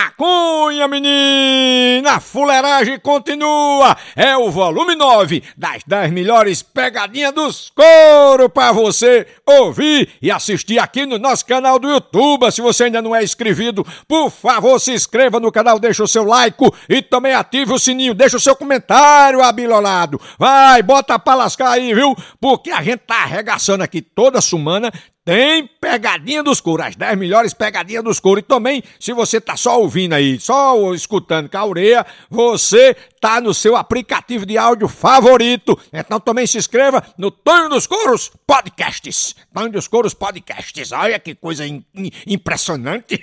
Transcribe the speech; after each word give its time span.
A 0.00 0.12
cunha, 0.12 0.86
menina! 0.86 2.12
A 2.12 2.20
fuleiragem 2.20 3.00
continua! 3.00 3.96
É 4.14 4.36
o 4.36 4.48
volume 4.48 4.94
9 4.94 5.42
das 5.56 5.82
10 5.84 6.12
melhores 6.12 6.62
pegadinhas 6.62 7.34
dos 7.34 7.72
couro 7.74 8.48
pra 8.48 8.70
você 8.70 9.26
ouvir 9.44 10.08
e 10.22 10.30
assistir 10.30 10.78
aqui 10.78 11.04
no 11.04 11.18
nosso 11.18 11.44
canal 11.44 11.80
do 11.80 11.90
YouTube. 11.90 12.48
Se 12.52 12.60
você 12.60 12.84
ainda 12.84 13.02
não 13.02 13.12
é 13.12 13.24
inscrito, 13.24 13.84
por 14.06 14.30
favor, 14.30 14.78
se 14.78 14.92
inscreva 14.92 15.40
no 15.40 15.50
canal, 15.50 15.80
deixa 15.80 16.04
o 16.04 16.06
seu 16.06 16.22
like 16.22 16.64
e 16.88 17.02
também 17.02 17.34
ative 17.34 17.72
o 17.72 17.78
sininho, 17.78 18.14
deixa 18.14 18.36
o 18.36 18.40
seu 18.40 18.54
comentário 18.54 19.42
abilolado. 19.42 20.20
Vai, 20.38 20.80
bota 20.80 21.18
pra 21.18 21.34
lascar 21.34 21.70
aí, 21.70 21.92
viu? 21.92 22.14
Porque 22.40 22.70
a 22.70 22.84
gente 22.84 23.00
tá 23.00 23.24
arregaçando 23.24 23.82
aqui 23.82 24.00
toda 24.00 24.40
semana 24.40 24.92
tem 25.28 25.68
pegadinha 25.78 26.42
dos 26.42 26.58
couro, 26.58 26.82
as 26.82 26.96
10 26.96 27.18
melhores 27.18 27.52
pegadinhas 27.52 28.02
dos 28.02 28.18
couro. 28.18 28.40
E 28.40 28.42
também, 28.42 28.82
se 28.98 29.12
você 29.12 29.38
tá 29.38 29.58
só 29.58 29.78
ouvindo 29.78 30.14
aí, 30.14 30.40
só 30.40 30.94
escutando 30.94 31.50
com 31.50 31.58
a 31.58 31.66
orelha, 31.66 32.06
você 32.30 32.96
tá 33.20 33.38
no 33.38 33.52
seu 33.52 33.76
aplicativo 33.76 34.46
de 34.46 34.56
áudio 34.56 34.88
favorito. 34.88 35.78
Então 35.92 36.18
também 36.18 36.46
se 36.46 36.56
inscreva 36.56 37.04
no 37.18 37.30
Tonho 37.30 37.68
dos 37.68 37.86
Couros 37.86 38.32
Podcasts. 38.46 39.36
Tonho 39.52 39.70
dos 39.70 39.86
Couros 39.86 40.14
Podcasts. 40.14 40.92
Olha 40.92 41.18
que 41.18 41.34
coisa 41.34 41.66
in, 41.66 41.84
in, 41.94 42.10
impressionante. 42.26 43.22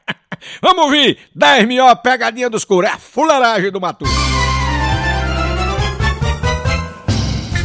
Vamos 0.62 0.84
ouvir 0.84 1.18
10 1.34 1.68
melhores 1.68 2.00
pegadinhas 2.02 2.50
dos 2.50 2.64
couro. 2.64 2.86
É 2.86 2.92
a 2.92 2.98
fuleiragem 2.98 3.70
do 3.70 3.78
Matu. 3.78 4.06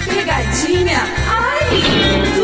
Pegadinha. 0.06 1.00
Ai, 1.30 2.37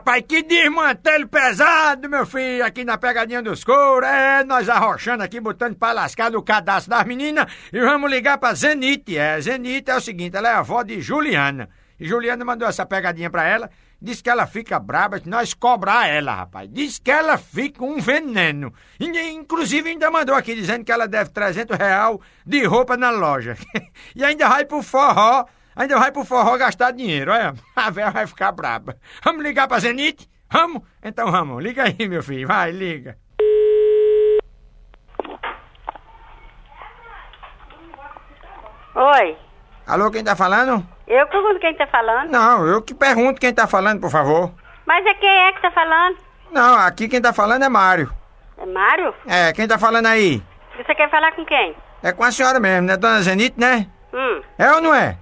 rapaz, 0.00 0.24
que 0.26 0.42
desmantelho 0.42 1.28
pesado, 1.28 2.08
meu 2.08 2.24
filho, 2.24 2.64
aqui 2.64 2.84
na 2.84 2.96
pegadinha 2.96 3.42
dos 3.42 3.62
couros. 3.62 4.08
É, 4.08 4.42
nós 4.44 4.66
arrochando 4.66 5.22
aqui, 5.22 5.38
botando 5.38 5.76
pra 5.76 5.92
lascar 5.92 6.30
no 6.30 6.42
cadastro 6.42 6.90
das 6.90 7.04
meninas 7.04 7.52
e 7.70 7.78
vamos 7.80 8.10
ligar 8.10 8.38
pra 8.38 8.54
Zenite. 8.54 9.18
É, 9.18 9.38
Zenite 9.38 9.90
é 9.90 9.96
o 9.96 10.00
seguinte, 10.00 10.34
ela 10.34 10.48
é 10.48 10.54
a 10.54 10.60
avó 10.60 10.82
de 10.82 11.02
Juliana. 11.02 11.68
E 11.98 12.08
Juliana 12.08 12.42
mandou 12.46 12.66
essa 12.66 12.86
pegadinha 12.86 13.28
pra 13.28 13.46
ela, 13.46 13.68
disse 14.00 14.22
que 14.22 14.30
ela 14.30 14.46
fica 14.46 14.78
braba, 14.78 15.20
que 15.20 15.28
nós 15.28 15.52
cobrar 15.52 16.08
ela, 16.08 16.34
rapaz. 16.34 16.66
Diz 16.72 16.98
que 16.98 17.10
ela 17.10 17.36
fica 17.36 17.84
um 17.84 17.98
veneno. 17.98 18.72
Inclusive 18.98 19.90
ainda 19.90 20.10
mandou 20.10 20.34
aqui 20.34 20.54
dizendo 20.54 20.82
que 20.82 20.90
ela 20.90 21.06
deve 21.06 21.28
300 21.28 21.76
real 21.76 22.22
de 22.46 22.64
roupa 22.64 22.96
na 22.96 23.10
loja. 23.10 23.54
e 24.16 24.24
ainda 24.24 24.48
vai 24.48 24.64
pro 24.64 24.80
forró 24.80 25.44
Ainda 25.76 25.98
vai 25.98 26.10
pro 26.12 26.24
forró 26.24 26.56
gastar 26.56 26.92
dinheiro, 26.92 27.32
olha. 27.32 27.54
A 27.76 27.90
velha 27.90 28.10
vai 28.10 28.26
ficar 28.26 28.52
braba. 28.52 28.96
Vamos 29.22 29.42
ligar 29.42 29.68
pra 29.68 29.78
Zenite? 29.78 30.28
Vamos? 30.50 30.82
Então 31.02 31.30
vamos. 31.30 31.62
Liga 31.62 31.84
aí, 31.84 32.08
meu 32.08 32.22
filho. 32.22 32.48
Vai, 32.48 32.72
liga. 32.72 33.16
Oi. 38.94 39.36
Alô, 39.86 40.10
quem 40.10 40.22
tá 40.24 40.36
falando? 40.36 40.86
Eu 41.06 41.26
pergunto 41.28 41.58
quem 41.60 41.74
tá 41.74 41.86
falando. 41.86 42.30
Não, 42.30 42.66
eu 42.66 42.82
que 42.82 42.94
pergunto 42.94 43.40
quem 43.40 43.52
tá 43.54 43.66
falando, 43.66 44.00
por 44.00 44.10
favor. 44.10 44.52
Mas 44.86 45.04
é 45.06 45.14
quem 45.14 45.28
é 45.28 45.52
que 45.52 45.62
tá 45.62 45.70
falando? 45.70 46.16
Não, 46.50 46.78
aqui 46.78 47.08
quem 47.08 47.20
tá 47.20 47.32
falando 47.32 47.64
é 47.64 47.68
Mário. 47.68 48.12
É 48.58 48.66
Mário? 48.66 49.14
É, 49.26 49.52
quem 49.52 49.66
tá 49.66 49.78
falando 49.78 50.06
aí? 50.06 50.42
Você 50.76 50.94
quer 50.94 51.10
falar 51.10 51.32
com 51.32 51.44
quem? 51.44 51.74
É 52.02 52.12
com 52.12 52.24
a 52.24 52.32
senhora 52.32 52.58
mesmo, 52.58 52.88
né, 52.88 52.96
dona 52.96 53.20
Zenite, 53.22 53.58
né? 53.58 53.86
Hum. 54.12 54.42
É 54.58 54.70
ou 54.72 54.80
não 54.80 54.94
é? 54.94 55.16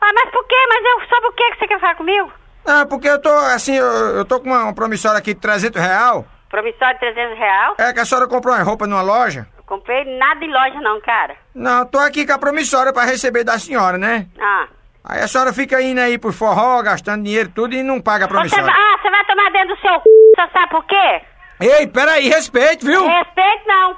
Ah, 0.00 0.10
mas 0.14 0.30
por 0.30 0.44
quê? 0.46 0.56
Mas 0.68 0.84
eu 0.84 1.08
sobre 1.08 1.28
o 1.28 1.32
que 1.32 1.54
você 1.58 1.66
quer 1.66 1.80
falar 1.80 1.94
comigo? 1.94 2.32
Não, 2.64 2.86
porque 2.86 3.08
eu 3.08 3.20
tô, 3.20 3.30
assim, 3.30 3.74
eu, 3.76 3.84
eu 3.84 4.24
tô 4.24 4.40
com 4.40 4.46
uma, 4.48 4.64
uma 4.64 4.74
promissória 4.74 5.18
aqui 5.18 5.34
de 5.34 5.40
300 5.40 5.80
real. 5.80 6.24
Promissório 6.48 6.94
de 6.94 7.00
300 7.00 7.38
real? 7.38 7.74
É 7.78 7.92
que 7.92 8.00
a 8.00 8.04
senhora 8.04 8.26
comprou 8.28 8.54
uma 8.54 8.62
roupa 8.62 8.86
numa 8.86 9.02
loja. 9.02 9.46
Eu 9.56 9.62
comprei 9.64 10.04
nada 10.18 10.44
em 10.44 10.50
loja 10.50 10.80
não, 10.80 11.00
cara. 11.00 11.36
Não, 11.54 11.86
tô 11.86 11.98
aqui 11.98 12.26
com 12.26 12.32
a 12.32 12.38
promissória 12.38 12.92
pra 12.92 13.04
receber 13.04 13.44
da 13.44 13.58
senhora, 13.58 13.96
né? 13.98 14.26
Ah. 14.40 14.66
Aí 15.04 15.20
a 15.22 15.28
senhora 15.28 15.52
fica 15.52 15.80
indo 15.80 16.00
aí 16.00 16.18
pro 16.18 16.32
forró, 16.32 16.82
gastando 16.82 17.24
dinheiro 17.24 17.50
tudo 17.54 17.74
e 17.74 17.82
não 17.82 18.00
paga 18.00 18.24
a 18.24 18.28
Você 18.28 18.34
promissória. 18.34 18.64
vai, 18.66 18.74
ah, 18.74 18.98
você 19.00 19.10
vai 19.10 19.24
tomar 19.24 19.50
dentro 19.50 19.74
do 19.74 19.80
seu 19.80 19.94
c... 19.94 20.02
Você 20.36 20.52
sabe 20.52 20.70
por 20.70 20.84
quê? 20.86 21.22
Ei, 21.60 21.86
peraí, 21.86 22.28
respeite, 22.28 22.84
viu? 22.84 23.06
Respeito 23.06 23.66
não. 23.66 23.96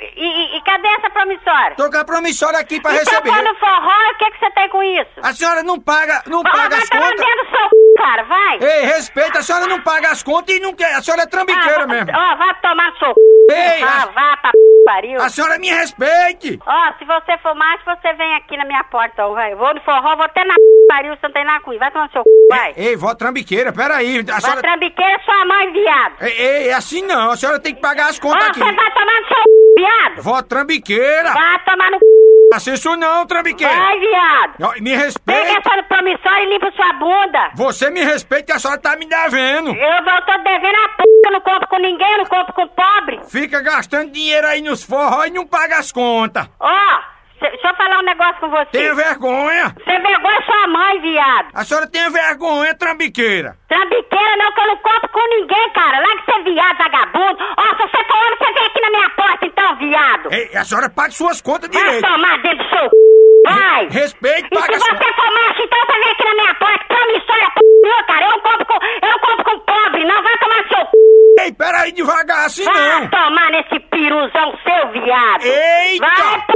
E, 0.00 0.56
e- 0.58 0.62
cadê 0.62 0.88
essa 0.88 1.10
promissória? 1.10 1.76
Tô 1.76 1.90
com 1.90 1.96
a 1.98 2.04
promissória 2.04 2.58
aqui 2.58 2.80
pra 2.80 2.92
então 2.94 3.04
receber. 3.04 3.30
quando 3.30 3.54
forró, 3.58 4.10
o 4.12 4.18
que 4.18 4.30
que 4.32 4.38
você 4.38 4.50
tem 4.52 4.68
com 4.68 4.82
isso? 4.82 5.10
A 5.22 5.32
senhora 5.32 5.62
não 5.62 5.80
paga, 5.80 6.22
não 6.26 6.42
Vai, 6.42 6.52
paga 6.52 6.68
vai 6.70 6.78
as 6.78 6.88
contas. 6.88 7.10
dentro 7.26 7.44
do 7.44 7.50
seu 7.50 7.64
c... 7.68 7.70
cara, 7.98 8.22
vai. 8.24 8.58
Ei, 8.60 8.84
respeita, 8.86 9.38
a 9.38 9.42
senhora 9.42 9.66
não 9.66 9.80
paga 9.80 10.10
as 10.10 10.22
contas 10.22 10.54
e 10.56 10.60
não 10.60 10.74
quer. 10.74 10.94
A 10.94 11.02
senhora 11.02 11.22
é 11.22 11.26
trambiqueira 11.26 11.84
Ah, 11.84 11.86
mesmo. 11.86 12.10
Ó, 12.12 12.36
vai 12.36 12.54
tomar 12.60 12.92
seu 12.98 13.08
c... 13.08 13.14
Ei, 13.52 13.82
Ah, 13.82 14.02
a- 14.02 14.06
vá 14.06 14.36
pra 14.38 14.50
pariu. 14.86 15.20
A 15.20 15.28
senhora 15.30 15.58
me 15.58 15.68
respeite. 15.70 16.58
Ó, 16.66 16.92
se 16.98 17.04
você 17.06 17.38
for 17.38 17.54
macho, 17.54 17.82
você 17.86 18.12
vem 18.14 18.34
aqui 18.34 18.54
na 18.56 18.66
minha 18.66 18.84
porta, 18.84 19.10
então, 19.14 19.32
vai. 19.32 19.54
Vou 19.54 19.72
no 19.74 19.80
forró, 19.80 20.14
vou 20.16 20.24
até 20.26 20.44
na 20.44 20.54
p... 20.54 20.60
pariu, 20.88 21.14
você 21.16 21.26
não 21.26 21.32
tem 21.32 21.44
com 21.62 21.70
isso. 21.72 21.78
Vai 21.80 21.90
tomar 21.90 22.04
no 22.06 22.12
seu 22.12 22.22
c... 22.22 22.28
vai. 22.50 22.74
Ei, 22.76 22.96
vó 22.96 23.14
trambiqueira, 23.14 23.72
peraí. 23.72 24.18
A 24.20 24.22
Vai 24.24 24.40
senhora... 24.42 24.60
trambiqueira 24.62 25.18
sua 25.24 25.44
mãe, 25.46 25.72
viado. 25.72 26.14
Ei, 26.20 26.32
ei, 26.38 26.68
é 26.68 26.74
assim 26.74 27.02
não. 27.02 27.30
A 27.30 27.36
senhora 27.36 27.58
tem 27.60 27.74
que 27.74 27.80
pagar 27.80 28.10
as 28.10 28.18
Ó, 28.18 28.22
contas 28.22 28.48
aqui. 28.48 28.58
você 28.58 28.72
vai 28.72 28.90
tomar 28.92 29.20
no 29.20 29.26
seu 29.28 29.36
c... 29.36 29.44
viado. 29.84 30.22
Vó 30.22 30.42
trambiqueira. 30.42 31.32
Vai 31.32 31.58
tomar 31.64 31.90
no 31.90 31.98
c... 31.98 32.04
Faça 32.52 32.70
isso 32.74 32.94
não, 32.96 33.26
trambiqueira. 33.26 33.74
Vai, 33.74 33.98
viado. 33.98 34.74
Me 34.80 34.90
Pega 34.90 35.04
respeite. 35.04 35.56
essa 35.56 35.82
promissória 35.84 36.44
e 36.44 36.50
limpa 36.50 36.70
sua 36.72 36.92
bunda. 36.94 37.50
Você 37.54 37.90
me 37.90 38.04
respeita 38.04 38.44
que 38.46 38.52
a 38.52 38.58
senhora 38.58 38.80
tá 38.80 38.96
me 38.96 39.06
devendo. 39.06 39.70
Eu 39.74 40.04
vou, 40.04 40.22
tô 40.22 40.38
devendo 40.38 40.76
a 40.84 40.88
p... 40.90 41.02
Eu 41.26 41.32
não 41.32 41.40
compro 41.40 41.68
com 41.68 41.78
ninguém, 41.78 42.12
eu 42.12 42.18
não 42.18 42.26
compro 42.26 42.52
com 42.52 42.68
pobre. 42.68 43.20
Fica 43.28 43.60
gastando 43.62 44.10
dinheiro 44.12 44.46
aí 44.46 44.60
nos 44.60 44.82
forró 44.84 45.24
e 45.24 45.30
não 45.30 45.46
paga 45.46 45.78
as 45.78 45.90
contas. 45.90 46.46
Ó, 46.60 46.68
cê- 46.68 47.04
deixa 47.50 47.68
eu 47.68 47.74
falar 47.76 47.98
um 47.98 48.02
negócio 48.04 48.36
com 48.40 48.50
você. 48.50 48.66
Tenha 48.72 48.94
vergonha. 48.94 49.74
Você 49.76 49.98
vergonha 49.98 50.42
sua 50.44 50.66
mãe, 50.68 51.00
viado. 51.00 51.48
A 51.54 51.64
senhora 51.64 51.86
tem 51.90 52.10
vergonha, 52.10 52.74
trambiqueira. 52.74 53.56
Trambiqueira 53.68 54.36
não, 54.36 54.52
que 54.52 54.60
eu 54.60 54.66
não 54.66 54.76
compro 54.78 55.08
com 55.10 55.28
ninguém, 55.28 55.70
cara. 55.72 55.98
Larga 56.00 56.20
de 56.20 56.24
ser 56.32 56.42
viado, 56.44 56.78
vagabundo. 56.78 57.38
Ó, 57.56 57.62
se 57.76 57.82
você 57.82 58.04
for 58.04 58.16
homem, 58.16 58.36
você 58.38 58.52
vem 58.52 58.66
aqui 58.66 58.80
na 58.80 58.90
minha 58.90 59.10
porta, 59.10 59.46
então, 59.46 59.76
viado. 59.76 60.32
Ei, 60.32 60.56
a 60.56 60.64
senhora 60.64 60.90
paga 60.90 61.10
suas 61.10 61.40
contas 61.40 61.70
Vai 61.72 61.82
direito. 61.82 62.06
tomar 62.06 62.38
dentro 62.42 62.58
do 62.64 62.68
seu 62.70 62.84
c... 62.84 62.90
Vai. 63.46 63.88
Respeite, 63.90 64.48
E 64.50 64.56
se 64.56 64.60
paga 64.62 64.78
você 64.78 64.90
contas. 64.90 65.14
for 65.16 65.30
macho, 65.34 65.62
então 65.62 65.78
você 65.86 65.98
vem 66.00 66.10
aqui 66.10 66.24
na 66.24 66.34
minha 66.34 66.54
porta. 66.54 66.84
Promissória, 66.88 67.50
p... 67.54 67.60
Não, 67.84 68.06
cara. 68.06 68.24
Eu 68.24 68.30
não 68.30 68.40
compro 68.40 68.66
com, 68.66 68.74
eu 68.84 69.10
não 69.12 69.18
compro 69.18 69.44
com 69.44 69.58
pobre, 69.60 70.04
não. 70.04 70.22
Vai 70.22 70.38
tomar 70.38 70.68
seu 70.68 70.78
c... 70.78 70.90
Ei, 71.40 71.52
peraí, 71.52 71.92
devagar 71.92 72.46
assim 72.46 72.64
Vai 72.64 73.00
não. 73.00 73.10
tomar 73.10 73.50
nesse 73.50 73.78
piruzão 73.90 74.54
seu, 74.62 74.92
viado. 75.02 75.42
Eita. 75.44 76.06
Vai, 76.06 76.40
p... 76.46 76.52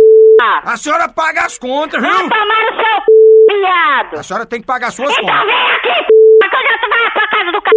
A 0.65 0.77
senhora 0.77 1.09
paga 1.09 1.43
as 1.47 1.59
contas, 1.59 2.01
Vai 2.01 2.11
viu? 2.13 2.29
tomar 2.29 2.63
no 2.71 2.77
seu 2.77 2.97
c... 3.03 3.59
viado. 3.61 4.19
A 4.19 4.23
senhora 4.23 4.47
tem 4.47 4.61
que 4.61 4.67
pagar 4.67 4.91
suas 4.93 5.11
Então 5.13 5.25
contas. 5.25 5.47
vem 5.47 5.71
aqui, 5.73 5.89
p... 5.89 6.49
que 6.49 6.57
eu 6.57 6.63
já 6.71 6.79
tô 6.79 6.89
vai 6.89 7.11
pra 7.11 7.29
casa 7.29 7.53
do 7.53 7.59
c... 7.59 7.71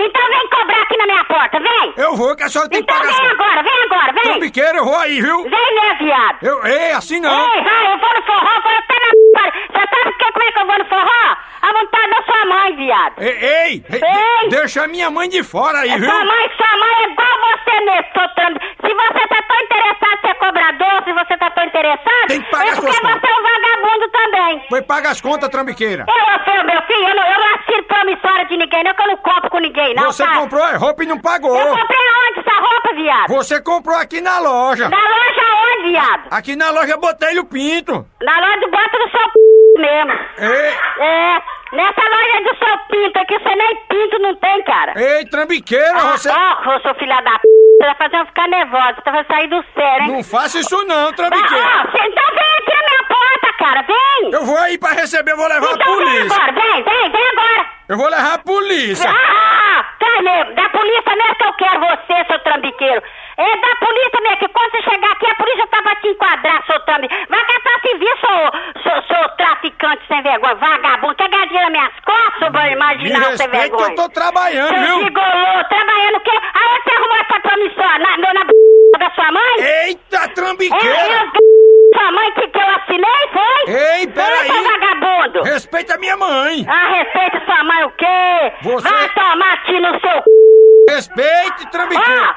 Então 0.00 0.28
vem 0.28 0.48
cobrar 0.50 0.82
aqui 0.82 0.96
na 0.96 1.06
minha 1.06 1.24
porta, 1.24 1.58
vem. 1.60 1.94
Eu 1.96 2.16
vou, 2.16 2.34
que 2.36 2.42
a 2.44 2.48
senhora 2.48 2.68
tem 2.70 2.82
que 2.82 2.84
Então 2.92 2.96
pagar 2.98 3.10
as 3.10 3.16
vem 3.18 3.28
contas. 3.28 3.46
agora, 3.46 3.62
vem 3.62 3.82
agora, 3.84 4.12
vem. 4.12 4.22
Trambiqueira, 4.22 4.78
eu 4.78 4.84
vou 4.84 4.96
aí, 4.96 5.20
viu? 5.20 5.42
Vem, 5.42 5.74
né, 5.74 5.94
viado. 5.98 6.38
Eu, 6.42 6.66
ei, 6.66 6.92
assim 6.92 7.20
não. 7.20 7.30
Ei, 7.54 7.62
vai, 7.62 7.92
eu 7.92 7.98
vou 7.98 8.08
no 8.14 8.22
forró, 8.22 8.60
vou 8.62 8.72
até 8.72 8.94
na. 8.94 9.16
Você 9.36 9.78
sabe 9.94 10.16
que, 10.16 10.32
como 10.32 10.44
é 10.48 10.52
que 10.52 10.58
eu 10.60 10.66
vou 10.66 10.78
no 10.78 10.84
forró? 10.86 11.36
A 11.62 11.72
vontade 11.72 12.10
da 12.10 12.22
sua 12.22 12.46
mãe, 12.46 12.76
viado. 12.76 13.14
Ei, 13.18 13.28
ei, 13.28 13.84
ei, 13.90 14.00
Ei. 14.42 14.48
deixa 14.50 14.84
a 14.84 14.88
minha 14.88 15.10
mãe 15.10 15.28
de 15.28 15.42
fora 15.42 15.78
aí, 15.80 15.90
viu? 15.98 16.08
Sua 16.10 16.24
mãe, 16.24 16.50
sua 16.56 16.78
mãe 16.78 16.94
é 17.02 17.10
igual 17.10 17.28
você 17.40 17.80
nesse, 17.80 18.12
seu. 18.12 18.60
Se 18.86 18.94
você 18.94 19.28
tá 19.28 19.42
tão 19.48 19.60
interessado 19.60 20.12
em 20.14 20.28
ser 20.28 20.34
cobrador, 20.36 21.04
se 21.04 21.12
você 21.12 21.36
tá 21.38 21.50
tão 21.50 21.64
interessado, 21.64 22.26
Tem 22.28 22.40
que 22.40 22.50
pagar 22.50 22.66
é 22.66 22.74
porque 22.76 22.92
suas 22.92 22.96
você 22.96 23.26
é 23.26 23.34
um 23.34 23.42
vagabundo 23.42 24.08
também. 24.10 24.64
Foi 24.68 24.82
paga 24.82 25.10
as 25.10 25.20
contas, 25.20 25.48
trambiqueira. 25.50 26.04
Eu, 26.08 26.44
seu 26.44 26.64
meu 26.64 26.82
filho, 26.82 27.08
eu 27.08 27.14
não, 27.16 27.24
eu 27.26 27.38
não 27.40 27.54
assino 27.56 27.82
promissória 27.84 28.44
de 28.46 28.56
ninguém, 28.56 28.84
não, 28.84 28.94
que 28.94 29.02
eu 29.02 29.06
não 29.08 29.16
compro 29.16 29.50
com 29.50 29.58
ninguém, 29.58 29.65
não, 29.94 30.12
Você 30.12 30.24
tá? 30.24 30.34
comprou 30.34 30.62
a 30.62 30.76
roupa 30.76 31.02
e 31.02 31.06
não 31.06 31.18
pagou. 31.18 31.56
Eu 31.56 31.76
comprei 31.76 31.98
aonde 32.08 32.40
essa 32.40 32.60
roupa, 32.60 32.94
viado? 32.94 33.28
Você 33.28 33.60
comprou 33.62 33.96
aqui 33.96 34.20
na 34.20 34.38
loja. 34.38 34.88
Na 34.88 34.96
loja 34.96 35.78
onde, 35.78 35.90
viado? 35.90 36.22
Aqui 36.30 36.56
na 36.56 36.70
loja 36.70 36.96
Botelho 36.96 37.44
Pinto. 37.44 38.06
Na 38.22 38.38
loja 38.40 38.66
bota 38.68 38.98
do 38.98 39.10
seu 39.10 39.28
p... 39.28 39.80
mesmo. 39.80 40.12
Ei, 40.38 40.74
É, 41.04 41.42
nessa 41.72 42.00
loja 42.02 42.42
do 42.44 42.56
seu 42.58 42.78
pinto 42.90 43.18
aqui, 43.18 43.38
você 43.38 43.54
nem 43.56 43.76
pinto 43.88 44.18
não 44.20 44.34
tem, 44.36 44.62
cara. 44.64 44.92
ei, 44.96 45.24
trambiqueira, 45.26 45.92
Ah, 45.96 46.16
você... 46.18 46.28
Ó, 46.30 46.80
seu 46.80 46.94
filho 46.94 47.22
da 47.22 47.38
p... 47.38 47.48
Você 47.78 47.94
fazer 47.96 48.16
eu 48.16 48.26
ficar 48.26 48.48
nervosa, 48.48 48.94
você 49.04 49.10
vai 49.10 49.24
sair 49.26 49.48
do 49.48 49.62
sério, 49.74 50.02
hein? 50.06 50.12
Não 50.12 50.24
faça 50.24 50.58
isso 50.58 50.82
não, 50.86 51.08
Ah, 51.08 51.12
trambiqueira. 51.12 51.64
ó, 51.64 51.90
cê- 51.90 52.06
então 52.08 52.24
vem 52.34 52.52
aqui 52.58 52.74
na 52.74 52.88
minha 52.88 53.04
porta, 53.06 53.52
cara, 53.58 53.82
vem! 53.82 54.30
Eu 54.32 54.44
vou 54.46 54.56
aí 54.56 54.78
pra 54.78 54.92
receber, 54.92 55.34
vou 55.36 55.46
levar 55.46 55.68
a 55.68 55.72
então 55.74 55.96
vem 55.98 56.06
polícia. 56.06 56.36
agora, 56.36 56.52
vem, 56.52 56.82
vem, 56.82 57.10
vem 57.12 57.28
agora! 57.28 57.66
Eu 57.88 57.96
vou 57.98 58.08
levar 58.08 58.32
a 58.34 58.38
polícia. 58.38 59.10
Ah, 59.10 59.55
mesmo, 60.22 60.54
da 60.54 60.68
polícia 60.70 61.16
mesmo 61.16 61.34
que 61.36 61.44
eu 61.44 61.52
quero 61.54 61.80
você, 61.80 62.24
seu 62.26 62.38
trambiqueiro. 62.40 63.02
É 63.38 63.56
da 63.56 63.76
polícia 63.86 64.20
mesmo, 64.22 64.36
que 64.38 64.48
quando 64.48 64.70
você 64.70 64.82
chegar 64.82 65.12
aqui, 65.12 65.30
a 65.30 65.34
polícia 65.34 65.66
tá 65.66 65.82
pra 65.82 65.96
te 65.96 66.08
enquadrar, 66.08 66.66
seu 66.66 66.80
trambiqueiro. 66.80 67.26
Vai 67.28 67.44
catar 67.44 67.80
serviço, 67.80 68.26
seu, 68.82 68.82
seu, 68.82 69.02
seu 69.02 69.28
traficante 69.36 70.06
sem 70.08 70.22
vergonha, 70.22 70.54
vagabundo. 70.54 71.14
Quer 71.16 71.28
ganhar 71.28 71.46
dinheiro 71.46 71.70
nas 71.70 71.78
minhas 71.78 72.00
costas, 72.04 72.38
seu 72.38 72.50
Me 72.52 72.76
marginal 72.76 73.36
sem 73.36 73.48
vergonha? 73.48 73.88
eu 73.90 73.94
tô 73.96 74.08
trabalhando. 74.08 74.68
Seu 74.68 74.80
viu? 74.80 75.04
gigolô, 75.04 75.64
trabalhando 75.68 76.16
o 76.16 76.20
quê? 76.20 76.30
Aí 76.30 76.80
você 76.82 76.90
arrumou 76.96 77.16
essa 77.16 77.40
promissória 77.40 77.98
na, 77.98 78.16
na. 78.34 78.55
Da 78.98 79.10
sua 79.14 79.32
mãe? 79.32 79.54
Eita, 79.86 80.16
É, 80.16 80.28
trambiqueira! 80.28 81.24
os 81.24 81.32
b... 81.32 81.38
sua 81.98 82.12
mãe 82.12 82.32
que, 82.32 82.48
que 82.48 82.58
eu 82.58 82.70
assinei, 82.70 83.28
foi? 83.32 83.74
Ei, 83.74 84.06
peraí. 84.08 84.46
seu 84.46 84.64
vagabundo! 84.64 85.42
Respeita 85.42 85.94
a 85.94 85.98
minha 85.98 86.16
mãe! 86.16 86.64
Ah, 86.68 86.88
respeita 86.90 87.44
sua 87.44 87.64
mãe 87.64 87.84
o 87.84 87.90
quê? 87.90 88.52
Você- 88.62 88.88
Vai 88.88 89.08
tomar 89.10 89.52
aqui 89.54 89.80
no 89.80 89.90
seu 90.00 90.10
c... 90.10 90.24
Respeite, 90.88 91.64
Ó, 91.66 91.70
trambiqueira! 91.70 92.36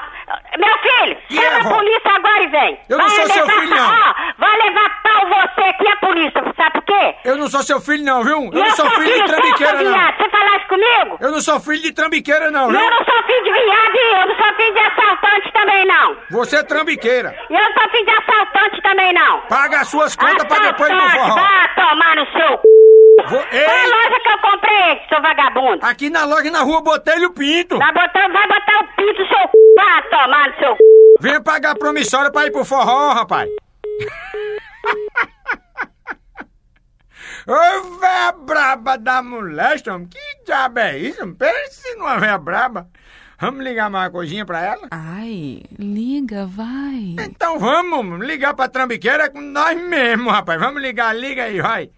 meu 0.58 0.78
filho, 0.80 1.18
chama 1.32 1.58
a 1.72 1.76
polícia 1.76 2.12
agora 2.16 2.44
e 2.44 2.48
vem. 2.48 2.80
Eu 2.90 2.98
não 2.98 3.08
Vai 3.08 3.16
sou 3.16 3.26
seu 3.28 3.46
levar 3.46 3.60
filho, 3.62 3.70
pa- 3.70 3.76
não. 3.76 3.90
Ó, 3.90 4.14
vai 4.38 4.58
levar 4.58 5.02
pau 5.02 5.28
você 5.28 5.62
aqui 5.70 5.88
a 5.88 5.96
polícia, 5.98 6.44
sabe 6.58 6.72
por 6.74 6.84
quê? 6.84 7.16
Eu 7.26 7.38
não 7.38 7.48
sou 7.48 7.64
seu 7.64 7.80
filho, 7.82 8.04
não, 8.04 8.24
viu? 8.24 8.38
Eu 8.46 8.52
não 8.52 8.70
sou 8.72 8.90
filho 8.92 9.06
de 9.12 9.18
seu, 9.18 9.26
trambiqueira, 9.28 9.78
seu 9.78 9.86
não. 9.86 9.94
viado. 9.94 10.18
Você 10.18 10.30
falasse 10.30 10.66
comigo? 10.68 11.18
Eu 11.22 11.32
não 11.32 11.42
sou 11.42 11.60
filho 11.60 11.82
de 11.82 11.92
trambiqueira, 11.94 12.52
não, 12.52 12.68
viu? 12.70 12.80
Eu 12.80 12.90
não 12.92 13.06
sou 13.06 13.24
filho 13.24 13.44
de 13.44 13.52
viado 13.52 13.96
e 13.96 14.22
eu 14.22 14.28
não 14.28 14.36
sou 14.36 14.54
filho 14.56 14.74
de 14.74 14.80
assaltante 14.80 15.52
também, 15.54 15.86
não. 15.86 16.18
Você 16.32 16.56
é 16.58 16.64
trambiqueira. 16.64 17.36
Eu 17.50 17.58
não 17.60 17.74
sou 17.74 17.90
filho 17.90 18.06
de 18.06 18.12
assaltante 18.12 18.82
também, 18.82 19.14
não. 19.14 19.40
Paga 19.42 19.80
as 19.82 19.88
suas 19.88 20.16
contas 20.16 20.44
pra 20.46 20.60
depois 20.60 20.90
ir 20.92 20.96
pro 20.96 21.06
Assaltante, 21.06 21.28
forró. 21.28 21.42
Vá 21.42 21.68
tomar 21.90 22.16
no 22.16 22.26
seu 22.32 22.58
c... 22.58 22.64
Vou- 23.28 23.40
Qual 23.40 23.42
a 23.42 23.56
Ei, 23.56 23.88
loja 23.88 24.20
que 24.22 24.30
eu 24.30 24.38
comprei, 24.40 25.02
seu 25.10 25.22
vagabundo? 25.22 25.86
aqui 25.86 26.10
na 26.10 26.26
loja 26.26 26.50
na 26.52 26.62
rua 26.62 26.82
Botelho 26.82 27.32
Pinto. 27.34 27.78
Vai 27.78 27.92
botar, 27.94 28.28
vai 28.30 28.48
botar 28.48 28.80
o 28.80 28.88
pinto 28.96 29.28
seu 29.28 29.38
c... 29.38 29.52
Vá 29.76 30.02
tomar 30.10 30.50
no 30.50 30.56
seu 30.58 30.72
c... 30.76 30.78
Venha 31.22 31.42
pagar 31.42 31.72
a 31.72 31.76
promissória 31.76 32.32
pra 32.32 32.46
ir 32.46 32.52
pro 32.52 32.64
forró, 32.66 33.12
rapaz. 33.14 33.50
Ô, 37.48 38.00
véia 38.00 38.32
braba 38.32 38.98
da 38.98 39.22
molesta, 39.24 39.94
homem. 39.96 40.08
Que 40.08 40.20
diabo 40.46 40.80
é 40.80 40.98
isso? 40.98 41.36
Pense 41.36 41.96
numa 41.96 42.18
véia 42.18 42.38
braba. 42.38 42.88
Vamos 43.40 43.64
ligar 43.64 43.90
mais 43.90 44.06
uma 44.06 44.12
coisinha 44.12 44.46
pra 44.46 44.60
ela? 44.62 44.88
Ai, 44.92 45.64
liga, 45.78 46.46
vai. 46.46 47.16
Então 47.20 47.58
vamos 47.58 48.26
ligar 48.26 48.54
pra 48.54 48.68
trambiqueira 48.68 49.30
com 49.30 49.40
nós 49.40 49.78
mesmos, 49.82 50.32
rapaz. 50.34 50.60
Vamos 50.60 50.82
ligar, 50.82 51.16
liga 51.16 51.44
aí, 51.46 51.62
vai. 51.62 51.90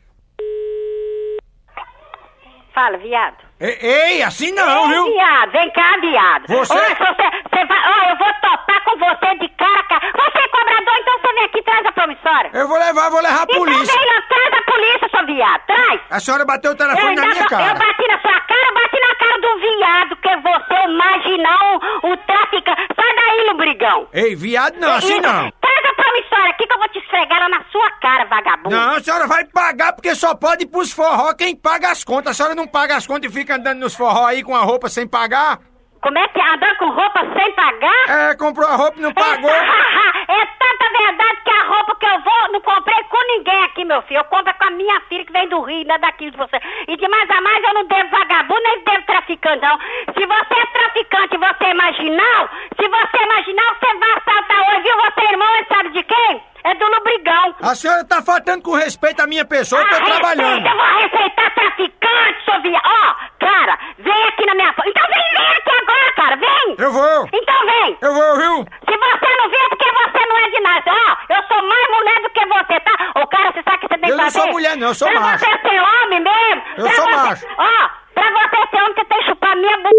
Fala, 2.74 2.98
viado. 2.98 3.36
Ei, 3.60 3.78
ei, 3.82 4.24
assim 4.24 4.52
não, 4.54 4.84
Ei, 4.88 4.94
viu? 4.94 5.06
viado, 5.14 5.52
vem 5.52 5.70
cá, 5.72 5.98
viado. 6.00 6.48
Você- 6.48 6.74
Olha, 6.74 6.96
você, 6.96 7.30
você 7.50 7.66
vai, 7.66 8.12
eu 8.12 8.16
vou 8.18 8.34
topar 8.42 8.84
com 8.86 8.98
você 8.98 9.36
de 9.36 9.50
cara. 9.50 10.00
Você 10.16 10.40
é 10.40 10.48
cobrador, 10.48 10.96
então 11.00 11.20
vem 11.42 11.46
aqui 11.46 11.62
traz 11.64 11.86
a 11.86 11.92
promissória. 11.92 12.52
Eu 12.54 12.68
vou 12.68 12.78
levar, 12.78 13.10
vou 13.10 13.22
levar 13.22 13.40
a 13.40 13.44
Então 13.44 13.58
polícia. 13.58 13.94
vem 14.00 14.06
lá, 14.14 14.22
traz 14.22 14.54
a 14.54 14.72
polícia, 14.72 15.10
seu 15.10 15.26
viado, 15.26 15.62
traz. 15.66 16.02
A 16.10 16.20
senhora 16.20 16.46
bateu 16.46 16.72
o 16.72 16.76
telefone 16.76 17.16
na 17.16 17.22
minha 17.24 17.36
só- 17.36 17.42
eu 17.44 17.50
cara. 17.50 17.74
bati 17.76 18.08
na 18.08 18.20
sua 18.22 18.40
cara, 18.42 18.68
eu 18.68 18.74
bati 18.74 19.00
na 19.02 19.16
cara 19.16 19.42
do 19.42 19.60
viado, 19.60 20.16
que 20.18 20.36
você, 20.38 20.88
o 20.88 20.98
marginal, 20.98 21.76
o 22.04 22.18
traficante. 22.18 22.88
Sai 22.96 23.16
daí, 23.16 23.48
lubrigão. 23.50 24.08
Ei, 24.14 24.36
viado 24.36 24.76
não, 24.80 24.94
assim 24.94 25.20
não. 25.20 25.52
Traz 25.52 25.86
a 25.86 25.94
promissória 25.96 26.50
aqui 26.52 26.68
que 26.68 26.74
eu 26.74 26.78
vou 26.80 26.90
te 26.90 27.00
esfregar 27.00 27.38
ela 27.40 27.50
na 27.50 27.64
sua 27.72 27.92
cara, 28.02 28.26
vagabundo. 28.26 28.76
Não, 28.76 28.96
a 28.96 29.00
senhora 29.00 29.28
vai 29.28 29.46
pagar 29.46 29.94
porque 29.94 30.14
só 30.16 30.36
pode 30.36 30.64
ir 30.64 30.68
pros 30.68 30.92
forró 30.92 31.34
quem 31.34 31.56
paga 31.56 31.90
as 31.92 32.04
contas. 32.04 32.32
A 32.32 32.34
senhora 32.34 32.56
não 32.56 32.68
paga 32.68 32.96
as 32.96 33.08
contas 33.08 33.32
e 33.32 33.34
fica 33.34 33.56
andando 33.56 33.80
nos 33.80 33.96
forró 33.96 34.26
aí 34.28 34.44
com 34.44 34.56
a 34.56 34.62
roupa 34.62 34.90
sem 34.90 35.08
pagar? 35.08 35.60
Como 36.02 36.18
é 36.18 36.28
que 36.30 36.40
é? 36.42 36.54
andar 36.54 36.76
com 36.78 36.90
roupa 36.90 37.20
sem 37.38 37.52
pagar? 37.54 38.10
É, 38.32 38.36
comprou 38.36 38.68
a 38.68 38.76
roupa 38.76 38.98
e 38.98 39.02
não 39.02 39.14
pagou. 39.14 39.52
é 39.52 40.46
tanta 40.60 40.90
verdade 40.98 41.38
que 41.46 41.52
a 41.52 41.64
roupa 41.64 41.96
que 42.00 42.06
eu 42.08 42.20
vou, 42.22 42.52
não 42.52 42.62
comprei 42.62 43.04
com 43.04 43.28
ninguém 43.38 43.64
aqui, 43.66 43.86
meu 43.86 44.02
filho. 44.04 44.18
Eu 44.20 44.24
compro 44.26 44.52
com 44.56 44.66
a 44.66 44.72
minha 44.72 45.00
filha 45.02 45.24
que 45.26 45.32
vem 45.32 45.48
do 45.48 45.62
Rio, 45.62 45.86
não 45.88 45.96
é 45.96 46.00
daqui 46.00 46.32
de 46.32 46.38
você. 46.38 46.58
E 46.88 46.98
de 46.98 47.08
mais 47.08 47.30
a 47.30 47.40
mais 47.42 47.64
eu 47.64 47.74
não 47.76 47.86
devo 47.86 48.10
vagabundo, 48.10 48.62
nem 48.64 48.84
devo 48.84 49.06
traficante, 49.06 49.62
não. 49.62 49.78
Se 50.18 50.26
você 50.26 50.60
é 50.60 50.66
traficante 50.66 51.36
e 51.36 51.38
você 51.38 51.66
é 51.66 51.74
marginal, 51.76 52.50
se 52.82 52.88
você 52.90 53.18
é 53.24 53.26
marginal, 53.28 53.76
você 53.80 53.98
vai 54.00 54.12
assaltar 54.18 54.70
hoje, 54.70 54.82
viu? 54.82 54.96
Você 54.98 55.22
é 55.22 55.32
irmão, 55.32 55.48
é 55.56 55.64
sabe 55.76 55.90
de 55.92 56.04
quem? 56.04 56.44
É 56.64 56.76
do 56.76 56.86
Lubrigão. 56.86 57.56
A 57.72 57.76
senhora 57.76 58.04
tá 58.04 58.22
faltando 58.22 58.62
com 58.64 58.74
respeito 58.76 59.22
à 59.22 59.28
minha 59.28 59.46
pessoa, 59.46 59.82
eu 59.82 59.88
tô 59.88 59.96
Ah, 59.96 60.04
trabalhando. 60.04 60.68
Eu 60.68 60.76
vou 60.76 60.86
respeitar 61.02 61.52
traficante, 61.52 62.44
seu 62.44 62.62
via. 62.64 62.82
Ó, 62.84 63.16
cara, 63.40 63.80
vem 63.98 64.24
aqui 64.28 64.46
na 64.46 64.56
minha... 64.56 64.76
Então 64.86 65.08
vem, 65.08 65.38
vem 65.38 65.48
aqui 65.56 65.72
agora, 65.82 66.12
cara, 66.18 66.36
vem. 66.36 66.76
Eu 66.78 66.92
vou, 66.92 67.30
Então 67.32 67.66
vem. 67.66 67.98
eu 68.02 68.14
vou, 68.14 68.36
viu? 68.38 68.66
Se 68.90 68.98
você 68.98 69.38
não 69.38 69.50
vê, 69.50 69.56
é 69.56 69.70
porque 69.70 69.90
você 69.90 70.26
não 70.28 70.38
é 70.38 70.50
de 70.50 70.60
nada. 70.60 70.92
Ó, 70.92 71.34
eu 71.34 71.44
sou 71.48 71.64
mais 71.70 71.90
mulher 71.92 72.22
do 72.22 72.30
que 72.32 72.46
você, 72.46 72.80
tá? 72.82 73.12
Ô, 73.22 73.28
cara, 73.28 73.52
você 73.54 73.64
sabe 73.64 73.78
que 73.78 73.88
você 73.88 73.98
tem 74.00 74.10
Eu 74.10 74.16
que 74.18 74.22
não 74.22 74.32
fazer? 74.32 74.40
sou 74.42 74.52
mulher, 74.52 74.76
não, 74.78 74.88
eu 74.90 74.94
sou 74.96 75.14
macho. 75.14 75.46
você 75.46 75.70
ser 75.70 75.80
homem 75.82 76.20
mesmo. 76.20 76.62
Eu 76.76 76.86
pra 76.88 76.94
sou 76.96 77.06
você... 77.06 77.16
macho. 77.16 77.46
Ó, 77.58 77.90
pra 78.14 78.32
você 78.32 78.68
ser 78.70 78.78
homem, 78.84 78.94
você 78.96 79.06
tem 79.06 79.18
que 79.18 79.26
chupar 79.28 79.56
minha 79.56 79.78
b... 79.78 79.90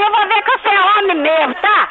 Eu 0.00 0.10
vou 0.10 0.26
ver 0.26 0.42
que 0.42 0.58
você 0.58 0.68
é 0.70 0.80
homem 0.80 1.16
mesmo, 1.16 1.54
tá? 1.60 1.88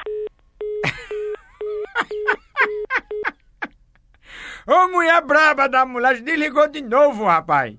Ô, 4.68 4.88
mulher 4.90 5.20
braba 5.22 5.68
da 5.80 5.86
mulher, 5.86 6.22
desligou 6.22 6.68
de 6.68 6.82
novo, 6.82 7.26
rapaz. 7.26 7.74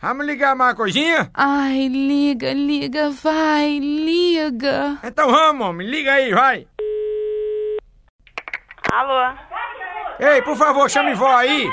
Vamos 0.00 0.26
ligar 0.26 0.56
mais 0.56 0.70
uma 0.72 0.76
coisinha? 0.76 1.30
Ai, 1.34 1.86
liga, 1.88 2.52
liga, 2.52 3.10
vai, 3.10 3.78
liga. 3.78 4.98
Então 5.04 5.30
vamos, 5.30 5.66
homem, 5.68 5.86
liga 5.86 6.12
aí, 6.14 6.32
vai. 6.34 6.66
Alô? 8.92 9.34
Ei, 10.18 10.42
por 10.42 10.56
favor, 10.56 10.90
chame 10.90 11.14
vó 11.14 11.28
aí. 11.36 11.70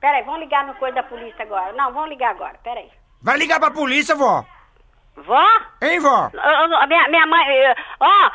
Peraí, 0.00 0.22
vamos 0.24 0.40
ligar 0.40 0.64
no 0.66 0.74
coisa 0.74 0.96
da 0.96 1.02
polícia 1.02 1.42
agora. 1.44 1.72
Não, 1.72 1.92
vamos 1.92 2.10
ligar 2.10 2.30
agora, 2.30 2.54
peraí. 2.62 2.88
Vai 3.22 3.36
ligar 3.38 3.58
pra 3.58 3.70
polícia, 3.70 4.14
vó. 4.14 4.44
Vó? 5.16 5.42
Hein, 5.82 5.98
vó? 5.98 6.30
Minha, 6.86 7.08
minha 7.08 7.26
mãe, 7.26 7.44
eu- 7.56 7.74
ó, 7.98 8.27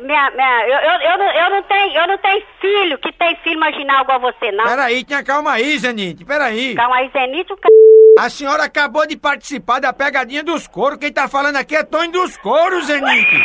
minha, 0.00 0.30
minha, 0.30 0.66
eu, 0.66 0.78
eu, 0.78 1.10
eu, 1.10 1.18
não, 1.18 1.30
eu, 1.32 1.50
não 1.50 1.62
tenho, 1.62 1.96
eu 1.96 2.06
não 2.06 2.18
tenho 2.18 2.42
filho 2.60 2.98
que 2.98 3.12
tem 3.12 3.36
filho 3.42 3.58
marginal 3.58 4.02
igual 4.02 4.20
você, 4.20 4.52
não. 4.52 4.64
Peraí, 4.64 5.04
tenha 5.04 5.24
calma 5.24 5.52
aí, 5.52 5.78
Zenite, 5.78 6.24
peraí. 6.24 6.74
Calma 6.74 6.96
aí, 6.96 7.10
Zenite, 7.10 7.52
o 7.52 7.56
c... 7.56 7.62
A 8.18 8.30
senhora 8.30 8.64
acabou 8.64 9.06
de 9.06 9.16
participar 9.16 9.80
da 9.80 9.92
pegadinha 9.92 10.42
dos 10.42 10.66
coros. 10.66 10.98
Quem 10.98 11.12
tá 11.12 11.28
falando 11.28 11.56
aqui 11.56 11.76
é 11.76 11.82
Tony 11.82 12.08
dos 12.08 12.36
Coros, 12.38 12.86
Zenite. 12.86 13.36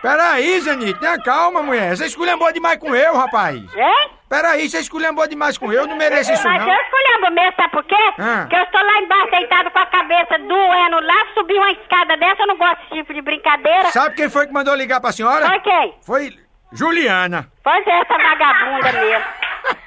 Peraí, 0.00 0.60
Zenite, 0.60 1.00
tenha 1.00 1.18
calma, 1.18 1.62
mulher. 1.62 1.96
Você 1.96 2.06
esculhambou 2.06 2.52
demais 2.52 2.78
com 2.78 2.94
eu, 2.94 3.14
rapaz. 3.14 3.56
Hein? 3.56 4.15
Peraí, 4.28 4.68
você 4.68 4.78
esculhambou 4.80 5.26
demais 5.28 5.56
com 5.56 5.72
eu. 5.72 5.82
Eu 5.82 5.86
não 5.86 5.96
mereço 5.96 6.32
isso, 6.32 6.42
Mas 6.46 6.60
não. 6.60 6.68
eu 6.68 6.80
escolhendo 6.82 7.30
mesmo, 7.32 7.52
sabe 7.56 7.70
por 7.70 7.84
quê? 7.84 7.94
Ah. 8.18 8.38
Porque 8.40 8.56
eu 8.56 8.62
estou 8.62 8.80
lá 8.82 8.98
embaixo 8.98 9.30
deitado 9.30 9.70
com 9.70 9.78
a 9.78 9.86
cabeça 9.86 10.38
doendo 10.38 11.00
lá, 11.00 11.26
subi 11.34 11.54
uma 11.54 11.70
escada 11.72 12.16
dessa, 12.16 12.42
eu 12.42 12.46
não 12.48 12.56
gosto 12.56 12.80
desse 12.80 12.94
tipo 12.96 13.14
de 13.14 13.22
brincadeira. 13.22 13.90
Sabe 13.92 14.16
quem 14.16 14.28
foi 14.28 14.46
que 14.46 14.52
mandou 14.52 14.74
ligar 14.74 15.00
pra 15.00 15.12
senhora? 15.12 15.46
Foi 15.48 15.60
quem? 15.60 15.94
Foi 16.04 16.38
Juliana. 16.72 17.48
Pois 17.62 17.86
é, 17.86 18.00
essa 18.00 18.18
vagabunda 18.18 18.92
mesmo. 18.92 19.24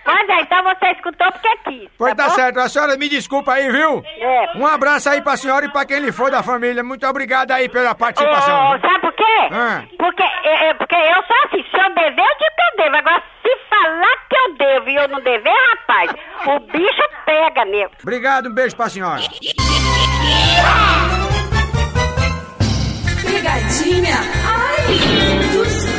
Pois 0.03 0.29
é, 0.29 0.41
então 0.41 0.63
você 0.63 0.87
escutou 0.91 1.31
porque 1.31 1.57
quis. 1.65 1.89
Pois 1.97 2.13
tá 2.15 2.25
bom? 2.27 2.35
certo. 2.35 2.59
A 2.59 2.69
senhora 2.69 2.97
me 2.97 3.07
desculpa 3.09 3.53
aí, 3.53 3.71
viu? 3.71 4.03
É. 4.05 4.57
Um 4.57 4.65
abraço 4.65 5.09
aí 5.09 5.21
pra 5.21 5.37
senhora 5.37 5.65
e 5.65 5.69
pra 5.69 5.85
quem 5.85 5.99
lhe 5.99 6.11
for 6.11 6.31
da 6.31 6.41
família. 6.41 6.83
Muito 6.83 7.05
obrigado 7.07 7.51
aí 7.51 7.69
pela 7.69 7.93
participação. 7.93 8.71
Ô, 8.71 8.79
sabe 8.79 8.99
por 9.01 9.13
quê? 9.13 9.23
Ah. 9.51 9.83
Porque, 9.97 10.23
é, 10.23 10.69
é, 10.69 10.73
porque 10.73 10.95
eu 10.95 11.23
sou 11.23 11.37
assim, 11.45 11.63
se 11.69 11.77
eu 11.77 11.89
dever, 11.93 12.19
eu 12.19 12.37
digo 12.37 12.55
que 12.55 12.81
eu 12.81 12.83
devo. 12.83 12.95
Agora, 12.97 13.23
se 13.43 13.57
falar 13.69 14.15
que 14.29 14.35
eu 14.35 14.53
devo 14.55 14.89
e 14.89 14.95
eu 14.95 15.07
não 15.09 15.21
dever, 15.21 15.53
rapaz, 15.71 16.11
o 16.47 16.59
bicho 16.59 17.09
pega 17.25 17.65
mesmo. 17.65 17.91
Obrigado, 18.01 18.49
um 18.49 18.53
beijo 18.53 18.75
pra 18.75 18.89
senhora. 18.89 19.21
Pegadinha. 23.21 24.15
Ai, 24.45 24.97
dos 25.53 25.98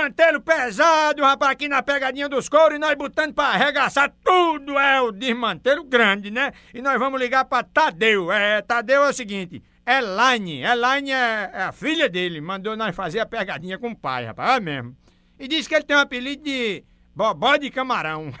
Desmantelo 0.00 0.40
pesado, 0.40 1.22
rapaz, 1.22 1.52
aqui 1.52 1.68
na 1.68 1.82
pegadinha 1.82 2.26
dos 2.26 2.48
couros 2.48 2.76
e 2.76 2.78
nós 2.78 2.94
botando 2.94 3.34
pra 3.34 3.48
arregaçar 3.48 4.10
tudo 4.24 4.78
é 4.78 4.98
o 4.98 5.12
desmantelo 5.12 5.84
grande, 5.84 6.30
né? 6.30 6.52
E 6.72 6.80
nós 6.80 6.98
vamos 6.98 7.20
ligar 7.20 7.44
pra 7.44 7.62
Tadeu. 7.62 8.32
É, 8.32 8.62
Tadeu 8.62 9.04
é 9.04 9.10
o 9.10 9.12
seguinte, 9.12 9.62
Elaine, 9.86 10.62
Elaine 10.62 11.12
é, 11.12 11.50
é 11.52 11.62
a 11.64 11.72
filha 11.72 12.08
dele, 12.08 12.40
mandou 12.40 12.78
nós 12.78 12.96
fazer 12.96 13.20
a 13.20 13.26
pegadinha 13.26 13.78
com 13.78 13.90
o 13.90 13.96
pai, 13.96 14.24
rapaz, 14.24 14.56
é 14.56 14.60
mesmo. 14.60 14.96
E 15.38 15.46
disse 15.46 15.68
que 15.68 15.74
ele 15.74 15.84
tem 15.84 15.94
um 15.94 16.00
apelido 16.00 16.44
de 16.44 16.82
Bobó 17.14 17.58
de 17.58 17.70
Camarão. 17.70 18.32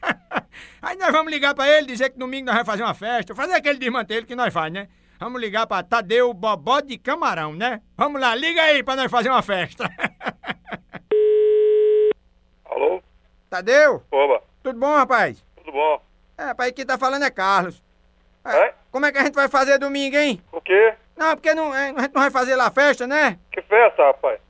Aí 0.82 0.98
nós 0.98 1.12
vamos 1.12 1.32
ligar 1.32 1.54
pra 1.54 1.66
ele, 1.66 1.86
dizer 1.86 2.10
que 2.10 2.18
domingo 2.18 2.44
nós 2.44 2.56
vamos 2.56 2.66
fazer 2.66 2.82
uma 2.82 2.92
festa, 2.92 3.34
fazer 3.34 3.54
aquele 3.54 3.78
desmantelo 3.78 4.26
que 4.26 4.36
nós 4.36 4.52
faz, 4.52 4.70
né? 4.70 4.88
Vamos 5.18 5.40
ligar 5.40 5.66
pra 5.66 5.82
Tadeu 5.82 6.34
Bobó 6.34 6.80
de 6.80 6.98
Camarão, 6.98 7.54
né? 7.54 7.80
Vamos 7.96 8.20
lá, 8.20 8.34
liga 8.34 8.60
aí 8.60 8.82
pra 8.82 8.96
nós 8.96 9.10
fazer 9.10 9.30
uma 9.30 9.40
festa. 9.40 9.90
Alô? 12.74 13.00
Tadeu, 13.48 14.02
Oba, 14.10 14.42
tudo 14.60 14.80
bom, 14.80 14.96
rapaz? 14.96 15.44
tudo 15.56 15.70
bom? 15.70 16.02
É, 16.36 16.46
rapaz, 16.46 16.72
quem 16.72 16.84
tá 16.84 16.98
falando 16.98 17.24
é 17.24 17.30
Carlos. 17.30 17.80
É, 18.44 18.66
É? 18.66 18.74
Como 18.90 19.06
é 19.06 19.12
que 19.12 19.18
a 19.18 19.22
gente 19.24 19.34
vai 19.34 19.48
fazer 19.48 19.78
domingo, 19.78 20.16
hein? 20.16 20.42
O 20.50 20.60
quê? 20.60 20.94
Não, 21.16 21.36
porque 21.36 21.54
não, 21.54 21.72
é, 21.72 21.90
a 21.90 22.00
gente 22.02 22.14
não 22.14 22.22
vai 22.22 22.30
fazer 22.32 22.56
lá 22.56 22.66
a 22.66 22.70
festa, 22.72 23.06
né? 23.06 23.38
Que 23.52 23.62
festa, 23.62 24.06
rapaz? 24.06 24.40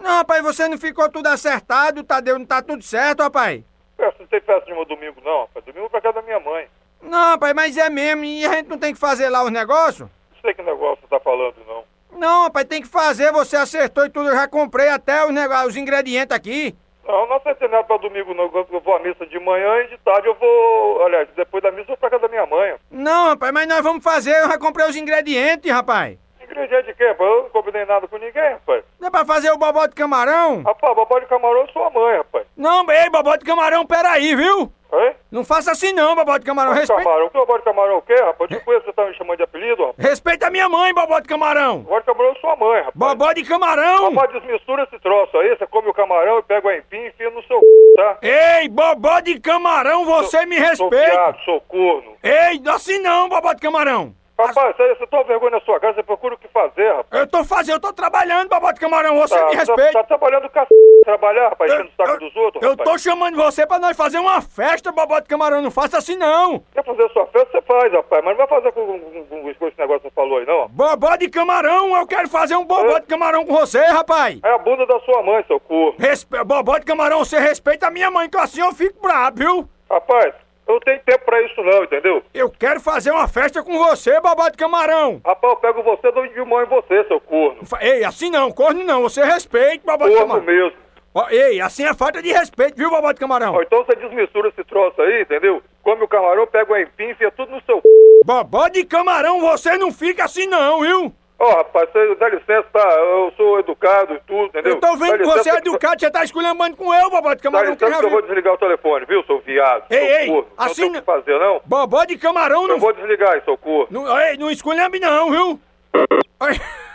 Não, 0.00 0.16
rapaz, 0.18 0.42
você 0.42 0.68
não 0.68 0.76
ficou 0.76 1.08
tudo 1.08 1.28
acertado, 1.28 2.02
Tadeu, 2.02 2.36
não 2.36 2.46
tá 2.46 2.60
tudo 2.60 2.82
certo, 2.82 3.22
rapaz. 3.22 3.62
Festa, 3.96 4.16
não 4.18 4.26
tem 4.26 4.40
festa 4.40 4.64
nenhuma 4.66 4.84
domingo 4.84 5.20
não, 5.24 5.42
rapaz. 5.42 5.64
Domingo 5.64 5.86
é 5.86 5.88
pra 5.88 6.00
casa 6.00 6.14
da 6.16 6.22
minha 6.22 6.40
mãe. 6.40 6.68
Não, 7.00 7.30
rapaz, 7.30 7.54
mas 7.54 7.76
é 7.76 7.88
mesmo, 7.88 8.24
e 8.24 8.44
a 8.44 8.54
gente 8.54 8.68
não 8.68 8.78
tem 8.78 8.92
que 8.92 8.98
fazer 8.98 9.28
lá 9.28 9.44
os 9.44 9.52
negócios? 9.52 10.08
Não 10.32 10.40
sei 10.40 10.52
que 10.52 10.62
negócio 10.62 10.98
você 11.02 11.06
tá 11.08 11.20
falando, 11.20 11.54
não. 11.64 11.84
Não, 12.18 12.42
rapaz, 12.44 12.66
tem 12.66 12.82
que 12.82 12.88
fazer, 12.88 13.30
você 13.30 13.56
acertou 13.56 14.04
e 14.04 14.10
tudo, 14.10 14.30
eu 14.30 14.34
já 14.34 14.48
comprei 14.48 14.88
até 14.88 15.24
os, 15.24 15.32
os 15.68 15.76
ingredientes 15.76 16.36
aqui. 16.36 16.76
Não, 17.08 17.26
não 17.26 17.36
acertei 17.36 17.66
nada 17.68 17.84
pra 17.84 17.96
domingo 17.96 18.34
não. 18.34 18.44
Eu 18.54 18.80
vou 18.80 18.94
à 18.94 19.00
missa 19.00 19.26
de 19.26 19.40
manhã 19.40 19.80
e 19.80 19.88
de 19.88 19.98
tarde 19.98 20.28
eu 20.28 20.34
vou... 20.34 21.02
Aliás, 21.06 21.26
depois 21.34 21.62
da 21.62 21.70
missa 21.70 21.84
eu 21.84 21.86
vou 21.86 21.96
pra 21.96 22.10
casa 22.10 22.22
da 22.22 22.28
minha 22.28 22.44
mãe. 22.44 22.74
Não, 22.90 23.28
rapaz, 23.28 23.50
mas 23.50 23.66
nós 23.66 23.80
vamos 23.80 24.04
fazer, 24.04 24.36
eu 24.36 24.48
já 24.48 24.58
comprei 24.58 24.86
os 24.86 24.94
ingredientes, 24.94 25.72
rapaz. 25.72 26.18
Ingrediente 26.50 26.86
de 26.86 26.94
quê? 26.94 27.14
Eu 27.18 27.42
não 27.44 27.50
combinei 27.50 27.84
nada 27.84 28.08
com 28.08 28.16
ninguém, 28.16 28.50
rapaz. 28.52 28.84
Não 28.98 29.08
é 29.08 29.10
pra 29.10 29.24
fazer 29.24 29.50
o 29.50 29.58
bobó 29.58 29.86
de 29.86 29.94
camarão? 29.94 30.62
Rapaz, 30.62 30.96
babá 30.96 31.20
de 31.20 31.26
camarão 31.26 31.62
é 31.62 31.66
sua 31.68 31.90
mãe, 31.90 32.16
rapaz. 32.18 32.46
Não, 32.56 32.90
ei, 32.90 33.10
bobó 33.10 33.36
de 33.36 33.44
camarão, 33.44 33.84
peraí, 33.86 34.34
viu? 34.34 34.72
Hein? 34.90 35.14
Não 35.30 35.44
faça 35.44 35.70
assim 35.72 35.92
não, 35.92 36.14
bobó 36.16 36.38
de 36.38 36.46
camarão, 36.46 36.70
Babá 36.70 36.80
de 36.82 36.88
respeita... 36.88 37.02
camarão? 37.04 37.28
Que 37.28 37.38
babá 37.38 37.58
de 37.58 37.62
camarão 37.64 37.96
o 37.98 38.02
quê, 38.02 38.14
rapaz? 38.14 38.48
Te 38.50 38.60
conheço, 38.64 38.86
você 38.86 38.92
tá 38.94 39.04
me 39.04 39.14
chamando 39.14 39.36
de 39.36 39.42
apelido, 39.42 39.84
rapaz. 39.86 40.08
Respeita 40.08 40.46
a 40.46 40.50
minha 40.50 40.66
mãe, 40.68 40.94
bobó 40.94 41.20
de 41.20 41.28
camarão. 41.28 41.80
Babá 41.80 41.98
de 42.00 42.06
camarão 42.06 42.32
é 42.32 42.40
sua 42.40 42.56
mãe, 42.56 42.76
rapaz. 42.78 42.94
Bobó 42.94 43.32
de 43.34 43.44
camarão. 43.44 44.14
Rapaz, 44.14 44.32
desmistura 44.32 44.84
esse 44.84 44.98
troço 45.00 45.36
aí. 45.36 45.54
Você 45.56 45.66
come 45.66 45.88
o 45.88 45.94
camarão 45.94 46.38
e 46.38 46.42
pega 46.42 46.66
o 46.66 46.72
empim 46.72 46.96
e 46.96 47.08
enfia 47.08 47.28
no 47.30 47.42
seu 47.42 47.60
c, 47.60 47.94
tá? 47.96 48.18
Ei, 48.22 48.68
bobó 48.70 49.20
de 49.20 49.38
camarão, 49.38 50.06
você 50.06 50.46
me 50.46 50.56
Sou 50.74 50.88
respeita. 50.88 51.10
viado, 51.10 51.38
sou 51.44 51.60
corno. 51.60 52.16
Ei, 52.22 52.62
assim 52.72 52.98
não, 53.00 53.28
bobó 53.28 53.52
de 53.52 53.60
camarão. 53.60 54.14
Rapaz, 54.38 54.76
você, 54.76 55.06
toma 55.08 55.24
vergonha 55.24 55.50
na 55.52 55.60
sua 55.62 55.80
cara, 55.80 55.94
você 55.94 56.02
procura 56.04 56.34
o 56.34 56.38
que 56.38 56.46
fazer, 56.48 56.92
rapaz. 56.94 57.20
Eu 57.22 57.26
tô 57.26 57.42
fazendo, 57.44 57.74
eu 57.74 57.80
tô 57.80 57.92
trabalhando, 57.92 58.48
bobó 58.48 58.70
de 58.70 58.78
camarão, 58.78 59.16
você 59.18 59.34
Tá, 59.36 59.46
me 59.46 59.52
tá, 59.52 59.58
respeita. 59.58 59.92
tá 59.94 60.04
trabalhando 60.04 60.48
com 60.48 60.60
a 60.60 60.64
c... 60.64 60.68
trabalhar, 61.04 61.48
rapaz, 61.48 61.72
enchendo 61.72 61.88
o 61.88 61.92
saco 62.06 62.18
dos 62.20 62.36
outros, 62.36 62.62
eu 62.62 62.70
rapaz. 62.70 62.88
tô 62.90 62.98
chamando 62.98 63.36
você 63.36 63.66
pra 63.66 63.80
nós 63.80 63.96
fazer 63.96 64.18
uma 64.18 64.40
festa, 64.40 64.92
bobó 64.92 65.18
de 65.18 65.26
camarão, 65.26 65.60
não 65.60 65.72
faça 65.72 65.98
assim 65.98 66.14
não. 66.16 66.62
Quer 66.72 66.84
fazer 66.84 67.02
a 67.02 67.08
sua 67.08 67.26
festa, 67.26 67.50
você 67.50 67.62
faz, 67.62 67.92
rapaz, 67.92 68.24
mas 68.24 68.38
não 68.38 68.46
vai 68.46 68.60
fazer 68.60 68.72
com, 68.72 68.86
com, 68.86 69.24
com, 69.26 69.54
com 69.54 69.66
esse 69.68 69.78
negócio 69.78 70.02
que 70.02 70.08
você 70.08 70.14
falou 70.14 70.38
aí, 70.38 70.46
não. 70.46 70.68
Bobó 70.68 71.16
de 71.16 71.28
camarão, 71.28 71.96
eu 71.96 72.06
quero 72.06 72.28
fazer 72.28 72.54
um 72.54 72.64
bobó 72.64 72.96
É. 72.96 73.00
de 73.00 73.06
camarão 73.06 73.44
com 73.44 73.54
você, 73.54 73.84
rapaz. 73.86 74.38
É 74.44 74.52
a 74.52 74.58
bunda 74.58 74.86
da 74.86 75.00
sua 75.00 75.20
mãe, 75.20 75.42
seu 75.48 75.58
corno. 75.58 75.96
Respe... 75.98 76.44
Bobó 76.44 76.78
de 76.78 76.84
camarão, 76.84 77.18
você 77.24 77.40
respeita 77.40 77.88
a 77.88 77.90
minha 77.90 78.08
mãe, 78.08 78.30
que 78.30 78.38
assim 78.38 78.60
eu 78.60 78.72
fico 78.72 79.00
brabo, 79.02 79.38
viu? 79.38 79.68
Rapaz, 79.90 80.32
eu 80.68 80.74
não 80.74 80.80
tenho 80.80 81.00
tempo 81.00 81.24
pra 81.24 81.40
isso 81.42 81.62
não, 81.62 81.84
entendeu? 81.84 82.22
Eu 82.34 82.50
quero 82.50 82.78
fazer 82.80 83.10
uma 83.10 83.26
festa 83.26 83.62
com 83.62 83.76
você, 83.78 84.20
bobó 84.20 84.48
de 84.48 84.56
camarão. 84.56 85.20
Rapaz, 85.24 85.54
eu 85.54 85.56
pego 85.60 85.82
você, 85.82 86.12
dou 86.12 86.26
de 86.26 86.44
mão 86.44 86.62
em 86.62 86.66
você, 86.66 87.04
seu 87.04 87.20
corno. 87.20 87.60
Ei, 87.80 88.04
assim 88.04 88.30
não, 88.30 88.52
corno 88.52 88.84
não, 88.84 89.02
você 89.02 89.24
respeita, 89.24 89.84
bobó 89.84 90.06
de 90.08 90.14
Corno 90.14 90.34
camarão. 90.34 90.46
mesmo. 90.46 90.78
Ó, 91.14 91.26
ei, 91.30 91.60
assim 91.60 91.84
é 91.84 91.94
falta 91.94 92.22
de 92.22 92.30
respeito, 92.30 92.76
viu, 92.76 92.90
bobó 92.90 93.10
de 93.10 93.18
camarão? 93.18 93.54
Ó, 93.54 93.62
então 93.62 93.82
você 93.84 93.96
desmistura 93.96 94.50
esse 94.50 94.62
troço 94.64 95.00
aí, 95.00 95.22
entendeu? 95.22 95.62
Come 95.82 96.04
o 96.04 96.08
camarão, 96.08 96.46
pega 96.46 96.72
o 96.72 96.76
empim, 96.76 97.10
enfia 97.10 97.30
tudo 97.32 97.50
no 97.50 97.62
seu. 97.62 97.82
Bobó 98.24 98.68
de 98.68 98.84
camarão, 98.84 99.40
você 99.40 99.78
não 99.78 99.90
fica 99.90 100.24
assim 100.24 100.46
não, 100.46 100.80
viu? 100.82 101.12
Ó, 101.40 101.54
rapaz, 101.54 101.88
você 101.92 102.16
dá 102.16 102.28
licença, 102.30 102.66
tá? 102.72 102.90
Eu 102.94 103.32
sou 103.36 103.60
educado 103.60 104.12
e 104.14 104.20
tudo, 104.26 104.46
entendeu? 104.46 104.72
Eu 104.72 104.80
tô 104.80 104.96
vendo 104.96 105.12
Dá 105.12 105.18
que 105.18 105.24
você 105.24 105.50
é 105.50 105.56
educado, 105.58 106.00
você 106.00 106.10
tá 106.10 106.24
esculhambando 106.24 106.76
com 106.76 106.92
eu, 106.92 107.08
bobó 107.10 107.32
de 107.32 107.36
Dá 107.36 107.42
camarão, 107.44 107.76
que 107.76 107.88
já 107.88 107.98
que 108.00 108.06
eu 108.06 108.10
vou 108.10 108.22
desligar 108.22 108.54
o 108.54 108.58
telefone, 108.58 109.06
viu, 109.06 109.22
seu 109.24 109.38
viado? 109.40 109.84
Ei, 109.88 110.26
seu 110.26 110.34
ei, 110.34 110.44
assim 110.56 110.82
Não 110.82 110.90
tem 110.92 111.00
o 111.00 111.02
que 111.04 111.06
fazer, 111.06 111.38
não? 111.38 111.62
Bobó 111.64 112.04
de 112.04 112.18
camarão 112.18 112.62
Eu 112.62 112.68
não... 112.68 112.80
vou 112.80 112.92
desligar 112.92 113.34
aí, 113.34 113.42
seu 113.44 113.56
corno. 113.56 113.86
Não, 113.88 114.20
ei, 114.20 114.36
não 114.36 114.50
esculhambe 114.50 114.98
não, 114.98 115.30
viu? 115.30 115.60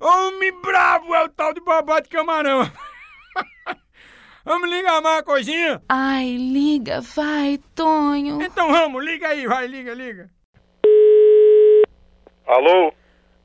Homem 0.00 0.52
bravo 0.60 1.14
é 1.14 1.24
o 1.24 1.28
tal 1.30 1.54
de 1.54 1.60
bobó 1.60 1.98
de 1.98 2.10
camarão. 2.10 2.60
Vamos 4.44 4.68
ligar 4.68 5.00
mais 5.00 5.16
uma 5.16 5.22
coisinha? 5.22 5.82
Ai, 5.88 6.36
liga, 6.36 7.00
vai, 7.00 7.58
Tonho. 7.74 8.42
Então 8.42 8.70
vamos, 8.70 9.02
liga 9.02 9.28
aí, 9.28 9.46
vai, 9.46 9.66
liga, 9.66 9.94
liga. 9.94 10.30
Alô? 12.46 12.92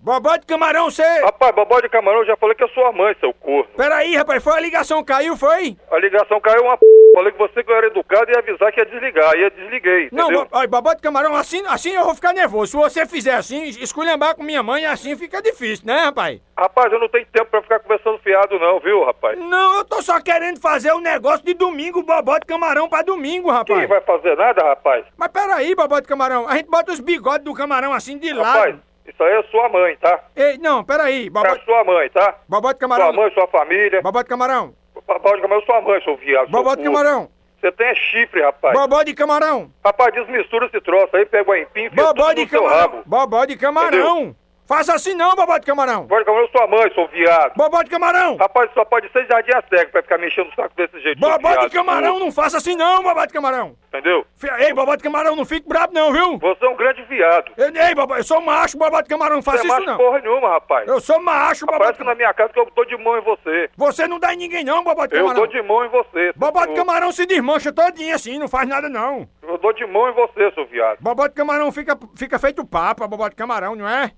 Bobó 0.01 0.38
de 0.38 0.46
camarão, 0.46 0.89
você... 0.89 1.03
Rapaz, 1.24 1.53
babó 1.53 1.79
de 1.82 1.89
camarão, 1.89 2.20
eu 2.20 2.25
já 2.27 2.38
falei 2.38 2.56
que 2.56 2.63
é 2.63 2.68
sua 2.70 2.91
mãe, 2.94 3.13
seu 3.20 3.34
corno. 3.34 3.68
Peraí, 3.75 4.15
rapaz, 4.15 4.41
foi 4.41 4.53
a 4.53 4.60
ligação, 4.60 5.03
caiu, 5.03 5.36
foi? 5.36 5.75
A 5.91 6.00
ligação 6.00 6.39
caiu 6.39 6.63
uma 6.63 6.77
p... 6.77 6.86
Falei 7.13 7.32
que 7.34 7.38
você 7.39 7.63
que 7.63 7.72
eu 7.72 7.75
era 7.75 7.88
educado 7.88 8.29
e 8.29 8.34
ia 8.34 8.39
avisar 8.39 8.72
que 8.72 8.79
ia 8.79 8.86
desligar. 8.86 9.36
E 9.36 9.41
eu 9.41 9.50
desliguei, 9.50 10.10
Não, 10.12 10.25
entendeu? 10.25 10.46
bo- 10.46 10.50
olha, 10.58 10.68
bobó 10.68 10.94
de 10.94 11.01
camarão, 11.01 11.36
assim, 11.36 11.62
assim 11.68 11.91
eu 11.91 12.06
vou 12.06 12.15
ficar 12.15 12.32
nervoso. 12.34 12.72
Se 12.72 12.77
você 12.77 13.06
fizer 13.06 13.34
assim, 13.34 13.63
esculhambar 13.63 14.36
com 14.36 14.44
minha 14.44 14.63
mãe, 14.63 14.86
assim 14.86 15.18
fica 15.18 15.41
difícil, 15.41 15.86
né, 15.86 15.98
rapaz? 16.06 16.39
Rapaz, 16.58 16.94
eu 16.94 17.00
não 17.00 17.10
tenho 17.10 17.25
tempo 17.25 17.50
pra 17.50 17.62
ficar 17.62 17.79
conversando 17.79 18.20
fiado 18.20 18.58
não, 18.60 18.79
viu, 18.79 19.03
rapaz? 19.03 19.38
Não, 19.38 19.77
eu 19.79 19.86
tô 19.86 20.01
só 20.01 20.22
querendo 20.22 20.62
fazer 20.62 20.94
o 20.94 21.00
negócio 21.00 21.44
de 21.44 21.53
domingo, 21.56 22.03
bobó 22.03 22.38
de 22.38 22.46
camarão 22.46 22.88
pra 22.88 23.01
domingo, 23.01 23.51
rapaz. 23.51 23.79
Quem 23.79 23.88
vai 23.88 24.01
fazer 24.01 24.38
nada, 24.38 24.63
rapaz? 24.63 25.03
Mas 25.18 25.29
peraí, 25.29 25.75
bobó 25.75 26.00
de 26.00 26.08
camarão, 26.08 26.48
a 26.48 26.56
gente 26.56 26.70
bota 26.70 26.91
os 26.94 27.00
bigodes 27.00 27.44
do 27.44 27.53
camarão 27.53 27.91
assim 27.91 28.18
de 28.18 28.29
Rapaz, 28.32 28.56
lado. 28.75 28.82
Isso 29.10 29.24
aí 29.24 29.34
é 29.34 29.44
sua 29.44 29.70
mãe, 29.70 29.96
tá? 29.98 30.20
Ei, 30.36 30.58
não, 30.58 30.84
peraí, 30.84 31.30
bobó, 31.30 31.48
É 31.48 31.60
sua 31.60 31.84
mãe, 31.84 32.10
tá? 32.10 32.36
bobó 32.48 32.72
de 32.72 32.78
Sua 32.78 32.88
camarão. 32.88 33.13
mãe, 33.13 33.32
sua 33.34 33.48
família. 33.48 34.01
Bobó 34.01 34.22
de 34.22 34.30
camarão, 34.30 34.74
Babó 35.08 35.36
de 35.36 35.42
camarão, 35.42 35.63
sua 35.66 35.82
mãe, 35.82 36.01
seu 36.04 36.16
viado. 36.18 36.50
seu 36.51 36.75
de 36.75 36.84
camarão, 36.84 37.30
Você 37.60 37.72
tem 37.72 37.96
chifre, 37.96 38.42
rapaz. 38.42 38.74
bobó 38.78 39.04
de 39.04 39.13
camarão, 39.13 39.72
Rapaz, 39.84 40.13
desmistura 40.13 40.68
esse 40.68 40.80
troço 40.82 41.16
aí, 41.16 41.25
pega 41.25 41.50
o 41.50 41.56
empim 41.56 41.86
e 41.86 41.89
bobó 41.89 42.32
de 42.34 42.44
no 42.44 42.50
seu 42.50 42.62
camarão, 42.63 42.80
rabo. 42.82 43.04
bobó 43.06 43.46
de 43.46 43.58
camarão. 43.58 44.36
Faça 44.70 44.94
assim 44.94 45.16
não, 45.16 45.36
bobó 45.36 45.58
de 45.58 45.66
camarão. 45.66 46.02
Babó 46.06 46.20
de 46.20 46.26
camarão, 46.26 46.48
sua 46.56 46.68
mãe, 46.68 46.94
seu 46.94 47.08
viado. 47.08 47.54
Bobó 47.58 47.82
de 47.82 47.90
camarão. 47.90 48.38
Rapaz, 48.38 48.70
só 48.76 48.86
pode 48.86 49.12
ser 49.12 49.26
jardim 49.26 49.50
a 49.56 49.64
cego 49.68 49.90
pra 49.92 50.04
ficar 50.04 50.20
mexendo 50.20 50.48
o 50.48 50.54
saco 50.54 50.76
desse 50.76 51.00
jeito. 51.00 51.20
Bobó 51.20 51.56
de 51.56 51.72
camarão, 51.72 52.20
não 52.20 52.32
faça 52.32 52.58
assim 52.58 52.76
não, 52.76 53.02
bobó 53.02 53.26
de 53.26 53.34
camarão. 53.34 53.76
Entendeu? 53.88 54.24
Ei, 54.60 54.72
bobó 54.72 54.96
de 54.96 55.02
camarão, 55.02 55.36
não 55.36 55.44
fique 55.44 55.68
brabo 55.68 55.92
não, 55.92 56.14
viu? 56.14 56.38
Você 56.38 56.64
é 56.64 56.70
um 56.70 56.76
grande 56.76 57.02
viado. 57.06 57.52
Eu- 57.58 57.74
Ei, 57.76 57.96
bobó, 57.96 58.16
eu 58.16 58.24
sou 58.24 58.40
macho, 58.42 58.78
bobó 58.78 59.02
de 59.02 59.10
camarão, 59.10 59.38
não 59.38 59.42
Você 59.42 59.50
faça 59.50 59.64
é 59.64 59.66
isso 59.66 59.74
macho 59.76 59.88
não. 59.88 59.98
porra 59.98 60.20
nenhuma, 60.20 60.50
rapaz. 60.50 60.88
Eu 60.88 61.00
sou 61.02 61.20
macho, 61.20 61.66
bobó 61.66 61.78
de 61.80 61.84
Aparece 61.86 62.00
na 62.02 62.06
camarão. 62.06 62.18
minha 62.18 62.34
casa 62.36 62.54
que 62.54 62.60
eu 62.60 62.68
dou 62.76 62.86
de 62.86 62.98
mão 62.98 63.18
em 63.18 63.22
você. 63.22 63.70
Você 63.76 64.08
não 64.08 64.20
dá 64.20 64.36
em 64.36 64.38
ninguém 64.38 64.64
não, 64.64 64.84
bobó 64.84 65.08
de 65.08 65.16
Eu 65.16 65.22
camarão. 65.22 65.42
dou 65.42 65.48
de 65.48 65.62
mão 65.64 65.84
em 65.84 65.90
você. 65.90 66.32
Bobó 66.36 66.64
de 66.68 66.76
camarão 66.76 67.12
se 67.12 67.26
desmancha 67.26 67.74
todinho 67.74 68.14
assim, 68.14 68.38
não 68.38 68.48
faz 68.48 68.70
nada 68.70 68.88
não. 68.88 69.28
Eu 69.42 69.58
dou 69.58 69.74
de 69.74 69.84
mão 69.88 70.08
em 70.10 70.14
você, 70.14 70.52
seu 70.54 70.68
viado. 70.68 71.00
Bobó 71.02 71.28
de 71.28 71.34
camarão 71.34 71.72
fica, 71.72 71.98
fica 72.16 72.38
feito 72.38 72.64
papa, 72.64 73.08
bobó 73.08 73.28
de 73.28 73.36
camarão, 73.36 73.76
não 73.76 73.90
é? 73.90 74.12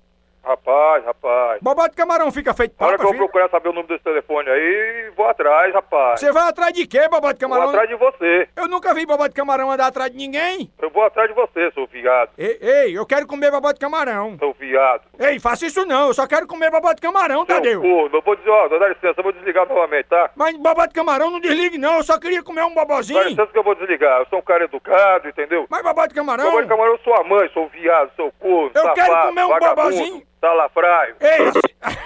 Rapaz, 0.44 1.06
rapaz. 1.06 1.60
Bobó 1.62 1.88
de 1.88 1.96
camarão 1.96 2.32
fica 2.32 2.52
feito 2.54 2.76
papa, 2.76 2.98
que 2.98 3.04
eu 3.04 3.10
filho. 3.10 3.20
procurar 3.20 3.48
saber 3.50 3.70
o 3.70 3.74
número 3.74 3.88
desse 3.90 4.04
telefone 4.04 4.50
aí, 4.50 5.12
vou 5.16 5.28
atrás, 5.28 5.72
rapaz. 5.74 6.20
Você 6.20 6.32
vai 6.32 6.50
atrás 6.50 6.74
de 6.74 6.88
quê, 6.88 7.08
bobó 7.08 7.32
de 7.32 7.40
Vou 7.40 7.50
camarão? 7.50 7.70
atrás 7.70 7.88
de 7.88 7.96
você. 7.96 8.50
Eu 8.56 8.68
nunca 8.68 8.92
vi 8.94 9.06
bobó 9.06 9.28
de 9.28 9.36
camarão 9.36 9.70
andar 9.72 9.88
atrás 9.88 10.10
de 10.12 10.18
ninguém. 10.18 10.72
Eu 10.82 10.90
vou 10.90 11.04
atrás 11.04 11.30
de 11.30 11.36
você, 11.36 11.72
seu 11.74 11.86
viado. 11.86 12.32
Ei, 12.40 12.58
ei, 12.60 12.98
eu 12.98 13.06
quero 13.06 13.28
comer 13.28 13.52
bobó 13.52 13.72
de 13.72 13.80
camarão. 13.80 14.36
Seu 14.40 14.52
viado. 14.54 15.04
Ei, 15.20 15.40
faça 15.40 15.68
isso 15.68 15.86
não, 15.86 16.08
eu 16.08 16.14
só 16.14 16.26
quero 16.26 16.48
comer 16.48 16.72
bobó 16.72 16.92
de 16.92 17.02
camarão, 17.02 17.46
Seu 17.46 17.56
Tadeu. 17.56 17.82
corno. 17.82 18.18
Eu 18.18 18.22
vou 18.22 18.36
dizer, 18.36 18.50
ó, 18.50 18.68
dá 18.68 18.88
licença, 18.90 19.14
eu 19.20 19.24
vou 19.24 19.32
desligar 19.34 19.68
novamente, 19.68 20.08
tá? 20.08 20.32
Mas 20.36 20.58
bobó 20.58 20.86
de 20.88 20.94
camarão 20.94 21.30
não 21.30 21.40
desligue 21.40 21.78
não, 21.78 21.98
eu 21.98 22.04
só 22.04 22.20
queria 22.20 22.42
comer 22.42 22.64
um 22.64 22.74
Dá 22.74 22.82
bobozinho. 22.84 23.22
licença 23.24 23.52
que 23.52 23.58
eu 23.60 23.64
vou 23.64 23.76
desligar. 23.76 24.20
Eu 24.22 24.26
sou 24.26 24.40
um 24.40 24.44
cara 24.44 24.64
educado, 24.64 25.30
entendeu? 25.30 25.68
Mas 25.70 25.84
bobó 25.84 26.06
de 26.08 26.16
camarão... 26.16 26.46
Eu 26.46 26.52
vou 26.52 26.62
de 26.64 26.68
camarão, 26.68 26.98
sua 27.04 27.24
mãe, 27.24 27.48
seu 27.54 27.68
viado, 27.68 28.12
seu 28.16 28.32
corno, 28.40 28.72
Eu 28.74 28.82
safado, 28.82 28.96
quero 28.96 29.22
comer 29.28 29.44
um 29.46 29.50
vagabundo, 29.50 29.76
bobozinho. 29.76 30.31
Salafraio. 30.42 31.16
Ei, 31.22 31.48
assim... 31.48 31.62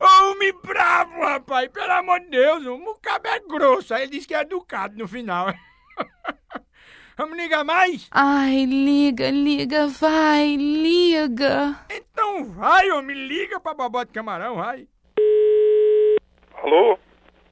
Homem 0.00 0.52
bravo, 0.62 1.20
rapaz, 1.20 1.70
pelo 1.70 1.92
amor 1.92 2.18
de 2.20 2.30
Deus, 2.30 2.66
o 2.66 2.76
mucaba 2.76 3.28
é 3.28 3.38
grosso, 3.40 3.94
aí 3.94 4.02
ele 4.02 4.12
disse 4.12 4.26
que 4.26 4.34
é 4.34 4.40
educado 4.40 4.96
no 4.96 5.06
final. 5.06 5.46
Vamos 7.16 7.36
ligar 7.36 7.64
mais? 7.64 8.08
Ai, 8.10 8.64
liga, 8.64 9.30
liga, 9.30 9.86
vai, 9.86 10.56
liga. 10.56 11.78
Então 11.88 12.44
vai, 12.52 12.90
homem, 12.90 13.16
liga 13.16 13.60
pra 13.60 13.72
bobó 13.72 14.02
de 14.02 14.10
camarão, 14.10 14.56
vai. 14.56 14.88
Alô? 16.54 16.98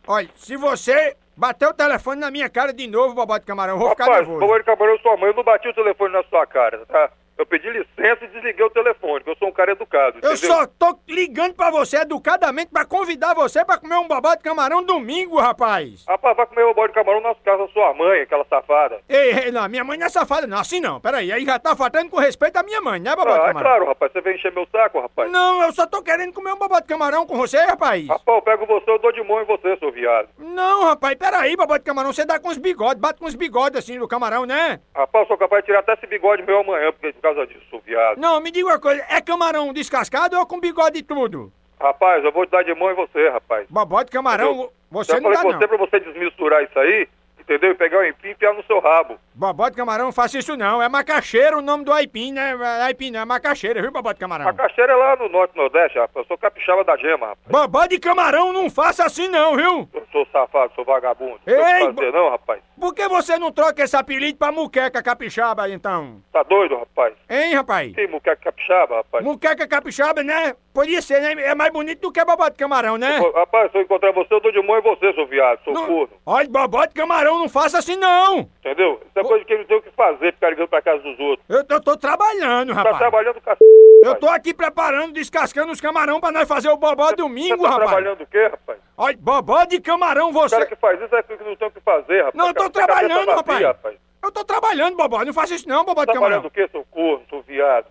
Olha, 0.09 0.29
se 0.35 0.57
você 0.57 1.17
bater 1.37 1.67
o 1.69 1.75
telefone 1.75 2.21
na 2.21 2.31
minha 2.31 2.49
cara 2.49 2.73
de 2.73 2.87
novo, 2.87 3.15
bobó 3.15 3.39
de 3.39 3.47
camarão, 3.47 3.75
eu 3.75 3.79
vou 3.79 3.91
ficar 3.91 4.05
Rapaz, 4.05 4.21
nervoso. 4.21 4.39
por 4.41 4.47
favor, 4.47 4.61
de 4.61 4.67
camarão, 4.67 4.99
sua 4.99 5.17
mãe, 5.17 5.29
eu 5.31 5.35
não 5.35 5.43
bati 5.45 5.69
o 5.69 5.75
telefone 5.75 6.13
na 6.13 6.23
sua 6.25 6.47
cara, 6.47 6.85
tá? 6.87 7.11
Eu 7.43 7.47
pedi 7.47 7.69
licença 7.71 8.25
e 8.25 8.29
desliguei 8.29 8.65
o 8.65 8.71
telefone, 8.71 9.15
porque 9.19 9.31
eu 9.31 9.37
sou 9.37 9.49
um 9.49 9.53
cara 9.53 9.73
educado, 9.73 10.21
Eu 10.23 10.33
entendeu? 10.33 10.37
só 10.55 10.65
tô 10.65 10.97
ligando 11.09 11.55
pra 11.55 11.73
você 11.73 11.97
educadamente 11.97 12.71
pra 12.71 12.85
convidar 12.85 13.35
você 13.35 13.65
pra 13.65 13.79
comer 13.79 13.97
um 13.97 14.07
bobó 14.07 14.33
de 14.37 14.43
camarão 14.45 14.81
domingo, 14.81 15.41
rapaz. 15.41 16.05
Rapaz, 16.09 16.37
vai 16.37 16.47
comer 16.47 16.63
o 16.63 16.73
bode 16.73 16.93
de 16.93 16.95
camarão 16.95 17.21
nas 17.21 17.37
casas 17.41 17.67
da 17.67 17.73
sua 17.73 17.93
mãe, 17.95 18.21
aquela 18.21 18.45
safada. 18.45 19.01
Ei, 19.09 19.33
ei, 19.47 19.51
não, 19.51 19.69
minha 19.69 19.83
mãe 19.83 19.99
não 19.99 20.07
é 20.07 20.09
safada, 20.09 20.47
não. 20.47 20.57
Assim 20.57 20.79
não, 20.79 21.01
peraí. 21.01 21.33
Aí 21.33 21.45
já 21.45 21.59
tá 21.59 21.75
faltando 21.75 22.11
com 22.11 22.21
respeito 22.21 22.57
à 22.59 22.63
minha 22.63 22.81
mãe, 22.81 23.01
né, 23.01 23.11
bobó 23.17 23.33
de 23.33 23.41
Ah, 23.41 23.43
é 23.43 23.47
camarão? 23.49 23.61
claro, 23.63 23.87
rapaz, 23.87 24.13
você 24.13 24.21
vem 24.21 24.37
encher 24.37 24.53
meu 24.53 24.69
saco, 24.71 25.01
rapaz. 25.01 25.29
Não, 25.33 25.65
eu 25.65 25.73
só 25.73 25.85
tô 25.85 26.01
querendo 26.01 26.33
comer 26.33 26.53
um 26.53 26.59
bobó 26.59 26.79
de 26.79 26.87
camarão 26.87 27.27
com 27.27 27.37
você, 27.37 27.59
rapaz. 27.65 28.07
Rapaz, 28.07 28.37
eu 28.37 28.43
pego 28.43 28.67
você, 28.67 28.89
eu 28.89 29.01
dou 29.01 29.11
de 29.11 29.23
mão 29.25 29.43
em 29.43 29.47
você, 29.47 29.77
seu 29.79 29.91
viado. 29.91 30.29
Não, 30.39 30.85
rapaz, 30.85 31.17
peraí, 31.17 31.57
bobó 31.57 31.77
de 31.77 31.83
camarão, 31.83 32.13
você 32.13 32.25
dá 32.25 32.39
com 32.39 32.51
os 32.51 32.59
bigodes, 32.59 33.01
bate 33.01 33.19
com 33.19 33.27
os 33.27 33.35
bigodes 33.35 33.81
assim 33.81 33.99
do 33.99 34.07
camarão, 34.07 34.47
né? 34.47 34.79
Rapaz, 34.95 35.25
eu 35.25 35.27
sou 35.27 35.37
capaz 35.39 35.63
de 35.63 35.67
tirar 35.67 35.81
até 35.81 35.95
esse 35.95 36.07
bigode 36.07 36.45
meu 36.45 36.61
amanhã 36.61 36.93
por 36.93 37.13
causa 37.21 37.32
disso, 37.47 37.63
seu 37.71 37.81
viado. 37.81 38.19
Não, 38.19 38.41
me 38.41 38.51
diga 38.51 38.67
uma 38.67 38.79
coisa, 38.81 39.05
é 39.09 39.21
camarão 39.21 39.73
descascado 39.73 40.39
ou 40.39 40.47
com 40.47 40.61
bigode 40.61 40.99
e 40.99 41.03
tudo? 41.03 41.53
Rapaz, 41.81 42.25
eu 42.25 42.31
vou 42.31 42.47
te 42.47 42.51
dar 42.51 42.63
de 42.63 42.73
mão 42.75 42.91
em 42.91 42.95
você, 42.95 43.29
rapaz. 43.29 43.67
Bobó 43.69 44.03
de 44.03 44.11
camarão, 44.11 44.51
Entendeu? 44.53 44.73
você 44.91 45.13
Já 45.13 45.21
não 45.21 45.23
falei 45.33 45.37
dá 45.39 45.43
com 45.43 45.53
não. 45.53 45.59
você 45.59 45.69
pra 45.69 45.77
você 45.79 46.01
desmisturar 46.01 46.63
isso 46.63 46.79
aí, 46.79 47.09
entendeu? 47.55 47.73
E 47.73 47.75
pegar 47.75 47.99
o 47.99 48.05
empim 48.07 48.29
e 48.29 48.31
enfiar 48.33 48.55
no 48.55 48.63
seu 48.65 48.81
rabo. 48.81 49.19
Bobó 49.35 49.69
de 49.69 49.77
camarão, 49.77 50.07
não 50.07 50.13
faça 50.13 50.39
isso 50.39 50.57
não, 50.57 50.83
é 50.83 50.89
macaxeira 50.89 51.57
o 51.57 51.63
nome 51.63 51.85
do 51.85 51.93
aipim, 51.93 52.33
né? 52.33 52.55
Aipim 52.85 53.11
não, 53.11 53.21
é 53.21 53.25
macaxeira, 53.25 53.81
viu, 53.81 53.91
bobó 53.91 54.13
de 54.13 54.19
camarão? 54.19 54.49
A 54.49 54.53
caixeira 54.53 54.93
é 54.93 54.97
lá 54.97 55.17
no 55.17 55.29
norte 55.29 55.57
nordeste, 55.57 55.99
rapaz. 55.99 56.17
Eu 56.17 56.25
sou 56.27 56.39
capixaba 56.39 56.85
da 56.85 56.97
gema, 56.97 57.29
rapaz. 57.29 57.47
Bobó 57.49 57.87
de 57.87 57.99
camarão, 57.99 58.53
não 58.53 58.69
faça 58.71 59.05
assim 59.05 59.29
não, 59.29 59.57
viu? 59.57 59.89
Eu 59.93 60.07
sou 60.13 60.27
safado, 60.33 60.73
sou 60.75 60.85
vagabundo. 60.85 61.41
Ei, 61.47 61.57
Não 61.87 61.95
fazer 61.95 62.13
não, 62.13 62.31
rapaz. 62.31 62.61
Por 62.79 62.95
que 62.95 63.09
você 63.09 63.39
não 63.39 63.53
troca 63.53 63.83
esse 63.83 63.97
apelido 63.97 64.39
pra 64.39 64.51
muqueca 64.53 65.03
capixaba, 65.03 65.69
então? 65.69 66.21
Tá 66.33 66.43
doido, 66.43 66.77
rapaz? 66.77 67.15
Hein, 67.31 67.55
rapaz? 67.55 67.95
Que 67.95 68.07
muqueca 68.09 68.37
capixaba, 68.37 68.97
rapaz? 68.97 69.25
Muqueca 69.25 69.67
capixaba, 69.69 70.23
né? 70.23 70.55
Podia 70.73 71.03
ser, 71.03 71.21
né? 71.21 71.33
É 71.43 71.55
mais 71.55 71.71
bonito 71.71 72.01
do 72.01 72.11
que 72.11 72.25
bobó 72.25 72.49
de 72.49 72.57
camarão, 72.57 72.97
né? 72.97 73.19
Rapaz, 73.35 73.71
se 73.71 73.77
eu 73.77 73.83
encontrar 73.83 74.11
você, 74.13 74.33
eu 74.33 74.41
dou 74.41 74.51
de 74.51 74.63
mão 74.63 74.79
em 74.79 74.83
você, 74.83 75.13
seu 75.13 75.27
viado, 75.27 75.63
seu 75.65 75.73
Não- 75.75 75.87
corno. 75.87 76.11
Olha, 76.25 76.49
bobó 76.49 76.85
de 76.87 76.95
camarão, 76.95 77.39
não 77.39 77.49
faça 77.49 77.79
assim 77.79 77.95
não! 77.97 78.49
Entendeu? 78.61 78.99
Isso 79.07 79.19
é 79.19 79.23
coisa 79.23 79.45
que 79.45 79.53
ele 79.53 79.65
tem 79.67 79.77
o 79.77 79.83
que 79.83 79.91
fazer, 79.91 80.33
ficar 80.33 80.49
ligando 80.51 80.69
pra 80.69 80.81
casa 80.81 81.03
dos 81.03 81.19
outros. 81.21 81.45
Eu, 81.49 81.63
eu 81.69 81.81
tô 81.83 81.95
trabalhando, 81.97 82.69
Tá 82.71 82.75
rapaz. 82.77 82.99
trabalhando 82.99 83.41
com 83.41 83.51
a 83.51 83.57
Eu 84.05 84.15
tô 84.17 84.29
aqui 84.29 84.55
preparando, 84.55 85.13
descascando 85.13 85.73
os 85.73 85.81
camarão 85.81 86.19
pra 86.21 86.33
nós 86.33 86.49
fazer 86.49 86.71
o 86.71 86.77
bobó 86.79 87.07
Você 87.09 87.17
domingo, 87.17 87.63
tá 87.65 87.69
rapaz. 87.71 87.91
trabalhando 87.91 88.23
o 88.23 88.27
quê, 88.27 88.47
rapaz? 88.47 88.79
Olha, 88.97 89.17
bobó 89.21 89.65
de 89.65 89.81
camarão 89.81 90.31
O 90.31 90.33
você. 90.33 90.55
cara 90.57 90.67
que 90.67 90.77
faz 90.77 91.01
isso 91.03 91.15
é 91.15 91.23
que 91.23 91.45
não 91.45 91.55
tem 91.55 91.69
o 91.69 91.71
que 91.71 91.81
fazer, 91.81 92.19
rapaz. 92.19 92.35
Não, 92.35 92.47
eu 92.49 92.55
tô 92.55 92.71
Tá 92.71 92.87
trabalhando, 92.87 93.27
vazia, 93.45 93.69
rapaz. 93.69 93.97
Eu 94.25 94.33
tô 94.33 94.45
trabalhando, 94.45 94.97
bobó. 94.97 95.23
Não 95.25 95.33
faça 95.35 95.55
isso 95.55 95.69
não, 95.69 95.85
bobó 95.85 96.05
de 96.05 96.13
Trabalhando 96.13 96.43
camarão. 96.45 96.49
o 96.49 96.51
quê, 96.51 96.69
seu 96.73 96.85
corno, 96.91 97.23
seu 97.29 97.43
viado? 97.43 97.87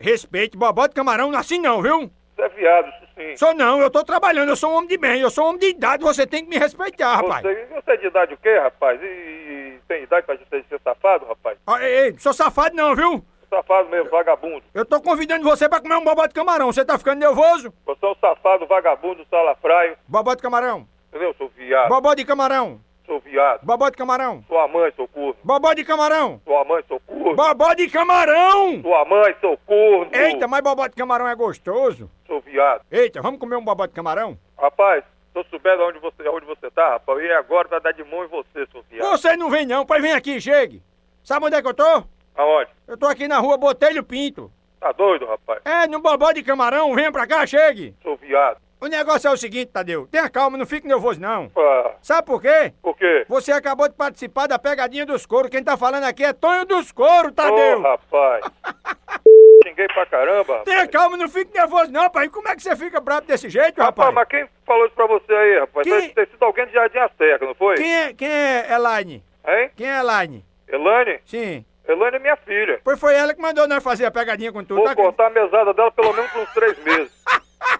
Respeite, 0.00 0.56
bobó 0.56 0.86
de 0.86 0.94
camarão, 0.94 1.30
não 1.30 1.38
assim 1.38 1.60
não, 1.60 1.82
viu? 1.82 2.10
Você 2.34 2.42
é 2.42 2.48
viado, 2.48 2.90
sim. 3.14 3.36
Sou 3.36 3.52
não, 3.54 3.80
eu 3.82 3.90
tô 3.90 4.02
trabalhando, 4.02 4.48
eu 4.48 4.56
sou 4.56 4.70
um 4.70 4.76
homem 4.76 4.88
de 4.88 4.96
bem, 4.96 5.20
eu 5.20 5.28
sou 5.30 5.44
um 5.44 5.48
homem 5.48 5.60
de 5.60 5.66
idade, 5.68 6.02
você 6.02 6.26
tem 6.26 6.42
que 6.42 6.48
me 6.48 6.56
respeitar, 6.58 7.16
rapaz. 7.16 7.42
Você, 7.42 7.66
você 7.66 7.90
é 7.92 7.96
de 7.98 8.06
idade 8.06 8.32
o 8.34 8.38
quê, 8.38 8.58
rapaz? 8.58 8.98
E, 9.02 9.04
e 9.04 9.78
tem 9.86 10.02
idade 10.04 10.24
pra 10.24 10.38
ser, 10.38 10.64
ser 10.66 10.80
safado, 10.82 11.26
rapaz? 11.26 11.58
Ó, 11.66 11.76
Ei, 11.78 11.94
ei, 12.06 12.18
sou 12.18 12.32
safado 12.32 12.74
não, 12.74 12.94
viu? 12.96 13.22
Safado 13.50 13.90
mesmo, 13.90 14.08
vagabundo. 14.08 14.62
Eu 14.72 14.86
tô 14.86 15.02
convidando 15.02 15.44
você 15.44 15.68
pra 15.68 15.80
comer 15.82 15.96
um 15.96 16.04
bobó 16.04 16.26
de 16.26 16.32
camarão, 16.32 16.72
você 16.72 16.82
tá 16.82 16.96
ficando 16.96 17.18
nervoso? 17.18 17.70
Você 17.84 18.06
é 18.06 18.08
um 18.08 18.14
safado, 18.14 18.66
vagabundo, 18.66 19.26
salafraio. 19.28 19.96
Bobó 20.08 20.34
de 20.34 20.40
camarão, 20.40 20.88
Entendeu, 21.10 21.34
seu 21.36 21.48
viado? 21.48 21.88
bobó 21.90 22.14
de 22.14 22.24
camarão, 22.24 22.80
Seu 23.10 23.18
viado. 23.18 23.64
bobó 23.64 23.88
de 23.90 23.96
camarão, 23.96 24.44
Sua 24.46 24.68
mãe, 24.68 24.92
seu 24.94 25.08
corno. 25.08 25.34
bobó 25.42 25.72
de 25.72 25.82
camarão, 25.84 26.40
Sua 26.44 26.64
mãe, 26.64 26.80
seu 26.86 27.00
corno. 27.00 27.34
bobó 27.34 27.74
de 27.74 27.90
camarão! 27.90 28.80
Sua 28.82 29.04
mãe, 29.04 29.34
seu 29.40 29.58
corno. 29.66 30.08
Eita, 30.12 30.46
mas 30.46 30.60
bobó 30.62 30.86
de 30.86 30.94
camarão 30.94 31.26
é 31.26 31.34
gostoso. 31.34 32.08
Seu 32.24 32.40
viado. 32.40 32.82
Eita, 32.88 33.20
vamos 33.20 33.40
comer 33.40 33.56
um 33.56 33.64
bobó 33.64 33.84
de 33.86 33.92
camarão? 33.92 34.38
Rapaz, 34.56 35.02
tô 35.34 35.42
sabendo 35.50 35.82
onde 35.82 35.98
você, 35.98 36.28
onde 36.28 36.46
você 36.46 36.70
tá, 36.70 36.90
rapaz. 36.90 37.18
E 37.20 37.32
agora 37.32 37.66
vai 37.66 37.80
dar 37.80 37.90
de 37.92 38.04
mão 38.04 38.24
em 38.24 38.28
você, 38.28 38.64
seu 38.70 38.80
viado. 38.88 39.08
Você 39.10 39.36
não 39.36 39.50
vem 39.50 39.66
não, 39.66 39.84
pois 39.84 40.00
vem 40.00 40.12
aqui, 40.12 40.40
chegue. 40.40 40.80
Sabe 41.24 41.46
onde 41.46 41.56
é 41.56 41.62
que 41.62 41.66
eu 41.66 41.74
tô? 41.74 42.04
Aonde? 42.36 42.70
Eu 42.86 42.96
tô 42.96 43.06
aqui 43.06 43.26
na 43.26 43.40
rua 43.40 43.56
Botelho 43.58 44.04
Pinto. 44.04 44.52
Tá 44.78 44.92
doido, 44.92 45.26
rapaz? 45.26 45.60
É, 45.64 45.88
no 45.88 45.98
bobó 46.00 46.30
de 46.30 46.44
camarão, 46.44 46.94
venha 46.94 47.10
pra 47.10 47.26
cá, 47.26 47.44
chegue. 47.44 47.92
Seu 48.02 48.16
viado. 48.16 48.58
O 48.80 48.86
negócio 48.86 49.28
é 49.28 49.30
o 49.30 49.36
seguinte, 49.36 49.70
Tadeu, 49.72 50.06
tenha 50.10 50.28
calma, 50.30 50.56
não 50.56 50.64
fique 50.64 50.86
nervoso 50.88 51.20
não. 51.20 51.50
Ah, 51.54 51.92
Sabe 52.00 52.26
por 52.26 52.40
quê? 52.40 52.72
por 52.80 52.96
quê? 52.96 53.26
Você 53.28 53.52
acabou 53.52 53.86
de 53.88 53.94
participar 53.94 54.46
da 54.46 54.58
pegadinha 54.58 55.04
dos 55.04 55.26
couro. 55.26 55.50
Quem 55.50 55.62
tá 55.62 55.76
falando 55.76 56.04
aqui 56.04 56.24
é 56.24 56.32
Tonho 56.32 56.64
dos 56.64 56.90
Couro, 56.90 57.30
Tadeu. 57.30 57.78
Ô, 57.78 57.82
rapaz. 57.82 58.44
Xinguei 59.66 59.86
pra 59.88 60.06
caramba, 60.06 60.38
rapaz. 60.38 60.62
Tenha 60.64 60.88
calma, 60.88 61.16
não 61.18 61.28
fique 61.28 61.52
nervoso 61.52 61.92
não, 61.92 62.08
pai. 62.08 62.30
Como 62.30 62.48
é 62.48 62.56
que 62.56 62.62
você 62.62 62.74
fica 62.74 63.00
bravo 63.00 63.26
desse 63.26 63.50
jeito, 63.50 63.82
Rapaz, 63.82 64.08
rapaz? 64.08 64.14
mas 64.14 64.28
quem 64.28 64.48
falou 64.64 64.86
isso 64.86 64.94
pra 64.94 65.06
você 65.06 65.32
aí, 65.32 65.58
rapaz? 65.60 65.86
Quem? 65.86 66.00
Deve 66.00 66.14
ter 66.14 66.28
sido 66.28 66.42
alguém 66.42 66.66
de 66.66 66.72
Jardim 66.72 66.98
Acerca, 66.98 67.44
não 67.44 67.54
foi? 67.54 67.74
Quem 67.74 67.94
é, 67.94 68.12
quem 68.14 68.28
é 68.30 68.72
Elaine? 68.72 69.22
Hein? 69.46 69.70
Quem 69.76 69.90
é 69.90 69.98
Elaine? 69.98 70.44
Elane? 70.72 71.20
Sim. 71.26 71.64
Elane 71.86 72.16
é 72.16 72.18
minha 72.20 72.36
filha. 72.36 72.80
Pois 72.84 72.98
foi 72.98 73.14
ela 73.14 73.34
que 73.34 73.42
mandou 73.42 73.66
nós 73.68 73.82
fazer 73.82 74.06
a 74.06 74.10
pegadinha 74.10 74.52
com 74.52 74.64
tudo. 74.64 74.76
Vou 74.76 74.86
tá? 74.86 74.94
cortar 74.94 75.26
a 75.26 75.30
mesada 75.30 75.74
dela 75.74 75.90
pelo 75.90 76.12
menos 76.12 76.34
uns 76.34 76.52
três 76.54 76.78
meses. 76.82 77.12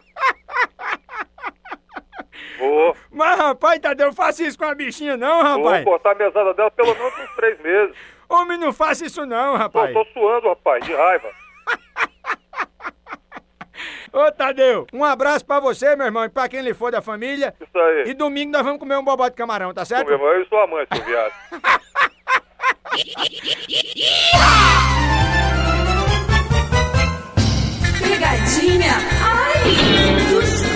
Vou. 2.59 2.97
Mas, 3.11 3.39
rapaz, 3.39 3.79
Tadeu, 3.81 4.07
não 4.09 4.15
faça 4.15 4.43
isso 4.43 4.59
com 4.59 4.65
a 4.65 4.75
bichinha 4.75 5.17
não, 5.17 5.43
Vou 5.43 5.65
rapaz. 5.65 5.85
cortar 5.85 6.13
a 6.13 6.15
mesada 6.15 6.55
dela 6.55 6.71
pelo 6.71 6.95
menos 6.95 7.19
uns 7.19 7.35
três 7.37 7.61
meses. 7.61 7.97
Homem, 8.29 8.59
não 8.59 8.73
faça 8.73 9.05
isso 9.05 9.27
não, 9.27 9.53
Pô, 9.53 9.59
rapaz. 9.59 9.93
tô 9.93 10.05
suando, 10.13 10.49
rapaz, 10.49 10.85
de 10.85 10.95
raiva. 10.95 11.29
Ô, 14.13 14.31
Tadeu, 14.33 14.87
um 14.93 15.05
abraço 15.05 15.45
pra 15.47 15.61
você, 15.61 15.95
meu 15.97 16.07
irmão, 16.07 16.25
e 16.25 16.29
pra 16.29 16.49
quem 16.49 16.61
lhe 16.61 16.75
for 16.75 16.91
da 16.93 17.01
família. 17.01 17.55
Isso 17.61 17.79
aí. 17.79 18.11
E 18.11 18.15
domingo 18.15 18.51
nós 18.53 18.63
vamos 18.63 18.79
comer 18.81 18.97
um 18.97 19.05
bobó 19.05 19.29
de 19.29 19.37
camarão, 19.37 19.73
tá 19.73 19.85
certo? 19.85 20.07
Meu 20.07 20.15
irmão, 20.17 20.29
eu 20.33 20.43
e 20.43 20.49
sua 20.49 20.67
mãe, 20.67 20.87
seu 20.93 21.05
viado. 21.05 21.33
Pegadinha, 27.99 28.93
ai, 29.23 29.63
dos 30.31 30.70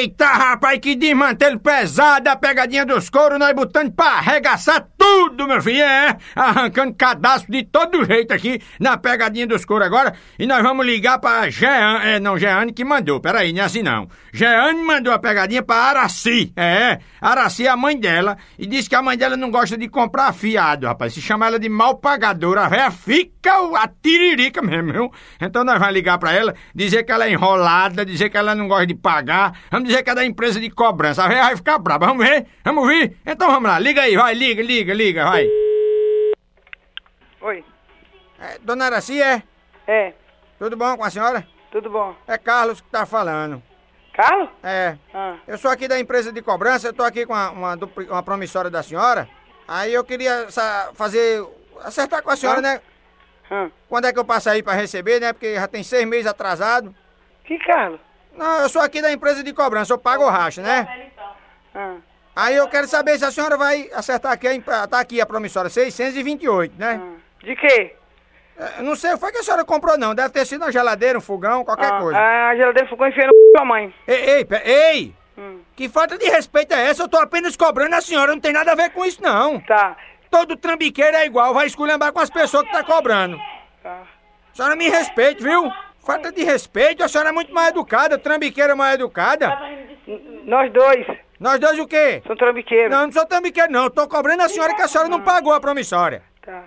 Eita, 0.00 0.28
rapaz, 0.28 0.78
que 0.78 0.94
desmantelo 0.96 1.60
pesado 1.60 2.26
a 2.30 2.34
pegadinha 2.34 2.86
dos 2.86 3.10
couros, 3.10 3.38
nós 3.38 3.54
botando 3.54 3.92
pra 3.92 4.12
arregaçar 4.12 4.88
tudo, 4.96 5.46
meu 5.46 5.60
filho, 5.60 5.82
é? 5.82 6.16
Arrancando 6.34 6.94
cadastro 6.94 7.52
de 7.52 7.64
todo 7.64 8.06
jeito 8.06 8.32
aqui 8.32 8.62
na 8.80 8.96
pegadinha 8.96 9.46
dos 9.46 9.62
couros 9.62 9.86
agora. 9.86 10.14
E 10.38 10.46
nós 10.46 10.62
vamos 10.62 10.86
ligar 10.86 11.18
pra 11.18 11.50
Jean, 11.50 12.00
é, 12.02 12.18
não, 12.18 12.38
Jeane 12.38 12.72
que 12.72 12.82
mandou, 12.82 13.20
peraí, 13.20 13.52
não 13.52 13.60
é 13.60 13.64
assim 13.66 13.82
não. 13.82 14.08
Jeane 14.32 14.82
mandou 14.82 15.12
a 15.12 15.18
pegadinha 15.18 15.62
pra 15.62 15.76
Araci, 15.76 16.50
é, 16.56 17.00
Araci 17.20 17.66
é 17.66 17.68
a 17.68 17.76
mãe 17.76 18.00
dela, 18.00 18.38
e 18.58 18.66
disse 18.66 18.88
que 18.88 18.94
a 18.94 19.02
mãe 19.02 19.18
dela 19.18 19.36
não 19.36 19.50
gosta 19.50 19.76
de 19.76 19.86
comprar 19.86 20.32
fiado, 20.32 20.86
rapaz. 20.86 21.12
Se 21.12 21.20
chama 21.20 21.46
ela 21.46 21.58
de 21.58 21.68
mal 21.68 21.98
pagadora, 21.98 22.70
véia 22.70 22.90
fica 22.90 23.52
a 23.76 23.86
tiririca 23.86 24.62
mesmo, 24.62 24.94
viu? 24.94 25.12
Então 25.38 25.62
nós 25.62 25.78
vamos 25.78 25.92
ligar 25.92 26.16
pra 26.16 26.32
ela, 26.32 26.54
dizer 26.74 27.02
que 27.02 27.12
ela 27.12 27.26
é 27.26 27.32
enrolada, 27.32 28.02
dizer 28.02 28.30
que 28.30 28.38
ela 28.38 28.54
não 28.54 28.66
gosta 28.66 28.86
de 28.86 28.94
pagar, 28.94 29.52
vamos 29.70 29.89
dizer 29.90 30.02
que 30.02 30.10
é 30.10 30.14
da 30.14 30.24
empresa 30.24 30.60
de 30.60 30.70
cobrança. 30.70 31.24
A 31.24 31.28
véia 31.28 31.42
vai 31.44 31.56
ficar 31.56 31.78
brava, 31.78 32.06
vamos 32.06 32.26
ver? 32.26 32.46
Vamos 32.64 32.86
ver? 32.88 33.16
Então 33.26 33.48
vamos 33.50 33.68
lá, 33.68 33.78
liga 33.78 34.02
aí, 34.02 34.16
vai, 34.16 34.34
liga, 34.34 34.62
liga, 34.62 34.94
liga, 34.94 35.24
vai. 35.24 35.46
Oi. 37.40 37.64
É, 38.38 38.58
dona 38.60 38.86
Araci, 38.86 39.20
é? 39.20 39.42
É, 39.86 40.12
Tudo 40.58 40.76
bom 40.76 40.96
com 40.96 41.04
a 41.04 41.10
senhora? 41.10 41.46
tudo 41.72 41.88
bom. 41.88 42.14
É 42.26 42.36
Carlos 42.36 42.80
que 42.80 42.88
tá 42.90 43.06
falando. 43.06 43.62
Carlos? 44.12 44.48
É. 44.62 44.96
Ah, 45.14 45.36
Eu 45.46 45.56
sou 45.56 45.70
aqui 45.70 45.86
da 45.86 46.00
empresa 46.00 46.32
de 46.32 46.42
cobrança, 46.42 46.88
eu 46.88 46.92
tô 46.92 47.04
aqui 47.04 47.24
com 47.24 47.32
uma, 47.32 47.50
uma, 47.50 47.78
uma 48.08 48.22
promissória 48.24 48.68
da 48.70 48.82
senhora. 48.82 49.28
Aí 49.68 49.94
eu 49.94 50.02
queria 50.04 50.48
fazer. 50.94 51.46
acertar 51.84 52.22
com 52.22 52.30
a 52.30 52.36
senhora, 52.36 52.58
Ah. 52.58 52.62
né? 52.62 52.80
ah. 53.50 53.68
Quando 53.88 54.06
é 54.06 54.12
que 54.12 54.18
eu 54.18 54.24
passo 54.24 54.50
aí 54.50 54.62
pra 54.64 54.72
receber, 54.72 55.20
né? 55.20 55.32
Porque 55.32 55.54
já 55.54 55.68
tem 55.68 55.82
seis 55.84 56.04
meses 56.06 56.26
atrasado. 56.26 56.92
Que 57.44 57.56
Carlos? 57.60 58.00
Não, 58.36 58.62
eu 58.62 58.68
sou 58.68 58.80
aqui 58.82 59.02
da 59.02 59.12
empresa 59.12 59.42
de 59.42 59.52
cobrança, 59.52 59.92
eu 59.92 59.98
pago 59.98 60.24
o 60.24 60.28
racha, 60.30 60.62
né? 60.62 61.10
Ah, 61.74 61.94
Aí 62.34 62.56
eu 62.56 62.68
quero 62.68 62.86
saber 62.86 63.18
se 63.18 63.24
a 63.24 63.30
senhora 63.30 63.56
vai 63.56 63.90
acertar 63.92 64.32
aqui, 64.32 64.60
tá 64.60 65.00
aqui 65.00 65.20
a 65.20 65.26
promissória, 65.26 65.68
628, 65.68 66.74
né? 66.78 67.00
ah. 67.02 67.20
De 67.44 67.56
quê? 67.56 67.94
É, 68.56 68.82
Não 68.82 68.94
sei, 68.94 69.16
foi 69.16 69.32
que 69.32 69.38
a 69.38 69.42
senhora 69.42 69.64
comprou 69.64 69.98
não, 69.98 70.14
deve 70.14 70.30
ter 70.30 70.46
sido 70.46 70.62
uma 70.62 70.72
geladeira, 70.72 71.18
um 71.18 71.22
fogão, 71.22 71.64
qualquer 71.64 71.92
ah, 71.92 71.98
coisa. 71.98 72.18
A 72.18 72.54
geladeira 72.56 72.88
ficou 72.88 73.06
enfiando 73.06 73.30
no 73.30 73.56
sua 73.56 73.64
mãe. 73.64 73.94
Ei, 74.06 74.30
ei, 74.30 74.46
ei! 74.64 75.14
Hum. 75.36 75.60
Que 75.74 75.88
falta 75.88 76.18
de 76.18 76.26
respeito 76.28 76.74
é 76.74 76.88
essa? 76.88 77.02
Eu 77.02 77.08
tô 77.08 77.16
apenas 77.18 77.56
cobrando 77.56 77.94
a 77.94 78.00
senhora, 78.00 78.32
não 78.32 78.40
tem 78.40 78.52
nada 78.52 78.72
a 78.72 78.74
ver 78.74 78.90
com 78.90 79.04
isso 79.04 79.22
não. 79.22 79.58
Tá, 79.60 79.96
Todo 80.30 80.56
trambiqueiro 80.56 81.16
é 81.16 81.26
igual, 81.26 81.52
vai 81.54 81.66
esculhambar 81.66 82.12
com 82.12 82.20
as 82.20 82.30
pessoas 82.30 82.64
que 82.64 82.72
tá 82.72 82.84
cobrando. 82.84 83.38
tá. 83.82 84.02
A 84.52 84.56
senhora 84.56 84.76
me 84.76 84.88
respeite, 84.88 85.42
viu? 85.42 85.72
Falta 86.04 86.32
de 86.32 86.42
respeito, 86.42 87.02
a 87.04 87.08
senhora 87.08 87.30
é 87.30 87.32
muito 87.32 87.52
mais 87.52 87.68
educada, 87.68 88.18
trambiqueira 88.18 88.72
é 88.72 88.74
mais 88.76 88.94
educada. 88.94 89.48
Nós 90.44 90.72
dois 90.72 91.06
Nós 91.38 91.58
dois 91.60 91.78
o 91.78 91.86
quê? 91.86 92.20
somos 92.22 92.38
trambiqueiros. 92.38 92.90
Não, 92.90 93.04
não 93.06 93.12
sou 93.12 93.26
trambiqueiro 93.26 93.70
não, 93.70 93.88
tô 93.90 94.08
cobrando 94.08 94.42
a 94.42 94.48
senhora 94.48 94.74
que 94.74 94.82
a 94.82 94.88
senhora 94.88 95.08
não 95.08 95.20
pagou 95.22 95.52
a 95.52 95.60
promissória. 95.60 96.22
Tá. 96.42 96.64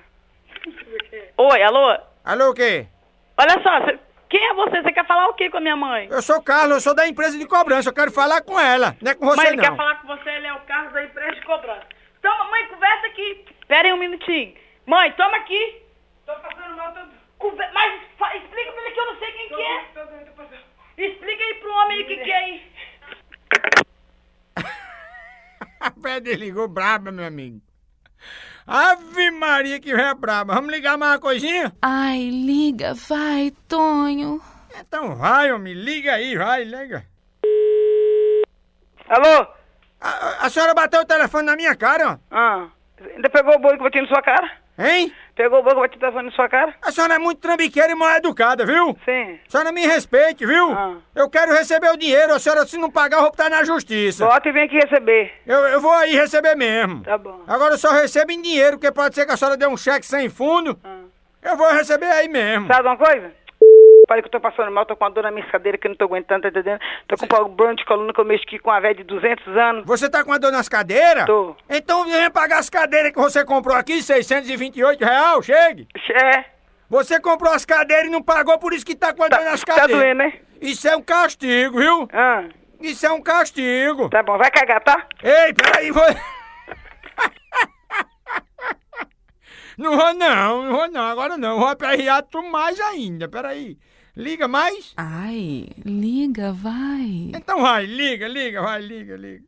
Oi, 1.38 1.62
alô? 1.64 1.98
Alô, 2.24 2.50
o 2.52 2.54
quê? 2.54 2.88
Olha 3.38 3.62
só, 3.62 3.86
cê- 3.86 4.00
quem 4.30 4.44
é 4.50 4.54
você? 4.54 4.82
Você 4.82 4.92
quer 4.94 5.06
falar 5.06 5.28
o 5.28 5.34
que 5.34 5.50
com 5.50 5.58
a 5.58 5.62
minha 5.62 5.76
mãe? 5.76 6.08
Eu 6.10 6.22
sou 6.22 6.42
Carlos, 6.42 6.76
eu 6.76 6.82
sou 6.82 6.96
da 6.96 7.08
empresa 7.08 7.38
de 7.38 7.46
cobrança, 7.46 7.90
eu 7.90 7.94
quero 7.94 8.12
falar 8.12 8.42
com 8.42 8.60
ela, 8.60 8.96
não 9.02 9.12
é 9.12 9.16
com 9.16 9.26
você 9.26 9.48
ele 9.48 9.58
não. 9.58 9.64
quer 9.64 9.76
falar 9.76 9.96
com 10.02 10.08
você, 10.08 10.30
ele 10.30 10.48
é 10.48 10.54
o 10.54 10.60
Carlos 10.62 10.94
da 10.94 11.04
empresa 11.04 11.32
de 11.36 11.42
cobrança. 11.46 11.84
Toma, 12.22 12.44
mãe, 12.50 12.68
conversa 12.68 13.08
aqui. 13.08 13.46
Pera 13.68 13.88
aí 13.88 13.94
um 13.94 13.98
minutinho. 13.98 14.54
Mãe, 14.86 15.12
toma 15.14 15.36
aqui. 15.38 15.82
Tô 16.26 16.34
passando 16.36 16.78
mal 16.78 16.94
todo 16.94 17.10
mas 17.52 18.02
explica 18.36 18.72
pra 18.72 18.82
ele 18.82 18.92
que 18.94 19.00
eu 19.00 19.06
não 19.06 19.20
sei 19.20 19.32
quem 19.34 19.50
que 19.50 19.62
é. 19.62 21.06
Explica 21.06 21.44
aí 21.44 21.54
pro 21.56 21.74
homem 21.74 21.98
aí 21.98 22.06
quem 22.06 22.24
que 22.24 22.32
é 22.32 22.38
aí. 22.38 22.72
A 25.80 25.92
Fred 25.92 26.36
ligou 26.36 26.68
braba, 26.68 27.12
meu 27.12 27.26
amigo. 27.26 27.62
Ave 28.66 29.30
Maria, 29.32 29.80
que 29.80 29.92
é 29.92 30.14
braba. 30.14 30.56
Vamos 30.56 30.72
ligar 30.72 30.98
mais 30.98 31.14
uma 31.14 31.20
coisinha? 31.20 31.74
Ai, 31.82 32.30
liga, 32.30 32.94
vai, 32.94 33.52
Tonho. 33.68 34.42
Então 34.80 35.16
vai, 35.18 35.52
homem, 35.52 35.74
liga 35.74 36.14
aí, 36.14 36.38
vai, 36.38 36.64
liga. 36.64 37.06
Alô? 39.10 39.48
A, 40.00 40.46
a 40.46 40.50
senhora 40.50 40.74
bateu 40.74 41.02
o 41.02 41.06
telefone 41.06 41.46
na 41.46 41.56
minha 41.58 41.76
cara, 41.76 42.14
ó. 42.14 42.18
Ah, 42.32 42.70
ainda 43.14 43.30
pegou 43.30 43.56
o 43.56 43.60
boi 43.60 43.72
que 43.72 43.80
eu 43.80 43.84
botei 43.84 44.02
na 44.02 44.08
sua 44.08 44.22
cara? 44.22 44.63
Hein? 44.78 45.14
Pegou 45.36 45.60
o 45.60 45.64
bolo 45.64 45.76
que 45.76 45.78
eu 45.78 45.82
bati 45.82 45.98
o 45.98 46.00
telefone 46.00 46.26
na 46.26 46.32
sua 46.32 46.50
cara? 46.50 46.74
A 46.82 46.92
senhora 46.92 47.16
é 47.16 47.20
muito 47.20 47.40
trambiqueira 47.40 47.92
e 47.92 47.96
mal 47.96 48.10
educada, 48.16 48.66
viu? 48.66 48.98
Sim. 49.06 49.40
A 49.48 49.52
senhora 49.52 49.72
me 49.72 49.86
respeite, 49.86 50.46
viu? 50.46 50.72
Ah. 50.72 50.96
Eu 51.16 51.30
quero 51.30 51.54
receber 51.54 51.90
o 51.90 51.98
dinheiro. 51.98 52.34
A 52.34 52.40
senhora, 52.40 52.66
se 52.66 52.78
não 52.78 52.90
pagar, 52.90 53.18
eu 53.18 53.22
vou 53.22 53.32
botar 53.32 53.50
na 53.50 53.64
justiça. 53.64 54.26
Bota 54.26 54.50
e 54.50 54.52
vem 54.52 54.64
aqui 54.64 54.76
receber. 54.76 55.32
Eu, 55.46 55.60
eu 55.68 55.82
vou 55.82 55.92
aí 55.94 56.16
receber 56.16 56.56
mesmo. 56.56 57.04
Tá 57.04 57.18
bom. 57.18 57.42
Agora 57.48 57.76
eu 57.76 57.78
só 57.78 57.92
recebo 57.92 58.32
em 58.32 58.42
dinheiro, 58.42 58.78
porque 58.78 58.92
pode 58.92 59.14
ser 59.14 59.26
que 59.26 59.32
a 59.32 59.38
senhora 59.38 59.58
dê 59.58 59.68
um 59.68 59.78
cheque 59.78 60.06
sem 60.06 60.28
fundo. 60.30 60.80
Ah. 60.84 61.02
Eu 61.44 61.58
vou 61.58 61.72
receber 61.72 62.08
aí 62.08 62.28
mesmo. 62.28 62.68
Sabe 62.68 62.88
uma 62.88 62.98
coisa? 62.98 63.32
Parei 64.08 64.22
que 64.22 64.28
eu 64.28 64.32
tô 64.32 64.40
passando 64.40 64.70
mal, 64.70 64.86
tô 64.86 64.98
com 64.98 65.06
uma 65.06 65.12
dor 65.12 65.24
na 65.24 65.32
minha 65.32 65.46
cadeira 65.50 65.78
que 65.78 65.88
eu 65.88 65.90
não 65.90 65.96
tô 65.96 66.04
aguentando, 66.06 66.42
tá 66.42 66.50
entendendo? 66.50 66.80
Tô 67.08 67.16
com 67.16 67.24
um 67.26 67.28
problema 67.28 67.76
de 67.76 67.86
coluna 67.86 68.12
que 68.14 68.20
eu 68.20 68.26
mexo 68.26 68.44
aqui 68.46 68.60
com 68.60 68.70
uma 68.70 68.82
velha 68.82 68.96
de 68.96 69.04
200 69.04 69.48
anos. 69.56 69.86
Você 69.86 70.10
tá 70.10 70.24
com 70.26 70.34
a 70.34 70.38
dor 70.38 70.52
nas 70.52 70.68
cadeiras? 70.68 71.26
Tô. 71.26 71.56
Então 71.70 72.04
venha 72.06 72.30
pagar 72.30 72.60
as 72.60 72.70
cadeiras 72.70 73.14
que 73.14 73.20
você 73.20 73.46
comprou 73.46 73.76
aqui, 73.78 74.04
628 74.04 75.02
real, 75.06 75.42
chegue. 75.42 75.88
É, 76.12 76.44
Você 76.90 77.18
comprou 77.22 77.54
as 77.54 77.64
cadeiras 77.66 78.08
e 78.08 78.12
não 78.12 78.22
pagou, 78.22 78.60
por 78.60 78.74
isso 78.74 78.86
que 78.86 78.94
tá 78.96 79.14
com 79.14 79.24
a 79.24 79.30
dor 79.30 79.40
tá, 79.40 79.46
nas 79.46 79.62
tá 79.62 79.76
cadeiras. 79.76 79.98
doendo, 80.04 80.18
né? 80.18 80.34
Isso 80.62 80.86
é 80.88 80.96
um 80.98 81.02
castigo, 81.02 81.80
viu? 81.80 82.08
Ah, 82.12 82.44
Isso 82.82 83.06
é 83.06 83.12
um 83.12 83.22
castigo. 83.22 84.10
tá 84.10 84.22
bom, 84.22 84.38
vai 84.38 84.52
cagar, 84.52 84.82
tá? 84.82 85.08
Ei, 85.24 85.54
peraí, 85.54 85.92
vou... 85.92 86.04
Não 89.76 89.98
vou 89.98 90.14
não, 90.14 90.62
não 90.66 90.72
vou 90.72 90.88
não, 90.88 91.02
agora 91.02 91.36
não. 91.36 91.58
Vou 91.58 91.68
aperrear 91.68 92.22
tu 92.22 92.44
mais 92.44 92.80
ainda, 92.80 93.28
peraí. 93.28 93.76
Liga 94.16 94.48
mais? 94.48 94.94
Ai, 94.96 95.70
liga, 95.84 96.52
vai. 96.54 97.32
Então 97.34 97.62
vai, 97.62 97.86
liga, 97.86 98.28
liga, 98.28 98.62
vai, 98.62 98.80
liga, 98.82 99.16
liga. 99.18 99.44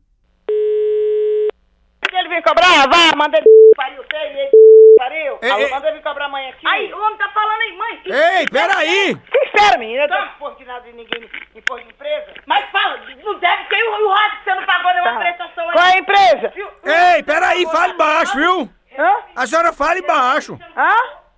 Ele 2.12 2.28
vem 2.30 2.42
cobrar, 2.42 2.88
vai, 2.88 3.12
manda 3.14 3.36
ele 3.36 3.46
pariu, 3.76 4.02
feio, 4.10 4.38
ele 4.38 4.50
pariu. 4.98 5.38
Ei, 5.42 5.50
Alô, 5.50 5.62
ei. 5.62 5.70
manda 5.70 5.86
ele 5.88 5.96
vir 5.98 6.02
cobrar 6.02 6.24
amanhã 6.24 6.48
aqui. 6.48 6.66
Aí, 6.66 6.92
o 6.92 6.98
homem 6.98 7.18
tá 7.18 7.28
falando 7.28 7.60
aí, 7.60 7.76
mãe. 7.76 8.02
Ei, 8.06 8.46
peraí! 8.50 9.14
Que 9.30 9.38
espera, 9.38 9.78
menina? 9.78 10.04
Eu 10.04 10.08
não 10.08 10.28
tô 10.38 10.50
de 10.56 10.64
nada 10.64 10.80
de 10.80 10.92
ninguém 10.94 11.30
em 11.54 11.60
porra 11.62 11.82
de 11.82 11.88
empresa. 11.90 12.32
Mas 12.46 12.68
fala, 12.70 12.98
não 13.22 13.38
deve 13.38 13.64
ter 13.64 13.82
o, 13.84 14.06
o 14.06 14.12
rádio 14.12 14.38
que 14.38 14.44
você 14.44 14.54
não 14.54 14.66
pagou 14.66 14.92
nenhuma 14.94 15.12
Tá. 15.12 15.18
prestação 15.20 15.64
aí. 15.68 15.72
Qual 15.72 15.84
é 15.86 15.92
a 15.92 15.98
empresa? 15.98 16.48
Viu? 16.54 16.68
Ei, 16.84 17.22
peraí, 17.22 17.66
fale 17.66 17.92
baixo, 17.92 18.34
viu? 18.36 18.70
Hã? 18.98 19.16
A 19.36 19.46
senhora 19.46 19.72
fale 19.72 20.02
baixo. 20.02 20.58
Hã? 20.76 20.94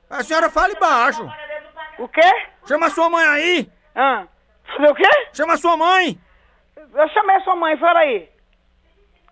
A 0.09 0.23
senhora 0.23 0.49
fale 0.49 0.75
baixo. 0.77 1.29
O 1.99 2.09
quê? 2.09 2.33
Chama 2.67 2.91
sua 2.91 3.11
mãe 3.11 3.25
aí. 3.27 3.71
Hã? 3.97 4.29
Fazer 4.77 4.91
o 4.91 4.95
quê? 4.95 5.11
Chama 5.33 5.57
sua 5.57 5.77
mãe. 5.77 6.19
Eu 6.95 7.09
chamei 7.09 7.37
a 7.37 7.41
sua 7.41 7.57
mãe, 7.57 7.77
fala 7.77 8.01
aí. 8.01 8.29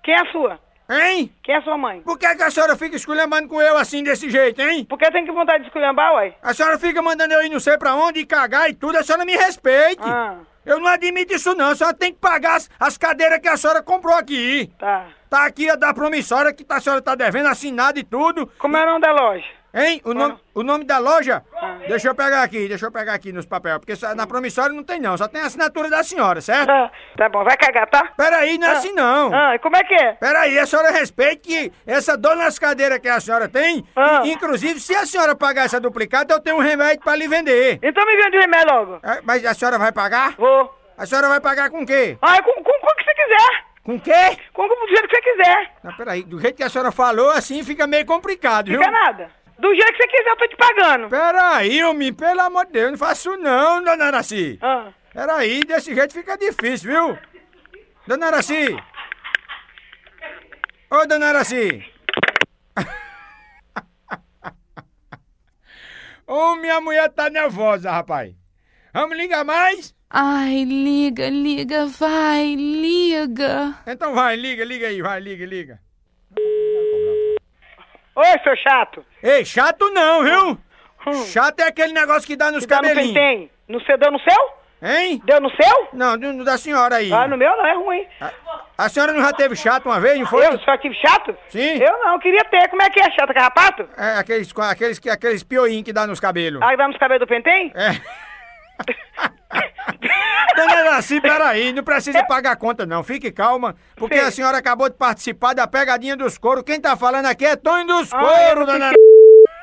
Quem 0.03 0.15
é 0.15 0.21
a 0.21 0.33
sua? 0.33 0.61
Hein? 0.89 1.33
Quem 1.43 1.55
é 1.55 1.59
a 1.59 1.63
sua 1.63 1.77
mãe? 1.77 2.01
Por 2.03 2.19
que, 2.19 2.35
que 2.35 2.43
a 2.43 2.51
senhora 2.51 2.77
fica 2.77 2.95
esculhambando 2.95 3.49
com 3.49 3.61
eu 3.61 3.77
assim, 3.77 4.03
desse 4.05 4.31
jeito, 4.31 4.61
hein? 4.61 4.85
Porque 4.89 5.11
tem 5.11 5.25
que 5.25 5.33
vontade 5.33 5.65
de 5.65 5.69
esculhambar, 5.69 6.15
uai? 6.15 6.35
A 6.43 6.55
senhora 6.55 6.79
fica 6.79 7.03
mandando 7.03 7.35
eu 7.35 7.43
ir 7.43 7.49
não 7.49 7.59
sei 7.59 7.77
pra 7.77 7.95
onde 7.95 8.21
e 8.21 8.27
cagar 8.27 8.71
e 8.71 8.75
tudo, 8.75 8.97
a 8.97 9.03
senhora 9.03 9.25
me 9.25 9.37
respeite. 9.37 10.03
Ah. 10.03 10.37
Eu 10.65 10.81
não 10.81 10.89
admito 10.89 11.35
isso 11.35 11.55
não, 11.55 11.71
a 11.71 11.75
senhora 11.77 11.97
tem 11.97 12.13
que 12.13 12.19
pagar 12.19 12.57
as, 12.57 12.71
as 12.79 12.97
cadeiras 12.97 13.41
que 13.41 13.49
a 13.49 13.57
senhora 13.57 13.83
comprou 13.83 14.15
aqui. 14.15 14.73
Tá. 14.79 15.07
Tá 15.29 15.45
aqui 15.45 15.69
a 15.69 15.75
da 15.75 15.93
promissória 15.93 16.53
que 16.53 16.65
a 16.69 16.81
senhora 16.81 17.03
tá 17.03 17.15
devendo, 17.15 17.49
assinado 17.49 17.99
e 17.99 18.05
tudo. 18.05 18.47
Como 18.59 18.77
é 18.77 18.83
o 18.83 18.87
nome 18.87 19.01
da 19.01 19.13
loja? 19.13 19.47
Hein? 19.77 20.01
O 20.05 20.15
nome, 20.15 20.39
o 20.55 20.63
nome 20.63 20.85
da 20.85 20.97
loja? 20.97 21.45
Ah. 21.55 21.77
Deixa 21.87 22.09
eu 22.09 22.15
pegar 22.15 22.43
aqui, 22.43 22.67
deixa 22.67 22.87
eu 22.87 22.91
pegar 22.91 23.13
aqui 23.13 23.31
nos 23.31 23.45
papéis, 23.45 23.77
porque 23.77 23.95
só- 23.95 24.15
na 24.15 24.27
promissória 24.27 24.75
não 24.75 24.83
tem 24.83 24.99
não, 24.99 25.17
só 25.19 25.29
tem 25.29 25.43
a 25.43 25.45
assinatura 25.45 25.91
da 25.91 26.03
senhora, 26.03 26.41
certo? 26.41 26.67
Tá, 26.67 26.91
tá 27.19 27.29
bom, 27.29 27.45
vai 27.45 27.57
cagar, 27.59 27.87
tá? 27.89 28.07
Peraí, 28.17 28.57
não 28.57 28.67
é 28.67 28.71
Ah. 28.71 28.73
assim 28.73 28.93
não. 28.93 29.35
Ah, 29.35 29.55
e 29.55 29.59
como 29.59 29.77
é 29.77 29.85
que 29.85 29.95
é? 29.95 30.13
Peraí, 30.15 30.59
a 30.59 30.65
senhora 30.65 30.91
respeite 30.91 31.43
que 31.47 31.73
essa 31.87 32.17
dor 32.17 32.37
nas 32.37 32.59
cadeiras 32.59 32.99
que 32.99 33.09
a 33.09 33.21
senhora 33.21 33.49
tem, 33.49 33.87
Ah. 33.95 34.23
i- 34.25 34.33
inclusive, 34.33 34.81
se 34.81 34.95
a 34.97 35.05
senhora 35.05 35.37
pagar 35.37 35.67
essa 35.67 35.79
duplicata, 35.79 36.33
eu 36.33 36.41
tenho 36.41 36.57
um 36.57 36.61
remédio 36.61 37.05
pra 37.05 37.15
lhe 37.15 37.29
vender. 37.29 37.79
Então 37.83 38.07
me 38.07 38.17
vende 38.17 38.39
o 38.39 38.41
remédio 38.41 38.73
logo. 38.75 39.01
É, 39.03 39.21
Mas 39.23 39.45
a 39.45 39.53
senhora 39.53 39.77
vai 39.79 39.93
pagar? 39.93 40.35
Vou. 40.39 40.75
A 40.97 41.05
senhora 41.05 41.29
vai 41.29 41.41
pagar 41.41 41.69
com 41.69 41.83
o 41.83 41.87
quê? 41.87 42.17
Ah, 42.23 42.43
com, 42.43 42.53
com, 42.55 42.63
com 42.63 42.87
o 42.87 42.97
que 42.97 43.05
você 43.05 43.15
quiser. 43.15 43.65
Com 43.85 43.95
o 43.97 44.01
quê? 44.01 44.39
Com, 44.55 44.67
com 44.69 44.85
o 44.85 44.89
jeito 44.89 45.07
que 45.07 45.15
você 45.17 45.23
quiser. 45.23 45.73
Não, 45.85 45.93
peraí, 45.95 46.23
do 46.25 46.41
jeito 46.41 46.57
que 46.57 46.63
a 46.63 46.69
senhora 46.71 46.91
falou, 46.91 47.31
assim 47.31 47.63
fica 47.63 47.87
meio 47.87 48.07
complicado, 48.07 48.67
viu? 48.69 48.79
Fica 48.81 48.91
nada. 48.91 49.31
Do 49.59 49.75
jeito 49.75 49.93
que 49.93 49.97
você 49.97 50.07
quiser, 50.09 50.31
eu 50.31 50.37
tô 50.37 50.49
te 50.49 50.57
pagando. 50.57 51.09
Peraí, 51.09 51.83
homem, 51.85 52.13
pelo 52.13 52.41
amor 52.41 52.67
de 52.67 52.73
Deus, 52.73 52.91
não 52.93 52.99
faço 52.99 53.31
isso 53.31 53.43
não, 53.43 53.83
dona 53.83 54.05
Araci. 54.05 54.59
Ah. 54.61 54.93
Peraí, 55.13 55.61
desse 55.61 55.95
jeito 55.95 56.13
fica 56.13 56.37
difícil, 56.37 56.91
viu? 56.91 57.19
Dona 58.07 58.27
Araci. 58.27 58.77
Ô, 60.91 61.07
dona 61.07 61.29
Araci. 61.29 61.85
Ô, 66.27 66.57
minha 66.57 66.81
mulher 66.81 67.11
tá 67.11 67.31
nervosa, 67.31 67.91
rapaz. 67.91 68.35
Vamos 68.93 69.17
ligar 69.17 69.45
mais? 69.45 69.95
Ai, 70.11 70.65
liga, 70.65 71.29
liga, 71.31 71.87
vai, 71.87 72.55
liga. 72.55 73.75
Então 73.87 74.15
vai, 74.15 74.37
liga, 74.37 74.65
liga 74.65 74.89
aí, 74.89 75.03
vai, 75.03 75.19
liga, 75.19 75.47
liga. 75.47 75.81
Oi, 78.17 78.27
seu 78.43 78.57
chato. 78.57 79.05
Ei, 79.23 79.45
chato 79.45 79.91
não, 79.91 80.23
viu? 80.25 80.59
Chato 81.33 81.61
é 81.61 81.65
aquele 81.69 81.93
negócio 81.93 82.27
que 82.27 82.35
dá 82.37 82.51
nos 82.51 82.65
Que 82.65 82.71
dá 82.71 82.77
no 82.77 82.89
cabelinhos. 82.89 83.13
pentem. 83.15 83.51
No 83.69 83.81
seu, 83.85 83.97
deu 83.99 84.11
no 84.11 84.19
seu? 84.21 84.57
Hein? 84.83 85.23
Deu 85.25 85.41
no 85.41 85.51
seu? 85.51 85.89
Não, 85.93 86.19
do 86.19 86.45
da 86.45 86.59
senhora 86.59 86.97
aí. 86.97 87.13
Ah, 87.13 87.27
no 87.29 87.37
meu 87.37 87.49
não, 87.57 87.67
é 87.67 87.75
ruim. 87.75 88.07
A, 88.21 88.31
a 88.85 88.89
senhora 88.89 89.13
não 89.13 89.23
já 89.23 89.33
teve 89.33 89.55
chato 89.57 89.87
uma 89.87 89.99
vez, 90.01 90.19
não 90.19 90.27
foi? 90.27 90.47
Eu 90.47 90.59
só 90.61 90.77
tive 90.77 90.95
chato? 90.97 91.35
Sim. 91.49 91.79
Eu 91.79 91.99
não, 92.05 92.19
queria 92.19 92.45
ter. 92.45 92.69
Como 92.69 92.83
é 92.83 92.91
que 92.91 93.01
é 93.01 93.11
chato, 93.13 93.33
carrapato? 93.33 93.89
É, 93.97 94.19
aqueles, 94.19 94.53
aqueles, 94.59 94.99
que- 94.99 95.09
aqueles 95.11 95.43
pioinhos 95.43 95.83
que 95.85 95.93
dá 95.93 96.07
nos 96.07 96.21
cabelos. 96.21 96.61
Ah, 96.63 96.75
dá 96.77 96.87
nos 96.89 96.99
cabelos 96.99 97.21
do 97.21 97.27
pentem? 97.27 97.73
É. 97.75 97.91
Dona 100.57 100.81
Iraci, 100.81 101.21
peraí, 101.21 101.73
não 101.73 101.83
precisa 101.85 102.25
pagar 102.25 102.53
a 102.53 102.57
conta 102.57 102.87
não, 102.87 103.03
fique 103.03 103.31
calma, 103.31 103.75
porque 103.95 104.19
Sim. 104.19 104.25
a 104.25 104.31
senhora 104.31 104.59
acabou 104.59 104.89
de 104.89 104.97
participar 104.97 105.55
da 105.55 105.67
pegadinha 105.67 106.17
dos 106.17 106.39
couro. 106.39 106.65
Quem 106.65 106.81
tá 106.81 106.97
falando 106.97 107.27
aqui 107.27 107.45
é 107.45 107.57
Tonho 107.57 107.87
dos 107.87 108.13
Ah, 108.13 108.19
Couro, 108.19 108.61
eu 108.63 108.67
dona 108.67 108.93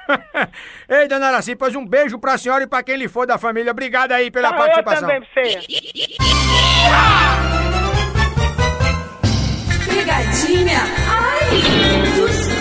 Ei, 0.89 1.08
dona 1.08 1.30
Iraci, 1.30 1.56
pois 1.56 1.76
um 1.76 1.86
beijo 1.86 2.19
pra 2.19 2.38
senhora 2.38 2.63
e 2.63 2.67
pra 2.67 2.84
quem 2.84 2.95
lhe 2.97 3.08
for 3.08 3.26
da 3.26 3.38
família. 3.38 3.71
Obrigado 3.71 4.12
aí 4.12 4.30
pela 4.30 4.49
Ah, 4.49 4.52
eu 4.52 4.58
participação. 4.58 5.02
também 5.10 5.21
pra 5.21 5.43
você. 5.43 5.60
Pegadinha, 9.88 10.80
ai, 11.08 11.62
dos 12.15 12.53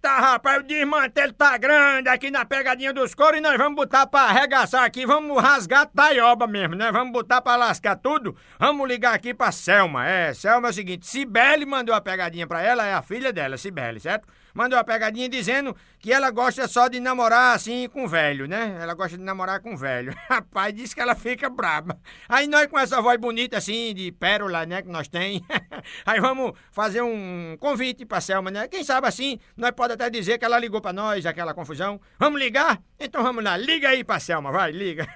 Eita, 0.00 0.20
rapaz, 0.20 0.60
o 0.60 0.62
desmantelo 0.62 1.32
tá 1.32 1.58
grande 1.58 2.08
aqui 2.08 2.30
na 2.30 2.44
pegadinha 2.44 2.92
dos 2.92 3.16
coros 3.16 3.38
e 3.38 3.40
nós 3.40 3.58
vamos 3.58 3.74
botar 3.74 4.06
pra 4.06 4.20
arregaçar 4.20 4.84
aqui, 4.84 5.04
vamos 5.04 5.42
rasgar 5.42 5.86
taioba 5.86 6.46
mesmo, 6.46 6.76
né? 6.76 6.92
Vamos 6.92 7.12
botar 7.12 7.42
pra 7.42 7.56
lascar 7.56 7.96
tudo. 7.96 8.36
Vamos 8.60 8.86
ligar 8.86 9.12
aqui 9.12 9.34
pra 9.34 9.50
Selma. 9.50 10.06
É, 10.06 10.32
Selma 10.32 10.68
é 10.68 10.70
o 10.70 10.72
seguinte, 10.72 11.04
Cibele 11.04 11.66
mandou 11.66 11.92
a 11.92 12.00
pegadinha 12.00 12.46
pra 12.46 12.62
ela, 12.62 12.86
é 12.86 12.94
a 12.94 13.02
filha 13.02 13.32
dela, 13.32 13.58
Cibele, 13.58 13.98
certo? 13.98 14.28
Mandou 14.54 14.78
a 14.78 14.84
pegadinha 14.84 15.28
dizendo 15.28 15.76
que 15.98 16.12
ela 16.12 16.30
gosta 16.30 16.66
só 16.68 16.88
de 16.88 17.00
namorar 17.00 17.54
assim 17.54 17.88
com 17.88 18.06
velho, 18.06 18.46
né? 18.46 18.78
Ela 18.80 18.94
gosta 18.94 19.16
de 19.16 19.22
namorar 19.22 19.60
com 19.60 19.76
velho. 19.76 20.14
Rapaz, 20.28 20.74
disse 20.74 20.94
que 20.94 21.00
ela 21.00 21.14
fica 21.14 21.48
braba. 21.48 21.98
Aí 22.28 22.46
nós 22.46 22.66
com 22.66 22.78
essa 22.78 23.00
voz 23.00 23.18
bonita 23.18 23.56
assim, 23.58 23.94
de 23.94 24.12
pérola, 24.12 24.66
né, 24.66 24.82
que 24.82 24.88
nós 24.88 25.08
tem. 25.08 25.44
Aí 26.06 26.20
vamos 26.20 26.52
fazer 26.70 27.02
um 27.02 27.56
convite 27.58 28.04
pra 28.04 28.20
Selma, 28.20 28.50
né? 28.50 28.68
Quem 28.68 28.84
sabe 28.84 29.06
assim, 29.06 29.38
nós 29.56 29.70
pode 29.72 29.92
até 29.92 30.08
dizer 30.10 30.38
que 30.38 30.44
ela 30.44 30.58
ligou 30.58 30.80
pra 30.80 30.92
nós, 30.92 31.26
aquela 31.26 31.54
confusão. 31.54 32.00
Vamos 32.18 32.40
ligar? 32.40 32.78
Então 32.98 33.22
vamos 33.22 33.42
lá, 33.44 33.56
liga 33.56 33.88
aí 33.88 34.02
pra 34.04 34.18
Selma, 34.18 34.50
vai, 34.50 34.70
liga. 34.72 35.06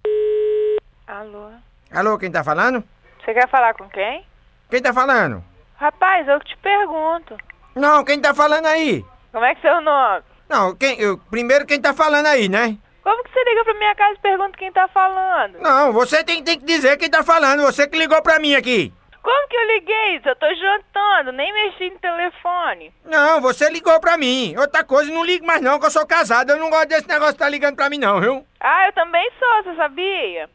Alô? 1.06 1.50
Alô, 1.90 2.18
quem 2.18 2.30
tá 2.30 2.44
falando? 2.44 2.84
Você 3.18 3.34
quer 3.34 3.48
falar 3.48 3.74
com 3.74 3.88
quem? 3.88 4.24
Quem 4.70 4.80
tá 4.80 4.92
falando? 4.94 5.44
Rapaz, 5.74 6.28
eu 6.28 6.38
que 6.40 6.50
te 6.50 6.56
pergunto. 6.58 7.36
Não, 7.80 8.04
quem 8.04 8.20
tá 8.20 8.34
falando 8.34 8.66
aí? 8.66 9.02
Como 9.32 9.42
é 9.42 9.54
que 9.54 9.66
é 9.66 9.70
seu 9.70 9.80
nome? 9.80 10.22
Não, 10.50 10.76
quem, 10.76 11.00
eu, 11.00 11.16
primeiro 11.16 11.64
quem 11.64 11.80
tá 11.80 11.94
falando 11.94 12.26
aí, 12.26 12.46
né? 12.46 12.76
Como 13.02 13.24
que 13.24 13.30
você 13.32 13.42
liga 13.42 13.64
pra 13.64 13.74
minha 13.74 13.94
casa 13.94 14.14
e 14.18 14.20
pergunta 14.20 14.58
quem 14.58 14.70
tá 14.70 14.86
falando? 14.88 15.58
Não, 15.60 15.90
você 15.90 16.22
tem, 16.22 16.44
tem 16.44 16.58
que 16.58 16.64
dizer 16.66 16.98
quem 16.98 17.08
tá 17.08 17.22
falando, 17.22 17.62
você 17.62 17.88
que 17.88 17.96
ligou 17.96 18.20
pra 18.20 18.38
mim 18.38 18.54
aqui. 18.54 18.92
Como 19.22 19.48
que 19.48 19.56
eu 19.56 19.66
liguei? 19.66 20.20
Eu 20.24 20.36
tô 20.36 20.46
jantando, 20.54 21.32
nem 21.32 21.52
mexi 21.54 21.88
no 21.88 21.98
telefone. 21.98 22.92
Não, 23.04 23.40
você 23.40 23.70
ligou 23.70 23.98
pra 23.98 24.18
mim. 24.18 24.54
Outra 24.58 24.84
coisa, 24.84 25.10
não 25.10 25.24
ligo 25.24 25.46
mais 25.46 25.62
não, 25.62 25.78
que 25.78 25.86
eu 25.86 25.90
sou 25.90 26.06
casado. 26.06 26.50
Eu 26.50 26.58
não 26.58 26.68
gosto 26.68 26.88
desse 26.88 27.08
negócio 27.08 27.32
de 27.32 27.38
tá 27.38 27.48
ligando 27.48 27.76
pra 27.76 27.88
mim 27.88 27.98
não, 27.98 28.20
viu? 28.20 28.46
Ah, 28.60 28.86
eu 28.88 28.92
também 28.92 29.30
sou, 29.38 29.62
você 29.64 29.76
sabia? 29.76 30.50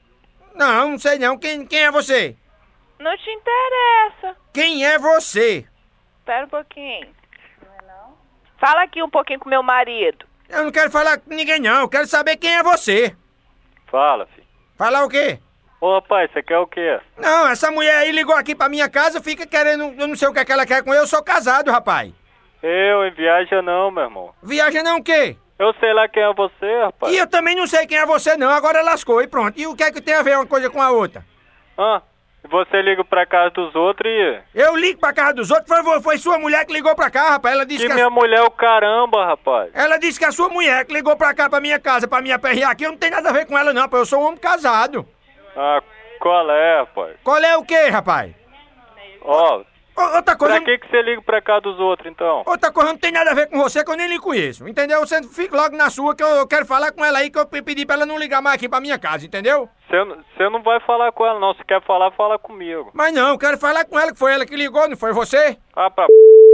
Não, 0.53 0.91
não 0.91 0.99
sei 0.99 1.17
não. 1.17 1.37
Quem, 1.37 1.65
quem 1.65 1.85
é 1.85 1.91
você? 1.91 2.35
Não 2.99 3.15
te 3.17 3.29
interessa. 3.29 4.37
Quem 4.53 4.85
é 4.85 4.97
você? 4.99 5.65
Espera 6.25 6.45
um 6.45 6.49
pouquinho. 6.49 7.07
Fala 8.57 8.81
aqui 8.81 9.03
um 9.03 9.09
pouquinho 9.09 9.39
com 9.39 9.47
meu 9.47 9.61
marido. 9.61 10.25
Eu 10.49 10.63
não 10.63 10.71
quero 10.71 10.89
falar 10.89 11.19
com 11.19 11.29
ninguém 11.29 11.59
não. 11.59 11.81
Eu 11.81 11.87
quero 11.87 12.07
saber 12.07 12.35
quem 12.37 12.55
é 12.55 12.63
você. 12.63 13.15
Fala, 13.85 14.25
filho. 14.33 14.47
Falar 14.75 15.05
o 15.05 15.09
quê? 15.09 15.37
Ô, 15.79 15.93
rapaz, 15.93 16.31
você 16.31 16.41
quer 16.41 16.57
o 16.57 16.65
quê? 16.65 16.99
Não, 17.15 17.47
essa 17.47 17.69
mulher 17.69 17.97
aí 17.97 18.11
ligou 18.11 18.35
aqui 18.35 18.55
pra 18.55 18.67
minha 18.67 18.89
casa, 18.89 19.21
fica 19.21 19.45
querendo. 19.45 19.93
Eu 20.01 20.07
não 20.07 20.15
sei 20.15 20.27
o 20.27 20.33
que, 20.33 20.39
é 20.39 20.45
que 20.45 20.51
ela 20.51 20.65
quer 20.65 20.83
com 20.83 20.91
eu, 20.91 21.01
eu 21.01 21.07
sou 21.07 21.21
casado, 21.23 21.69
rapaz. 21.69 22.11
Eu, 22.63 23.05
em 23.05 23.11
viagem 23.11 23.61
não, 23.61 23.91
meu 23.91 24.05
irmão. 24.05 24.33
Viaja 24.41 24.81
não 24.81 24.97
o 24.97 25.03
quê? 25.03 25.37
Eu 25.59 25.75
sei 25.75 25.93
lá 25.93 26.07
quem 26.07 26.23
é 26.23 26.33
você, 26.33 26.81
rapaz. 26.85 27.13
E 27.13 27.17
eu 27.17 27.27
também 27.27 27.55
não 27.55 27.67
sei 27.67 27.85
quem 27.85 27.99
é 27.99 28.05
você 28.05 28.35
não, 28.35 28.49
agora 28.49 28.81
lascou 28.81 29.21
e 29.21 29.27
pronto. 29.27 29.59
E 29.59 29.67
o 29.67 29.75
que 29.75 29.83
é 29.83 29.91
que 29.91 30.01
tem 30.01 30.15
a 30.15 30.23
ver 30.23 30.37
uma 30.37 30.47
coisa 30.47 30.71
com 30.71 30.81
a 30.81 30.89
outra? 30.89 31.23
Ah, 31.77 32.01
você 32.49 32.81
liga 32.81 33.03
pra 33.03 33.25
casa 33.25 33.49
dos 33.51 33.75
outros 33.75 34.11
e... 34.11 34.39
Eu 34.53 34.75
ligo 34.75 34.99
pra 34.99 35.13
casa 35.13 35.33
dos 35.33 35.51
outros, 35.51 35.67
foi, 35.83 36.01
foi 36.01 36.17
sua 36.17 36.37
mulher 36.39 36.65
que 36.65 36.73
ligou 36.73 36.95
pra 36.95 37.09
cá, 37.09 37.29
rapaz. 37.31 37.53
Ela 37.55 37.65
disse 37.65 37.81
Que 37.81 37.87
que, 37.87 37.91
a- 37.91 37.95
minha 37.95 38.09
mulher 38.09 38.39
é 38.39 38.43
o 38.43 38.51
caramba, 38.51 39.25
rapaz. 39.25 39.69
ela 39.73 39.97
disse 39.97 40.17
que 40.19 40.25
a 40.25 40.31
sua 40.31 40.49
mulher 40.49 40.85
que 40.85 40.93
ligou 40.93 41.15
pra 41.15 41.33
cá, 41.33 41.49
pra 41.49 41.59
minha 41.61 41.79
casa, 41.79 42.07
pra 42.07 42.21
me 42.21 42.31
aperrear 42.31 42.71
aqui, 42.71 42.83
eu 42.85 42.91
não 42.91 42.97
tem 42.97 43.09
nada 43.09 43.29
a 43.29 43.33
ver 43.33 43.45
com 43.45 43.57
ela 43.57 43.73
não, 43.73 43.81
rapaz. 43.81 44.01
Eu 44.01 44.05
sou 44.05 44.19
um 44.21 44.25
homem 44.27 44.37
casado. 44.39 45.07
Ah, 45.55 45.81
qual 46.19 46.49
é, 46.51 46.79
rapaz? 46.79 47.15
Qual 47.23 47.37
é 47.37 47.57
o 47.57 47.63
quê, 47.63 47.87
rapaz? 47.89 48.33
Ó, 49.21 49.57
Ô, 49.59 49.65
Outra 49.97 50.35
coisa, 50.35 50.55
pra 50.55 50.65
que 50.65 50.77
que 50.77 50.89
você 50.89 51.01
liga 51.01 51.21
pra 51.21 51.41
casa 51.41 51.61
dos 51.61 51.79
outros, 51.79 52.11
então? 52.11 52.43
outra 52.45 52.71
coisa 52.71 52.89
não 52.91 52.97
tem 52.97 53.11
nada 53.13 53.31
a 53.31 53.33
ver 53.33 53.47
com 53.49 53.57
você 53.59 53.83
que 53.83 53.89
eu 53.89 53.95
nem 53.95 54.07
lhe 54.07 54.19
conheço, 54.19 54.67
entendeu? 54.67 54.99
Você 55.01 55.23
fica 55.23 55.55
logo 55.55 55.75
na 55.77 55.89
sua 55.89 56.13
que 56.15 56.21
eu, 56.23 56.27
eu 56.27 56.47
quero 56.47 56.65
falar 56.65 56.91
com 56.91 57.03
ela 57.05 57.19
aí 57.19 57.29
que 57.29 57.39
eu 57.39 57.45
pe- 57.45 57.61
pedi 57.61 57.85
pra 57.85 57.95
ela 57.95 58.05
não 58.05 58.17
ligar 58.19 58.41
mais 58.41 58.55
aqui 58.55 58.67
pra 58.67 58.81
minha 58.81 58.99
casa, 58.99 59.25
entendeu? 59.25 59.69
Você 59.89 60.49
não- 60.49 60.61
vai 60.63 60.79
falar 60.81 61.11
com 61.13 61.25
ela, 61.25 61.39
não. 61.39 61.53
Se 61.53 61.63
quer 61.63 61.81
falar, 61.83 62.11
fala 62.11 62.37
comigo. 62.37 62.89
Mas 62.93 63.13
não, 63.13 63.29
eu 63.29 63.37
quero 63.37 63.57
falar 63.57 63.85
com 63.85 63.97
ela 63.97 64.11
que 64.11 64.19
foi 64.19 64.33
ela 64.33 64.45
que 64.45 64.55
ligou, 64.55 64.87
não 64.89 64.97
foi 64.97 65.13
você? 65.13 65.57
Ah, 65.75 65.89
pra 65.89 66.05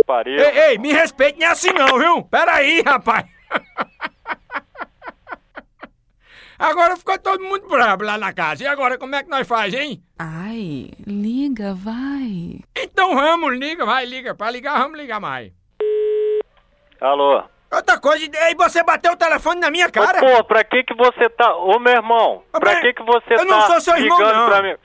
pariu. 0.05 0.37
Ei, 0.39 0.59
ei, 0.71 0.77
me 0.77 0.91
respeite, 0.93 1.39
não 1.39 1.47
é 1.47 1.49
assim 1.51 1.71
não, 1.73 1.97
viu? 1.97 2.23
Pera 2.23 2.53
aí, 2.55 2.81
rapaz. 2.85 3.25
Agora 6.61 6.95
ficou 6.95 7.17
todo 7.17 7.43
mundo 7.43 7.67
brabo 7.67 8.03
lá 8.03 8.17
na 8.19 8.31
casa. 8.31 8.63
E 8.63 8.67
agora, 8.67 8.95
como 8.97 9.15
é 9.15 9.23
que 9.23 9.29
nós 9.29 9.47
faz, 9.47 9.73
hein? 9.73 9.99
Ai, 10.19 10.91
liga, 11.07 11.73
vai. 11.73 12.59
Então 12.77 13.15
vamos, 13.15 13.57
liga, 13.57 13.83
vai, 13.83 14.05
liga. 14.05 14.35
Pra 14.35 14.51
ligar, 14.51 14.77
vamos 14.77 14.97
ligar 14.99 15.19
mais. 15.19 15.51
Alô? 16.99 17.43
Outra 17.73 17.97
coisa, 17.99 18.25
ei, 18.47 18.53
você 18.55 18.83
bateu 18.83 19.13
o 19.13 19.17
telefone 19.17 19.59
na 19.59 19.71
minha 19.71 19.87
Ô, 19.87 19.91
cara? 19.91 20.19
pô, 20.19 20.43
pra 20.43 20.63
que 20.63 20.83
que 20.83 20.93
você 20.93 21.29
tá... 21.29 21.55
Ô, 21.55 21.79
meu 21.79 21.93
irmão, 21.93 22.43
Ô, 22.53 22.59
pra 22.59 22.81
que 22.81 22.93
que 22.93 23.01
você 23.03 23.33
eu 23.33 23.37
tá 23.37 23.45
não 23.45 23.61
sou 23.61 23.79
seu 23.81 23.95
irmão, 23.97 24.17
ligando 24.19 24.35
não. 24.37 24.45
pra 24.49 24.61
mim? 24.61 24.75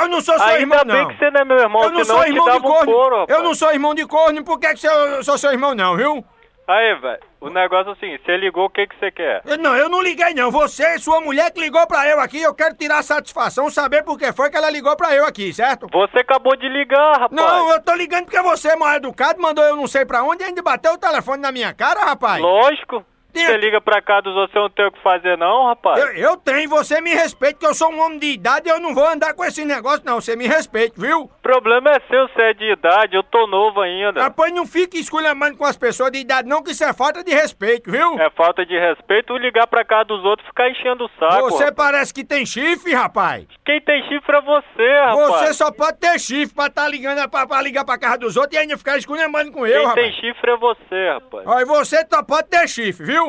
Eu 0.00 0.08
não 0.08 0.20
sou 0.20 0.38
seu 0.38 0.46
Ainda 0.46 0.60
irmão, 0.60 0.78
bem 0.86 0.96
não. 1.02 1.08
que 1.08 1.18
você 1.18 1.30
não 1.32 1.40
é 1.40 1.44
meu 1.44 1.58
irmão, 1.58 1.82
eu 1.82 1.90
não 1.90 2.04
senão 2.04 2.16
sou 2.16 2.24
eu 2.24 2.24
te 2.24 2.30
irmão 2.30 2.44
de 2.46 2.52
dava 2.52 2.66
um 2.66 2.70
corno. 2.70 2.92
couro, 2.92 3.26
eu 3.28 3.42
não 3.42 3.54
sou 3.54 3.72
irmão 3.72 3.94
de 3.94 4.06
corno, 4.06 4.44
por 4.44 4.60
que, 4.60 4.68
que 4.72 4.78
você- 4.80 4.88
eu 4.88 5.24
sou 5.24 5.36
seu 5.36 5.50
irmão, 5.50 5.74
não, 5.74 5.96
viu? 5.96 6.24
Aí, 6.68 6.94
velho, 7.00 7.18
o 7.40 7.48
negócio 7.48 7.92
é 7.92 7.94
seguinte, 7.94 8.22
você 8.26 8.36
ligou, 8.36 8.66
o 8.66 8.70
que 8.70 8.86
que 8.86 8.98
você 8.98 9.10
quer? 9.10 9.40
Eu, 9.46 9.56
não, 9.56 9.74
eu 9.74 9.88
não 9.88 10.02
liguei, 10.02 10.34
não. 10.34 10.50
Você 10.50 10.96
e 10.96 10.98
sua 10.98 11.18
mulher 11.18 11.50
que 11.50 11.58
ligou 11.58 11.86
pra 11.86 12.06
eu 12.06 12.20
aqui, 12.20 12.42
eu 12.42 12.54
quero 12.54 12.76
tirar 12.76 13.02
satisfação, 13.02 13.70
saber 13.70 14.04
por 14.04 14.18
que 14.18 14.30
foi 14.34 14.50
que 14.50 14.56
ela 14.58 14.68
ligou 14.68 14.94
pra 14.94 15.14
eu 15.14 15.24
aqui, 15.24 15.50
certo? 15.50 15.86
Você 15.90 16.18
acabou 16.18 16.54
de 16.56 16.68
ligar, 16.68 17.20
rapaz. 17.20 17.32
Não, 17.32 17.70
eu 17.70 17.82
tô 17.82 17.94
ligando 17.94 18.26
porque 18.26 18.42
você 18.42 18.72
é 18.72 18.76
mal 18.76 18.94
educado, 18.96 19.40
mandou 19.40 19.64
eu 19.64 19.76
não 19.76 19.86
sei 19.86 20.04
pra 20.04 20.22
onde 20.22 20.42
e 20.42 20.46
ainda 20.46 20.60
bateu 20.60 20.92
o 20.92 20.98
telefone 20.98 21.40
na 21.40 21.50
minha 21.50 21.72
cara, 21.72 22.04
rapaz. 22.04 22.42
Lógico. 22.42 23.02
Você 23.32 23.56
liga 23.56 23.80
pra 23.80 24.00
cá 24.02 24.20
dos 24.20 24.34
outros, 24.34 24.52
você 24.52 24.58
não 24.58 24.70
tem 24.70 24.86
o 24.86 24.92
que 24.92 25.02
fazer 25.02 25.36
não, 25.38 25.66
rapaz? 25.66 25.98
Eu, 26.00 26.12
eu 26.14 26.36
tenho, 26.36 26.68
você 26.68 27.00
me 27.00 27.14
respeita, 27.14 27.58
que 27.58 27.66
eu 27.66 27.74
sou 27.74 27.90
um 27.92 28.00
homem 28.00 28.18
de 28.18 28.26
idade 28.32 28.68
e 28.68 28.72
eu 28.72 28.80
não 28.80 28.94
vou 28.94 29.06
andar 29.06 29.34
com 29.34 29.44
esse 29.44 29.64
negócio, 29.64 30.02
não. 30.04 30.20
Você 30.20 30.34
me 30.34 30.46
respeita, 30.46 31.00
viu? 31.00 31.22
O 31.22 31.28
problema 31.42 31.90
é 31.90 32.00
seu, 32.08 32.28
você 32.28 32.42
é 32.42 32.54
de 32.54 32.72
idade, 32.72 33.16
eu 33.16 33.22
tô 33.22 33.46
novo 33.46 33.80
ainda. 33.80 34.20
Rapaz, 34.22 34.52
não 34.52 34.66
fique 34.66 34.98
esculhambando 34.98 35.56
com 35.56 35.64
as 35.64 35.76
pessoas 35.76 36.10
de 36.10 36.18
idade, 36.18 36.48
não, 36.48 36.62
que 36.62 36.72
isso 36.72 36.84
é 36.84 36.92
falta 36.92 37.22
de 37.22 37.32
respeito, 37.32 37.90
viu? 37.90 38.18
É 38.18 38.30
falta 38.30 38.64
de 38.64 38.78
respeito 38.78 39.36
ligar 39.36 39.66
pra 39.66 39.84
cá 39.84 40.02
dos 40.02 40.24
outros 40.24 40.46
e 40.46 40.50
ficar 40.50 40.70
enchendo 40.70 41.04
o 41.04 41.10
saco. 41.18 41.50
Você 41.50 41.64
rapaz. 41.64 41.76
parece 41.76 42.14
que 42.14 42.24
tem 42.24 42.44
chifre, 42.44 42.94
rapaz. 42.94 43.46
Quem 43.64 43.80
tem 43.82 44.02
chifre 44.08 44.36
é 44.36 44.40
você, 44.40 45.00
rapaz. 45.04 45.28
Você 45.28 45.54
só 45.54 45.70
pode 45.70 45.98
ter 45.98 46.18
chifre 46.18 46.54
pra 46.54 46.70
tá 46.70 46.88
ligando 46.88 47.28
pra, 47.28 47.46
pra 47.46 47.62
ligar 47.62 47.84
pra 47.84 47.98
casa 47.98 48.18
dos 48.18 48.36
outros 48.36 48.54
e 48.54 48.58
ainda 48.58 48.76
ficar 48.76 48.96
esculhambando 48.96 49.52
com 49.52 49.66
eu, 49.66 49.80
Quem 49.80 49.86
rapaz. 49.86 50.06
tem 50.06 50.20
chifre 50.20 50.50
é 50.50 50.56
você, 50.56 51.08
rapaz. 51.10 51.46
Ó, 51.46 51.60
e 51.60 51.64
você 51.64 52.06
só 52.10 52.22
pode 52.22 52.48
ter 52.48 52.68
chifre, 52.68 53.06
viu? 53.06 53.27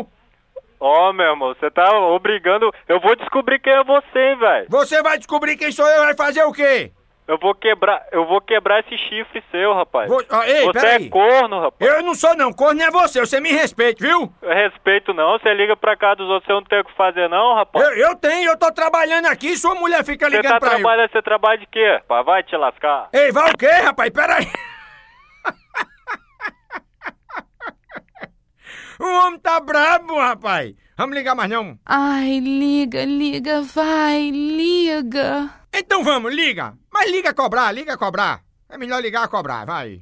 Ó, 0.80 1.12
meu 1.12 1.26
irmão, 1.32 1.54
você 1.54 1.70
tá 1.70 1.92
obrigando... 2.00 2.72
Eu 2.88 3.00
vou 3.00 3.16
descobrir 3.16 3.60
quem 3.60 3.74
é 3.74 3.84
você, 3.84 4.20
hein, 4.20 4.38
velho. 4.38 4.66
Você 4.70 5.02
vai 5.04 5.18
descobrir 5.18 5.58
quem 5.58 5.72
sou 5.72 5.86
eu 5.88 6.04
e 6.04 6.06
vai 6.06 6.16
fazer 6.16 6.44
o 6.44 6.54
quê? 6.54 6.92
Eu 7.28 7.38
vou 7.38 7.54
quebrar... 7.54 8.04
Eu 8.12 8.26
vou 8.26 8.42
quebrar 8.42 8.80
esse 8.80 8.98
chifre 8.98 9.44
seu, 9.52 9.74
rapaz. 9.74 10.08
Vou- 10.10 10.24
ó, 10.32 10.44
ei, 10.44 10.64
você 10.66 10.86
é 10.88 11.10
corno, 11.10 11.60
rapaz. 11.60 11.92
Eu 11.92 12.02
não 12.02 12.16
sou 12.16 12.36
não, 12.36 12.52
corno 12.52 12.82
é 12.82 12.90
você, 12.90 13.20
você 13.20 13.40
me 13.40 13.52
respeita, 13.52 14.04
viu? 14.04 14.34
Respeito 14.42 15.14
não, 15.14 15.38
você 15.38 15.54
liga 15.54 15.76
pra 15.78 15.96
cá 15.96 16.16
dos 16.16 16.28
outros, 16.30 16.48
você 16.48 16.54
não 16.54 16.64
tem 16.64 16.80
o 16.80 16.84
que 16.86 16.96
fazer 16.96 17.30
não, 17.30 17.54
rapaz. 17.56 17.86
Eu, 17.86 17.94
eu 17.98 18.16
tenho, 18.16 18.50
eu 18.50 18.58
tô 18.58 18.72
trabalhando 18.72 19.28
aqui, 19.28 19.56
sua 19.58 19.76
mulher 19.76 20.04
fica 20.04 20.28
Você 20.30 20.38
ligando 20.38 20.54
tá 20.54 20.60
pra 20.60 20.70
eu. 20.70 20.76
trabalhando, 20.76 21.12
você 21.12 21.22
trabalha 21.22 21.58
de 21.60 21.68
quê? 21.68 21.94
rapaz? 21.98 22.26
Vai 22.26 22.42
te 22.44 22.56
lascar. 22.58 23.10
Ei, 23.14 23.32
vai 23.32 23.52
o 23.52 23.58
quê, 23.58 23.68
rapaz? 23.68 24.10
Peraí. 24.10 24.48
O 29.00 29.28
homem 29.28 29.40
tá 29.40 29.60
brabo, 29.60 30.16
rapaz. 30.20 30.76
Vamos 30.98 31.16
ligar 31.16 31.36
mais 31.36 31.50
não? 31.50 31.80
Ai, 31.86 32.40
liga, 32.40 33.06
liga, 33.06 33.62
vai, 33.62 34.30
liga. 34.30 35.50
Então 35.74 36.04
vamos, 36.04 36.34
liga. 36.34 36.74
Mas 36.92 37.10
liga 37.10 37.30
a 37.30 37.34
cobrar, 37.34 37.72
liga 37.72 37.94
a 37.94 37.98
cobrar. 37.98 38.42
É 38.70 38.78
melhor 38.78 39.02
ligar 39.02 39.24
a 39.24 39.28
cobrar, 39.28 39.66
vai. 39.66 40.02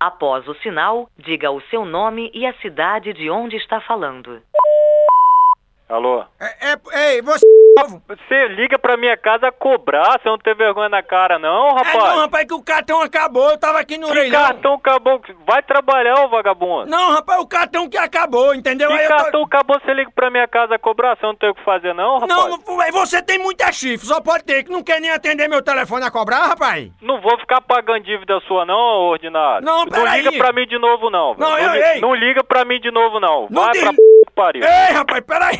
Após 0.00 0.46
o 0.46 0.54
sinal, 0.56 1.10
diga 1.18 1.50
o 1.50 1.60
seu 1.62 1.84
nome 1.84 2.30
e 2.32 2.46
a 2.46 2.54
cidade 2.60 3.12
de 3.12 3.28
onde 3.28 3.56
está 3.56 3.80
falando. 3.80 4.40
Alô? 5.88 6.22
É, 6.38 6.72
é, 6.72 7.14
ei, 7.14 7.22
você 7.22 7.46
novo. 7.78 8.02
Você 8.08 8.48
liga 8.48 8.76
pra 8.78 8.96
minha 8.96 9.16
casa 9.16 9.52
cobrar, 9.52 10.18
você 10.20 10.28
não 10.28 10.36
tem 10.36 10.52
vergonha 10.54 10.88
na 10.88 11.00
cara 11.02 11.38
não, 11.38 11.68
É 11.68 11.72
rapaz? 11.74 11.94
não, 11.96 12.18
rapaz, 12.18 12.44
que 12.44 12.52
o 12.54 12.62
cartão 12.62 13.00
acabou, 13.00 13.50
eu 13.50 13.56
tava 13.58 13.78
aqui 13.78 13.96
no 13.96 14.10
que 14.10 14.30
cartão 14.30 14.74
acabou? 14.74 15.20
Vai 15.46 15.62
trabalhar, 15.62 16.24
ô 16.24 16.28
vagabundo. 16.28 16.90
Não, 16.90 17.12
rapaz, 17.12 17.40
o 17.40 17.46
cartão 17.46 17.88
que 17.88 17.96
acabou, 17.96 18.52
entendeu? 18.54 18.88
Que 18.88 18.94
Aí 18.98 19.04
eu 19.04 19.08
tô- 19.10 19.16
cartão 19.16 19.42
acabou, 19.44 19.80
você 19.80 19.94
liga 19.94 20.10
pra 20.14 20.28
minha 20.28 20.48
casa 20.48 20.76
cobrar, 20.78 21.16
você 21.16 21.24
não 21.24 21.36
tem 21.36 21.48
o 21.50 21.54
que 21.54 21.64
fazer 21.64 21.94
não, 21.94 22.18
rapaz? 22.18 22.28
Não, 22.28 22.48
não, 22.48 22.90
você 22.92 23.22
tem 23.22 23.38
muita 23.38 23.70
chifre, 23.72 24.06
só 24.06 24.20
pode 24.20 24.42
ter, 24.44 24.64
que 24.64 24.70
não 24.72 24.82
quer 24.82 25.00
nem 25.00 25.10
atender 25.12 25.46
meu 25.48 25.62
telefone 25.62 26.04
a 26.04 26.10
cobrar, 26.10 26.48
rapaz. 26.48 26.90
Não 27.00 27.20
vou 27.20 27.38
ficar 27.38 27.60
pagando 27.60 28.00
dívida 28.00 28.40
sua 28.48 28.64
não, 28.66 28.74
ordinário. 28.74 29.64
Não, 29.64 29.84
Não 29.84 29.86
peraí. 29.88 30.20
liga 30.22 30.36
pra 30.36 30.52
mim 30.52 30.66
de 30.66 30.78
novo 30.78 31.08
não. 31.10 31.34
velho. 31.34 31.48
Não, 31.48 31.58
eu- 31.58 31.72
li- 31.72 31.82
ei. 31.94 32.00
não 32.00 32.14
liga 32.14 32.42
pra 32.44 32.64
mim 32.64 32.80
de 32.80 32.90
novo 32.90 33.20
não. 33.20 33.46
Não 33.48 33.62
Vai 33.62 33.72
diz- 33.72 33.82
pra 33.82 33.92
p... 33.92 33.96
que 33.96 34.32
pariu. 34.34 34.64
Ei, 34.64 34.92
rapaz, 34.94 35.20
peraí. 35.24 35.58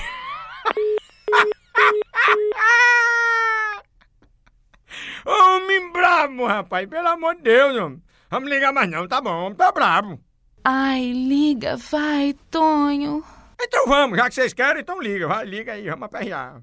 Homem 5.27 5.93
brabo, 5.93 6.47
rapaz, 6.47 6.89
pelo 6.89 7.09
amor 7.09 7.37
de 7.37 7.43
Deus, 7.43 7.77
homem. 7.77 8.03
Vamos 8.31 8.51
ligar 8.51 8.73
mais 8.73 8.91
não, 8.91 9.07
tá 9.07 9.21
bom, 9.21 9.55
tá 9.55 9.73
brabo. 9.73 10.19
Ai, 10.65 11.13
liga, 11.13 11.77
vai, 11.77 12.35
Tonho. 12.51 13.23
Então 13.61 13.87
vamos, 13.87 14.19
já 14.19 14.29
que 14.29 14.35
vocês 14.35 14.53
querem, 14.53 14.83
então 14.83 15.01
liga, 15.01 15.27
vai, 15.27 15.45
liga 15.45 15.73
aí, 15.73 15.89
vamos 15.89 16.05
aperrear. 16.05 16.61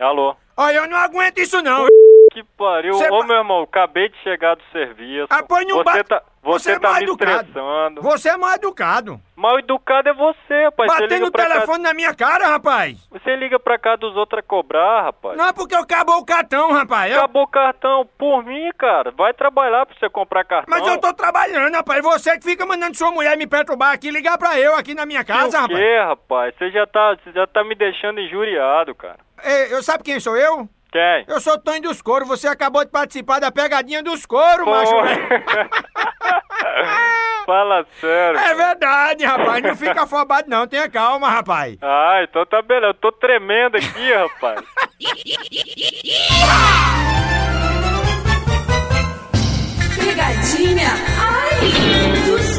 Alô? 0.00 0.34
Olha, 0.56 0.76
eu 0.76 0.88
não 0.88 0.96
aguento 0.96 1.38
isso 1.38 1.62
não. 1.62 1.86
Pariu. 2.60 2.92
Cê 2.92 3.08
Ô, 3.10 3.20
ba- 3.20 3.26
meu 3.26 3.36
irmão, 3.36 3.62
acabei 3.62 4.10
de 4.10 4.18
chegar 4.18 4.54
do 4.54 4.62
serviço. 4.70 5.28
Você 5.30 5.82
bate- 5.82 6.04
tá, 6.04 6.22
você 6.42 6.58
você 6.64 6.72
é 6.72 6.78
tá 6.78 6.88
mal 6.90 6.98
me 6.98 7.04
educado. 7.04 7.30
estressando. 7.32 8.02
Você 8.02 8.28
é 8.28 8.36
mal 8.36 8.52
educado. 8.52 9.20
Mal 9.34 9.58
educado 9.58 10.08
é 10.10 10.12
você, 10.12 10.64
rapaz. 10.64 10.92
Você 10.92 11.00
Batendo 11.00 11.26
o 11.26 11.30
telefone 11.30 11.82
na 11.82 11.94
minha 11.94 12.14
cara, 12.14 12.48
rapaz. 12.48 12.98
cá... 13.10 13.18
Você 13.18 13.34
liga 13.36 13.58
pra 13.58 13.78
cá 13.78 13.96
dos 13.96 14.14
outros 14.14 14.40
a 14.40 14.42
cobrar, 14.42 15.04
rapaz. 15.04 15.38
Não 15.38 15.48
é 15.48 15.52
porque 15.54 15.74
eu 15.74 15.78
acabou 15.80 16.18
o 16.18 16.24
cartão, 16.26 16.70
rapaz. 16.72 17.10
Eu- 17.10 17.20
Acabou 17.20 17.44
o 17.44 17.48
cartão. 17.48 18.06
Por 18.18 18.44
mim, 18.44 18.70
cara. 18.76 19.10
Vai 19.10 19.32
trabalhar 19.32 19.86
pra 19.86 19.96
você 19.98 20.10
comprar 20.10 20.44
cartão. 20.44 20.66
Mas 20.78 20.86
eu 20.86 21.00
tô 21.00 21.14
trabalhando, 21.14 21.72
rapaz. 21.74 22.02
Você 22.02 22.36
que 22.38 22.44
fica 22.44 22.66
mandando 22.66 22.94
sua 22.94 23.10
mulher 23.10 23.38
me 23.38 23.46
perturbar 23.46 23.94
aqui, 23.94 24.10
ligar 24.10 24.36
pra 24.36 24.60
eu 24.60 24.76
aqui 24.76 24.92
na 24.94 25.06
minha 25.06 25.24
casa, 25.24 25.56
o 25.56 25.62
rapaz. 25.62 25.78
quê, 25.78 25.98
rapaz? 26.04 26.54
Você 26.58 26.70
já 26.72 26.86
tá, 26.86 27.16
você 27.24 27.32
já 27.32 27.46
tá 27.46 27.64
me 27.64 27.74
deixando 27.74 28.20
injuriado, 28.20 28.94
cara. 28.94 29.16
Ei, 29.42 29.72
eu 29.72 29.82
sabe 29.82 30.04
quem 30.04 30.20
sou 30.20 30.36
eu? 30.36 30.68
Quem? 30.92 31.24
Eu 31.28 31.40
sou 31.40 31.56
Tonho 31.58 31.82
dos 31.82 32.02
Coros. 32.02 32.26
Você 32.28 32.48
acabou 32.48 32.84
de 32.84 32.90
participar 32.90 33.38
da 33.38 33.50
pegadinha 33.52 34.02
dos 34.02 34.26
coros, 34.26 34.66
macho. 34.66 34.92
Fala 37.46 37.86
sério. 38.00 38.38
É 38.38 38.54
verdade, 38.54 39.24
rapaz. 39.24 39.62
Não 39.62 39.76
fica 39.76 40.02
afobado, 40.02 40.48
não. 40.50 40.66
Tenha 40.66 40.88
calma, 40.90 41.28
rapaz. 41.28 41.76
Ah, 41.80 42.20
então 42.22 42.44
tá 42.44 42.60
beleza. 42.62 42.88
Eu 42.88 42.94
tô 42.94 43.12
tremendo 43.12 43.76
aqui, 43.76 44.12
rapaz. 44.12 44.60
Pegadinha, 49.96 50.88
ai, 51.18 51.60
dos 52.26 52.49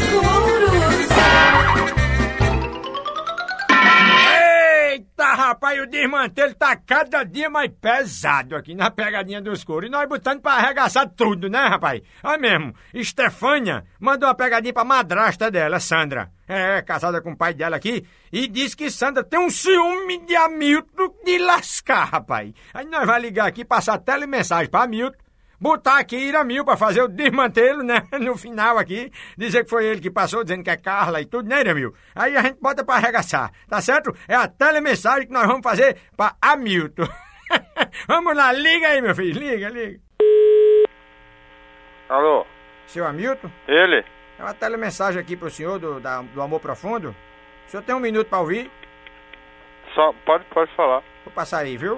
Rapaz, 5.34 5.80
o 5.82 5.86
desmantelo 5.86 6.54
tá 6.56 6.76
cada 6.76 7.24
dia 7.24 7.50
mais 7.50 7.72
pesado 7.80 8.56
aqui 8.56 8.76
na 8.76 8.92
pegadinha 8.92 9.42
dos 9.42 9.64
couro. 9.64 9.86
E 9.86 9.90
nós 9.90 10.08
botando 10.08 10.42
pra 10.42 10.54
arregaçar 10.54 11.10
tudo, 11.10 11.50
né, 11.50 11.68
rapaz? 11.68 12.02
Olha 12.24 12.38
mesmo, 12.38 12.76
Estefânia 12.94 13.86
mandou 14.00 14.28
uma 14.28 14.36
pegadinha 14.36 14.74
pra 14.74 14.84
madrasta 14.84 15.50
dela, 15.50 15.80
Sandra. 15.80 16.30
É, 16.48 16.82
casada 16.82 17.22
com 17.22 17.32
o 17.32 17.38
pai 17.38 17.54
dela 17.54 17.78
aqui. 17.78 18.06
E 18.32 18.48
disse 18.48 18.76
que 18.76 18.92
Sandra 18.92 19.24
tem 19.24 19.40
um 19.40 19.50
ciúme 19.50 20.26
de 20.26 20.36
Hamilton 20.36 21.16
de 21.24 21.38
lascar, 21.38 22.06
rapaz. 22.06 22.54
Aí 22.74 22.86
nós 22.86 23.06
vamos 23.06 23.22
ligar 23.22 23.48
aqui, 23.48 23.64
passar 23.64 23.98
telemensagem 23.98 24.70
pra 24.70 24.84
Hamilton 24.84 25.18
botar 25.62 26.00
aqui 26.00 26.18
Iramil 26.18 26.66
pra 26.66 26.76
fazer 26.76 27.04
o 27.04 27.08
desmantelo, 27.08 27.84
né? 27.84 28.02
No 28.20 28.36
final 28.36 28.78
aqui, 28.80 29.12
dizer 29.38 29.64
que 29.64 29.70
foi 29.70 29.86
ele 29.86 30.02
que 30.02 30.10
passou, 30.10 30.44
dizendo 30.44 30.64
que 30.64 30.70
é 30.72 30.76
Carla 30.78 31.22
e 31.22 31.26
tudo, 31.26 31.48
né, 31.48 31.62
Iramil? 31.62 31.94
Aí 32.16 32.36
a 32.36 32.42
gente 32.42 32.60
bota 32.60 32.84
pra 32.84 32.96
arregaçar, 32.96 33.52
tá 33.70 33.80
certo? 33.80 34.12
É 34.28 34.36
a 34.36 34.48
telemensagem 34.48 35.28
que 35.28 35.34
nós 35.34 35.46
vamos 35.46 35.62
fazer 35.64 35.98
pra 36.18 36.36
Hamilton. 36.42 37.08
vamos 38.08 38.36
lá, 38.36 38.52
liga 38.52 38.88
aí, 38.88 39.02
meu 39.02 39.14
filho, 39.16 39.40
liga, 39.40 39.70
liga. 39.70 40.00
Alô? 42.10 42.46
Seu 42.88 43.06
Hamilton? 43.06 43.50
Ele? 43.68 44.04
É 44.40 44.44
uma 44.44 44.54
telemensagem 44.54 45.22
aqui 45.22 45.38
pro 45.38 45.50
senhor 45.52 45.78
do, 45.80 46.00
da- 46.00 46.22
do 46.24 46.42
Amor 46.42 46.60
Profundo. 46.60 47.16
O 47.68 47.70
senhor 47.70 47.84
tem 47.84 47.96
um 47.96 48.00
minuto 48.00 48.28
pra 48.28 48.40
ouvir? 48.40 48.70
Só, 49.94 50.12
pode, 50.26 50.44
pode 50.46 50.74
falar. 50.76 51.04
Vou 51.24 51.34
passar 51.34 51.60
aí, 51.60 51.78
viu? 51.78 51.98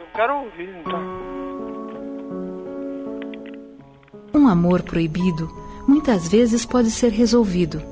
Eu 0.00 0.06
quero 0.14 0.34
ouvir, 0.36 0.68
então. 0.76 1.27
Um 4.32 4.46
amor 4.46 4.82
proibido 4.82 5.50
muitas 5.86 6.28
vezes 6.28 6.66
pode 6.66 6.90
ser 6.90 7.10
resolvido. 7.12 7.82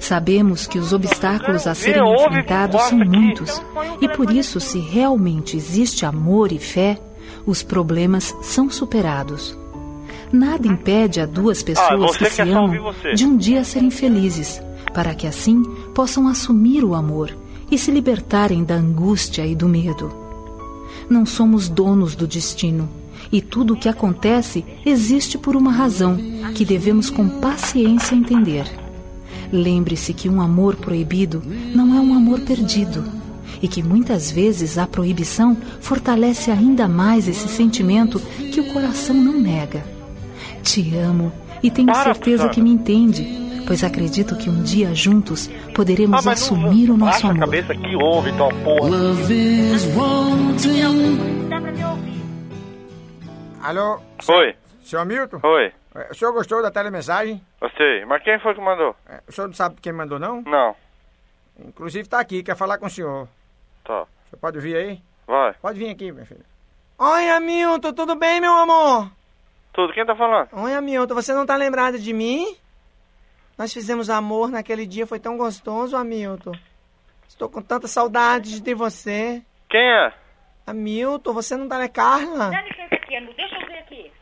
Sabemos 0.00 0.66
que 0.66 0.78
os 0.78 0.92
obstáculos 0.92 1.66
a 1.66 1.74
serem 1.74 2.02
enfrentados 2.14 2.82
são 2.82 2.98
muitos, 2.98 3.60
e 4.00 4.08
por 4.08 4.30
isso, 4.30 4.60
se 4.60 4.78
realmente 4.78 5.56
existe 5.56 6.06
amor 6.06 6.52
e 6.52 6.58
fé, 6.58 6.98
os 7.46 7.62
problemas 7.62 8.34
são 8.42 8.70
superados. 8.70 9.56
Nada 10.32 10.68
impede 10.68 11.20
a 11.20 11.26
duas 11.26 11.62
pessoas 11.62 11.98
você 12.00 12.24
que 12.24 12.30
se 12.30 12.42
amam 12.42 12.92
de 13.14 13.24
um 13.24 13.36
dia 13.36 13.64
serem 13.64 13.90
felizes, 13.90 14.60
para 14.92 15.14
que 15.14 15.26
assim 15.26 15.62
possam 15.94 16.28
assumir 16.28 16.84
o 16.84 16.94
amor 16.94 17.34
e 17.70 17.78
se 17.78 17.90
libertarem 17.90 18.64
da 18.64 18.74
angústia 18.74 19.46
e 19.46 19.54
do 19.54 19.68
medo. 19.68 20.12
Não 21.08 21.24
somos 21.24 21.68
donos 21.68 22.14
do 22.14 22.26
destino. 22.26 22.88
E 23.30 23.40
tudo 23.42 23.74
o 23.74 23.76
que 23.76 23.88
acontece 23.88 24.64
existe 24.86 25.36
por 25.36 25.54
uma 25.54 25.70
razão 25.70 26.16
que 26.54 26.64
devemos 26.64 27.10
com 27.10 27.28
paciência 27.28 28.14
entender. 28.14 28.64
Lembre-se 29.52 30.12
que 30.14 30.28
um 30.28 30.40
amor 30.40 30.76
proibido 30.76 31.42
não 31.74 31.94
é 31.96 32.00
um 32.00 32.14
amor 32.14 32.40
perdido 32.40 33.04
e 33.62 33.68
que 33.68 33.82
muitas 33.82 34.30
vezes 34.30 34.78
a 34.78 34.86
proibição 34.86 35.56
fortalece 35.80 36.50
ainda 36.50 36.86
mais 36.88 37.26
esse 37.28 37.48
sentimento 37.48 38.18
que 38.20 38.60
o 38.60 38.72
coração 38.72 39.16
não 39.16 39.38
nega. 39.40 39.84
Te 40.62 40.94
amo 40.96 41.32
e 41.62 41.70
tenho 41.70 41.94
certeza 41.94 42.48
que 42.48 42.60
me 42.60 42.70
entende, 42.70 43.26
pois 43.66 43.82
acredito 43.82 44.36
que 44.36 44.48
um 44.48 44.62
dia 44.62 44.94
juntos 44.94 45.50
poderemos 45.74 46.20
Ah, 46.20 46.22
mas 46.24 46.48
não- 46.50 46.56
assumir 46.56 46.90
o 46.90 46.96
nosso 46.96 47.12
Baixa 47.12 47.26
a 47.26 47.30
amor. 47.30 47.40
cabeça 47.40 47.72
aqui, 47.72 47.96
ouve, 47.96 48.32
tua 48.32 48.48
porra. 48.52 48.90
Alô? 53.68 54.00
Oi. 54.30 54.56
Seu 54.80 54.98
Hamilton? 54.98 55.40
Oi. 55.42 55.70
É, 55.94 56.10
O 56.10 56.14
senhor 56.14 56.32
gostou 56.32 56.62
da 56.62 56.70
telemensagem? 56.70 57.38
Gostei. 57.60 58.02
Mas 58.06 58.22
quem 58.22 58.38
foi 58.40 58.54
que 58.54 58.60
mandou? 58.62 58.96
É, 59.06 59.20
O 59.28 59.32
senhor 59.32 59.46
não 59.48 59.52
sabe 59.54 59.78
quem 59.82 59.92
mandou, 59.92 60.18
não? 60.18 60.40
Não. 60.40 60.74
Inclusive 61.58 62.08
tá 62.08 62.18
aqui, 62.18 62.42
quer 62.42 62.56
falar 62.56 62.78
com 62.78 62.86
o 62.86 62.90
senhor. 62.90 63.28
Tá. 63.84 64.06
Você 64.24 64.36
pode 64.38 64.58
vir 64.58 64.74
aí? 64.74 65.02
Vai. 65.26 65.52
Pode 65.60 65.78
vir 65.78 65.90
aqui, 65.90 66.10
minha 66.10 66.24
filha. 66.24 66.46
Oi, 66.98 67.28
Hamilton, 67.30 67.92
tudo 67.92 68.16
bem, 68.16 68.40
meu 68.40 68.54
amor? 68.54 69.10
Tudo. 69.74 69.92
Quem 69.92 70.06
tá 70.06 70.16
falando? 70.16 70.48
Oi, 70.52 70.72
Hamilton, 70.72 71.14
você 71.14 71.34
não 71.34 71.44
tá 71.44 71.54
lembrado 71.54 71.98
de 71.98 72.14
mim? 72.14 72.56
Nós 73.58 73.70
fizemos 73.70 74.08
amor 74.08 74.50
naquele 74.50 74.86
dia, 74.86 75.06
foi 75.06 75.20
tão 75.20 75.36
gostoso, 75.36 75.94
Hamilton. 75.94 76.52
Estou 77.28 77.50
com 77.50 77.60
tanta 77.60 77.86
saudade 77.86 78.60
de 78.60 78.74
você. 78.74 79.42
Quem 79.68 79.80
é? 79.92 80.10
Hamilton, 80.66 81.32
você 81.34 81.54
não 81.54 81.68
tá, 81.68 81.78
né, 81.78 81.88
Carla? 81.88 82.50
Dá 82.50 82.62
licença 82.62 82.94
aqui, 82.94 83.16
Anu, 83.16 83.32
deixa 83.34 83.54
eu 83.56 83.66
ver 83.66 83.78
aqui. 83.78 84.12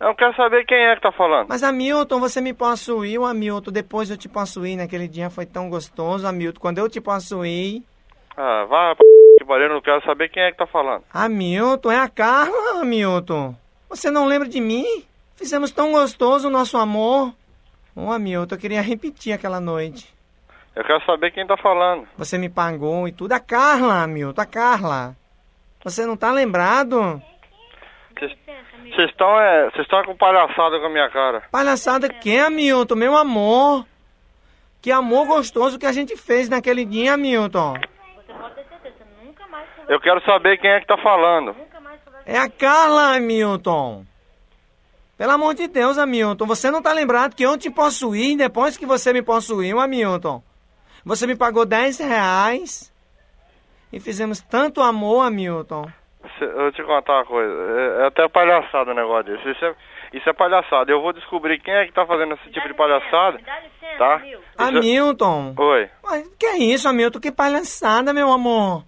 Eu 0.00 0.14
quero 0.14 0.34
saber 0.36 0.64
quem 0.64 0.78
é 0.78 0.94
que 0.94 1.02
tá 1.02 1.10
falando. 1.10 1.48
Mas, 1.48 1.62
Hamilton, 1.62 2.20
você 2.20 2.40
me 2.40 2.54
possuiu, 2.54 3.24
Hamilton. 3.24 3.72
Depois 3.72 4.10
eu 4.10 4.16
te 4.16 4.28
possuí 4.28 4.76
naquele 4.76 5.08
dia, 5.08 5.28
foi 5.28 5.44
tão 5.44 5.68
gostoso, 5.68 6.26
Hamilton. 6.26 6.60
Quando 6.60 6.78
eu 6.78 6.88
te 6.88 7.00
possuí... 7.00 7.82
Ah, 8.36 8.64
vai 8.68 8.94
pra 8.94 9.04
que 9.38 9.44
pariu, 9.44 9.66
eu 9.66 9.74
não 9.74 9.80
quero 9.80 10.04
saber 10.04 10.28
quem 10.28 10.42
é 10.42 10.52
que 10.52 10.58
tá 10.58 10.66
falando. 10.66 11.04
Hamilton, 11.12 11.90
é 11.90 11.98
a 11.98 12.08
Carla, 12.08 12.80
Hamilton. 12.80 13.54
Você 13.88 14.10
não 14.10 14.26
lembra 14.26 14.48
de 14.48 14.60
mim? 14.60 15.04
Fizemos 15.36 15.70
tão 15.70 15.92
gostoso 15.92 16.48
o 16.48 16.50
nosso 16.50 16.76
amor. 16.76 17.32
Ô, 17.94 18.12
Hamilton, 18.12 18.54
eu 18.54 18.60
queria 18.60 18.80
repetir 18.80 19.32
aquela 19.32 19.60
noite. 19.60 20.12
Eu 20.74 20.84
quero 20.84 21.04
saber 21.04 21.32
quem 21.32 21.46
tá 21.46 21.56
falando. 21.56 22.06
Você 22.16 22.38
me 22.38 22.48
pagou 22.48 23.08
e 23.08 23.12
tudo. 23.12 23.32
A 23.32 23.40
Carla, 23.40 24.02
Hamilton, 24.02 24.40
a 24.40 24.46
Carla. 24.46 25.16
Você 25.82 26.06
não 26.06 26.16
tá 26.16 26.30
lembrado? 26.30 27.20
Vocês 28.18 29.10
estão 29.10 29.40
é, 29.40 29.70
vocês 29.70 29.84
estão 29.84 30.02
com 30.04 30.16
palhaçada 30.16 30.80
com 30.80 30.86
a 30.86 30.90
minha 30.90 31.08
cara. 31.10 31.42
Palhaçada 31.50 32.08
que, 32.08 32.38
Hamilton, 32.38 32.94
meu 32.94 33.16
amor? 33.16 33.86
Que 34.80 34.90
amor 34.90 35.26
gostoso 35.26 35.78
que 35.78 35.86
a 35.86 35.92
gente 35.92 36.16
fez 36.16 36.48
naquele 36.48 36.84
dia, 36.84 37.14
Hamilton. 37.14 37.74
Eu 39.88 40.00
quero 40.00 40.20
saber 40.24 40.58
quem 40.58 40.70
é 40.70 40.80
que 40.80 40.86
tá 40.86 40.98
falando. 40.98 41.56
É 42.26 42.38
a 42.38 42.48
Carla, 42.48 43.16
Hamilton. 43.16 44.04
Pelo 45.16 45.32
amor 45.32 45.54
de 45.54 45.66
Deus, 45.66 45.98
Hamilton, 45.98 46.46
você 46.46 46.70
não 46.70 46.80
tá 46.80 46.92
lembrado 46.92 47.34
que 47.34 47.42
eu 47.42 47.58
te 47.58 47.70
possuí 47.70 48.36
depois 48.36 48.76
que 48.76 48.86
você 48.86 49.12
me 49.12 49.22
possuiu, 49.22 49.80
Hamilton? 49.80 50.42
Você 51.04 51.26
me 51.26 51.34
pagou 51.34 51.64
10 51.64 51.98
reais 51.98 52.92
e 53.92 53.98
fizemos 53.98 54.40
tanto 54.40 54.80
amor, 54.80 55.26
Hamilton. 55.26 55.90
Eu 56.40 56.56
vou 56.56 56.72
te 56.72 56.82
contar 56.82 57.12
uma 57.14 57.24
coisa. 57.24 57.52
É, 57.52 58.02
é 58.02 58.06
até 58.06 58.28
palhaçada 58.28 58.90
o 58.90 58.94
negócio 58.94 59.24
desse. 59.24 59.50
Isso 59.50 59.64
é, 59.64 59.74
isso 60.12 60.28
é 60.28 60.32
palhaçada. 60.32 60.90
Eu 60.90 61.00
vou 61.00 61.12
descobrir 61.12 61.60
quem 61.60 61.74
é 61.74 61.86
que 61.86 61.92
tá 61.92 62.04
fazendo 62.06 62.34
esse 62.34 62.50
tipo 62.50 62.66
de 62.68 62.74
palhaçada. 62.74 63.38
Tá? 63.98 64.20
Isso- 64.24 64.42
Hamilton. 64.56 65.54
Oi. 65.56 65.90
Mas 66.04 66.28
que 66.38 66.46
é 66.46 66.56
isso, 66.58 66.88
Hamilton? 66.88 67.20
Que 67.20 67.32
palhaçada, 67.32 68.12
meu 68.12 68.30
amor. 68.32 68.84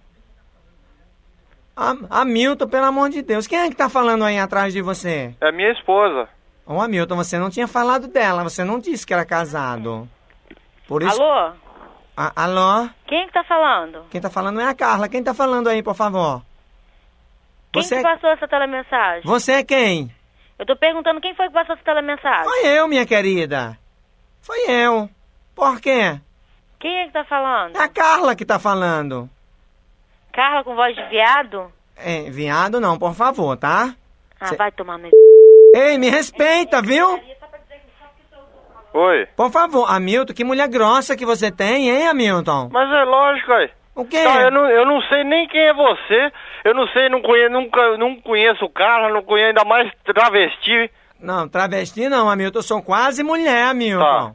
Ham- 1.75 2.05
Hamilton, 2.09 2.67
pelo 2.67 2.85
amor 2.85 3.09
de 3.09 3.21
Deus, 3.21 3.47
quem 3.47 3.59
é 3.59 3.69
que 3.69 3.75
tá 3.75 3.89
falando 3.89 4.23
aí 4.23 4.37
atrás 4.37 4.73
de 4.73 4.81
você? 4.81 5.33
É 5.41 5.51
minha 5.51 5.71
esposa. 5.71 6.27
Ô, 6.65 6.79
Hamilton, 6.81 7.15
você 7.15 7.37
não 7.39 7.49
tinha 7.49 7.67
falado 7.67 8.07
dela, 8.07 8.43
você 8.43 8.63
não 8.63 8.79
disse 8.79 9.05
que 9.05 9.13
era 9.13 9.25
casado. 9.25 10.07
Por 10.87 11.01
isso... 11.01 11.21
Alô? 11.21 11.53
A- 12.15 12.33
alô? 12.43 12.89
Quem 13.07 13.25
que 13.27 13.33
tá 13.33 13.43
falando? 13.43 14.05
Quem 14.11 14.21
tá 14.21 14.29
falando 14.29 14.59
é 14.59 14.65
a 14.65 14.75
Carla. 14.75 15.07
Quem 15.09 15.23
tá 15.23 15.33
falando 15.33 15.69
aí, 15.69 15.81
por 15.81 15.95
favor? 15.95 16.41
Quem 17.71 17.81
Você, 17.83 17.97
que 17.97 18.03
passou 18.03 18.29
essa 18.29 18.47
telemensagem? 18.47 19.21
você 19.23 19.53
é 19.53 19.63
quem? 19.63 20.13
Eu 20.59 20.65
tô 20.65 20.75
perguntando 20.75 21.21
quem 21.21 21.33
foi 21.35 21.47
que 21.47 21.53
passou 21.53 21.73
essa 21.75 21.83
telemensagem. 21.83 22.43
Foi 22.43 22.67
eu, 22.67 22.87
minha 22.87 23.05
querida. 23.05 23.77
Foi 24.41 24.69
eu. 24.69 25.09
Por 25.55 25.79
quê? 25.79 26.19
Quem 26.79 26.99
é 26.99 27.05
que 27.07 27.13
tá 27.13 27.23
falando? 27.23 27.75
É 27.75 27.79
a 27.79 27.87
Carla 27.87 28.35
que 28.35 28.45
tá 28.45 28.59
falando. 28.59 29.29
Carla 30.33 30.63
com 30.63 30.75
voz 30.75 30.95
de 30.95 31.03
viado? 31.09 31.71
É, 31.95 32.29
viado 32.29 32.79
não, 32.79 32.97
por 32.97 33.13
favor, 33.13 33.55
tá? 33.57 33.93
Ah, 34.39 34.47
Cê- 34.47 34.55
vai 34.55 34.71
tomar 34.71 34.97
no... 34.97 35.09
Ei, 35.75 35.97
me 35.97 36.09
respeita, 36.09 36.81
viu? 36.81 37.19
Oi. 38.93 39.25
Por 39.37 39.49
favor, 39.51 39.89
Hamilton, 39.89 40.33
que 40.33 40.43
mulher 40.43 40.67
grossa 40.67 41.15
que 41.15 41.25
você 41.25 41.49
tem, 41.49 41.89
hein, 41.89 42.07
Hamilton? 42.07 42.69
Mas 42.71 42.91
é 42.91 43.03
lógico, 43.05 43.51
aí. 43.53 43.71
O 43.95 44.05
quê? 44.05 44.23
Não, 44.23 44.39
eu, 44.41 44.51
não, 44.51 44.69
eu 44.69 44.85
não 44.85 45.01
sei 45.03 45.23
nem 45.23 45.47
quem 45.47 45.61
é 45.61 45.73
você. 45.73 46.31
Eu 46.63 46.73
não 46.73 46.87
sei, 46.89 47.09
não 47.09 47.21
conheço, 47.21 47.51
nunca, 47.51 47.97
não 47.97 48.15
conheço 48.21 48.63
o 48.65 48.69
cara, 48.69 49.09
não 49.13 49.21
conheço 49.21 49.47
ainda 49.49 49.65
mais 49.65 49.91
travesti. 50.05 50.89
Não, 51.19 51.47
travesti 51.47 52.07
não, 52.09 52.29
Hamilton. 52.29 52.59
Eu 52.59 52.63
sou 52.63 52.81
quase 52.81 53.21
mulher, 53.23 53.63
Hamilton. 53.67 54.33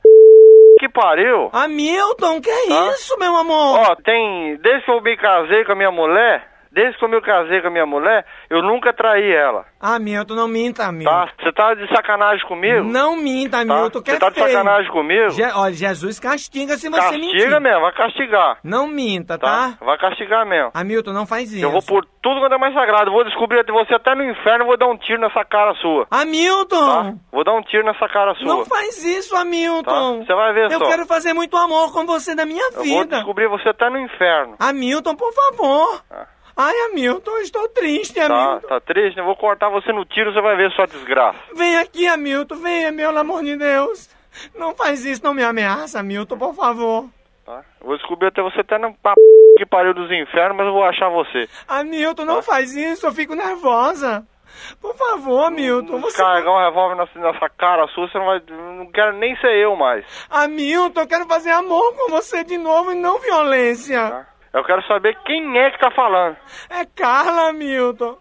Que 0.79 0.89
pariu. 0.91 1.49
Hamilton, 1.53 2.41
que 2.41 2.51
é 2.51 2.67
Tá. 2.69 2.89
isso, 2.91 3.17
meu 3.19 3.35
amor? 3.35 3.79
Ó, 3.81 3.95
tem. 3.97 4.57
Desde 4.59 4.85
que 4.85 4.91
eu 4.91 5.01
me 5.01 5.17
casei 5.17 5.65
com 5.65 5.73
a 5.73 5.75
minha 5.77 5.91
mulher, 5.91 6.47
Desde 6.77 6.99
que 6.99 7.05
eu 7.07 7.09
me 7.09 7.19
casei 7.23 7.63
com 7.63 7.69
a 7.69 7.71
minha 7.71 7.87
mulher, 7.87 8.27
eu 8.51 8.61
nunca 8.63 8.93
traí 8.93 9.33
ela. 9.33 9.65
Ah, 9.81 9.99
Milton, 9.99 10.35
não 10.35 10.47
minta, 10.47 10.93
Milton. 10.93 11.11
Tá? 11.11 11.29
Você 11.43 11.51
tá 11.53 11.73
de 11.73 11.89
sacanagem 11.89 12.47
comigo? 12.47 12.85
Não 12.85 13.17
minta, 13.17 13.65
Milton, 13.65 14.03
que 14.03 14.11
Você 14.11 14.17
é 14.17 14.21
tá 14.21 14.29
de 14.29 14.35
feio. 14.35 14.53
sacanagem 14.53 14.93
comigo? 14.93 15.31
Je- 15.31 15.53
olha, 15.55 15.73
Jesus 15.73 16.21
castiga 16.21 16.77
se 16.77 16.91
você 16.91 17.01
Castiga 17.01 17.19
mentir. 17.19 17.61
mesmo, 17.63 17.81
vai 17.81 17.93
castigar. 17.93 18.59
Não 18.63 18.87
minta, 18.87 19.39
Tá? 19.39 19.47
tá? 19.79 19.85
Vai 19.87 19.97
castigar 19.97 20.45
mesmo. 20.45 20.71
Hamilton, 20.75 21.13
não 21.15 21.27
faz 21.27 21.51
isso. 21.51 21.65
Eu 21.65 21.71
vou 21.71 21.83
por 21.83 22.05
tudo 22.23 22.41
quanto 22.41 22.55
é 22.55 22.59
mais 22.59 22.75
sagrado. 22.75 23.09
Eu 23.09 23.13
vou 23.15 23.25
descobrir 23.25 23.65
você 23.73 23.95
até 23.95 24.15
no 24.15 24.23
inferno 24.31 24.67
vou 24.67 24.77
dar 24.77 24.87
um 24.89 24.99
tiro 24.99 25.19
nessa 25.23 25.45
cara 25.47 25.73
sua. 25.77 26.07
Hamilton! 26.11 26.87
Tá? 26.87 27.15
Vou 27.33 27.43
dar 27.43 27.55
um 27.55 27.63
tiro 27.63 27.85
nessa 27.87 28.07
cara 28.09 28.35
sua. 28.35 28.47
Não 28.47 28.67
faz 28.67 29.03
isso, 29.03 29.35
Hamilton! 29.35 30.19
Tá? 30.19 30.25
Você 30.27 30.35
vai 30.35 30.53
ver 30.53 30.71
Eu 30.71 30.79
só. 30.79 30.89
quero 30.89 31.07
fazer 31.07 31.33
muito 31.33 31.57
amor 31.57 31.91
com 31.95 32.05
você 32.05 32.35
na 32.35 32.45
minha 32.45 32.67
Eu 32.67 32.73
vou 32.75 32.83
vida. 32.85 33.17
descobrir 33.17 33.49
você 33.49 33.71
até 33.71 33.89
no 33.89 33.99
inferno. 33.99 34.57
Hamilton, 34.61 35.15
por 35.15 35.33
favor. 35.33 36.03
Ah. 36.11 36.27
Ai, 36.57 36.73
Hamilton, 36.87 37.39
estou 37.39 37.69
triste, 37.69 38.15
Tá, 38.15 38.25
Hamilton. 38.27 38.69
tá 38.69 38.81
triste? 38.81 39.19
Eu 39.19 39.25
vou 39.27 39.37
cortar 39.37 39.69
você 39.69 39.93
no 39.93 40.05
tiro, 40.07 40.33
você 40.33 40.41
vai 40.41 40.57
ver 40.57 40.71
sua 40.73 40.87
desgraça. 40.87 41.39
Vem 41.55 41.77
aqui, 41.77 42.07
Hamilton, 42.07 42.57
venha, 42.57 42.93
pelo 42.93 43.19
amor 43.19 43.45
de 43.45 43.57
Deus. 43.57 44.09
Não 44.55 44.75
faz 44.75 45.05
isso, 45.05 45.23
não 45.23 45.35
me 45.35 45.43
ameaça, 45.43 46.01
Hamilton, 46.01 46.39
por 46.39 46.55
favor. 46.55 47.09
Tá? 47.45 47.63
Eu 47.81 47.87
vou 47.89 47.97
descobrir 47.97 48.29
até 48.29 48.43
você 48.43 48.61
até 48.61 48.79
na 48.79 48.91
p... 48.91 48.97
que 49.59 49.67
pariu 49.67 49.93
dos 49.95 50.11
infernos, 50.11 50.57
mas 50.57 50.67
eu 50.67 50.73
vou 50.73 50.85
achar 50.85 51.09
você. 51.11 51.49
Hamilton, 51.69 52.25
não 52.25 52.43
faz 52.43 52.75
isso, 52.75 53.07
eu 53.07 53.13
fico 53.13 53.35
nervosa. 53.35 54.27
Por 54.81 54.95
favor, 54.97 55.45
Hamilton, 55.45 56.01
você... 56.01 56.17
Carregar 56.17 56.51
um 56.53 56.65
revólver 56.65 56.97
nessa, 56.97 57.19
nessa 57.19 57.49
cara 57.51 57.87
sua, 57.89 58.09
você 58.09 58.17
não 58.19 58.25
vai. 58.27 58.41
Não 58.49 58.91
quero 58.91 59.13
nem 59.19 59.37
ser 59.37 59.55
eu 59.59 59.77
mais. 59.77 60.05
Hamilton, 60.31 61.01
eu 61.03 61.07
quero 61.07 61.27
fazer 61.27 61.51
amor 61.51 61.95
com 61.95 62.11
você 62.11 62.43
de 62.43 62.57
novo 62.57 62.93
e 62.93 62.95
não 62.95 63.19
violência. 63.21 64.27
Eu 64.57 64.65
quero 64.65 64.83
saber 64.87 65.15
quem 65.27 65.59
é 65.59 65.71
que 65.71 65.79
tá 65.79 65.91
falando. 65.91 66.35
É 66.71 66.87
Carla, 66.87 67.51
Hamilton. 67.51 68.17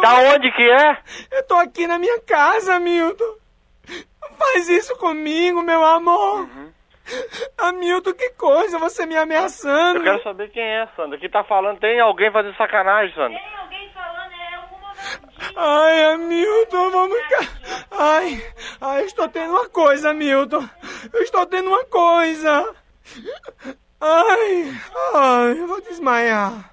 Da 0.00 0.14
onde 0.32 0.50
que 0.52 0.62
é? 0.62 0.98
Eu 1.30 1.46
tô 1.46 1.54
aqui 1.56 1.86
na 1.86 1.98
minha 1.98 2.18
casa, 2.22 2.76
Hamilton. 2.76 3.36
Não 4.22 4.38
faz 4.38 4.70
isso 4.70 4.96
comigo, 4.96 5.62
meu 5.62 5.84
amor. 5.84 6.48
Hamilton, 7.58 8.14
que 8.14 8.30
coisa, 8.30 8.78
você 8.78 9.04
me 9.04 9.18
ameaçando. 9.18 9.98
Eu 9.98 10.04
quero 10.04 10.22
saber 10.22 10.48
quem 10.50 10.62
é, 10.62 10.88
Sandra. 10.96 11.18
Quem 11.18 11.28
tá 11.28 11.44
falando? 11.44 11.78
Tem 11.78 12.00
alguém 12.00 12.32
fazendo 12.32 12.56
sacanagem, 12.56 13.14
Sandra. 13.14 13.38
Ai, 15.56 16.04
Hamilton, 16.04 16.90
vamos 16.90 17.20
cá. 17.28 17.38
Ai, 17.90 18.52
ai, 18.80 19.04
estou 19.04 19.28
tendo 19.28 19.52
uma 19.52 19.68
coisa, 19.68 20.08
Hamilton. 20.08 20.66
Eu 21.12 21.22
estou 21.22 21.44
tendo 21.44 21.68
uma 21.68 21.84
coisa. 21.84 22.74
Ai, 24.00 24.72
ai, 25.14 25.60
eu 25.60 25.66
vou 25.66 25.80
desmaiar. 25.80 26.70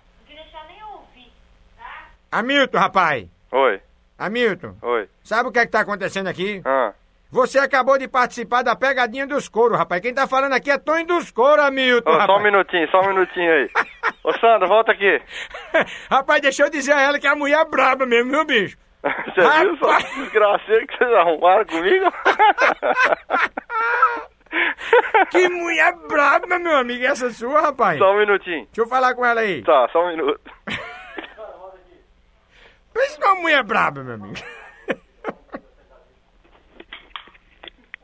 Hamilton, 2.32 2.78
rapaz. 2.78 3.28
Oi, 3.52 3.82
Hamilton, 4.18 4.76
oi. 4.82 5.10
sabe 5.22 5.50
o 5.50 5.52
que 5.52 5.60
é 5.60 5.66
que 5.66 5.72
tá 5.72 5.82
acontecendo 5.82 6.28
aqui? 6.28 6.62
Ah, 6.64 6.94
Você 7.30 7.60
acabou 7.60 7.98
de 7.98 8.08
participar 8.08 8.62
da 8.64 8.74
pegadinha 8.74 9.28
dos 9.28 9.50
couro, 9.50 9.76
rapaz. 9.76 10.02
Quem 10.02 10.14
tá 10.14 10.26
falando 10.28 10.54
aqui 10.54 10.72
é 10.72 10.78
Tonho 10.78 11.06
dos 11.06 11.30
couro, 11.32 11.62
Hamilton, 11.62 12.10
Ô, 12.10 12.14
só 12.14 12.18
um 12.18 12.22
rapaz. 12.22 12.44
minutinho, 12.44 12.90
só 12.90 13.02
um 13.02 13.08
minutinho 13.10 13.52
aí. 13.52 13.70
Ô, 14.24 14.32
Sandra, 14.40 14.66
volta 14.68 14.94
aqui. 14.94 15.22
rapaz, 16.10 16.42
deixa 16.42 16.64
eu 16.64 16.70
dizer 16.70 16.94
a 16.94 17.02
ela 17.02 17.20
que 17.20 17.28
a 17.28 17.36
mulher 17.36 17.60
é 17.60 17.66
braba 17.66 18.06
mesmo, 18.06 18.32
viu, 18.32 18.46
bicho? 18.46 18.78
Você 19.04 19.42
viu 19.42 19.78
só 19.78 19.98
que 19.98 20.16
desgraceiro 20.22 20.88
que 20.88 20.98
vocês 20.98 21.14
arrumaram 21.14 21.66
comigo? 21.66 22.14
Que 25.32 25.48
mulher 25.50 25.96
braba, 26.08 26.60
meu 26.60 26.76
amigo, 26.78 27.06
essa 27.06 27.32
sua, 27.32 27.62
rapaz. 27.62 27.98
Só 27.98 28.12
um 28.12 28.20
minutinho. 28.20 28.66
Deixa 28.66 28.82
eu 28.82 28.88
falar 28.88 29.16
com 29.16 29.26
ela 29.26 29.42
aí. 29.42 29.64
Tá, 29.64 29.88
só 29.92 30.04
um 30.04 30.10
minuto. 30.10 30.42
Pensa 32.94 33.20
numa 33.20 33.36
mulher 33.36 33.64
braba, 33.64 34.04
meu 34.04 34.16
amigo. 34.16 34.36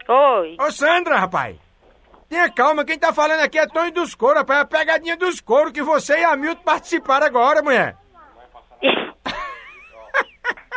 Oi. 0.07 0.55
Ô, 0.59 0.71
Sandra, 0.71 1.17
rapaz. 1.17 1.57
Tenha 2.29 2.49
calma, 2.49 2.83
quem 2.83 2.99
tá 2.99 3.13
falando 3.13 3.39
aqui 3.41 3.57
é 3.57 3.67
Tonho 3.67 3.91
dos 3.91 4.13
Couro, 4.15 4.39
rapaz. 4.39 4.59
É 4.59 4.61
a 4.61 4.65
pegadinha 4.65 5.17
dos 5.17 5.39
couro 5.39 5.71
que 5.71 5.81
você 5.81 6.19
e 6.19 6.23
a 6.25 6.35
Milton 6.35 6.61
participaram 6.61 7.25
agora, 7.25 7.61
mulher. 7.61 7.95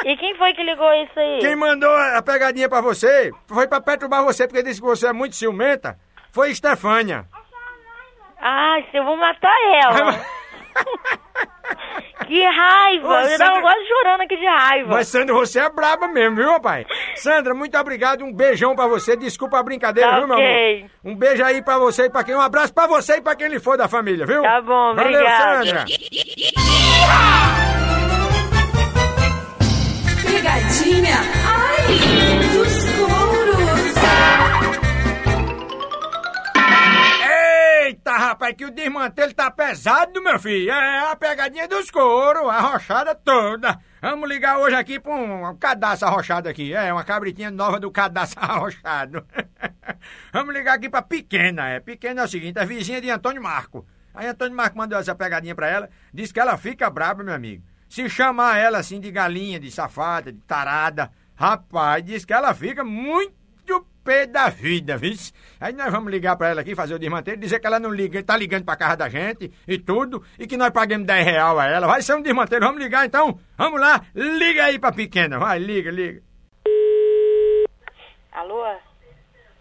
E 0.04 0.16
quem 0.16 0.34
foi 0.36 0.52
que 0.54 0.62
ligou 0.62 0.92
isso 0.94 1.18
aí? 1.18 1.38
Quem 1.40 1.56
mandou 1.56 1.90
a 1.94 2.22
pegadinha 2.22 2.68
pra 2.68 2.80
você 2.80 3.30
foi 3.46 3.66
pra 3.66 3.80
perturbar 3.80 4.24
você 4.24 4.46
porque 4.46 4.62
disse 4.62 4.80
que 4.80 4.86
você 4.86 5.08
é 5.08 5.12
muito 5.12 5.36
ciumenta. 5.36 5.98
Foi 6.32 6.50
Estefânia. 6.50 7.26
Ai, 8.40 8.86
eu 8.94 9.04
vou 9.04 9.16
matar 9.16 9.54
ela. 9.82 10.18
que 12.26 12.42
raiva. 12.42 13.08
Ô, 13.08 13.14
eu 13.18 13.28
Sandra- 13.28 13.46
tava 13.46 13.60
quase 13.60 13.86
chorando 13.86 14.20
aqui 14.22 14.36
de 14.36 14.46
raiva. 14.46 14.88
Mas, 14.90 15.08
Sandra, 15.08 15.34
você 15.34 15.60
é 15.60 15.68
braba 15.68 16.08
mesmo, 16.08 16.36
viu, 16.36 16.50
rapaz? 16.50 16.86
Sandra, 17.16 17.54
muito 17.54 17.76
obrigado. 17.76 18.24
Um 18.24 18.32
beijão 18.32 18.74
pra 18.74 18.86
você. 18.86 19.16
Desculpa 19.16 19.58
a 19.58 19.62
brincadeira, 19.62 20.10
Tá 20.10 20.18
viu, 20.18 20.26
meu 20.28 20.36
ok. 20.36 20.78
amor? 20.78 20.90
Um 21.04 21.14
beijo 21.16 21.44
aí 21.44 21.62
pra 21.62 21.76
você 21.78 22.04
e 22.04 22.10
pra 22.10 22.24
quem. 22.24 22.34
Um 22.34 22.40
abraço 22.40 22.72
pra 22.72 22.86
você 22.86 23.16
e 23.16 23.20
pra 23.20 23.36
quem 23.36 23.48
lhe 23.48 23.60
for 23.60 23.76
da 23.76 23.88
família, 23.88 24.24
viu? 24.24 24.42
Tá 24.42 24.60
bom, 24.62 24.94
Valeu, 24.94 25.20
obrigada. 25.20 25.66
Sandra. 25.66 25.84
Pegadinha, 30.80 31.16
ai, 31.44 31.88
dos 32.54 32.84
couros. 32.96 33.90
Eita, 37.86 38.16
rapaz, 38.16 38.54
que 38.56 38.64
o 38.64 38.70
desmantelo 38.70 39.34
tá 39.34 39.50
pesado, 39.50 40.22
meu 40.22 40.38
filho. 40.38 40.70
É 40.70 41.10
a 41.10 41.16
pegadinha 41.16 41.68
dos 41.68 41.90
couro, 41.90 42.48
a 42.48 42.60
rochada 42.60 43.14
toda. 43.14 43.78
Vamos 44.00 44.26
ligar 44.26 44.56
hoje 44.56 44.74
aqui 44.74 44.98
pra 44.98 45.12
um 45.12 45.54
cadastro 45.56 46.08
arrochado 46.08 46.48
aqui. 46.48 46.72
É, 46.72 46.90
uma 46.90 47.04
cabritinha 47.04 47.50
nova 47.50 47.78
do 47.78 47.90
cadastro 47.90 48.40
arrochado. 48.42 49.26
Vamos 50.32 50.54
ligar 50.54 50.76
aqui 50.76 50.88
pra 50.88 51.02
Pequena. 51.02 51.68
É, 51.68 51.80
Pequena 51.80 52.22
é 52.22 52.24
o 52.24 52.28
seguinte, 52.28 52.58
é 52.58 52.64
vizinha 52.64 53.02
de 53.02 53.10
Antônio 53.10 53.42
Marco. 53.42 53.86
Aí 54.14 54.26
Antônio 54.26 54.56
Marco 54.56 54.78
mandou 54.78 54.98
essa 54.98 55.14
pegadinha 55.14 55.54
pra 55.54 55.68
ela, 55.68 55.90
disse 56.12 56.32
que 56.32 56.40
ela 56.40 56.56
fica 56.56 56.88
braba, 56.88 57.22
meu 57.22 57.34
amigo. 57.34 57.69
Se 57.90 58.08
chamar 58.08 58.56
ela 58.56 58.78
assim 58.78 59.00
de 59.00 59.10
galinha, 59.10 59.58
de 59.58 59.68
safada, 59.68 60.32
de 60.32 60.38
tarada, 60.42 61.10
rapaz, 61.34 62.04
diz 62.04 62.24
que 62.24 62.32
ela 62.32 62.54
fica 62.54 62.84
muito 62.84 63.34
pé 64.04 64.26
da 64.26 64.48
vida, 64.48 64.96
viu? 64.96 65.12
Aí 65.60 65.72
nós 65.72 65.90
vamos 65.90 66.08
ligar 66.10 66.36
pra 66.36 66.50
ela 66.50 66.60
aqui, 66.60 66.72
fazer 66.76 66.94
o 66.94 66.98
desmantelo, 67.00 67.36
dizer 67.36 67.58
que 67.58 67.66
ela 67.66 67.80
não 67.80 67.90
liga, 67.90 68.22
tá 68.22 68.36
ligando 68.36 68.64
pra 68.64 68.76
casa 68.76 68.96
da 68.96 69.08
gente 69.08 69.52
e 69.66 69.76
tudo, 69.76 70.24
e 70.38 70.46
que 70.46 70.56
nós 70.56 70.70
paguemos 70.70 71.04
10 71.04 71.24
real 71.26 71.58
a 71.58 71.66
ela. 71.66 71.88
Vai 71.88 72.00
ser 72.00 72.14
um 72.14 72.22
desmantelo, 72.22 72.64
vamos 72.64 72.80
ligar 72.80 73.04
então? 73.04 73.40
Vamos 73.58 73.80
lá, 73.80 74.00
liga 74.14 74.66
aí 74.66 74.78
pra 74.78 74.92
pequena, 74.92 75.38
vai, 75.40 75.58
liga, 75.58 75.90
liga. 75.90 76.22
Alô? 78.30 78.64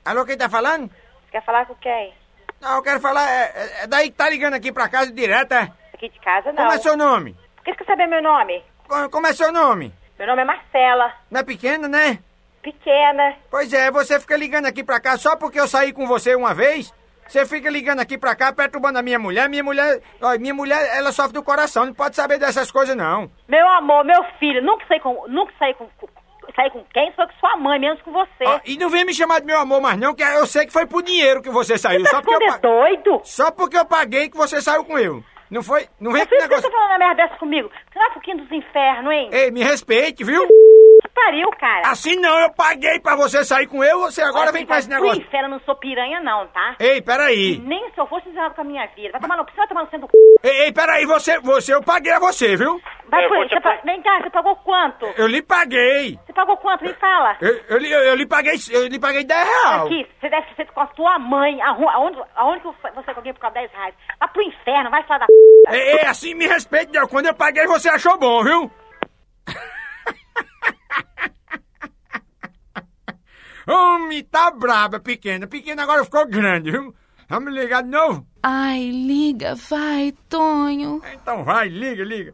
Alô, 0.06 0.24
quem 0.24 0.38
tá 0.38 0.48
falando? 0.48 0.90
Quer 1.32 1.44
falar 1.44 1.66
com 1.66 1.74
quem? 1.76 2.14
Não, 2.62 2.76
eu 2.76 2.84
quero 2.84 3.00
falar, 3.00 3.28
é, 3.28 3.44
é- 3.56 3.84
é 3.84 3.88
daí 3.88 4.12
que 4.12 4.16
tá 4.18 4.30
ligando 4.30 4.54
aqui 4.54 4.72
pra 4.72 4.88
casa 4.88 5.12
direto, 5.12 5.52
é? 5.54 5.72
Aqui 5.94 6.10
de 6.10 6.20
casa, 6.20 6.52
não. 6.54 6.64
Como 6.64 6.72
é 6.72 6.78
seu 6.78 6.96
nome? 6.96 7.36
Você 7.70 7.76
quer 7.78 7.86
saber 7.86 8.08
meu 8.08 8.22
nome? 8.22 8.64
Co- 8.88 9.10
Como 9.10 9.28
é 9.28 9.34
seu 9.34 9.52
nome? 9.52 9.94
Meu 10.18 10.28
nome 10.28 10.42
é 10.42 10.46
Marcela. 10.46 11.14
Não 11.32 11.40
é 11.40 11.44
pequena, 11.44 11.88
né? 11.88 12.20
Pequena. 12.62 13.36
Pois 13.50 13.72
é, 13.74 13.90
você 13.90 14.20
fica 14.20 14.36
ligando 14.36 14.66
aqui 14.66 14.84
pra 14.84 15.00
cá 15.00 15.18
só 15.18 15.36
porque 15.36 15.60
eu 15.60 15.68
saí 15.68 15.94
com 15.94 16.06
você 16.08 16.36
uma 16.36 16.54
vez? 16.54 16.94
Você 17.28 17.46
fica 17.46 17.70
ligando 17.70 18.00
aqui 18.00 18.18
pra 18.18 18.36
cá, 18.36 18.52
perturbando 18.52 18.98
a 19.00 19.04
minha 19.04 19.20
mulher. 19.20 19.48
Minha 19.48 19.64
mulher, 19.64 20.02
ó, 20.22 20.38
minha 20.38 20.54
mulher, 20.54 20.98
ela 20.98 21.12
sofre 21.12 21.34
do 21.34 21.44
coração, 21.44 21.86
não 21.86 21.94
pode 21.94 22.16
saber 22.16 22.40
dessas 22.40 22.72
coisas, 22.72 22.96
não. 22.98 23.30
Meu 23.48 23.68
amor, 23.70 24.04
meu 24.04 24.24
filho, 24.40 24.62
nunca 24.64 24.84
saí 24.88 25.00
com. 25.00 25.26
Nunca 25.28 25.54
saí 25.60 25.74
com. 25.76 25.88
saí 26.56 26.70
com 26.72 26.84
quem? 26.92 27.12
Foi 27.14 27.28
com 27.28 27.34
sua 27.40 27.56
mãe, 27.56 27.80
menos 27.80 28.02
com 28.02 28.12
você. 28.12 28.44
Ó, 28.46 28.60
e 28.66 28.78
não 28.78 28.90
vem 28.90 29.06
me 29.06 29.14
chamar 29.14 29.40
de 29.42 29.46
meu 29.46 29.60
amor 29.60 29.80
mais 29.80 29.98
não, 30.00 30.14
que 30.16 30.24
eu 30.24 30.48
sei 30.48 30.66
que 30.66 30.74
foi 30.74 30.88
por 30.88 31.04
dinheiro 31.04 31.42
que 31.42 31.52
você 31.52 31.78
saiu. 31.78 32.04
Só 32.08 32.20
porque 32.22 32.44
eu 32.44 32.48
pa- 32.48 32.58
doido? 32.58 33.22
Só 33.24 33.52
porque 33.52 33.78
eu 33.78 33.86
paguei 33.86 34.28
que 34.28 34.36
você 34.36 34.60
saiu 34.60 34.84
com 34.84 34.98
eu. 34.98 35.24
Não 35.50 35.64
foi? 35.64 35.88
Não 36.00 36.12
vem 36.12 36.26
com 36.28 36.36
isso 36.36 36.36
que 36.36 36.36
você 36.36 36.48
negócio... 36.48 36.64
tá 36.64 36.72
falando 36.72 36.90
uma 36.92 36.98
merda 37.00 37.24
dessa 37.24 37.36
comigo? 37.38 37.70
Você 37.70 38.00
não 38.00 38.06
é 38.06 38.10
um 38.10 38.14
pouquinho 38.14 38.38
dos 38.38 38.52
infernos, 38.52 39.12
hein? 39.12 39.30
Ei, 39.32 39.52
me 39.52 39.64
respeite, 39.64 40.24
viu? 40.24 40.46
Que 41.02 41.08
pariu, 41.10 41.50
cara. 41.60 41.90
Assim 41.90 42.16
não, 42.18 42.38
eu 42.40 42.52
paguei 42.52 43.00
pra 43.00 43.16
você 43.16 43.44
sair 43.44 43.66
com 43.68 43.84
eu, 43.84 44.00
você 44.00 44.22
agora 44.22 44.44
Olha, 44.44 44.52
vem 44.52 44.62
você 44.62 44.66
com 44.66 44.70
vai 44.70 44.80
esse 44.80 44.90
negócio. 44.90 45.16
pro 45.16 45.28
inferno, 45.28 45.48
eu 45.48 45.52
não 45.52 45.60
sou 45.62 45.76
piranha, 45.76 46.20
não, 46.20 46.48
tá? 46.48 46.76
Ei, 46.80 47.02
peraí. 47.02 47.58
Nem 47.66 47.90
se 47.92 48.00
eu 48.00 48.06
fosse 48.08 48.30
ensinado 48.30 48.54
com 48.54 48.62
a 48.62 48.64
minha 48.64 48.86
vida. 48.96 49.12
Vai 49.14 49.22
tomar 49.22 49.38
no... 49.38 49.44
Você 49.44 49.56
vai 49.56 49.68
tomar 49.68 49.84
no 49.84 49.90
centro 49.90 50.08
do... 50.08 50.48
Ei, 50.48 50.66
ei, 50.66 50.72
peraí, 50.72 51.06
você, 51.06 51.40
você, 51.40 51.74
eu 51.74 51.82
paguei 51.82 52.12
a 52.12 52.20
você, 52.20 52.56
viu? 52.56 52.80
Vai 53.10 53.28
por 53.28 53.38
aí. 53.38 53.50
Você 53.50 53.62
pa- 53.62 53.80
Vem 53.84 54.02
cá, 54.02 54.20
você 54.22 54.30
pagou 54.30 54.56
quanto? 54.58 55.06
Eu 55.18 55.28
lhe 55.28 55.42
paguei. 55.42 56.20
Você 56.26 56.34
pagou 56.34 56.58
quanto? 56.58 56.84
Me 56.84 56.94
fala. 56.96 57.38
Eu, 57.42 57.62
eu, 57.70 57.78
lhe- 57.78 57.92
eu, 57.92 58.16
lhe 58.16 58.26
paguei, 58.26 58.56
eu 58.72 58.88
lhe 58.88 59.00
paguei 59.00 59.24
10 59.24 59.48
reais. 59.48 59.82
Aqui, 59.84 60.08
você 60.20 60.30
deve 60.30 60.56
ser 60.56 60.66
com 60.72 60.82
a 60.82 60.88
sua 60.96 61.20
mãe. 61.20 61.62
Aonde, 61.62 62.20
aonde 62.36 62.62
que 62.62 62.68
você 62.96 63.12
alguém 63.12 63.34
por 63.34 63.40
causa 63.40 63.56
de 63.56 63.62
10 63.68 63.72
reais? 63.72 63.96
Vai 64.20 64.30
pro 64.30 64.42
inferno, 64.44 64.90
vai 64.90 65.04
falar 65.04 65.20
da 65.20 65.26
p. 65.28 65.34
Ei, 65.72 66.00
ei, 66.00 66.06
assim 66.06 66.34
me 66.34 66.48
respeite, 66.48 66.92
não. 66.94 67.08
Quando 67.08 67.28
eu 67.28 67.34
paguei, 67.34 67.66
você 67.68 67.90
achou 67.90 68.18
bom, 68.18 68.44
viu? 68.44 68.72
Homem, 73.68 74.24
tá 74.24 74.50
braba, 74.52 75.00
pequena. 75.00 75.48
Pequena 75.48 75.84
agora 75.84 76.04
ficou 76.04 76.26
grande, 76.28 76.72
viu? 76.72 76.94
Vamos 77.28 77.54
ligar 77.54 77.84
de 77.84 77.90
novo? 77.90 78.26
Ai, 78.42 78.90
liga, 78.90 79.54
vai, 79.70 80.12
Tonho. 80.28 81.02
Então 81.14 81.44
vai, 81.44 81.68
liga, 81.68 82.04
liga. 82.04 82.34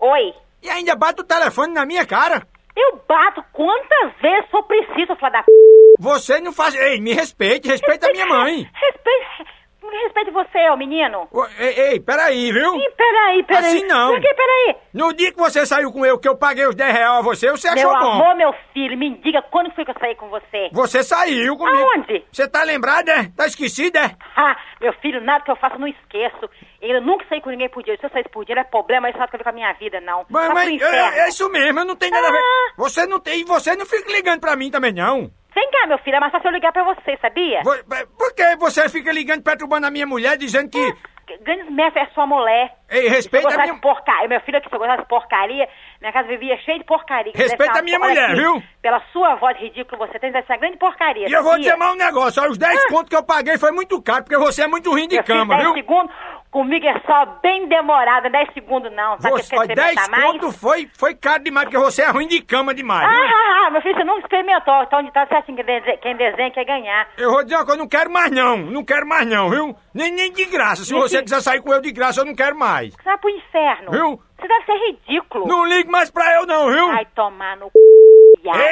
Oi. 0.00 0.34
E 0.62 0.68
ainda 0.70 0.94
bate 0.96 1.20
o 1.20 1.24
telefone 1.24 1.72
na 1.72 1.86
minha 1.86 2.06
cara. 2.06 2.46
Eu 2.76 3.00
bato 3.08 3.44
quantas 3.52 4.12
vezes 4.20 4.48
for 4.50 4.62
preciso, 4.64 5.16
filha 5.16 5.30
da 5.30 5.42
p. 5.42 5.50
Você 5.98 6.40
não 6.40 6.52
faz... 6.52 6.74
Ei, 6.74 7.00
me 7.00 7.12
respeite, 7.12 7.68
respeita 7.68 8.06
a 8.08 8.12
minha 8.12 8.26
mãe. 8.26 8.68
Respeite. 8.72 9.60
Respeite 10.04 10.30
você, 10.30 10.70
ô 10.70 10.76
menino. 10.76 11.26
Ô, 11.32 11.44
Ei, 11.58 11.74
ei, 11.92 12.00
peraí, 12.00 12.52
viu? 12.52 12.76
Ih, 12.76 12.90
peraí, 12.96 13.42
peraí. 13.42 13.76
Assim 13.76 13.86
não. 13.86 14.12
Por 14.12 14.20
que, 14.20 14.34
peraí? 14.34 14.76
No 14.94 15.12
dia 15.12 15.32
que 15.32 15.38
você 15.38 15.66
saiu 15.66 15.92
com 15.92 16.06
eu, 16.06 16.18
que 16.18 16.28
eu 16.28 16.36
paguei 16.36 16.64
os 16.66 16.74
10 16.76 16.92
reais 16.92 17.18
a 17.18 17.22
você, 17.22 17.50
você 17.50 17.68
achou 17.68 17.90
meu 17.90 18.00
bom. 18.00 18.12
amor, 18.12 18.36
meu 18.36 18.54
filho, 18.72 18.96
me 18.96 19.16
diga 19.16 19.42
quando 19.42 19.72
foi 19.74 19.84
que 19.84 19.90
eu 19.90 19.96
saí 19.98 20.14
com 20.14 20.28
você? 20.28 20.68
Você 20.72 21.02
saiu 21.02 21.56
comigo. 21.56 21.76
Aonde? 21.96 22.24
Você 22.30 22.48
tá 22.48 22.62
lembrado, 22.62 23.08
é? 23.08 23.30
Tá 23.36 23.46
esquecido, 23.46 23.98
é? 23.98 24.14
Ah, 24.36 24.56
meu 24.80 24.92
filho, 24.94 25.20
nada 25.20 25.44
que 25.44 25.50
eu 25.50 25.56
faço 25.56 25.74
eu 25.74 25.80
não 25.80 25.88
esqueço. 25.88 26.48
Eu 26.80 27.00
nunca 27.02 27.24
saí 27.28 27.40
com 27.40 27.50
ninguém 27.50 27.68
por 27.68 27.82
dia. 27.82 27.96
Se 27.98 28.06
eu 28.06 28.10
saísse 28.10 28.28
por 28.30 28.44
dia, 28.44 28.54
não 28.54 28.62
é 28.62 28.64
problema, 28.64 29.08
isso 29.10 29.18
não 29.18 29.26
tem 29.26 29.34
a 29.34 29.38
ver 29.38 29.44
com 29.44 29.50
a 29.50 29.52
minha 29.52 29.72
vida, 29.74 30.00
não. 30.00 30.24
Mas, 30.30 30.48
mas 30.54 30.80
é, 30.80 31.18
é 31.20 31.28
isso 31.28 31.48
mesmo, 31.50 31.80
eu 31.80 31.84
não 31.84 31.96
tenho 31.96 32.12
nada 32.12 32.28
a 32.28 32.32
ver. 32.32 32.38
Ah. 32.38 32.72
Você 32.78 33.06
não 33.06 33.20
tem, 33.20 33.44
você 33.44 33.76
não 33.76 33.84
fica 33.86 34.10
ligando 34.10 34.40
pra 34.40 34.56
mim 34.56 34.70
também, 34.70 34.92
não. 34.92 35.30
Vem 35.54 35.70
cá, 35.72 35.86
meu 35.86 35.98
filho, 35.98 36.16
é 36.16 36.20
mais 36.20 36.32
fácil 36.32 36.48
eu 36.48 36.52
ligar 36.54 36.72
pra 36.72 36.84
você, 36.84 37.16
sabia? 37.20 37.60
Vo- 37.62 37.84
Por 38.16 38.34
que 38.34 38.56
você 38.56 38.88
fica 38.88 39.12
ligando, 39.12 39.42
perturbando 39.42 39.86
a 39.86 39.90
minha 39.90 40.06
mulher, 40.06 40.36
dizendo 40.38 40.70
que... 40.70 40.94
Grandes 41.42 41.70
merda 41.70 42.00
é 42.00 42.06
sua 42.06 42.26
mulher. 42.26 42.72
Ei, 42.90 43.06
respeita 43.08 43.54
a 43.54 43.56
minha- 43.62 43.78
porcaria, 43.80 44.26
meu 44.26 44.40
filho 44.40 44.58
aqui, 44.58 44.68
se 44.68 44.74
eu 44.74 44.78
gostasse 44.80 45.02
de 45.02 45.08
porcaria, 45.08 45.68
minha 46.00 46.12
casa 46.12 46.26
vivia 46.26 46.56
cheia 46.58 46.76
de 46.78 46.84
porcaria. 46.84 47.32
Respeita 47.36 47.78
a 47.78 47.82
minha 47.82 48.00
olha 48.00 48.08
mulher, 48.08 48.24
aqui, 48.30 48.34
viu? 48.40 48.62
Pela 48.82 49.00
sua 49.12 49.36
voz 49.36 49.56
ridícula, 49.58 50.08
você 50.08 50.18
tem 50.18 50.34
essa 50.36 50.56
grande 50.56 50.76
porcaria. 50.76 51.28
E 51.28 51.32
eu 51.32 51.42
vou 51.44 51.56
dizer 51.56 51.76
mais 51.76 51.92
um 51.92 51.96
negócio, 51.96 52.42
olha, 52.42 52.50
os 52.50 52.58
10 52.58 52.86
contos 52.86 53.10
que 53.10 53.14
eu 53.16 53.22
paguei 53.22 53.56
foi 53.58 53.70
muito 53.70 54.02
caro, 54.02 54.24
porque 54.24 54.36
você 54.38 54.62
é 54.62 54.66
muito 54.66 54.90
ruim 54.90 55.06
de 55.06 55.14
Meu 55.16 55.24
filho, 55.24 55.38
cama, 55.38 55.54
10 55.54 55.66
viu? 55.66 55.74
segundos, 55.74 56.14
comigo 56.50 56.86
é 56.86 57.00
só 57.06 57.26
bem 57.42 57.68
demorada, 57.68 58.28
10 58.28 58.52
segundos 58.54 58.92
não. 58.92 59.18
Sabe 59.20 59.34
Você, 59.42 59.50
que 59.50 59.58
olha, 59.58 59.68
quer 59.68 59.74
10 59.76 59.88
experimentar 59.92 60.10
mais? 60.20 60.32
contos 60.40 60.56
foi, 60.60 60.88
foi 60.98 61.14
caro 61.14 61.42
demais, 61.44 61.64
porque 61.68 61.78
você 61.78 62.02
é 62.02 62.10
ruim 62.10 62.26
de 62.26 62.40
cama 62.42 62.74
demais, 62.74 63.06
Ah, 63.08 63.30
ah, 63.32 63.66
ah, 63.66 63.70
meu 63.70 63.80
filho, 63.82 63.94
você 63.96 64.04
não 64.04 64.18
experimentou. 64.18 64.82
Então, 64.82 65.02
de 65.02 65.12
tal 65.12 65.26
certinho 65.28 65.56
que 65.58 65.96
quem 65.98 66.16
desenha 66.16 66.50
quer 66.50 66.64
ganhar. 66.64 67.08
Eu 67.16 67.30
vou 67.30 67.42
dizer 67.44 67.56
uma 67.56 67.64
coisa, 67.64 67.78
eu 67.78 67.82
não 67.84 67.88
quero 67.88 68.10
mais 68.10 68.30
não, 68.30 68.56
não 68.56 68.84
quero 68.84 69.06
mais 69.06 69.26
não, 69.26 69.48
viu? 69.50 69.76
Nem, 69.94 70.12
nem 70.12 70.32
de 70.32 70.44
graça, 70.46 70.84
se 70.84 70.92
Meu 70.92 71.02
você 71.02 71.16
filho. 71.16 71.24
quiser 71.24 71.40
sair 71.40 71.62
com 71.62 71.72
eu 71.72 71.80
de 71.80 71.92
graça, 71.92 72.20
eu 72.20 72.24
não 72.24 72.34
quero 72.34 72.56
mais. 72.58 72.92
Você 72.94 73.02
vai 73.04 73.18
pro 73.18 73.30
inferno. 73.30 73.90
Viu? 73.92 74.22
Você 74.38 74.48
deve 74.48 74.64
ser 74.64 74.86
ridículo. 74.88 75.46
Não 75.46 75.64
ligue 75.66 75.90
mais 75.90 76.10
pra 76.10 76.34
eu 76.36 76.46
não, 76.46 76.68
viu? 76.72 76.86
Vai 76.88 77.04
tomar 77.14 77.56
no 77.58 77.66
c... 77.66 77.72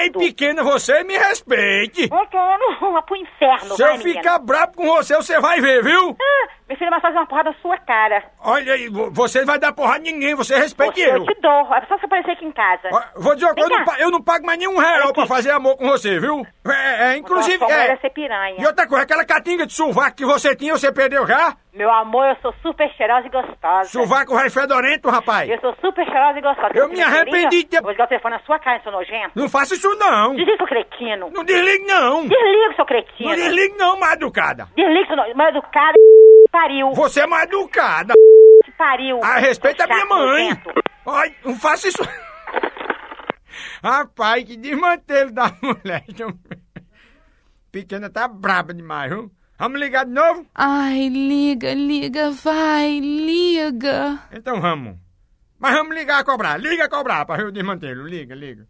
Ei, 0.00 0.10
pequena, 0.10 0.62
você 0.64 1.04
me 1.04 1.16
respeite. 1.18 2.06
Vai 2.08 2.26
tomar 2.28 2.58
no... 2.58 2.92
Vai 2.92 3.02
pro 3.02 3.16
inferno, 3.16 3.76
Se 3.76 3.82
vai, 3.82 3.92
eu 3.92 3.98
menino. 3.98 4.16
ficar 4.16 4.38
bravo 4.38 4.72
com 4.74 4.86
você, 4.86 5.14
você 5.16 5.38
vai 5.40 5.60
ver, 5.60 5.82
viu? 5.84 6.16
Ah, 6.18 6.48
meu 6.68 6.76
filho 6.76 6.90
vai 6.90 7.00
fazer 7.00 7.16
uma 7.16 7.26
porrada 7.26 7.50
na 7.50 7.56
sua 7.60 7.78
cara. 7.78 8.22
Olha 8.40 8.74
aí, 8.74 8.88
vo- 8.88 9.10
você 9.10 9.44
vai 9.44 9.58
dar 9.58 9.72
porrada 9.72 10.00
em 10.08 10.12
ninguém, 10.12 10.34
você 10.34 10.56
respeite 10.56 11.00
Você, 11.00 11.08
eu. 11.10 11.16
eu 11.16 11.24
te 11.24 11.40
dou. 11.40 11.74
É 11.74 11.80
só 11.86 11.96
você 11.98 12.04
aparecer 12.06 12.32
aqui 12.32 12.44
em 12.44 12.52
casa. 12.52 12.88
Ó, 12.92 13.02
Vou 13.20 13.34
dizer 13.34 13.46
uma 13.46 13.54
coisa, 13.54 13.72
eu 13.72 13.78
não, 13.84 13.96
eu 13.96 14.10
não 14.10 14.22
pago 14.22 14.44
mais 14.46 14.58
nenhum 14.58 14.76
real 14.78 15.12
pra 15.12 15.26
fazer 15.26 15.50
amor 15.50 15.76
com 15.76 15.86
você, 15.88 16.18
viu? 16.20 16.46
É, 16.66 17.12
é, 17.12 17.16
inclusive. 17.16 17.58
Sua 17.58 17.66
mulher 17.68 17.90
É, 17.90 17.92
é 17.92 17.96
ser 17.96 18.10
piranha. 18.10 18.56
e 18.58 18.66
outra 18.66 18.86
coisa, 18.86 19.04
aquela 19.04 19.24
catinga 19.24 19.66
de 19.66 19.72
sovaco 19.72 20.16
que 20.16 20.24
você 20.26 20.54
tinha, 20.54 20.72
você 20.76 20.92
perdeu 20.92 21.26
já? 21.26 21.56
Meu 21.72 21.90
amor, 21.92 22.26
eu 22.26 22.36
sou 22.42 22.52
super 22.60 22.90
cheirosa 22.96 23.26
e 23.26 23.30
gostosa. 23.30 23.88
Sovaco 23.90 24.34
vai 24.34 24.50
fedorento, 24.50 25.08
rapaz. 25.08 25.48
Eu 25.48 25.60
sou 25.60 25.74
super 25.80 26.04
cheirosa 26.04 26.38
e 26.38 26.42
gostosa. 26.42 26.70
Eu 26.74 26.88
Você 26.88 26.94
me 26.96 27.02
arrependi 27.02 27.62
de 27.62 27.66
ter- 27.66 27.80
Vou 27.82 27.92
ligar 27.92 28.04
o 28.04 28.08
telefone 28.08 28.34
na 28.36 28.40
sua 28.42 28.58
cara, 28.58 28.80
seu 28.82 28.90
nojento. 28.90 29.30
Não 29.36 29.48
faça 29.48 29.74
isso 29.74 29.88
não. 29.96 30.34
Desliga, 30.34 30.56
seu 30.56 30.66
cretino. 30.66 31.30
Não 31.32 31.44
desligue 31.44 31.86
não. 31.86 32.22
Desliga, 32.26 32.74
seu 32.74 32.84
cretino. 32.84 33.28
Não 33.28 33.36
desligue 33.36 33.76
não, 33.78 33.98
mal 34.00 34.12
educada. 34.12 34.66
Desliga, 34.76 35.06
seu 35.06 35.16
nojento. 35.16 35.36
Mal 35.36 35.48
educado, 35.50 35.94
pariu. 36.58 36.92
Você 36.92 37.20
é 37.20 37.26
mal 37.26 37.42
educada. 37.42 38.14
Que 38.64 38.72
pariu. 38.72 39.22
A 39.22 39.38
respeito 39.38 39.80
a 39.82 39.86
Seu 39.86 39.94
minha 39.94 40.06
mãe. 40.06 40.62
Ai, 41.06 41.34
não 41.44 41.54
faça 41.56 41.88
isso. 41.88 42.02
Rapaz, 43.82 44.44
que 44.44 44.56
desmantelo 44.56 45.30
da 45.32 45.52
mulher. 45.62 46.04
Pequena 47.70 48.10
tá 48.10 48.26
braba 48.26 48.74
demais, 48.74 49.10
viu? 49.10 49.30
Vamos 49.58 49.80
ligar 49.80 50.04
de 50.04 50.12
novo? 50.12 50.46
Ai, 50.54 51.08
liga, 51.08 51.74
liga, 51.74 52.30
vai, 52.30 52.98
liga. 53.00 54.18
Então 54.32 54.60
vamos. 54.60 54.96
Mas 55.58 55.74
vamos 55.74 55.94
ligar 55.94 56.20
a 56.20 56.24
cobrar. 56.24 56.56
Liga 56.56 56.84
a 56.84 56.88
cobrar 56.88 57.24
para 57.26 57.42
eu 57.42 57.50
desmantê-lo. 57.50 58.06
Liga, 58.06 58.34
liga. 58.34 58.66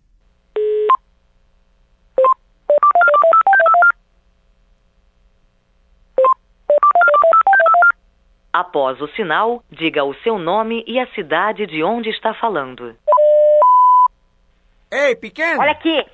Após 8.59 9.01
o 9.01 9.07
sinal, 9.15 9.63
diga 9.71 10.03
o 10.05 10.15
seu 10.23 10.37
nome 10.37 10.83
e 10.87 10.99
a 10.99 11.07
cidade 11.15 11.65
de 11.67 11.81
onde 11.85 12.11
está 12.11 12.35
falando. 12.35 12.93
Ei, 14.91 15.15
pequeno. 15.17 15.61
Olha 15.61 15.71
aqui. 15.73 16.05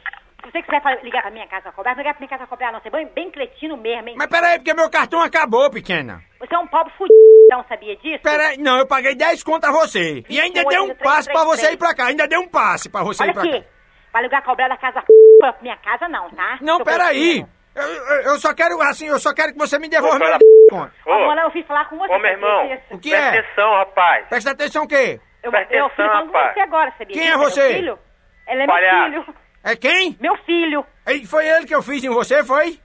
Se 0.45 0.51
você 0.51 0.63
quiser 0.63 0.83
fa- 0.83 0.95
ligar 0.97 1.23
pra 1.23 1.31
minha 1.31 1.47
casa 1.47 1.73
cobrar, 1.73 1.93
não 1.93 1.99
ligar 2.01 2.13
pra 2.13 2.21
minha 2.21 2.29
casa 2.29 2.47
cobrar, 2.47 2.71
não. 2.71 2.81
Você 2.81 2.89
é 2.89 2.91
bem, 2.91 3.07
bem 3.15 3.31
cretino 3.31 3.79
mesmo, 3.79 4.11
hein? 4.11 4.15
Mas 4.19 4.27
peraí, 4.27 4.59
porque 4.59 4.75
meu 4.75 4.91
cartão 4.91 5.23
acabou, 5.23 5.71
pequena. 5.71 6.21
Você 6.39 6.55
é 6.55 6.59
um 6.59 6.67
pobre 6.67 6.93
fudido, 6.99 7.15
não 7.49 7.65
sabia 7.65 7.97
disso? 7.97 8.23
Peraí, 8.23 8.59
não, 8.59 8.77
eu 8.79 8.87
paguei 8.87 9.15
10 9.15 9.43
conto 9.43 9.65
a 9.65 9.73
você. 9.73 10.23
E 10.29 10.39
ainda 10.39 10.63
dei 10.65 10.79
um 10.81 10.95
passe 10.97 11.33
pra 11.33 11.45
você 11.45 11.73
ir 11.73 11.79
pra 11.79 11.95
cá. 11.95 12.07
Ainda 12.09 12.29
dei 12.29 12.37
um 12.39 12.49
passe 12.49 12.91
pra 12.91 13.03
você 13.03 13.23
Olha 13.23 13.31
ir 13.31 13.33
pra 13.33 13.43
aqui. 13.43 13.61
cá. 13.61 13.67
Vai 14.13 14.23
ligar 14.23 14.39
a 14.41 14.43
cobrar 14.43 14.69
da 14.69 14.77
casa 14.77 15.03
pra 15.41 15.55
minha 15.63 15.77
casa, 15.79 16.07
não, 16.09 16.29
tá? 16.31 16.59
Não, 16.61 16.77
Seu 16.77 16.85
peraí. 16.85 17.21
cretino. 17.37 17.49
Eu, 17.75 17.83
eu- 17.83 18.23
eu 18.23 18.39
só 18.39 18.55
quero, 18.55 18.81
assim, 18.83 19.07
eu 19.09 19.19
só 19.19 19.35
quero 19.35 19.53
que 19.53 19.59
você 19.59 19.79
me 19.79 19.89
devolva 19.89 20.19
meu. 20.19 20.39
Ó, 20.73 21.27
Mano, 21.27 21.41
eu 21.43 21.51
fiz 21.51 21.67
falar 21.67 21.85
com 21.87 21.99
você. 21.99 22.13
Ô, 22.13 22.19
meu 22.19 22.31
irmão? 22.33 22.79
O 22.91 22.99
que 22.99 23.11
presta 23.11 23.37
é? 23.37 23.41
atenção, 23.41 23.75
rapaz. 23.75 24.27
Presta 24.29 24.51
atenção 24.53 24.85
o 24.85 24.89
quê? 24.89 25.21
Eu, 25.43 25.51
Presta 25.51 25.75
eu 25.75 25.87
atenção, 25.87 26.05
fiz 26.05 26.13
falando 26.13 26.31
com 26.31 26.37
rapaz. 26.39 26.55
você 26.55 26.61
agora, 26.61 26.91
sabia? 26.99 27.07
Quem 27.15 27.23
disso? 27.23 27.35
é 27.35 27.37
Meu 27.37 27.51
você? 27.51 27.75
filho. 27.75 27.99
Ele 28.47 28.63
é 28.63 28.67
Palhaço. 28.67 29.11
meu 29.11 29.23
filho. 29.25 29.37
É 29.65 29.77
quem? 29.77 30.17
Meu 30.21 30.37
filho. 30.39 30.87
Ei, 31.07 31.27
Foi 31.27 31.47
ele 31.47 31.67
que 31.67 31.75
eu 31.75 31.83
fiz 31.83 32.03
em 32.05 32.09
você, 32.11 32.45
foi? 32.45 32.79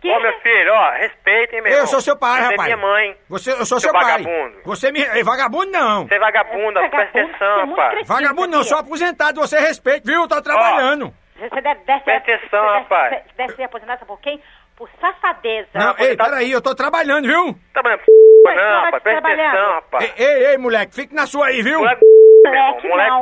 Que? 0.00 0.10
Ô, 0.10 0.20
meu 0.20 0.38
filho, 0.40 0.72
ó, 0.72 0.90
respeitem, 0.92 1.62
meu 1.62 1.70
Eu 1.72 1.76
irmão. 1.78 1.86
sou 1.86 2.00
seu 2.02 2.16
pai, 2.16 2.42
Você 2.42 2.50
rapaz. 2.50 2.60
é 2.72 2.76
minha 2.76 2.86
mãe. 2.86 3.16
Você, 3.30 3.52
eu 3.52 3.56
sou 3.64 3.80
seu, 3.80 3.90
Seu 3.90 3.92
pai. 3.92 4.04
vagabundo. 4.04 4.58
Você 4.64 4.92
me. 4.92 5.22
Vagabundo 5.24 5.70
não. 5.72 6.06
Você 6.06 6.14
é 6.14 6.18
vagabunda, 6.18 6.80
É 6.80 6.88
presta 6.90 6.96
vagabundo, 7.12 7.38
você 7.38 7.44
é 7.44 7.46
atenção, 7.48 7.70
rapaz. 7.70 8.06
Vagabundo 8.08 8.48
não, 8.48 8.64
sou 8.64 8.76
aposentado, 8.78 9.40
você 9.40 9.58
respeita, 9.58 10.02
viu? 10.04 10.22
Eu 10.22 10.28
tô 10.28 10.42
trabalhando. 10.42 11.14
Você 11.36 11.60
deve, 11.60 11.80
deve, 11.84 12.00
Presta 12.00 12.04
deve, 12.04 12.32
atenção, 12.34 12.64
deve- 12.66 12.78
rapaz. 12.78 13.10
Deve, 13.10 13.24
deve 13.36 13.52
ser 13.56 13.62
aposentado, 13.64 13.98
sabe 14.00 14.08
por 14.08 14.20
quem? 14.20 14.40
Por 14.76 14.88
safadeza. 15.00 15.68
Não, 15.74 15.80
ei, 15.82 15.90
aposentado. 15.90 16.30
peraí, 16.30 16.50
eu 16.52 16.62
tô 16.62 16.74
trabalhando, 16.74 17.26
viu? 17.26 17.54
Trabalhando 17.72 18.00
p... 18.00 18.12
Mas 18.44 18.56
não, 18.56 18.62
tá 18.62 18.80
rapaz. 18.84 19.02
Presta 19.02 19.20
trabalhando. 19.22 19.48
atenção, 19.56 19.72
rapaz. 19.74 20.14
Ei, 20.18 20.26
ei, 20.26 20.46
ei, 20.46 20.58
moleque, 20.58 20.94
fique 20.94 21.14
na 21.14 21.26
sua 21.26 21.46
aí, 21.46 21.62
viu? 21.62 21.78
Moleque, 21.78 22.00
Moleque, 22.44 22.88
moleque. 22.88 23.10
não. 23.10 23.20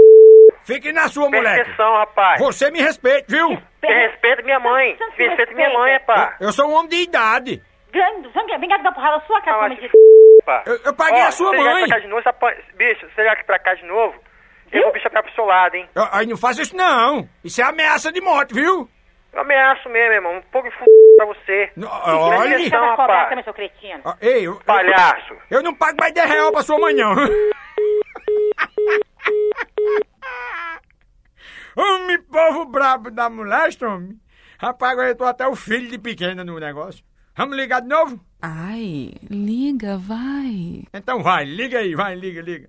Fique 0.65 0.93
na 0.93 1.09
sua, 1.09 1.29
Presta 1.31 1.49
moleque. 1.49 1.69
atenção, 1.71 1.97
rapaz. 1.97 2.41
Você 2.41 2.71
me 2.71 2.81
respeita, 2.81 3.27
viu? 3.29 3.49
Você 3.81 3.87
respeita 3.93 4.43
minha 4.43 4.61
mãe. 4.61 4.97
Não 5.01 5.11
Você 5.11 5.29
respeita 5.29 5.55
minha 5.55 5.71
mãe, 5.71 5.93
rapaz. 5.95 6.37
Eu 6.41 6.53
sou 6.53 6.69
um 6.71 6.75
homem 6.75 6.89
de 6.89 6.97
idade. 7.03 7.63
Grande, 7.93 8.29
vem 8.29 8.59
vem 8.61 8.69
cá 8.71 8.79
que 8.79 8.85
dá 8.85 8.93
porrada 8.93 9.17
na 9.19 9.23
sua 9.27 9.41
cara, 9.43 9.67
Ah, 9.67 9.69
de... 9.69 9.91
rapaz. 10.41 10.67
Eu- 10.67 10.81
eu 10.87 10.95
paguei 10.95 11.23
Ó, 11.23 11.27
a 11.27 11.31
sua 11.31 11.51
se 11.51 11.57
você 11.57 11.63
mãe. 11.71 11.87
pra 11.87 11.97
cá 11.97 12.01
de 12.01 12.09
novo, 12.09 12.23
você 12.23 12.29
apanha- 12.31 12.57
bicho, 12.75 13.07
você 13.11 13.23
vier 13.23 13.33
aqui 13.33 13.45
pra 13.45 13.59
cá 13.59 13.75
de 13.75 13.85
novo, 13.85 14.15
eu 14.73 14.83
vou 14.85 14.93
bicho 14.93 15.11
pra 15.11 15.23
pro 15.23 15.35
seu 15.35 15.45
lado, 15.45 15.75
hein? 15.77 15.89
Eu- 15.95 16.09
Aí 16.13 16.27
não 16.27 16.37
faça 16.37 16.63
isso, 16.63 16.77
não. 16.77 17.29
Isso 17.45 17.61
é 17.61 17.65
ameaça 17.65 18.11
de 18.13 18.21
morte, 18.21 18.55
viu? 18.55 18.89
Eu 19.33 19.41
ameaço 19.41 19.89
mesmo, 19.89 20.13
irmão. 20.15 20.37
Um 20.37 20.43
pouco 20.53 20.69
de 20.69 20.75
f... 20.75 20.85
pra 21.17 21.27
você. 21.27 21.71
Presta 21.75 22.07
olha. 22.07 22.55
atenção, 22.57 22.81
Vai 22.81 22.91
cobrar 22.91 23.07
rapaz. 23.15 23.29
também, 23.31 23.45
seu 23.45 23.55
cretino. 23.55 24.01
Ó, 24.05 24.15
Ei, 24.21 24.47
eu, 24.47 24.61
Palhaço. 24.67 25.35
eu 25.51 25.63
não 25.63 25.75
pago 25.75 25.97
mais 25.99 26.13
10 26.13 26.29
reais 26.29 26.51
pra 26.51 26.63
sua 26.63 26.79
mãe, 26.79 26.95
não. 26.95 27.15
Homem, 31.77 32.21
povo 32.23 32.67
brabo 32.67 33.11
da 33.11 33.31
molesta, 33.31 33.89
homem. 33.89 34.19
Rapaz, 34.59 34.93
agora 34.93 35.09
eu 35.09 35.17
tô 35.17 35.25
até 35.25 35.47
o 35.47 35.57
filho 35.57 35.89
de 35.89 35.99
pequena 35.99 36.45
no 36.45 36.59
negócio. 36.61 37.03
Vamos 37.35 37.57
ligar 37.57 37.81
de 37.81 37.89
novo? 37.89 38.21
Ai, 38.43 39.13
liga, 39.31 39.97
vai. 39.97 40.83
Então 40.93 41.23
vai, 41.23 41.45
liga 41.45 41.79
aí, 41.79 41.95
vai, 41.95 42.15
liga, 42.15 42.43
liga. 42.43 42.69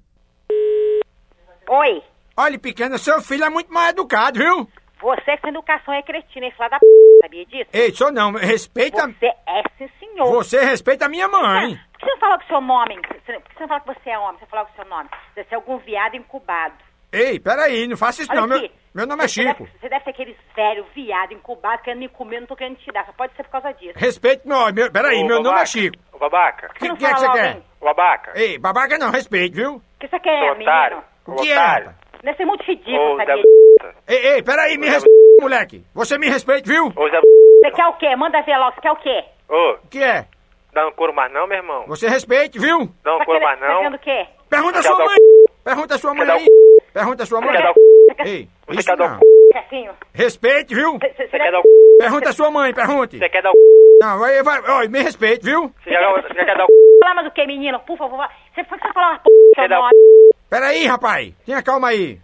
Oi. 1.70 2.04
Olha, 2.36 2.60
pequena, 2.60 2.98
seu 2.98 3.22
filho 3.22 3.44
é 3.46 3.50
muito 3.50 3.72
mal 3.74 3.90
educado, 3.90 4.40
viu? 4.40 4.68
Você 5.02 5.38
sem 5.42 5.50
educação 5.50 5.94
é 5.94 6.02
cretino, 6.02 6.46
hein, 6.46 6.52
filha 6.56 6.70
da 6.70 6.80
p... 6.80 6.86
Sabia 7.22 7.46
disso? 7.46 7.70
Ei, 7.74 7.92
sou 7.94 8.12
não, 8.12 8.32
respeita. 8.34 9.06
Você 9.08 9.26
é 9.28 9.62
sim, 9.78 9.88
senhor. 10.00 10.32
Você 10.32 10.64
respeita 10.64 11.06
a 11.06 11.10
minha 11.10 11.28
mãe. 11.28 11.78
Por 11.92 12.00
que 12.00 12.06
você 12.06 12.12
não 12.12 12.20
fala 12.20 12.38
com 12.38 12.44
o 12.44 12.48
seu 12.48 12.62
nome? 12.62 12.96
Por 13.02 13.16
que 13.22 13.54
você 13.54 13.60
não 13.62 13.68
fala 13.68 13.80
que 13.82 13.88
você 13.88 14.10
é 14.10 14.20
homem? 14.20 14.40
Você 14.40 14.46
fala 14.46 14.66
com 14.66 14.72
o 14.72 14.76
seu 14.76 14.86
nome. 14.86 15.10
Deve 15.36 15.50
ser 15.50 15.56
algum 15.56 15.78
viado 15.78 16.16
incubado. 16.16 16.74
Ei, 17.12 17.40
peraí, 17.40 17.88
não 17.88 17.96
faça 17.98 18.24
isso 18.24 18.32
Olha 18.32 18.42
não. 18.42 18.48
Meu, 18.48 18.58
aqui. 18.58 18.72
meu 18.96 19.06
nome 19.06 19.24
é 19.24 19.28
Você 19.28 19.44
Chico. 19.44 19.64
Deve, 19.66 19.78
você 19.80 19.90
deve 19.90 20.04
ser 20.04 20.10
aquele 20.10 20.38
velho 20.56 20.86
viado 20.96 21.34
incubado 21.34 21.84
querendo 21.84 22.00
me 22.00 22.10
comer, 22.10 22.40
não 22.40 22.48
tô 22.48 22.56
querendo 22.56 22.78
te 22.78 22.92
dar. 22.92 23.06
Só 23.06 23.12
pode 23.14 23.36
ser 23.36 23.44
por 23.44 23.52
causa 23.52 23.72
disso. 23.74 23.94
Respeite 23.98 24.48
meu, 24.48 24.74
meu 24.74 24.92
peraí, 24.92 25.22
Ô, 25.22 25.28
meu 25.28 25.36
nome 25.38 25.50
é 25.50 25.52
babaca. 25.52 25.66
Chico. 25.68 25.98
Ô, 26.12 26.18
babaca. 26.18 26.68
O 26.72 26.74
que, 26.74 26.88
não 26.88 26.96
que 26.96 27.06
é 27.06 27.14
que 27.14 27.20
você 27.20 27.32
quer? 27.32 27.62
babaca. 27.82 28.32
Ei, 28.36 28.58
babaca 28.58 28.98
não, 28.98 29.12
respeite, 29.12 29.56
viu? 29.56 29.76
O 29.76 29.82
que 30.00 30.08
você 30.08 30.20
quer, 30.20 30.40
Seu 30.40 30.62
otário. 30.62 31.04
O 31.28 31.36
que 31.36 31.52
é, 31.52 31.56
otário. 31.56 31.86
rapaz? 31.88 32.04
Deve 32.24 32.38
ser 32.38 32.46
muito 32.46 32.64
ridículo, 32.64 33.14
Ô, 33.14 33.18
Zé. 33.18 33.34
Ei, 34.08 34.26
ei, 34.36 34.44
peraí, 34.44 34.78
me 34.78 34.88
respeite, 34.88 35.42
moleque. 35.42 35.84
Você 35.94 36.18
me 36.18 36.30
respeite, 36.30 36.68
viu? 36.70 36.86
Ô, 36.96 37.10
Zé 37.10 37.20
Você 37.20 37.72
quer 37.72 37.86
o 37.88 37.94
quê? 37.98 38.16
Manda 38.16 38.42
ver 38.42 38.58
logo. 38.58 38.76
Você 38.76 38.82
quer 38.82 38.92
o 38.92 38.96
quê? 38.98 39.24
Ô, 39.50 39.72
O 39.74 39.88
que 39.90 40.02
é? 40.04 40.26
dá 40.74 40.88
um 40.88 40.92
couro 40.92 41.14
mais 41.14 41.32
não, 41.32 41.46
meu 41.48 41.58
irmão? 41.58 41.84
Você 41.88 42.08
respeite, 42.08 42.58
viu? 42.60 42.90
Dá 43.04 43.16
um 43.16 43.20
Tá 43.20 43.26
couro 43.26 43.40
querendo, 43.40 43.44
mais 43.44 43.60
tá 43.60 43.68
não? 43.68 43.78
querendo 43.78 43.96
o 43.96 44.00
quê? 44.00 44.26
Pergunta 44.50 44.80
a 44.80 44.84
sua 44.84 44.98
mãe. 44.98 45.08
Pergunta 45.08 45.64
pergunta 45.64 45.96
a 45.96 45.98
sua 45.98 46.14
mãe 46.14 46.30
aí. 46.30 46.46
Pergunta 46.94 47.24
a 47.24 47.26
sua 47.26 47.42
mãe. 47.42 47.52
Quer 47.52 47.62
dar 47.64 47.72
o 47.72 47.74
Ei, 48.20 48.48
Você 48.68 48.80
isso 48.80 48.90
quer 48.90 48.98
dar 48.98 49.10
não. 49.10 49.20
Chefinho. 49.54 49.92
Respeite, 50.14 50.74
viu? 50.76 50.94
Você 51.00 51.28
quer 51.28 51.52
dar 51.52 51.60
o 51.60 51.64
Pergunta 52.00 52.30
a 52.30 52.34
sua 52.34 52.50
mãe, 52.52 52.74
pergunte. 52.74 53.18
Você 53.18 53.30
quer 53.30 53.42
dar 53.44 53.52
o 53.52 53.54
Não, 54.02 54.24
aí 54.24 54.42
vai, 54.44 54.60
ó, 54.68 54.88
me 54.90 55.02
respeite, 55.02 55.46
viu? 55.46 55.74
Você 55.84 55.90
quer 55.90 56.00
dar 56.02 56.12
o- 56.12 56.24
quer 56.24 56.58
o 56.64 56.68
Falar 57.02 57.16
mais 57.16 57.28
o 57.28 57.32
que, 57.32 57.46
menino? 57.46 57.80
Por 57.82 57.98
favor, 57.98 58.18
vai. 58.18 58.30
Você 58.56 58.64
foi 58.64 58.78
que 58.80 58.88
você 58.88 58.94
falou 58.94 59.10
uma 59.10 59.20
p... 59.20 59.30
Quer 59.56 59.70
dar 59.70 59.80
o 59.80 59.90
Peraí, 60.50 60.86
rapaz. 60.86 61.34
Tenha 61.46 61.62
calma 61.64 61.90
aí. 61.90 62.20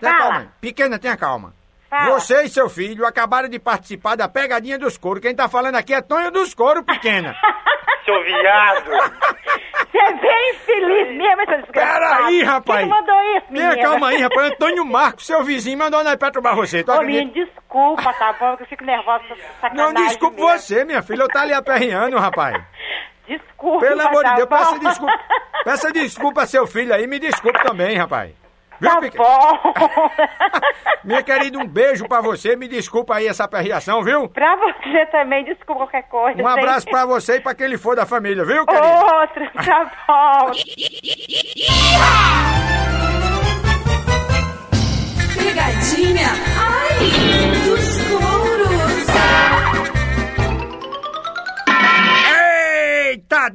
Tenha 0.00 0.12
Fala. 0.12 0.24
calma. 0.24 0.38
aí. 0.40 0.48
Pequena, 0.60 0.98
tenha 0.98 1.16
calma. 1.16 1.52
Fala. 1.90 2.04
Você 2.20 2.44
e 2.44 2.48
seu 2.48 2.68
filho 2.70 3.04
acabaram 3.04 3.48
de 3.48 3.58
participar 3.58 4.14
da 4.16 4.28
pegadinha 4.28 4.78
dos 4.78 4.96
couro. 4.96 5.20
Quem 5.20 5.34
tá 5.34 5.48
falando 5.48 5.74
aqui 5.74 5.92
é 5.92 6.00
Tonho 6.00 6.30
dos 6.30 6.54
Couro, 6.54 6.84
pequena. 6.84 7.34
seu 8.04 8.22
viado? 8.22 8.84
Você 9.90 9.98
é 9.98 10.12
bem 10.14 10.50
infeliz 10.52 11.16
mesmo, 11.16 11.42
essa 11.42 11.56
desgraçada. 11.62 12.16
Peraí, 12.16 12.42
rapaz. 12.44 12.78
Quem 12.80 12.88
que 12.88 12.94
mandou 12.94 13.20
isso, 13.36 13.46
menina? 13.50 13.72
Tenha 13.74 13.84
calma 13.88 14.08
aí, 14.08 14.22
rapaz. 14.22 14.52
Antônio 14.52 14.84
Marcos, 14.84 15.26
seu 15.26 15.42
vizinho, 15.42 15.78
mandou 15.78 16.04
nós 16.04 16.14
perturbar 16.14 16.54
você. 16.54 16.84
Tu 16.84 16.92
Ô, 16.92 17.02
menino, 17.02 17.32
desculpa, 17.32 18.12
tá 18.14 18.32
bom? 18.38 18.56
Que 18.56 18.62
eu 18.62 18.66
fico 18.68 18.84
nervosa 18.84 19.24
com 19.26 19.34
essa 19.66 19.74
Não 19.74 19.92
desculpe 19.92 20.36
mesmo. 20.36 20.48
você, 20.58 20.84
minha 20.84 21.02
filha. 21.02 21.22
Eu 21.22 21.28
tá 21.28 21.40
ali 21.42 21.52
aperreando, 21.52 22.16
rapaz. 22.18 22.56
Desculpa, 23.26 23.80
Pelo 23.86 24.00
amor 24.00 24.22
de 24.24 24.30
tá 24.30 24.36
Deus, 24.36 24.48
bom? 24.48 24.56
peça 24.56 24.78
desculpa. 24.78 25.20
Peça 25.64 25.92
desculpa 25.92 26.42
a 26.42 26.46
seu 26.46 26.66
filho 26.68 26.94
aí. 26.94 27.06
Me 27.08 27.18
desculpe 27.18 27.60
também, 27.64 27.96
rapaz. 27.96 28.32
Viu, 28.80 28.90
Tá 28.90 29.00
peque- 29.00 29.18
bom. 29.18 29.26
Minha 31.04 31.22
querida, 31.22 31.58
um 31.58 31.66
beijo 31.66 32.06
pra 32.08 32.20
você. 32.20 32.56
Me 32.56 32.68
desculpa 32.68 33.14
aí 33.16 33.26
essa 33.26 33.44
aperreação, 33.44 34.02
viu? 34.02 34.28
pra 34.28 34.56
você 34.56 35.06
também, 35.06 35.44
desculpa 35.44 35.74
qualquer 35.82 36.02
coisa. 36.04 36.42
Um 36.42 36.46
abraço 36.46 36.86
hein? 36.88 36.92
pra 36.92 37.06
você 37.06 37.36
e 37.36 37.40
pra 37.40 37.54
quem 37.54 37.66
ele 37.66 37.78
for 37.78 37.96
da 37.96 38.04
família, 38.06 38.44
viu, 38.44 38.64
querido? 38.66 38.86
Outro, 38.86 39.50
tá 39.64 39.90
bom. 40.08 40.50
Pegadinha, 45.36 46.28
ai, 46.58 47.59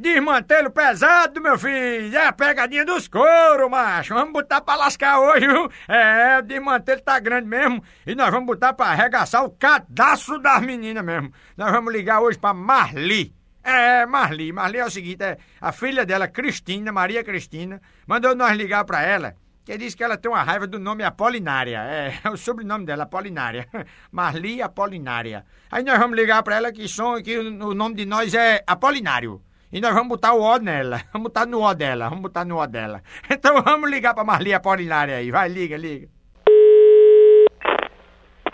desmantelo 0.06 0.70
pesado, 0.70 1.42
meu 1.42 1.58
filho. 1.58 2.16
É 2.16 2.28
a 2.28 2.32
pegadinha 2.32 2.86
dos 2.86 3.08
couro, 3.08 3.68
macho. 3.68 4.14
Vamos 4.14 4.34
botar 4.34 4.62
pra 4.62 4.76
lascar 4.76 5.20
hoje, 5.20 5.48
viu? 5.48 5.68
É, 5.88 6.38
o 6.38 6.42
desmantelo 6.44 7.02
tá 7.02 7.18
grande 7.18 7.48
mesmo. 7.48 7.84
E 8.06 8.14
nós 8.14 8.30
vamos 8.30 8.46
botar 8.46 8.74
pra 8.74 8.88
arregaçar 8.88 9.44
o 9.44 9.50
cadastro 9.50 10.38
das 10.40 10.62
meninas 10.62 11.04
mesmo. 11.04 11.34
Nós 11.58 11.72
vamos 11.72 11.92
ligar 11.92 12.22
hoje 12.22 12.38
pra 12.38 12.54
Marli. 12.54 13.34
É, 13.64 14.06
Marli. 14.06 14.54
Marli 14.54 14.78
é 14.78 14.86
o 14.86 14.92
seguinte, 14.92 15.24
é 15.24 15.38
a 15.60 15.72
filha 15.72 16.06
dela, 16.06 16.28
Cristina, 16.28 16.92
Maria 16.92 17.24
Cristina, 17.24 17.82
mandou 18.06 18.36
nós 18.36 18.56
ligar 18.56 18.86
pra 18.86 19.02
ela. 19.02 19.36
Que 19.66 19.76
disse 19.76 19.98
que 19.98 20.04
ela 20.04 20.16
tem 20.18 20.30
uma 20.30 20.44
raiva 20.44 20.68
do 20.68 20.78
nome 20.78 21.04
Apolinária. 21.04 21.82
É, 21.82 22.20
é 22.24 22.30
o 22.30 22.38
sobrenome 22.38 22.86
dela, 22.86 23.04
Apolinária. 23.04 23.68
Marli 24.12 24.62
Apolinária. 24.62 25.44
Aí 25.72 25.84
nós 25.84 25.98
vamos 25.98 26.16
ligar 26.16 26.44
pra 26.44 26.58
ela 26.58 26.72
que, 26.72 26.88
som, 26.88 27.20
que 27.24 27.40
o 27.40 27.74
nome 27.74 27.96
de 27.96 28.06
nós 28.06 28.36
é 28.36 28.64
Apolinário. 28.68 29.42
E 29.72 29.82
nós 29.82 29.94
vamos 29.94 30.10
botar 30.10 30.34
o 30.34 30.42
O 30.42 30.58
nela. 30.58 31.02
Vamos 31.12 31.28
botar 31.30 31.46
no 31.46 31.62
O 31.62 31.74
dela. 31.74 32.08
Vamos 32.10 32.22
botar 32.22 32.46
no 32.46 32.58
O 32.60 32.68
dela. 32.68 33.02
Então 33.30 33.62
vamos 33.62 33.90
ligar 33.90 34.14
pra 34.14 34.24
Marli 34.24 34.54
Apolinária 34.54 35.18
aí. 35.18 35.32
Vai, 35.32 35.50
liga, 35.50 35.76
liga. 35.76 36.08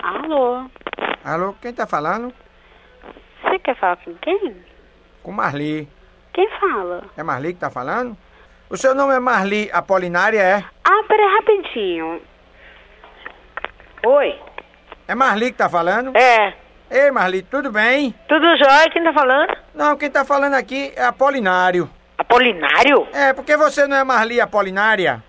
Alô? 0.01 0.69
Alô, 1.23 1.53
quem 1.61 1.73
tá 1.73 1.85
falando? 1.85 2.33
Você 3.43 3.59
quer 3.59 3.75
falar 3.77 3.97
com 3.97 4.15
quem? 4.15 4.55
Com 5.21 5.31
Marli. 5.31 5.87
Quem 6.33 6.49
fala? 6.59 7.03
É 7.15 7.23
Marli 7.23 7.53
que 7.53 7.59
tá 7.59 7.69
falando? 7.69 8.17
O 8.69 8.77
seu 8.77 8.95
nome 8.95 9.13
é 9.13 9.19
Marli 9.19 9.69
Apolinária, 9.71 10.39
é? 10.41 10.63
Ah, 10.83 11.03
peraí, 11.07 11.27
rapidinho. 11.35 12.21
Oi? 14.05 14.39
É 15.07 15.13
Marli 15.13 15.51
que 15.51 15.57
tá 15.57 15.69
falando? 15.69 16.15
É. 16.15 16.60
Ei, 16.91 17.09
Marli, 17.09 17.41
tudo 17.41 17.71
bem? 17.71 18.13
Tudo 18.27 18.45
jóia? 18.57 18.89
Quem 18.91 19.01
tá 19.01 19.13
falando? 19.13 19.55
Não, 19.73 19.95
quem 19.95 20.11
tá 20.11 20.25
falando 20.25 20.55
aqui 20.55 20.91
é 20.93 21.05
Apolinário. 21.05 21.89
Apolinário? 22.17 23.07
É, 23.13 23.31
porque 23.31 23.55
você 23.55 23.87
não 23.87 23.95
é 23.95 24.03
Marli 24.03 24.41
Apolinária? 24.41 25.23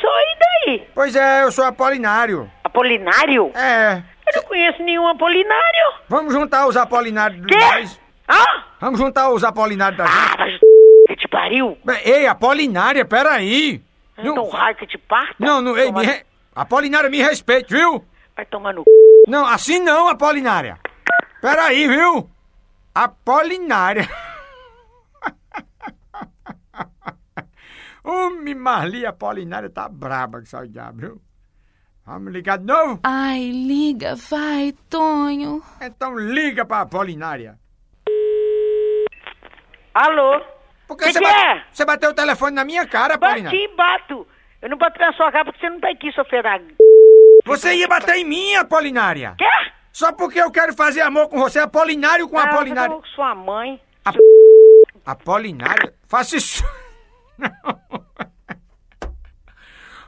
Sou 0.00 0.10
e 0.10 0.38
daí? 0.40 0.88
Pois 0.94 1.14
é, 1.14 1.42
eu 1.44 1.52
sou 1.52 1.66
Apolinário. 1.66 2.50
Apolinário? 2.64 3.52
É. 3.54 4.02
Eu 4.26 4.40
não 4.40 4.48
conheço 4.48 4.82
nenhum 4.82 5.06
Apolinário. 5.06 5.92
Vamos 6.08 6.32
juntar 6.32 6.66
os 6.66 6.78
Apolinários 6.78 7.44
Quê? 7.44 7.58
dois. 7.58 8.00
Ah? 8.26 8.64
Vamos 8.80 8.98
juntar 8.98 9.28
os 9.30 9.44
Apolinários 9.44 9.98
da 9.98 10.06
gente. 10.06 10.16
Ah, 10.16 10.36
mas 10.38 10.58
que 11.08 11.16
te 11.16 11.28
pariu? 11.28 11.76
Ei, 12.06 12.26
Apolinária, 12.26 13.04
peraí. 13.04 13.82
Então 14.16 14.48
raio 14.48 14.76
que 14.76 14.86
te 14.86 14.96
parta? 14.96 15.34
Não, 15.38 15.60
não, 15.60 15.76
ei, 15.76 15.92
me 15.92 16.06
re... 16.06 16.22
Apolinária, 16.56 17.10
me 17.10 17.20
respeite, 17.20 17.74
viu? 17.74 18.02
Vai 18.34 18.46
tomar 18.46 18.72
no 18.72 18.82
Não, 19.28 19.44
assim 19.46 19.78
não, 19.78 20.08
Apolinária. 20.08 20.78
Peraí, 21.42 21.86
viu? 21.88 22.30
Apolinária. 22.94 24.08
Homem, 28.04 28.54
Marli 28.54 29.04
Apolinária 29.06 29.68
tá 29.70 29.88
braba 29.88 30.40
que 30.40 30.48
só 30.48 30.60
o 30.60 30.68
diabo, 30.68 30.98
viu? 30.98 31.20
Vamos 32.06 32.32
ligar 32.32 32.58
de 32.58 32.64
novo? 32.66 33.00
Ai, 33.04 33.50
liga, 33.50 34.14
vai, 34.16 34.72
Tonho. 34.90 35.62
Então 35.80 36.16
liga 36.18 36.64
pra 36.64 36.80
Apolinária. 36.80 37.58
Alô? 39.94 40.40
Por 40.88 40.96
que 40.96 41.04
Que 41.04 41.12
você, 41.12 41.18
que 41.20 41.24
bate- 41.24 41.38
é? 41.58 41.64
você 41.72 41.84
bateu 41.84 42.10
o 42.10 42.14
telefone 42.14 42.54
na 42.56 42.64
minha 42.64 42.86
cara, 42.86 43.14
Apolinária? 43.14 43.44
Bati 43.44 43.56
e 43.56 43.76
bato. 43.76 44.26
Eu 44.60 44.68
não 44.70 44.78
bato 44.78 44.98
na 45.00 45.12
sua 45.12 45.30
cara 45.30 45.44
porque 45.44 45.60
você 45.60 45.68
não 45.70 45.80
tá 45.80 45.90
aqui, 45.90 46.12
seu 46.12 46.24
ferrado. 46.24 46.64
Você 47.44 47.74
ia 47.74 47.86
bater 47.88 48.16
em 48.16 48.24
mim, 48.24 48.54
Apolinária? 48.56 49.34
Quê? 49.38 49.44
Só 49.92 50.10
porque 50.12 50.40
eu 50.40 50.50
quero 50.50 50.74
fazer 50.74 51.02
amor 51.02 51.28
com 51.28 51.38
você, 51.38 51.58
Apolinário 51.58 52.28
com 52.28 52.38
Ah, 52.38 52.44
Apolinário. 52.44 52.94
eu 52.96 53.04
sua 53.14 53.34
mãe. 53.34 53.80
Apolinário? 55.04 55.92
Faça 56.06 56.36
isso. 56.36 56.64
Não. 57.38 57.82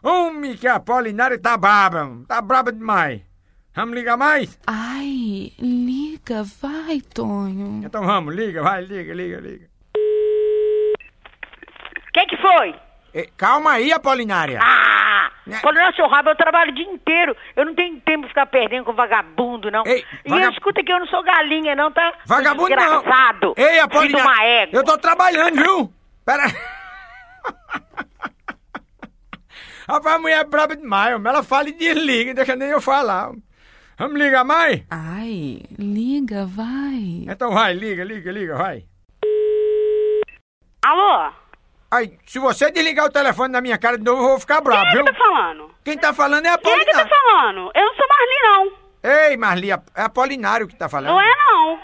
Homem, 0.03 0.57
que 0.57 0.67
Apolinário 0.69 1.41
tá 1.41 1.57
braba. 1.57 2.11
Tá 2.29 2.41
braba 2.41 2.73
demais. 2.73 3.23
Vamos 3.75 3.95
ligar 3.95 4.17
mais? 4.17 4.59
Ai, 4.67 5.53
liga, 5.59 6.45
vai, 6.61 7.01
Tonho. 7.01 7.83
Então 7.85 8.05
vamos, 8.07 8.35
liga, 8.35 8.63
vai, 8.63 8.83
liga, 8.85 9.13
liga, 9.13 9.41
liga. 9.41 9.69
Quem 12.13 12.27
que 12.29 12.37
foi? 12.37 12.75
Eh, 13.15 13.29
calma 13.37 13.73
aí, 13.73 13.93
Apolinária. 13.93 14.59
Ah! 14.63 15.31
Apolinário, 15.59 15.95
seu 15.95 16.09
rabo, 16.09 16.31
eu 16.31 16.37
trabalho 16.37 16.73
o 16.73 16.75
dia 16.75 16.87
inteiro. 16.91 17.37
Eu 17.55 17.67
não 17.67 17.75
tenho 17.75 18.01
tempo 18.01 18.23
de 18.23 18.29
ficar 18.29 18.47
perdendo 18.47 18.85
com 18.87 18.95
vagabundo, 18.95 19.71
não. 19.71 19.83
Ei, 19.87 20.03
E 20.25 20.29
vaga- 20.31 20.49
escuta 20.51 20.83
que 20.83 20.91
eu 20.91 20.99
não 20.99 21.07
sou 21.07 21.23
galinha, 21.23 21.77
não, 21.77 21.93
tá? 21.93 22.15
Vagabundo 22.27 22.71
não. 22.75 22.77
Desgraçado. 23.03 23.55
Ei, 23.57 23.79
Apolinário. 23.79 24.27
uma 24.27 24.43
égua. 24.45 24.79
Eu 24.81 24.85
tô 24.85 24.97
trabalhando, 24.99 25.63
viu? 25.63 25.93
Pera. 26.25 26.45
Rapaz, 29.87 30.17
a 30.17 30.19
mulher 30.19 30.41
é 30.41 30.45
braba 30.45 30.75
demais, 30.75 31.15
homem. 31.15 31.29
Ela 31.31 31.43
fala 31.43 31.69
e 31.69 31.73
desliga, 31.73 32.33
deixa 32.33 32.57
nem 32.57 32.69
eu 32.71 32.81
falar. 32.81 33.31
Vamos 33.99 34.19
ligar 34.19 34.45
mais? 34.45 34.83
Ai, 34.91 35.61
liga, 35.79 36.47
vai. 36.47 37.25
Então 37.29 37.53
vai, 37.53 37.75
liga, 37.75 38.03
liga, 38.03 38.33
liga, 38.33 38.57
vai. 38.57 38.85
Alô? 40.85 41.33
Ai, 41.95 42.11
se 42.27 42.41
você 42.41 42.73
desligar 42.73 43.07
o 43.07 43.11
telefone 43.11 43.53
na 43.53 43.61
minha 43.61 43.79
cara 43.79 43.97
de 43.97 44.03
novo, 44.03 44.21
eu 44.21 44.29
vou 44.31 44.41
ficar 44.41 44.61
bravo, 44.61 44.83
Quem 44.83 44.91
é 44.91 44.95
viu? 44.95 45.05
que 45.05 45.13
tá 45.13 45.19
falando? 45.19 45.75
Quem 45.85 45.99
tá 45.99 46.13
falando 46.13 46.47
é 46.47 46.49
a 46.51 46.59
Quem 46.59 46.73
é 46.73 46.85
que 46.85 46.91
tá 46.91 47.07
falando? 47.07 47.71
Eu 47.73 47.87
não 47.87 47.95
sou 47.95 48.09
Marli, 48.09 48.43
não. 48.43 48.73
Ei, 49.13 49.37
Marli, 49.37 49.71
é 49.71 49.79
Apolinário 49.95 50.67
que 50.67 50.75
tá 50.75 50.89
falando. 50.89 51.13
Não 51.13 51.21
é, 51.21 51.33
não. 51.37 51.79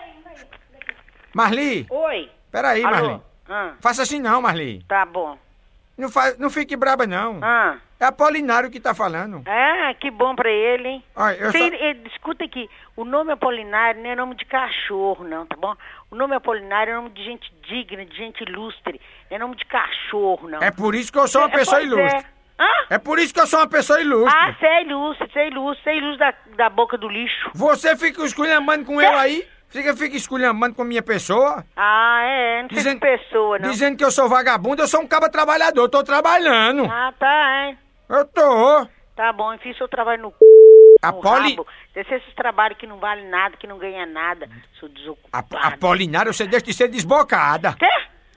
Marli, 1.33 1.87
Oi. 1.89 2.29
peraí, 2.51 2.85
Alô? 2.85 2.97
Marli. 2.97 3.23
Ah, 3.49 3.75
Faça 3.81 4.03
assim 4.03 4.19
não, 4.19 4.43
Marli. 4.43 4.85
tá 4.89 5.07
bom. 5.07 5.39
Não, 5.97 6.09
fa... 6.09 6.35
não 6.39 6.51
fique 6.51 6.75
braba, 6.77 7.07
não. 7.07 7.39
Ah. 7.41 7.77
É 8.01 8.07
Apolinário 8.07 8.71
que 8.71 8.81
tá 8.81 8.95
falando. 8.95 9.43
É, 9.47 9.93
que 9.95 10.11
bom 10.11 10.35
pra 10.35 10.51
ele, 10.51 10.89
hein? 10.89 11.05
Eu 11.39 11.53
Cê- 11.53 11.59
só... 11.59 11.77
eh, 11.77 11.97
Escuta 12.07 12.45
aqui, 12.45 12.69
o 12.97 13.05
nome 13.05 13.31
Apolinário 13.33 14.03
não 14.03 14.11
é 14.11 14.17
nome 14.17 14.35
de 14.37 14.47
cachorro, 14.47 15.23
não, 15.25 15.45
tá 15.47 15.55
bom? 15.57 15.75
O 16.11 16.17
nome 16.17 16.35
Apolinário 16.35 16.93
é 16.93 16.97
nome 16.97 17.11
de 17.11 17.23
gente 17.23 17.53
digna, 17.69 18.05
de 18.07 18.17
gente 18.17 18.43
ilustre. 18.43 18.99
Não 19.31 19.37
é 19.37 19.39
nome 19.39 19.57
de 19.57 19.67
cachorro, 19.67 20.49
não. 20.49 20.59
É 20.63 20.71
por 20.71 20.95
isso 20.95 21.13
que 21.13 21.19
eu 21.19 21.29
sou 21.29 21.43
uma 21.43 21.49
É, 21.49 21.53
pessoa 21.53 21.77
pois 21.79 21.93
ilustre. 21.93 22.19
É. 22.19 22.41
Hã? 22.63 22.67
É 22.91 22.99
por 22.99 23.19
isso 23.19 23.33
que 23.35 23.41
eu 23.41 23.47
sou 23.47 23.61
uma 23.61 23.69
pessoa 23.69 24.01
ilustre. 24.01 24.39
Ah, 24.39 24.53
você 24.59 24.67
é 24.67 24.83
ilustre, 24.83 25.31
você 25.33 25.39
é 25.39 25.49
ilustre, 25.49 25.83
você 25.85 25.91
é 25.91 25.97
ilustre 25.99 26.19
da, 26.19 26.35
da 26.57 26.71
boca 26.71 26.97
do 26.99 27.09
lixo. 27.09 27.51
Você 27.55 27.97
fica 27.97 28.23
esculhambando 28.25 28.85
com 28.87 29.01
eu 29.01 29.17
aí? 29.19 29.47
Fica, 29.69 29.95
fica 29.97 30.17
esculhambando 30.17 30.75
com 30.75 30.83
minha 30.85 31.03
pessoa? 31.03 31.65
Ah, 31.77 32.23
é, 32.25 32.63
não 32.63 32.69
Dizendo- 32.69 33.01
pessoa, 33.01 33.59
não. 33.59 33.71
Dizendo 33.71 33.97
que 33.97 34.05
eu 34.05 34.11
sou 34.11 34.29
vagabundo, 34.29 34.83
eu 34.83 34.89
sou 34.89 35.01
um 35.01 35.07
caba 35.07 35.31
trabalhador, 35.31 35.83
eu 35.83 35.89
tô 35.89 36.03
trabalhando. 36.03 36.85
Ah, 36.91 37.13
tá, 37.19 37.69
é. 37.69 37.77
Eu 38.11 38.25
tô. 38.27 38.87
Tá 39.15 39.33
bom, 39.33 39.55
enfim, 39.55 39.73
seu 39.75 39.89
trabalho 39.89 40.23
no 40.23 40.31
c... 40.31 40.37
A 41.03 41.13
no 41.13 41.21
Poli... 41.21 41.51
rabo. 41.51 41.67
Esses 41.95 42.35
trabalhos 42.35 42.77
que 42.79 42.87
não 42.87 42.99
vale 42.99 43.27
nada, 43.29 43.57
que 43.57 43.67
não 43.67 43.79
ganha 43.79 44.05
nada. 44.07 44.49
Sou 44.79 44.89
A, 44.89 44.93
desocupado. 44.93 45.57
Apolinário, 45.57 46.33
você 46.35 46.47
deixa 46.47 46.67
de 46.67 46.75
ser 46.75 46.89
desbocada. 46.89 47.75
Quê? 47.79 47.87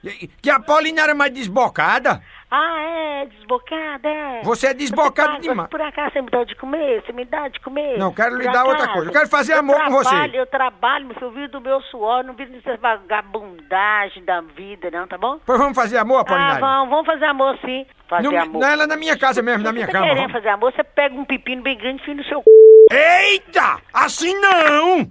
Que- 0.02 0.28
Que 0.42 0.50
Apolinário 0.50 1.12
é 1.12 1.14
mais 1.14 1.32
desbocada? 1.32 2.22
Ah, 2.56 2.80
é, 2.82 3.26
desbocada, 3.26 4.08
é. 4.08 4.42
Você 4.44 4.68
é 4.68 4.74
desbocado 4.74 5.28
paga- 5.30 5.40
demais. 5.40 5.68
Por 5.68 5.80
acaso 5.82 6.12
você 6.12 6.22
me 6.22 6.30
dá 6.30 6.44
de 6.44 6.54
comer? 6.54 7.02
Você 7.04 7.12
me 7.12 7.24
dá 7.24 7.48
de 7.48 7.58
comer? 7.60 7.98
Não, 7.98 8.12
quero 8.14 8.36
lhe 8.36 8.44
dar 8.48 8.64
outra 8.64 8.86
coisa. 8.92 9.08
Eu 9.08 9.12
quero 9.12 9.28
fazer 9.28 9.54
amor 9.54 9.82
com 9.82 9.90
você. 9.90 10.08
trabalho, 10.10 10.36
Eu 10.36 10.46
trabalho, 10.46 11.06
meu 11.06 11.14
filho, 11.16 11.26
eu 11.26 11.30
vivo 11.32 11.48
do 11.48 11.60
meu 11.60 11.80
suor, 11.82 12.22
não 12.22 12.34
vivo 12.34 12.52
dessa 12.52 12.76
vagabundagem 12.76 14.24
da 14.24 14.40
vida, 14.40 14.88
não, 14.90 15.06
tá 15.08 15.18
bom? 15.18 15.40
Pois 15.44 15.58
vamos 15.58 15.74
fazer 15.74 15.98
amor, 15.98 16.18
Ah, 16.18 16.20
Apolinário? 16.20 16.60
vamos, 16.60 16.90
vamos 16.90 17.06
fazer 17.06 17.24
amor 17.24 17.58
sim. 17.64 17.86
Fazer 18.08 18.28
Não, 18.30 18.38
amor. 18.40 18.60
não 18.60 18.68
é 18.68 18.76
lá 18.76 18.86
na 18.86 18.96
minha 18.96 19.18
casa 19.18 19.42
mesmo, 19.42 19.64
na 19.64 19.70
Se 19.70 19.74
minha 19.74 19.86
você 19.86 19.92
cama. 19.92 20.04
querendo 20.06 20.18
vamos. 20.20 20.32
fazer 20.32 20.48
amor, 20.50 20.72
você 20.72 20.84
pega 20.84 21.14
um 21.16 21.24
pepino 21.24 21.62
bem 21.62 21.76
grande 21.76 21.98
e 21.98 22.02
enfia 22.02 22.14
no 22.14 22.24
seu 22.24 22.40
c... 22.40 22.50
Eita! 22.92 23.78
Assim 23.92 24.32
não! 24.40 25.10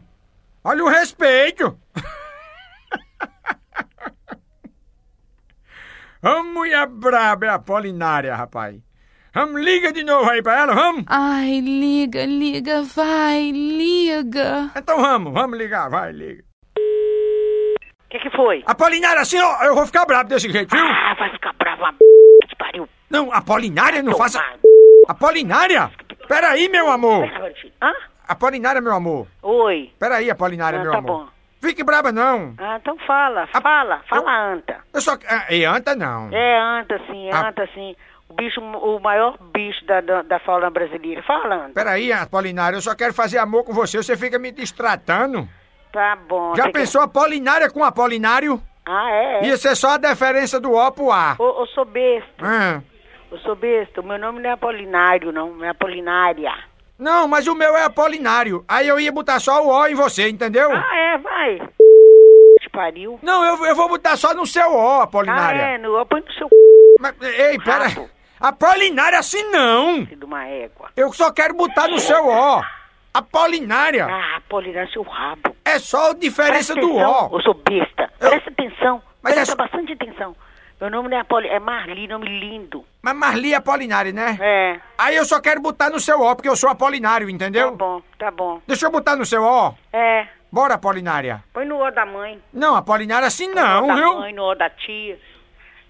Olha 0.63 0.83
o 0.83 0.87
respeito! 0.87 1.77
A 6.23 6.41
mulher 6.41 6.87
braba 6.87 7.45
é 7.45 7.49
a 7.49 7.55
Apolinária, 7.55 8.33
rapaz. 8.35 8.75
Vamos, 9.33 9.61
liga 9.61 9.91
de 9.91 10.03
novo 10.03 10.29
aí 10.29 10.41
pra 10.43 10.59
ela, 10.61 10.73
vamos? 10.73 11.03
Ai, 11.07 11.59
liga, 11.59 12.23
liga, 12.25 12.81
vai, 12.83 13.51
liga. 13.51 14.71
Então 14.75 15.01
vamos, 15.01 15.33
vamos 15.33 15.57
ligar, 15.57 15.89
vai, 15.89 16.11
liga. 16.11 16.43
O 18.05 18.09
que 18.09 18.19
que 18.19 18.29
foi? 18.35 18.63
Apolinária, 18.67 19.21
assim 19.21 19.39
ó, 19.39 19.63
eu 19.63 19.73
vou 19.75 19.85
ficar 19.87 20.05
bravo 20.05 20.29
desse 20.29 20.49
jeito, 20.51 20.73
viu? 20.75 20.85
Ah, 20.85 21.15
vai 21.17 21.31
ficar 21.31 21.51
brava, 21.53 21.81
uma 21.81 21.93
que 22.47 22.55
pariu. 22.55 22.87
Não, 23.09 23.33
Apolinária, 23.33 24.01
não 24.03 24.15
faça... 24.15 24.39
Apolinária! 25.07 25.91
Peraí, 26.27 26.69
meu 26.69 26.89
amor! 26.89 27.25
Hã? 27.81 27.91
Apolinária, 28.27 28.79
meu 28.79 28.93
amor. 28.93 29.27
Oi. 29.41 29.91
Peraí, 29.99 30.29
Apolinária, 30.29 30.79
Ah, 30.79 30.83
meu 30.83 30.91
tá 30.91 30.97
amor. 30.99 31.25
bom. 31.25 31.32
Fique 31.63 31.81
braba, 31.81 32.11
não. 32.11 32.53
Ah, 32.57 32.77
então 32.81 32.97
fala, 33.07 33.47
fala, 33.47 34.01
fala 34.09 34.51
anta. 34.53 34.81
Eu 34.93 34.99
só... 34.99 35.13
E 35.49 35.63
anta, 35.63 35.95
não. 35.95 36.29
É 36.33 36.59
anta 36.59 36.99
sim, 37.09 37.29
Ah. 37.31 37.47
anta 37.47 37.65
sim. 37.73 37.95
O 38.27 38.33
bicho, 38.33 38.59
o 38.59 38.99
maior 38.99 39.37
bicho 39.53 39.85
da, 39.85 40.01
da, 40.01 40.21
da 40.23 40.39
fauna 40.39 40.69
brasileira. 40.69 41.23
Fala, 41.23 41.55
anta. 41.55 41.73
Peraí, 41.73 42.11
Apolinária, 42.11 42.75
eu 42.75 42.81
só 42.81 42.93
quero 42.93 43.13
fazer 43.13 43.37
amor 43.37 43.63
com 43.63 43.71
você, 43.73 43.95
você 43.97 44.17
fica 44.17 44.37
me 44.37 44.51
distratando. 44.51 45.47
Tá 45.93 46.17
bom. 46.27 46.53
Já 46.53 46.69
pensou 46.69 47.01
Apolinária 47.01 47.69
com 47.71 47.81
Apolinário? 47.81 48.61
Ah, 48.85 49.09
é? 49.11 49.39
é. 49.39 49.45
Ia 49.45 49.55
ser 49.55 49.75
só 49.77 49.91
a 49.93 49.97
diferença 49.97 50.59
do 50.59 50.73
O 50.73 50.91
pro 50.91 51.11
A. 51.13 51.37
Ô, 51.39 51.65
sou 51.67 51.85
besta, 51.85 52.27
Ah. 52.41 52.81
eu 53.31 53.37
sou 53.39 53.55
besta. 53.55 54.01
O 54.01 54.03
meu 54.03 54.19
nome 54.19 54.41
não 54.41 54.49
é 54.49 54.53
Apolinário. 54.53 55.31
Não 55.31 55.63
é 55.63 55.69
Apolinária. 55.69 56.51
Não, 56.97 57.27
mas 57.27 57.47
o 57.47 57.55
meu 57.55 57.75
é 57.75 57.83
Apolinário. 57.83 58.63
Aí 58.67 58.87
eu 58.87 58.99
ia 58.99 59.11
botar 59.11 59.39
só 59.39 59.63
o 59.65 59.69
O 59.69 59.87
em 59.87 59.95
você, 59.95 60.29
entendeu? 60.29 60.69
Ah, 60.71 60.95
é, 60.97 61.17
vai. 61.17 61.57
Te 62.61 62.69
pariu. 62.71 63.19
Não, 63.21 63.43
eu, 63.43 63.65
eu 63.65 63.75
vou 63.75 63.89
botar 63.89 64.15
só 64.15 64.33
no 64.33 64.45
seu 64.45 64.71
O, 64.73 64.99
Ah, 65.01 65.03
Apolinária. 65.03 65.61
é, 65.61 65.77
no, 65.77 65.97
eu 65.97 66.05
ponho 66.05 66.23
no 66.25 66.33
seu 66.33 66.49
Mas, 66.99 67.15
ei, 67.21 67.57
pera. 67.59 67.85
Apolinária 68.39 69.19
assim 69.19 69.43
não. 69.51 70.05
c... 70.05 70.15
de 70.15 70.25
uma 70.25 70.45
égua. 70.47 70.89
Eu 70.95 71.11
só 71.13 71.31
quero 71.31 71.53
botar 71.55 71.87
no 71.87 71.99
seu 71.99 72.25
O. 72.27 72.61
Apolinária. 73.13 74.05
Ah, 74.09 74.37
Apolinário, 74.37 74.91
seu 74.91 75.03
rabo. 75.03 75.55
É 75.65 75.77
só 75.79 76.11
a 76.11 76.13
diferença 76.13 76.73
Presta 76.73 76.75
do 76.75 76.97
atenção, 76.99 77.29
O. 77.31 77.37
Eu 77.37 77.41
sou 77.41 77.53
besta. 77.53 78.09
Presta 78.19 78.49
atenção. 78.49 79.01
Mas 79.21 79.33
Presta 79.35 79.53
é- 79.53 79.55
bastante 79.57 79.93
atenção. 79.93 80.35
Meu 80.83 80.91
nome 80.91 81.07
não 81.07 81.15
é 81.15 81.21
Apoli... 81.21 81.47
É 81.47 81.61
Marli, 81.61 82.09
nome 82.09 82.27
lindo. 82.27 82.83
Mas 83.01 83.15
Marli 83.15 83.53
é 83.53 83.55
Apolinária, 83.55 84.11
né? 84.11 84.37
É. 84.41 84.81
Aí 84.97 85.15
eu 85.15 85.23
só 85.23 85.39
quero 85.39 85.61
botar 85.61 85.89
no 85.89 85.97
seu 85.97 86.19
O, 86.19 86.35
porque 86.35 86.49
eu 86.49 86.57
sou 86.57 86.69
Apolinário, 86.69 87.29
entendeu? 87.29 87.71
Tá 87.71 87.77
bom, 87.77 88.01
tá 88.19 88.31
bom. 88.31 88.61
Deixa 88.67 88.87
eu 88.87 88.91
botar 88.91 89.15
no 89.15 89.25
seu 89.25 89.41
O. 89.45 89.73
É. 89.93 90.27
Bora, 90.51 90.73
Apolinária. 90.73 91.41
Põe 91.53 91.63
no 91.63 91.81
O 91.81 91.89
da 91.89 92.05
mãe. 92.05 92.37
Não, 92.51 92.75
Apolinária 92.75 93.25
assim 93.25 93.47
no 93.47 93.55
não, 93.55 93.85
O 93.85 93.87
da 93.87 93.95
viu? 93.95 94.19
mãe, 94.19 94.33
no 94.33 94.43
O 94.43 94.55
da 94.55 94.69
tia. 94.69 95.17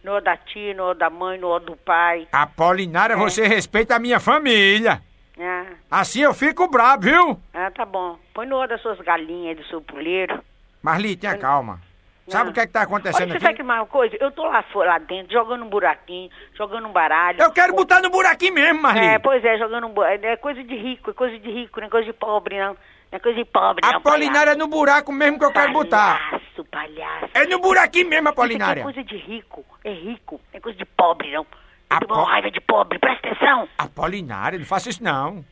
No 0.04 0.18
O 0.18 0.22
da 0.22 0.38
tia, 0.38 0.76
no 0.76 0.92
O 0.92 0.94
da 0.94 1.10
mãe, 1.10 1.40
no 1.40 1.48
O 1.48 1.60
do 1.60 1.76
pai. 1.76 2.28
Apolinária, 2.32 3.18
você 3.18 3.48
respeita 3.48 3.96
a 3.96 4.00
minha 4.00 4.20
família. 4.20 5.02
Ah, 5.40 5.66
Assim 5.90 6.22
eu 6.22 6.36
fico 6.36 6.68
brabo, 6.68 7.06
viu? 7.06 7.42
ah, 7.52 7.72
tá 7.72 7.84
bom. 7.84 8.20
Põe 8.32 8.46
no 8.46 8.62
O 8.62 8.68
das 8.68 8.80
suas 8.80 9.00
galinhas, 9.00 9.58
do 9.58 9.66
seu 9.66 9.82
puleiro. 9.82 10.40
Marli, 10.84 11.16
tenha 11.16 11.36
calma. 11.36 11.82
Sabe 12.28 12.46
Não. 12.46 12.52
o 12.52 12.54
que 12.54 12.60
é 12.62 12.66
que 12.66 12.72
tá 12.72 12.80
Olha, 12.80 12.86
acontecendo 12.88 13.28
você 13.28 13.36
aqui? 13.36 13.44
sabe 13.46 13.58
que 13.58 13.64
mais 13.64 13.82
uma 13.82 13.86
coisa? 13.88 14.16
Eu 14.20 14.32
tô 14.32 14.44
lá 14.46 14.64
lá 14.74 14.98
dentro, 14.98 15.34
jogando 15.34 15.66
um 15.66 15.70
buraquinho, 15.70 16.30
jogando 16.58 16.88
um 16.88 16.92
baralho. 16.94 17.42
Eu 17.42 17.52
quero 17.52 17.74
botar 17.76 18.02
no 18.02 18.10
buraquinho 18.10 18.54
mesmo, 18.54 18.82
Marli. 18.82 19.06
É, 19.06 19.20
pois 19.20 19.44
é, 19.44 19.58
jogando 19.58 19.88
um 19.88 19.94
buraco. 19.94 20.26
É 20.26 20.38
coisa 20.38 20.64
de 20.64 20.76
rico, 20.76 21.10
é 21.12 21.14
coisa 21.14 21.38
de 21.38 21.52
rico, 21.52 21.80
não 21.82 21.88
é 21.88 21.90
coisa 21.90 22.06
de 22.06 22.14
pobre, 22.14 22.58
não. 22.58 22.68
Não 22.74 22.78
é 23.12 23.20
coisa 23.20 23.38
de 23.38 23.46
pobre, 23.46 23.82
não. 23.86 23.98
Apolinária 23.98 24.52
é 24.52 24.56
no 24.56 24.68
buraco 24.68 25.12
mesmo 25.12 25.38
que 25.38 25.44
eu 25.46 25.52
quero 25.52 25.74
botar. 25.74 26.18
Palhaço, 26.30 26.66
palhaço. 26.72 27.30
É 27.34 27.46
no 27.46 27.60
buraquinho 27.60 28.08
mesmo, 28.08 28.30
aqui 28.30 28.40
Apolinária. 28.40 28.80
é 28.82 28.84
coisa 28.84 29.04
de 29.04 29.18
rico, 29.18 29.66
é 29.84 29.92
rico, 29.92 30.40
não 30.54 30.58
é 30.58 30.62
coisa 30.62 30.78
de 30.78 30.86
pobre, 30.86 31.28
não. 31.32 31.42
Eu 31.42 31.98
Apo- 31.98 32.08
tenho 32.08 32.20
uma 32.22 32.32
raiva 32.32 32.50
de 32.50 32.62
pobre, 32.62 32.98
presta 33.00 33.28
atenção. 33.28 33.68
Apolinária, 33.78 34.58
não 34.58 34.66
faça 34.66 34.90
isso 34.90 35.04
não. 35.04 35.44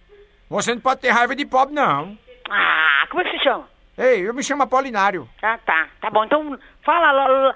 Você 0.49 0.74
não 0.74 0.82
pode 0.82 1.01
ter 1.01 1.09
raiva 1.09 1.36
de 1.36 1.45
pobre, 1.45 1.76
não. 1.76 2.17
Ah, 2.49 3.05
como 3.09 3.22
é 3.22 3.26
que 3.30 3.38
se 3.38 3.43
chama? 3.43 3.69
Ei, 3.97 4.27
eu 4.27 4.33
me 4.33 4.43
chamo 4.43 4.63
Apolinário. 4.63 5.27
Ah, 5.41 5.57
tá, 5.65 5.87
tá 5.99 6.09
bom. 6.09 6.23
Então, 6.25 6.57
fala, 6.83 7.11
lá, 7.11 7.27
lá, 7.27 7.53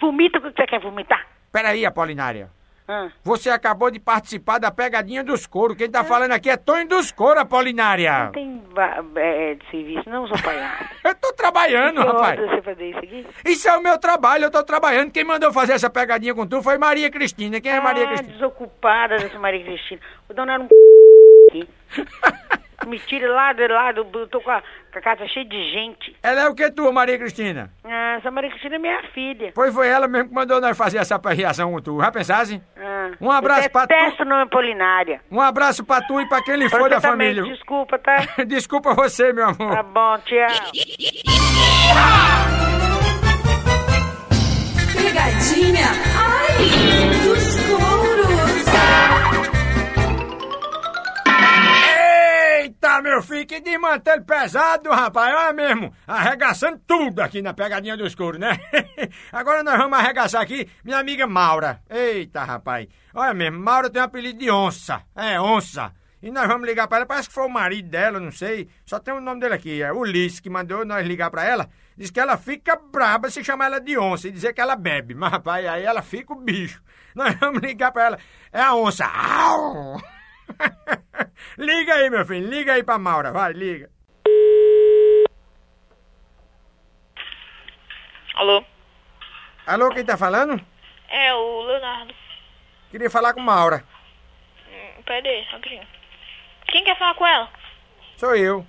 vomita 0.00 0.38
o 0.38 0.42
que 0.42 0.50
você 0.52 0.66
quer 0.66 0.80
vomitar. 0.80 1.26
Peraí, 1.52 1.84
Apolinária. 1.86 2.50
Ah. 2.86 3.08
Você 3.22 3.48
acabou 3.48 3.90
de 3.90 3.98
participar 3.98 4.58
da 4.58 4.70
pegadinha 4.70 5.24
dos 5.24 5.46
couro. 5.46 5.74
Quem 5.74 5.90
tá 5.90 6.04
falando 6.04 6.32
aqui 6.32 6.50
é 6.50 6.56
Tonho 6.58 6.86
dos 6.86 7.10
Couro, 7.10 7.40
Apolinária. 7.40 8.26
Não 8.26 8.32
tem 8.32 8.62
va- 8.74 9.02
é, 9.16 9.54
de 9.54 9.70
serviço, 9.70 10.06
não, 10.10 10.26
sou 10.28 10.36
palhaço. 10.42 10.84
Eu 11.02 11.14
tô 11.14 11.32
trabalhando, 11.32 12.02
Que 12.02 12.06
rapaz. 12.06 12.38
você 12.40 12.60
fazer 12.60 12.90
isso 12.90 12.98
aqui? 12.98 13.26
Isso 13.46 13.68
é 13.68 13.76
o 13.78 13.82
meu 13.82 13.98
trabalho, 13.98 14.44
eu 14.44 14.50
tô 14.50 14.62
trabalhando. 14.62 15.10
Quem 15.12 15.24
mandou 15.24 15.50
fazer 15.52 15.72
essa 15.72 15.88
pegadinha 15.88 16.34
com 16.34 16.46
tu 16.46 16.62
foi 16.62 16.76
Maria 16.76 17.10
Cristina. 17.10 17.58
Quem 17.60 17.72
é 17.72 17.80
Maria 17.80 18.04
ah, 18.04 18.08
Cristina? 18.08 18.32
desocupada 18.34 19.16
dessa 19.16 19.38
Maria 19.38 19.64
Cristina. 19.64 20.00
Vou 20.28 20.36
dar 20.36 20.60
um 20.60 20.68
aqui. 21.48 21.68
Me 22.86 22.98
tira 22.98 23.30
lá 23.32 23.52
de 23.52 23.66
lá, 23.68 23.92
do- 23.92 24.06
eu 24.18 24.26
tô 24.28 24.40
com 24.40 24.50
a, 24.50 24.62
com 24.92 24.98
a 24.98 25.02
casa 25.02 25.26
cheia 25.28 25.44
de 25.44 25.70
gente. 25.72 26.14
Ela 26.22 26.42
é 26.42 26.48
o 26.48 26.54
que 26.54 26.70
tu, 26.70 26.92
Maria 26.92 27.18
Cristina? 27.18 27.70
Ah, 27.84 28.16
essa 28.18 28.30
Maria 28.30 28.50
Cristina 28.50 28.76
é 28.76 28.78
minha 28.78 29.02
filha. 29.14 29.52
Pois 29.54 29.72
foi 29.74 29.88
ela 29.88 30.06
mesmo 30.08 30.28
que 30.28 30.34
mandou 30.34 30.60
nós 30.60 30.76
fazer 30.76 30.98
essa 30.98 31.20
reação 31.34 31.72
com 31.72 31.80
tu. 31.80 32.00
Já 32.00 32.10
pensasse? 32.12 32.60
Ah, 32.76 33.10
Um 33.20 33.30
abraço 33.30 33.70
pra 33.70 33.86
tu. 33.86 33.88
detesto 33.88 34.22
o 34.22 34.26
nome 34.26 34.42
Apolinária. 34.42 35.20
Um 35.30 35.40
abraço 35.40 35.84
pra 35.84 36.00
tu 36.02 36.20
e 36.20 36.28
pra 36.28 36.42
quem 36.42 36.56
lhe 36.56 36.68
for 36.68 36.88
da 36.90 37.00
também, 37.00 37.34
família. 37.34 37.54
Desculpa, 37.54 37.98
tá? 37.98 38.16
Desculpa 38.46 38.94
você, 38.94 39.32
meu 39.32 39.44
amor. 39.48 39.74
Tá 39.74 39.82
bom, 39.82 40.18
tchau. 40.18 41.54
Pegadinha, 44.92 45.86
ai, 46.16 46.54
Eita, 52.94 53.02
meu 53.02 53.20
filho, 53.22 53.46
que 53.46 53.60
desmantelo 53.60 54.22
pesado, 54.22 54.90
rapaz. 54.90 55.34
Olha 55.34 55.52
mesmo, 55.52 55.92
arregaçando 56.06 56.80
tudo 56.86 57.20
aqui 57.20 57.42
na 57.42 57.52
pegadinha 57.52 57.96
do 57.96 58.06
escuro, 58.06 58.38
né? 58.38 58.56
Agora 59.32 59.64
nós 59.64 59.76
vamos 59.76 59.98
arregaçar 59.98 60.40
aqui 60.40 60.68
minha 60.84 60.98
amiga 60.98 61.26
Maura. 61.26 61.80
Eita, 61.90 62.44
rapaz. 62.44 62.86
Olha 63.12 63.34
mesmo, 63.34 63.58
Maura 63.58 63.90
tem 63.90 64.00
um 64.00 64.04
apelido 64.04 64.38
de 64.38 64.48
onça. 64.48 65.02
É, 65.16 65.40
onça. 65.40 65.92
E 66.22 66.30
nós 66.30 66.46
vamos 66.46 66.68
ligar 66.68 66.86
pra 66.86 66.98
ela, 66.98 67.06
parece 67.06 67.28
que 67.28 67.34
foi 67.34 67.44
o 67.44 67.50
marido 67.50 67.88
dela, 67.88 68.20
não 68.20 68.30
sei. 68.30 68.68
Só 68.86 69.00
tem 69.00 69.12
o 69.12 69.20
nome 69.20 69.40
dele 69.40 69.54
aqui, 69.54 69.82
é 69.82 69.92
Ulisses, 69.92 70.38
que 70.38 70.48
mandou 70.48 70.84
nós 70.84 71.04
ligar 71.04 71.30
pra 71.32 71.44
ela. 71.44 71.68
Diz 71.96 72.12
que 72.12 72.20
ela 72.20 72.36
fica 72.36 72.76
braba 72.76 73.28
se 73.28 73.42
chamar 73.42 73.66
ela 73.66 73.80
de 73.80 73.98
onça 73.98 74.28
e 74.28 74.30
dizer 74.30 74.52
que 74.52 74.60
ela 74.60 74.76
bebe. 74.76 75.14
Mas, 75.14 75.32
rapaz, 75.32 75.66
aí 75.66 75.82
ela 75.82 76.00
fica 76.00 76.32
o 76.32 76.40
bicho. 76.40 76.80
Nós 77.14 77.34
vamos 77.40 77.60
ligar 77.60 77.90
pra 77.90 78.04
ela. 78.04 78.18
É 78.52 78.60
a 78.60 78.74
onça. 78.74 79.04
Au! 79.04 80.00
liga 81.58 81.94
aí, 81.94 82.10
meu 82.10 82.24
filho, 82.24 82.48
liga 82.48 82.72
aí 82.74 82.82
pra 82.82 82.98
Maura, 82.98 83.32
vai, 83.32 83.52
liga. 83.52 83.90
Alô? 88.34 88.64
Alô, 89.66 89.90
quem 89.90 90.04
tá 90.04 90.16
falando? 90.16 90.60
É 91.08 91.32
o 91.34 91.62
Leonardo. 91.62 92.14
Queria 92.90 93.08
falar 93.10 93.32
com 93.32 93.40
Maura. 93.40 93.84
Hum, 94.68 95.02
Pera 95.04 95.28
aí, 95.28 95.42
rapidinho. 95.42 95.86
Quem 96.68 96.84
quer 96.84 96.98
falar 96.98 97.14
com 97.14 97.26
ela? 97.26 97.48
Sou 98.16 98.34
eu. 98.34 98.66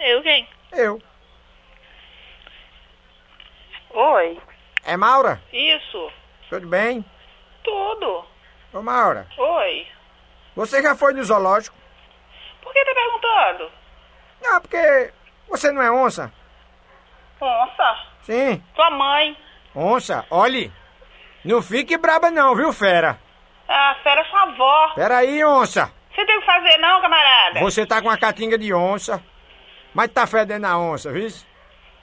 Eu 0.00 0.22
quem? 0.22 0.48
Eu. 0.72 1.00
Oi. 3.90 4.40
É 4.84 4.96
Maura? 4.96 5.40
Isso. 5.52 6.10
Tudo 6.48 6.66
bem? 6.66 7.04
Tudo. 7.62 8.26
Ô, 8.72 8.82
Maura, 8.82 9.28
Oi. 9.36 9.86
Você 10.54 10.82
já 10.82 10.94
foi 10.94 11.12
no 11.14 11.22
zoológico? 11.24 11.76
Por 12.62 12.72
que 12.72 12.84
tá 12.84 12.92
perguntando? 12.94 13.70
Não, 14.42 14.60
porque 14.60 15.12
você 15.48 15.70
não 15.72 15.82
é 15.82 15.90
onça? 15.90 16.32
Onça. 17.40 18.06
Sim, 18.22 18.62
Sua 18.74 18.90
mãe. 18.90 19.36
onça. 19.74 20.24
Olhe, 20.30 20.72
não 21.44 21.60
fique 21.60 21.96
braba 21.96 22.30
não, 22.30 22.54
viu, 22.54 22.72
fera? 22.72 23.18
Ah, 23.68 23.96
fera 24.02 24.24
sua 24.24 24.42
avó. 24.42 24.92
Peraí, 24.94 25.44
onça. 25.44 25.90
Você 26.14 26.24
tem 26.26 26.36
o 26.36 26.40
que 26.40 26.46
fazer 26.46 26.76
não, 26.78 27.00
camarada? 27.00 27.60
Você 27.60 27.86
tá 27.86 28.02
com 28.02 28.10
a 28.10 28.18
catinga 28.18 28.58
de 28.58 28.72
onça, 28.72 29.22
mas 29.94 30.10
tá 30.12 30.26
fedendo 30.26 30.66
a 30.66 30.78
onça, 30.78 31.10
viu? 31.10 31.28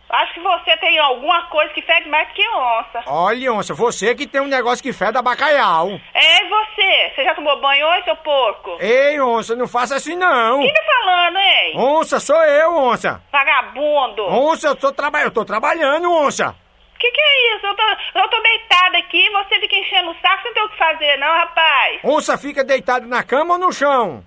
Acho 0.10 0.34
que 0.34 0.39
você 0.39 0.76
tem 0.78 0.97
alguma 0.97 1.43
coisa 1.49 1.72
que 1.72 1.84
fede 1.84 2.10
mais 2.10 2.28
que 2.34 2.41
onça. 2.49 3.03
Olha, 3.05 3.53
onça, 3.53 3.76
você 3.76 4.16
que 4.16 4.26
tem 4.26 4.41
um 4.41 4.47
negócio 4.47 4.82
que 4.82 4.91
fede 4.91 5.18
a 5.18 5.22
bacalhau. 5.22 5.99
É, 6.14 6.43
e 6.43 6.49
você? 6.49 7.14
Você 7.14 7.24
já 7.24 7.36
tomou 7.36 7.62
banho 7.62 7.86
hoje, 7.86 8.05
seu 8.05 8.16
porco? 8.16 8.78
Ei, 8.80 9.20
onça, 9.22 9.55
não 9.55 9.68
faça 9.68 9.95
assim 9.95 10.16
não. 10.16 10.62
Quem 10.62 10.74
tá 10.74 10.82
falando, 10.84 11.38
hein? 11.38 11.74
Onça, 11.78 12.20
sou 12.20 12.43
eu, 12.43 12.76
onça. 12.76 13.22
Vagabundo. 13.32 14.26
Onça, 14.26 14.68
eu 14.70 14.76
tô, 14.76 14.91
traba 14.91 15.22
eu 15.22 15.30
tô 15.32 15.45
trabalhando, 15.45 16.12
onça. 16.12 16.55
Que 16.99 17.12
que 17.12 17.22
é 17.22 17.55
isso? 17.55 17.66
Eu 17.68 17.76
tô, 17.76 17.84
eu 18.20 18.28
tô 18.30 18.41
deitada 18.41 18.97
aqui, 18.97 19.30
você 19.30 19.60
fica 19.60 19.76
enchendo 19.76 20.10
o 20.10 20.16
saco, 20.22 20.41
você 20.41 20.47
não 20.47 20.53
tem 20.55 20.64
o 20.64 20.70
que 20.70 20.78
fazer, 20.78 21.18
não, 21.18 21.32
rapaz. 21.32 21.99
Onça 22.03 22.38
fica 22.38 22.64
deitado 22.64 23.07
na 23.07 23.24
cama 23.24 23.53
ou 23.53 23.60
no 23.60 23.72
chão? 23.72 24.24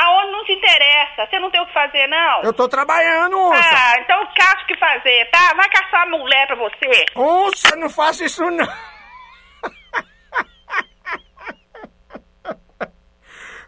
Aonde 0.00 0.30
não 0.30 0.44
te 0.44 0.52
interessa, 0.52 1.26
você 1.26 1.40
não 1.40 1.50
tem 1.50 1.60
o 1.60 1.66
que 1.66 1.72
fazer, 1.72 2.06
não? 2.06 2.42
Eu 2.42 2.52
tô 2.52 2.68
trabalhando, 2.68 3.36
onça. 3.36 3.58
Ah, 3.60 4.00
então 4.00 4.28
caça 4.36 4.62
o 4.62 4.66
que 4.66 4.76
fazer, 4.76 5.28
tá? 5.32 5.54
Vai 5.56 5.68
caçar 5.68 6.06
uma 6.06 6.18
mulher 6.18 6.46
pra 6.46 6.54
você. 6.54 7.04
Onça, 7.16 7.74
não 7.74 7.90
faça 7.90 8.24
isso 8.24 8.48
não. 8.48 8.68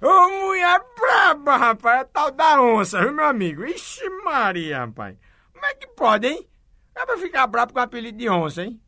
Ô, 0.03 0.29
mulher 0.47 0.81
braba, 0.99 1.57
rapaz. 1.57 2.03
É 2.03 2.05
tal 2.05 2.31
da 2.31 2.63
onça, 2.63 3.01
viu, 3.01 3.13
meu 3.13 3.27
amigo? 3.27 3.65
Ixi, 3.65 4.09
Maria, 4.25 4.79
rapaz. 4.79 5.17
Como 5.53 5.67
é 5.67 5.75
que 5.75 5.89
pode, 5.89 6.29
hein? 6.29 6.49
É 6.95 7.05
pra 7.05 7.19
ficar 7.19 7.47
brabo 7.49 7.73
com 7.73 7.81
o 7.81 7.83
apelido 7.83 8.17
de 8.17 8.31
onça, 8.31 8.63
hein? 8.63 8.81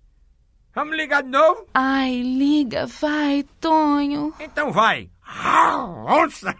Vamos 0.74 0.96
ligar 0.96 1.24
de 1.24 1.28
novo? 1.28 1.66
Ai, 1.74 2.22
liga, 2.22 2.86
vai, 2.86 3.44
Tonho. 3.60 4.32
Então 4.38 4.70
vai. 4.70 5.10
Ah, 5.26 5.84
onça! 6.06 6.56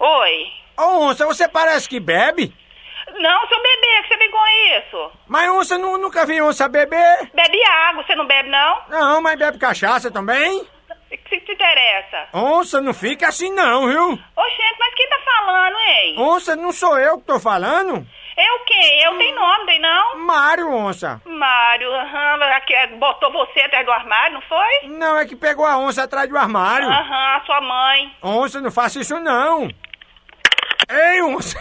Oi. 0.00 0.52
Ô, 0.78 1.04
onça, 1.08 1.26
você 1.26 1.46
parece 1.48 1.88
que 1.88 2.00
bebe? 2.00 2.52
Não, 3.18 3.46
seu 3.48 3.58
bebê, 3.62 4.02
que 4.02 4.08
você 4.08 4.16
vem 4.16 4.30
com 4.30 4.46
isso? 4.78 5.12
Mas 5.28 5.50
onça, 5.50 5.76
nu- 5.78 5.98
nunca 5.98 6.24
vi 6.24 6.40
onça 6.40 6.68
beber. 6.68 7.30
Bebe 7.34 7.62
água, 7.88 8.02
você 8.02 8.14
não 8.14 8.26
bebe, 8.26 8.48
não? 8.48 8.82
Não, 8.88 9.20
mas 9.20 9.38
bebe 9.38 9.58
cachaça 9.58 10.10
também? 10.10 10.60
O 11.12 11.16
que 11.28 11.40
te 11.40 11.52
interessa? 11.52 12.28
Onça, 12.32 12.80
não 12.80 12.94
fica 12.94 13.28
assim 13.28 13.52
não, 13.52 13.88
viu? 13.88 14.12
Ô, 14.12 14.48
gente, 14.48 14.76
mas 14.78 14.94
quem 14.94 15.08
tá 15.08 15.18
falando, 15.24 15.76
hein? 15.80 16.14
Onça, 16.18 16.56
não 16.56 16.72
sou 16.72 16.96
eu 16.98 17.18
que 17.18 17.24
tô 17.26 17.40
falando? 17.40 18.06
Eu 18.36 18.58
quem? 18.64 19.02
Eu 19.02 19.18
tenho 19.18 19.34
nome, 19.34 19.66
tem 19.66 19.80
não? 19.80 20.18
Mário, 20.20 20.70
onça. 20.72 21.20
Mário, 21.26 21.92
aham, 21.92 22.42
aqui, 22.56 22.74
botou 22.98 23.30
você 23.32 23.60
atrás 23.60 23.84
do 23.84 23.92
armário, 23.92 24.34
não 24.34 24.42
foi? 24.42 24.88
Não, 24.88 25.18
é 25.18 25.26
que 25.26 25.34
pegou 25.36 25.66
a 25.66 25.76
onça 25.78 26.04
atrás 26.04 26.28
do 26.28 26.38
armário. 26.38 26.88
Aham, 26.88 27.36
a 27.36 27.40
sua 27.44 27.60
mãe. 27.60 28.16
Onça, 28.22 28.60
não 28.60 28.70
faça 28.70 29.00
isso 29.00 29.18
não. 29.20 29.68
Ei, 30.90 31.22
onça. 31.22 31.56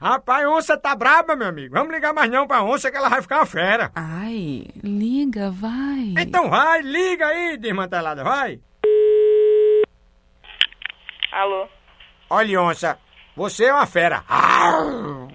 Rapaz, 0.00 0.46
onça 0.46 0.78
tá 0.78 0.94
braba, 0.94 1.34
meu 1.34 1.48
amigo. 1.48 1.74
Vamos 1.74 1.92
ligar 1.92 2.14
mais 2.14 2.30
não 2.30 2.46
pra 2.46 2.62
onça 2.62 2.88
que 2.88 2.96
ela 2.96 3.08
vai 3.08 3.20
ficar 3.20 3.38
uma 3.38 3.46
fera. 3.46 3.90
Ai, 3.96 4.64
liga, 4.82 5.50
vai. 5.50 6.14
Então 6.18 6.48
vai, 6.48 6.82
liga 6.82 7.26
aí, 7.26 7.56
desmantelada, 7.56 8.22
vai. 8.22 8.60
Alô? 11.32 11.68
Olha, 12.30 12.62
onça, 12.62 12.98
você 13.34 13.64
é 13.64 13.74
uma 13.74 13.86
fera. 13.86 14.22
Au! 14.28 15.28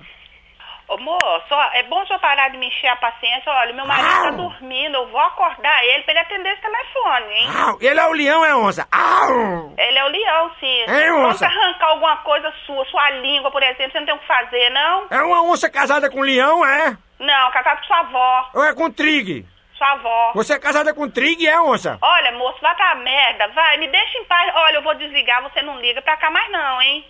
Moço, 0.99 1.53
é 1.73 1.83
bom 1.83 2.05
só 2.05 2.17
parar 2.19 2.49
de 2.49 2.57
me 2.57 2.67
encher 2.67 2.87
a 2.87 2.95
paciência. 2.95 3.51
Olha, 3.51 3.73
meu 3.73 3.85
marido 3.85 4.07
tá 4.09 4.29
dormindo, 4.31 4.95
eu 4.95 5.07
vou 5.07 5.19
acordar 5.21 5.83
ele 5.85 6.03
pra 6.03 6.11
ele 6.13 6.19
atender 6.19 6.49
esse 6.53 6.61
telefone, 6.61 7.33
hein? 7.33 7.47
Au! 7.67 7.77
Ele 7.81 7.99
é 7.99 8.05
o 8.07 8.11
leão, 8.13 8.45
é 8.45 8.55
onça. 8.55 8.87
Au! 8.91 9.73
Ele 9.77 9.97
é 9.97 10.05
o 10.05 10.09
leão, 10.09 10.51
sim. 10.59 10.81
Hein, 10.81 11.09
Vamos 11.11 11.21
moça? 11.33 11.45
arrancar 11.45 11.87
alguma 11.87 12.17
coisa 12.17 12.51
sua, 12.65 12.85
sua 12.85 13.09
língua, 13.11 13.51
por 13.51 13.61
exemplo, 13.63 13.91
você 13.91 13.99
não 13.99 14.05
tem 14.05 14.15
o 14.15 14.19
que 14.19 14.27
fazer, 14.27 14.69
não? 14.69 15.07
É 15.09 15.21
uma 15.21 15.41
onça 15.43 15.69
casada 15.69 16.09
com 16.09 16.21
leão, 16.21 16.65
é? 16.65 16.97
Não, 17.19 17.51
casado 17.51 17.79
com 17.79 17.85
sua 17.85 17.99
avó. 17.99 18.49
Ou 18.53 18.63
é 18.65 18.73
com 18.75 18.91
trig? 18.91 19.45
Sua 19.77 19.91
avó. 19.93 20.31
Você 20.35 20.53
é 20.53 20.59
casada 20.59 20.93
com 20.93 21.09
trig, 21.09 21.47
é, 21.47 21.59
onça? 21.59 21.97
Olha, 22.01 22.31
moço, 22.33 22.59
vai 22.61 22.75
pra 22.75 22.95
merda, 22.95 23.47
vai, 23.49 23.77
me 23.77 23.87
deixa 23.87 24.17
em 24.19 24.25
paz. 24.25 24.51
Olha, 24.55 24.75
eu 24.75 24.81
vou 24.83 24.93
desligar, 24.95 25.41
você 25.41 25.61
não 25.61 25.79
liga 25.79 26.01
pra 26.01 26.17
cá 26.17 26.29
mais 26.29 26.51
não, 26.51 26.81
hein? 26.81 27.05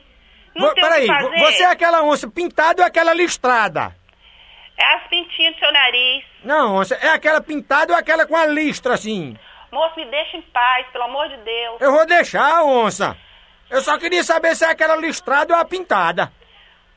Não 0.56 0.74
Peraí, 0.74 1.08
você 1.39 1.64
é 1.64 1.68
aquela 1.68 2.04
onça 2.04 2.30
pintada 2.30 2.82
ou 2.82 2.88
aquela 2.88 3.14
listrada? 3.14 3.95
É 4.78 4.95
as 4.95 5.08
pintinhas 5.08 5.54
do 5.56 5.60
seu 5.60 5.72
nariz. 5.72 6.24
Não, 6.43 6.76
onça, 6.76 6.95
é 6.95 7.10
aquela 7.10 7.41
pintada 7.41 7.93
ou 7.93 7.99
aquela 7.99 8.26
com 8.26 8.36
a 8.36 8.45
listra, 8.45 8.93
assim? 8.93 9.38
Moço, 9.72 9.95
me 9.95 10.06
deixa 10.06 10.38
em 10.38 10.41
paz, 10.41 10.86
pelo 10.91 11.06
amor 11.06 11.28
de 11.30 11.38
Deus. 11.38 11.82
Eu 11.82 11.91
vou 11.91 12.06
deixar, 12.06 12.64
onça. 12.64 13.18
Eu 13.70 13.82
só 13.82 13.97
queria 13.97 14.24
saber 14.24 14.56
se 14.56 14.64
é 14.64 14.70
aquela 14.70 14.95
listrada 14.95 15.54
ou 15.54 15.60
a 15.60 15.66
pintada. 15.66 16.32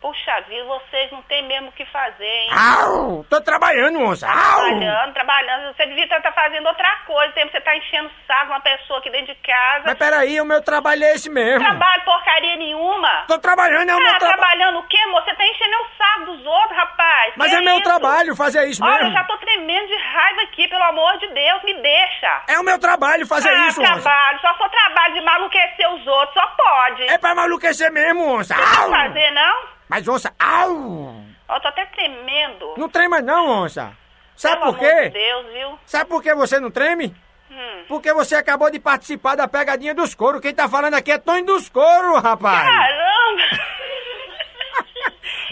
Puxa 0.00 0.40
vida, 0.46 0.62
vocês 0.66 1.10
não 1.10 1.22
tem 1.22 1.42
mesmo 1.48 1.68
o 1.68 1.72
que 1.72 1.84
fazer, 1.86 2.24
hein? 2.24 2.50
Au! 2.52 3.24
Tô 3.30 3.40
trabalhando, 3.40 3.98
onça. 4.00 4.28
Au! 4.28 4.60
Trabalhando, 4.60 5.14
trabalhando. 5.14 5.74
Você 5.74 5.86
devia 5.86 6.04
estar 6.04 6.32
fazendo 6.32 6.66
outra 6.66 6.96
coisa. 7.06 7.32
Tempo 7.32 7.50
você 7.50 7.60
tá 7.62 7.74
enchendo 7.76 8.08
o 8.08 8.26
saco 8.26 8.44
de 8.46 8.50
uma 8.52 8.60
pessoa 8.60 8.98
aqui 8.98 9.10
dentro 9.10 9.34
de 9.34 9.40
casa. 9.40 9.84
Mas 9.86 9.98
peraí, 9.98 10.38
o 10.40 10.44
meu 10.44 10.62
trabalho 10.62 11.02
é 11.02 11.14
esse 11.14 11.30
mesmo. 11.30 11.64
Trabalho 11.64 12.04
porcaria 12.04 12.56
nenhuma. 12.56 13.24
Tô 13.26 13.38
trabalhando, 13.38 13.88
é 13.90 13.96
o 13.96 13.98
meu 13.98 14.06
Ah, 14.14 14.18
trabalho. 14.18 14.38
trabalhando 14.38 14.78
o 14.80 14.82
quê, 14.86 15.06
moço? 15.06 15.24
Você 15.24 15.34
tá 15.34 15.44
enchendo 15.46 15.76
o 15.76 15.86
saco 15.96 16.24
dos 16.26 16.46
outros, 16.46 16.76
rapaz. 16.76 17.32
Mas 17.36 17.50
Que 17.50 17.56
é 17.56 17.60
meu 17.62 17.74
isso? 17.76 17.84
trabalho 17.84 18.36
fazer 18.36 18.64
isso 18.68 18.84
Olha, 18.84 18.92
mesmo. 18.94 19.08
eu 19.08 19.12
já 19.12 19.24
tô 19.24 19.36
tremendo 19.38 19.86
de 19.88 19.96
raiva 19.96 20.42
aqui, 20.42 20.68
pelo 20.68 20.84
amor 20.84 21.18
de 21.18 21.26
Deus, 21.28 21.62
me 21.64 21.74
deixa. 21.82 22.42
É 22.48 22.58
o 22.60 22.62
meu 22.62 22.78
trabalho 22.78 23.26
fazer 23.26 23.48
ah, 23.48 23.68
isso, 23.68 23.80
trabalho, 23.82 24.38
só 24.40 24.54
for 24.58 24.68
trabalho 24.68 25.14
de 25.14 25.20
maluquecer 25.22 25.90
os 25.94 26.06
outros, 26.06 26.34
só 26.34 26.46
pode. 26.48 27.02
É 27.10 27.16
pra 27.18 27.34
maluquecer 27.34 27.90
mesmo, 27.90 28.36
onça. 28.36 28.54
Não 28.54 28.62
tem 28.90 28.90
fazer, 29.08 29.30
não? 29.32 29.76
Mas, 29.88 30.06
onça, 30.08 30.34
au! 30.38 31.14
Ó, 31.48 31.60
tô 31.60 31.68
até 31.68 31.86
tremendo. 31.86 32.74
Não 32.76 32.88
trema 32.88 33.20
não, 33.22 33.48
onça. 33.62 33.96
Sabe 34.34 34.60
Pelo 34.60 34.74
por 34.74 34.80
amor 34.84 34.94
quê? 34.94 35.02
de 35.04 35.10
Deus, 35.10 35.46
viu? 35.52 35.78
Sabe 35.86 36.10
por 36.10 36.22
que 36.22 36.34
você 36.34 36.58
não 36.60 36.70
treme? 36.70 37.14
Hum. 37.50 37.84
Porque 37.88 38.12
você 38.12 38.34
acabou 38.34 38.70
de 38.70 38.78
participar 38.80 39.36
da 39.36 39.46
pegadinha 39.48 39.94
dos 39.94 40.14
couro. 40.14 40.40
Quem 40.40 40.52
tá 40.54 40.68
falando 40.68 40.94
aqui 40.94 41.12
é 41.12 41.18
Tonho 41.18 41.46
dos 41.46 41.68
Couro, 41.68 42.18
rapaz. 42.18 42.68
Caramba! 42.68 43.42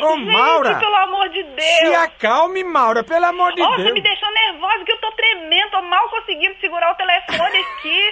Ô, 0.00 0.16
Gente, 0.16 0.26
Maura. 0.32 0.78
pelo 0.80 0.96
amor 0.96 1.28
de 1.28 1.42
Deus. 1.42 1.62
Se 1.78 1.94
acalme, 1.94 2.64
Maura, 2.64 3.04
pelo 3.04 3.24
amor 3.26 3.50
de 3.52 3.56
Deus. 3.62 3.76
você 3.76 3.92
me 3.92 4.00
deixou 4.02 4.28
nervosa 4.32 4.84
que 4.84 4.90
eu 4.92 5.00
tô 5.00 5.12
tremendo, 5.12 5.70
tô 5.70 5.82
mal 5.82 6.08
conseguindo 6.10 6.58
segurar 6.60 6.90
o 6.90 6.94
telefone 6.96 7.58
aqui. 7.58 8.10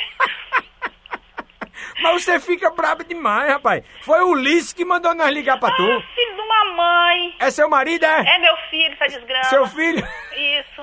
Mas 2.03 2.24
você 2.24 2.41
fica 2.41 2.70
brabo 2.70 3.05
demais, 3.05 3.53
rapaz. 3.53 3.85
Foi 4.03 4.20
o 4.22 4.30
Ulisses 4.30 4.72
que 4.72 4.85
mandou 4.85 5.14
nós 5.14 5.30
ligar 5.33 5.59
pra 5.59 5.70
tu. 5.72 5.83
Ah, 5.83 6.03
filho 6.14 6.35
de 6.35 6.41
uma 6.41 6.64
mãe. 6.74 7.35
É 7.39 7.51
seu 7.51 7.68
marido, 7.68 8.05
é? 8.05 8.35
É 8.35 8.39
meu 8.39 8.57
filho, 8.70 8.95
essa 9.01 9.18
desgraça. 9.18 9.51
Seu 9.51 9.66
filho? 9.66 10.07
Isso. 10.37 10.83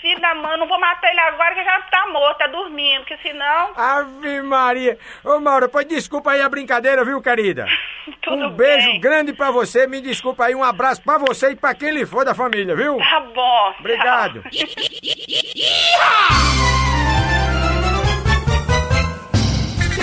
filho 0.00 0.20
da 0.20 0.34
mãe, 0.34 0.56
não 0.58 0.66
vou 0.68 0.78
matar 0.78 1.10
ele 1.10 1.20
agora 1.20 1.54
que 1.54 1.64
já 1.64 1.80
tá 1.82 2.06
morto, 2.08 2.38
tá 2.38 2.46
dormindo, 2.46 3.00
porque 3.00 3.16
senão... 3.18 3.72
Ave 3.76 4.42
Maria. 4.42 4.98
Ô, 5.24 5.40
Maura, 5.40 5.68
pois 5.68 5.86
desculpa 5.86 6.32
aí 6.32 6.40
a 6.40 6.48
brincadeira, 6.48 7.04
viu, 7.04 7.20
querida? 7.20 7.66
Tudo 8.22 8.46
um 8.46 8.50
beijo 8.50 8.90
bem. 8.90 9.00
grande 9.00 9.32
pra 9.32 9.50
você. 9.50 9.86
Me 9.86 10.00
desculpa 10.00 10.46
aí, 10.46 10.54
um 10.54 10.64
abraço 10.64 11.02
pra 11.02 11.18
você 11.18 11.50
e 11.50 11.56
pra 11.56 11.74
quem 11.74 11.90
lhe 11.90 12.06
for 12.06 12.24
da 12.24 12.34
família, 12.34 12.74
viu? 12.76 12.96
Tá 12.98 13.20
bom. 13.20 13.74
Obrigado. 13.80 14.44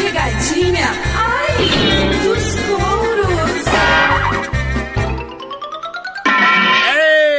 Pegadinha, 0.05 0.85
ai, 1.17 1.57
dos 2.21 2.55
touros. 2.67 3.65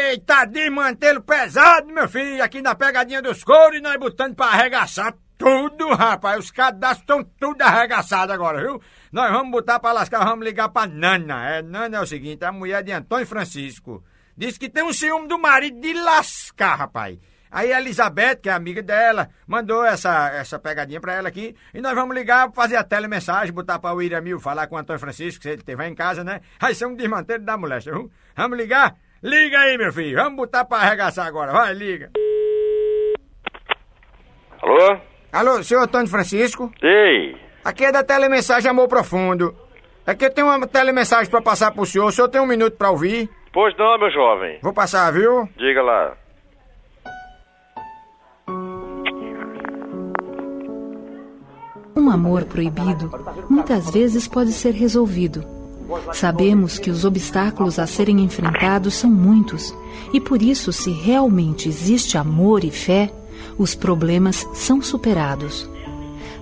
Eita, 0.09 0.45
de 0.47 0.69
mantê-lo 0.69 1.21
pesado, 1.23 1.87
meu 1.87 2.09
filho, 2.09 2.43
aqui 2.43 2.61
na 2.61 2.75
pegadinha 2.75 3.23
dos 3.23 3.45
couros 3.45 3.81
nós 3.81 3.97
botando 3.99 4.35
pra 4.35 4.47
arregaçar 4.47 5.15
tudo, 5.39 5.95
rapaz. 5.95 6.41
Os 6.41 6.51
cadastros 6.51 7.03
estão 7.03 7.23
tudo 7.39 7.63
arregaçados 7.63 8.35
agora, 8.35 8.61
viu? 8.61 8.83
Nós 9.13 9.31
vamos 9.31 9.53
botar 9.53 9.79
pra 9.79 9.93
lascar, 9.93 10.25
vamos 10.25 10.45
ligar 10.45 10.69
pra 10.69 10.89
Nana. 10.89 11.49
É, 11.49 11.63
Nana 11.63 11.99
é 11.99 12.01
o 12.01 12.07
seguinte, 12.07 12.45
a 12.45 12.51
mulher 12.51 12.83
de 12.83 12.91
Antônio 12.91 13.29
Francisco. 13.29 14.03
Diz 14.37 14.59
que 14.59 14.69
tem 14.69 14.83
um 14.83 14.93
ciúme 14.93 15.29
do 15.29 15.39
marido 15.39 15.81
de 15.81 15.93
lascar, 15.95 16.75
rapaz. 16.75 17.17
Aí 17.51 17.73
a 17.73 17.81
Elizabeth, 17.81 18.37
que 18.43 18.49
é 18.49 18.53
amiga 18.53 18.83
dela, 18.83 19.29
mandou 19.47 19.85
essa, 19.85 20.31
essa 20.31 20.59
pegadinha 20.59 21.01
pra 21.01 21.15
ela 21.15 21.29
aqui. 21.29 21.55
E 21.73 21.81
nós 21.81 21.95
vamos 21.95 22.15
ligar, 22.15 22.51
fazer 22.53 22.77
a 22.77 22.85
telemensagem, 22.85 23.53
botar 23.55 23.79
pra 23.79 23.95
o 23.95 24.03
Iramil 24.03 24.39
falar 24.41 24.67
com 24.67 24.75
o 24.77 24.79
Antônio 24.79 25.01
Francisco, 25.01 25.43
se 25.43 25.49
ele 25.51 25.59
estiver 25.59 25.87
em 25.89 25.95
casa, 25.95 26.23
né? 26.25 26.41
Aí 26.61 26.75
ser 26.75 26.87
um 26.87 26.95
desmantelho 26.95 27.45
da 27.45 27.57
moléstia, 27.57 27.93
viu? 27.93 28.11
Vamos 28.37 28.59
ligar? 28.59 28.95
Liga 29.23 29.59
aí, 29.59 29.79
meu 29.79 29.93
filho. 29.93 30.17
Vamos 30.17 30.37
botar 30.37 30.65
pra 30.65 30.79
arregaçar 30.79 31.27
agora. 31.27 31.53
Vai, 31.53 31.73
liga. 31.73 32.11
Alô? 34.63 34.99
Alô, 35.33 35.63
senhor 35.63 35.83
Antônio 35.83 36.09
Francisco? 36.09 36.73
Ei, 36.83 37.37
Aqui 37.65 37.85
é 37.85 37.91
da 37.91 38.05
telemensagem 38.05 38.71
Amor 38.71 38.87
Profundo. 38.87 39.53
Aqui 40.07 40.25
eu 40.25 40.33
tenho 40.33 40.47
uma 40.47 40.69
telemensagem 40.69 41.29
pra 41.29 41.43
passar 41.43 41.73
pro 41.73 41.85
senhor. 41.85 42.07
O 42.07 42.13
senhor 42.13 42.29
tem 42.29 42.41
um 42.41 42.47
minuto 42.47 42.77
pra 42.77 42.91
ouvir? 42.91 43.29
pois 43.53 43.77
não, 43.77 43.99
meu 43.99 44.11
jovem. 44.11 44.61
Vou 44.63 44.73
passar, 44.73 45.11
viu? 45.13 45.49
Diga 45.57 45.83
lá. 45.83 46.17
Uma 51.97 52.13
amor 52.13 52.45
proibido 52.45 53.11
muitas 53.49 53.89
vezes 53.89 54.29
pode 54.29 54.53
ser 54.53 54.75
resolvido. 54.75 55.43
Sabemos 56.13 56.79
que 56.79 56.91
os 56.91 57.07
obstáculos 57.07 57.79
a 57.79 57.87
serem 57.87 58.21
enfrentados 58.21 58.95
são 58.95 59.11
muitos 59.11 59.75
e 60.13 60.21
por 60.21 60.43
isso, 60.43 60.75
se 60.75 60.91
realmente 60.91 61.71
existe 61.71 62.19
amor 62.19 62.65
e 62.65 62.71
fé, 62.71 63.11
os 63.57 63.75
problemas 63.75 64.47
são 64.53 64.83
superados. 64.83 65.69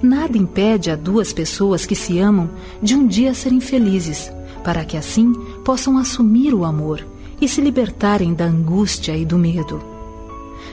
Nada 0.02 0.36
impede 0.36 0.90
a 0.90 0.96
duas 0.96 1.32
pessoas 1.32 1.86
que 1.86 1.94
se 1.94 2.18
amam 2.18 2.50
de 2.82 2.96
um 2.96 3.06
dia 3.06 3.32
serem 3.32 3.60
felizes, 3.60 4.32
para 4.64 4.84
que 4.84 4.96
assim 4.96 5.32
possam 5.64 5.96
assumir 5.98 6.52
o 6.52 6.64
amor 6.64 7.06
e 7.40 7.46
se 7.46 7.60
libertarem 7.60 8.34
da 8.34 8.44
angústia 8.44 9.16
e 9.16 9.24
do 9.24 9.38
medo. 9.38 9.80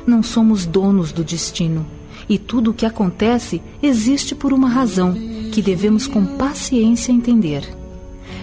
Não 0.07 0.23
somos 0.23 0.65
donos 0.65 1.11
do 1.11 1.23
destino 1.23 1.85
e 2.31 2.37
tudo 2.37 2.71
o 2.71 2.73
que 2.73 2.85
acontece 2.85 3.61
existe 3.83 4.33
por 4.33 4.53
uma 4.53 4.69
razão 4.69 5.13
que 5.51 5.61
devemos 5.61 6.07
com 6.07 6.25
paciência 6.25 7.11
entender. 7.11 7.67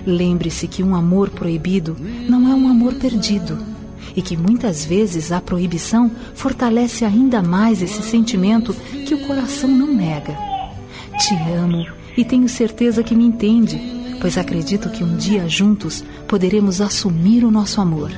Lembre-se 0.06 0.68
que 0.68 0.82
um 0.82 0.94
amor 0.94 1.30
proibido 1.30 1.96
não 2.28 2.46
é 2.50 2.54
um 2.54 2.68
amor 2.68 2.96
perdido 2.96 3.56
e 4.14 4.20
que 4.20 4.36
muitas 4.36 4.84
vezes 4.84 5.32
a 5.32 5.40
proibição 5.40 6.10
fortalece 6.34 7.02
ainda 7.02 7.42
mais 7.42 7.80
esse 7.80 8.02
sentimento 8.02 8.74
que 9.06 9.14
o 9.14 9.26
coração 9.26 9.70
não 9.70 9.94
nega. 9.94 10.36
Te 11.18 11.34
amo 11.58 11.86
e 12.14 12.26
tenho 12.26 12.46
certeza 12.46 13.02
que 13.02 13.14
me 13.14 13.24
entende, 13.24 13.80
pois 14.20 14.36
acredito 14.36 14.90
que 14.90 15.02
um 15.02 15.16
dia 15.16 15.48
juntos 15.48 16.04
poderemos 16.26 16.82
assumir 16.82 17.42
o 17.42 17.50
nosso 17.50 17.80
amor. 17.80 18.10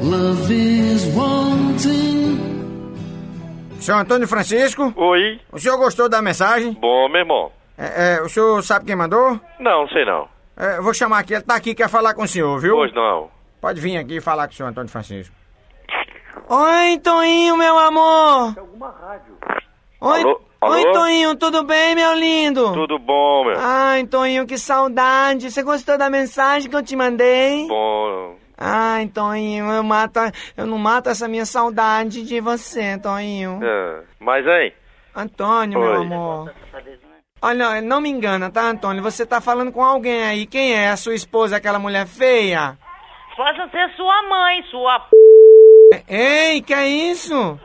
Love 0.00 0.54
is 0.54 1.06
wanting. 1.12 2.53
Senhor 3.84 3.98
Antônio 3.98 4.26
Francisco? 4.26 4.94
Oi. 4.96 5.38
O 5.52 5.58
senhor 5.58 5.76
gostou 5.76 6.08
da 6.08 6.22
mensagem? 6.22 6.72
Bom, 6.72 7.06
meu 7.10 7.20
irmão. 7.20 7.52
É, 7.76 8.14
é, 8.14 8.22
o 8.22 8.30
senhor 8.30 8.62
sabe 8.62 8.86
quem 8.86 8.96
mandou? 8.96 9.38
Não, 9.60 9.86
sei 9.88 10.06
não. 10.06 10.26
É, 10.56 10.78
eu 10.78 10.82
vou 10.82 10.94
chamar 10.94 11.18
aqui, 11.18 11.34
ele 11.34 11.42
tá 11.42 11.54
aqui, 11.54 11.74
quer 11.74 11.90
falar 11.90 12.14
com 12.14 12.22
o 12.22 12.26
senhor, 12.28 12.58
viu? 12.58 12.76
Pois 12.76 12.94
não. 12.94 13.28
Pode 13.60 13.82
vir 13.82 13.98
aqui 13.98 14.16
e 14.16 14.20
falar 14.22 14.46
com 14.46 14.54
o 14.54 14.56
senhor 14.56 14.70
Antônio 14.70 14.90
Francisco. 14.90 15.34
Oi, 16.48 16.98
Toinho, 17.02 17.58
meu 17.58 17.78
amor. 17.78 18.54
Oi, 20.00 20.20
Alô? 20.22 20.40
Oi, 20.62 20.80
Alô? 20.82 20.92
Toinho, 20.92 21.36
tudo 21.36 21.62
bem, 21.64 21.94
meu 21.94 22.14
lindo? 22.14 22.72
Tudo 22.72 22.98
bom, 22.98 23.44
meu? 23.44 23.56
Ai, 23.58 24.06
Toinho, 24.06 24.46
que 24.46 24.56
saudade. 24.56 25.50
Você 25.50 25.62
gostou 25.62 25.98
da 25.98 26.08
mensagem 26.08 26.70
que 26.70 26.76
eu 26.76 26.82
te 26.82 26.96
mandei? 26.96 27.68
Bom. 27.68 28.36
Ai, 28.56 29.08
Toinho, 29.08 29.66
eu, 29.70 29.82
mato, 29.82 30.20
eu 30.56 30.66
não 30.66 30.78
mato 30.78 31.10
essa 31.10 31.26
minha 31.26 31.44
saudade 31.44 32.22
de 32.22 32.40
você, 32.40 32.98
Toinho. 32.98 33.60
É. 33.62 34.02
Mas, 34.20 34.46
hein? 34.46 34.72
Antônio, 35.14 35.78
meu 35.78 35.90
Oi. 35.90 35.96
amor. 35.96 36.54
Olha, 37.42 37.80
não 37.82 38.00
me 38.00 38.08
engana, 38.08 38.50
tá, 38.50 38.62
Antônio? 38.62 39.02
Você 39.02 39.26
tá 39.26 39.40
falando 39.40 39.70
com 39.70 39.84
alguém 39.84 40.22
aí. 40.24 40.46
Quem 40.46 40.72
é? 40.74 40.88
A 40.88 40.96
sua 40.96 41.14
esposa, 41.14 41.56
aquela 41.56 41.78
mulher 41.78 42.06
feia? 42.06 42.78
Possa 43.36 43.68
ser 43.68 43.90
sua 43.96 44.22
mãe, 44.28 44.62
sua 44.70 45.00
p... 45.00 46.04
Ei, 46.08 46.62
que 46.62 46.72
é 46.72 46.88
isso? 46.88 47.58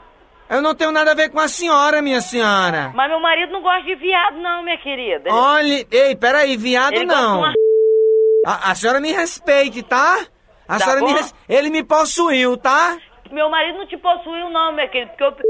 Eu 0.49 0.61
não 0.61 0.73
tenho 0.73 0.91
nada 0.91 1.11
a 1.11 1.15
ver 1.15 1.29
com 1.29 1.39
a 1.39 1.47
senhora, 1.47 2.01
minha 2.01 2.21
senhora. 2.21 2.91
Mas 2.95 3.09
meu 3.09 3.19
marido 3.19 3.53
não 3.53 3.61
gosta 3.61 3.83
de 3.83 3.95
viado, 3.95 4.37
não, 4.37 4.63
minha 4.63 4.77
querida. 4.79 5.31
Olhe, 5.31 5.87
ei, 5.91 6.15
peraí, 6.15 6.57
viado 6.57 6.95
Ele 6.95 7.05
gosta 7.05 7.21
de 7.21 7.27
não. 7.27 7.39
uma 7.39 7.53
A, 8.45 8.71
a 8.71 8.75
senhora 8.75 8.99
me 8.99 9.11
respeite, 9.11 9.83
tá? 9.83 10.25
A 10.69 10.77
Tá 10.77 10.79
senhora 10.85 11.01
me 11.01 11.07
bom? 11.07 11.13
res... 11.15 11.35
Ele 11.49 11.69
me 11.69 11.83
possuiu, 11.83 12.55
tá? 12.55 12.97
Meu 13.31 13.49
marido 13.49 13.79
não 13.79 13.87
te 13.87 13.97
possuiu, 13.97 14.49
não, 14.49 14.71
minha 14.73 14.87
querida, 14.87 15.11
porque 15.17 15.31
p... 15.41 15.43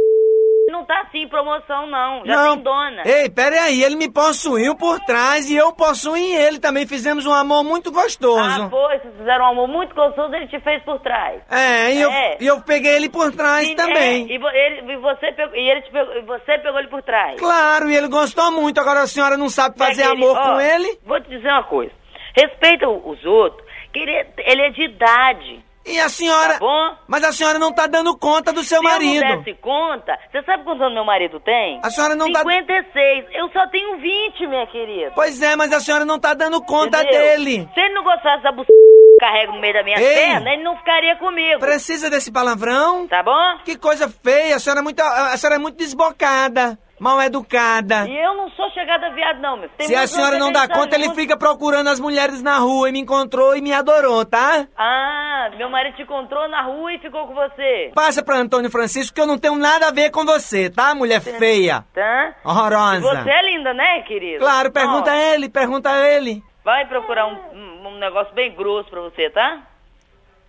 não 0.72 0.84
tá 0.86 1.02
assim 1.02 1.28
promoção, 1.28 1.88
não. 1.88 2.26
Já 2.26 2.36
não. 2.36 2.54
tem 2.56 2.64
dona. 2.64 3.04
Ei, 3.06 3.30
peraí, 3.30 3.84
ele 3.84 3.96
me 3.96 4.12
possuiu 4.12 4.76
por 4.76 5.00
trás 5.02 5.50
e 5.50 5.56
eu 5.56 5.72
possuo 5.74 6.16
em 6.18 6.34
ele 6.36 6.60
também. 6.60 6.86
Fizemos 6.88 7.26
um 7.26 7.32
amor 7.34 7.64
muito 7.64 7.92
gostoso. 7.92 8.64
Ah, 8.64 8.70
foi, 8.70 9.00
vocês 9.00 9.14
fizeram 9.18 9.46
um 9.46 9.48
amor 9.50 9.68
muito 9.68 9.94
gostoso, 9.96 10.34
ele 10.36 10.48
te 10.48 10.60
fez 10.62 10.82
por 10.84 11.00
trás. 11.00 11.42
É, 11.50 11.94
e 11.94 12.02
eu, 12.02 12.10
É. 12.12 12.38
e 12.42 12.48
eu 12.48 12.62
peguei 12.62 12.96
ele 12.96 13.10
por 13.10 13.32
trás 13.34 13.74
também. 13.76 14.26
é, 14.30 14.34
e, 14.34 14.36
ele, 14.36 14.94
e 14.94 14.98
você 14.98 15.32
pegou, 15.34 15.56
e 15.56 15.70
ele 15.70 15.82
te 15.82 15.92
pegou, 15.92 16.16
e 16.16 16.22
você 16.22 16.58
pegou 16.60 16.80
ele 16.80 16.90
por 16.90 17.02
trás. 17.04 17.40
Claro, 17.40 17.90
e 17.90 17.96
ele 17.96 18.08
gostou 18.08 18.52
muito. 18.52 18.80
Agora 18.80 19.02
a 19.02 19.08
senhora 19.08 19.38
não 19.38 19.50
sabe 19.50 19.78
fazer 19.78 20.04
querida, 20.04 20.14
amor 20.14 20.38
ó, 20.38 20.54
com 20.54 20.62
ele? 20.62 20.98
Vou 21.06 21.20
te 21.22 21.30
dizer 21.30 21.50
uma 21.50 21.64
coisa. 21.64 21.92
Respeita 22.36 22.88
os 22.88 23.26
outros, 23.26 23.68
que 23.94 24.00
ele, 24.00 24.12
é- 24.12 24.34
ele 24.38 24.62
é 24.62 24.70
de 24.70 24.84
idade. 24.84 25.66
E 25.86 26.00
a 26.00 26.10
senhora. 26.10 26.54
Tá 26.54 26.60
bom? 26.60 26.96
Mas 27.08 27.24
a 27.24 27.32
senhora 27.32 27.58
não 27.58 27.74
tá 27.74 27.88
dando 27.88 28.16
conta 28.16 28.54
do 28.54 28.64
seu 28.64 28.78
Se 28.80 28.84
marido. 28.84 29.24
eu 29.24 29.30
não 29.30 29.42
desse 29.42 29.58
conta, 29.60 30.20
você 30.32 30.44
sabe 30.44 30.64
quantos 30.64 30.82
anos 30.82 30.94
meu 30.94 31.06
marido 31.06 31.40
tem? 31.40 31.80
A 31.82 31.90
senhora 31.90 32.16
não 32.16 32.32
tá- 32.32 32.42
56. 32.42 33.26
Eu 33.32 33.50
só 33.52 33.66
tenho 33.68 33.98
20, 33.98 34.46
minha 34.46 34.68
querida. 34.68 35.12
Pois 35.16 35.42
é, 35.42 35.56
mas 35.56 35.72
a 35.74 35.80
senhora 35.80 36.06
não 36.06 36.20
tá 36.20 36.34
dando 36.36 36.62
conta 36.64 37.02
Entendeu? 37.02 37.20
dele. 37.22 37.70
Se 37.74 37.80
ele 37.80 37.94
não 37.96 38.04
gostasse 38.04 38.44
da 38.44 38.52
buceta 38.52 38.68
que 38.72 39.18
carrega 39.26 39.52
no 39.52 39.60
meio 39.60 39.74
da 39.74 39.84
minha 39.84 40.00
Ei. 40.00 40.14
perna, 40.14 40.54
ele 40.54 40.64
não 40.64 40.78
ficaria 40.78 41.16
comigo. 41.16 41.60
Precisa 41.60 42.08
desse 42.10 42.32
palavrão? 42.32 43.08
Tá 43.08 43.24
bom? 43.24 43.58
Que 43.66 43.76
coisa 43.76 44.08
feia, 44.24 44.58
a 44.58 44.60
senhora 44.60 44.82
é 44.82 44.84
muito, 44.84 45.00
a 45.02 45.36
senhora 45.38 45.56
é 45.56 45.60
muito 45.60 45.78
desbocada, 45.78 46.78
mal 47.00 47.22
educada. 47.22 48.08
E 48.08 48.16
eu 48.18 48.34
não 48.36 48.50
sou 48.52 48.70
chegada 48.72 49.10
viado, 49.12 49.40
não, 49.40 49.58
meu. 49.58 49.70
Tem 49.70 49.88
Se 49.88 49.96
a 49.96 50.06
senhora 50.08 50.38
não 50.38 50.52
dá 50.52 50.68
tá 50.68 50.76
conta, 50.76 50.96
ele 50.96 51.10
fica 51.16 51.38
procurando 51.38 51.88
as 51.90 52.00
mulheres 52.00 52.42
na 52.42 52.58
rua 52.58 52.90
e 52.90 52.92
me 52.92 53.00
encontrou 53.00 53.56
e 53.56 53.62
me 53.62 53.74
adorou, 53.74 54.26
tá? 54.26 54.68
Ah, 54.78 55.50
meu 55.58 55.70
marido 55.70 55.96
te 55.96 56.04
encontrou 56.04 56.48
na 56.50 56.62
rua 56.62 56.94
e 56.94 57.00
ficou 57.00 57.26
com 57.28 57.34
você. 57.34 57.92
Passa 57.96 58.24
pra 58.24 58.38
Antônio 58.38 58.70
Francisco 58.70 59.16
que 59.16 59.22
eu 59.22 59.28
não 59.28 59.38
tenho 59.38 59.56
nada 59.56 59.88
a 59.88 59.92
ver 59.92 60.10
com 60.12 60.26
você, 60.26 60.70
tá, 60.70 60.94
mulher 60.94 61.22
feia? 61.22 61.86
Tá? 61.94 62.36
Horrorosa. 62.44 63.02
Você 63.02 63.30
é 63.30 63.42
linda, 63.52 63.74
né, 63.74 64.02
querida? 64.02 64.40
Claro, 64.40 64.72
pergunta 64.72 65.10
Ó, 65.10 65.14
a 65.14 65.18
ele, 65.18 65.50
pergunta 65.50 65.90
a 65.90 66.08
ele. 66.10 66.44
Vai 66.64 66.86
procurar 66.88 67.26
um, 67.28 67.38
um- 67.54 67.88
um 67.88 67.98
negócio 68.00 68.34
bem 68.34 68.54
grosso 68.54 68.90
pra 68.90 69.02
você, 69.02 69.30
tá? 69.30 69.64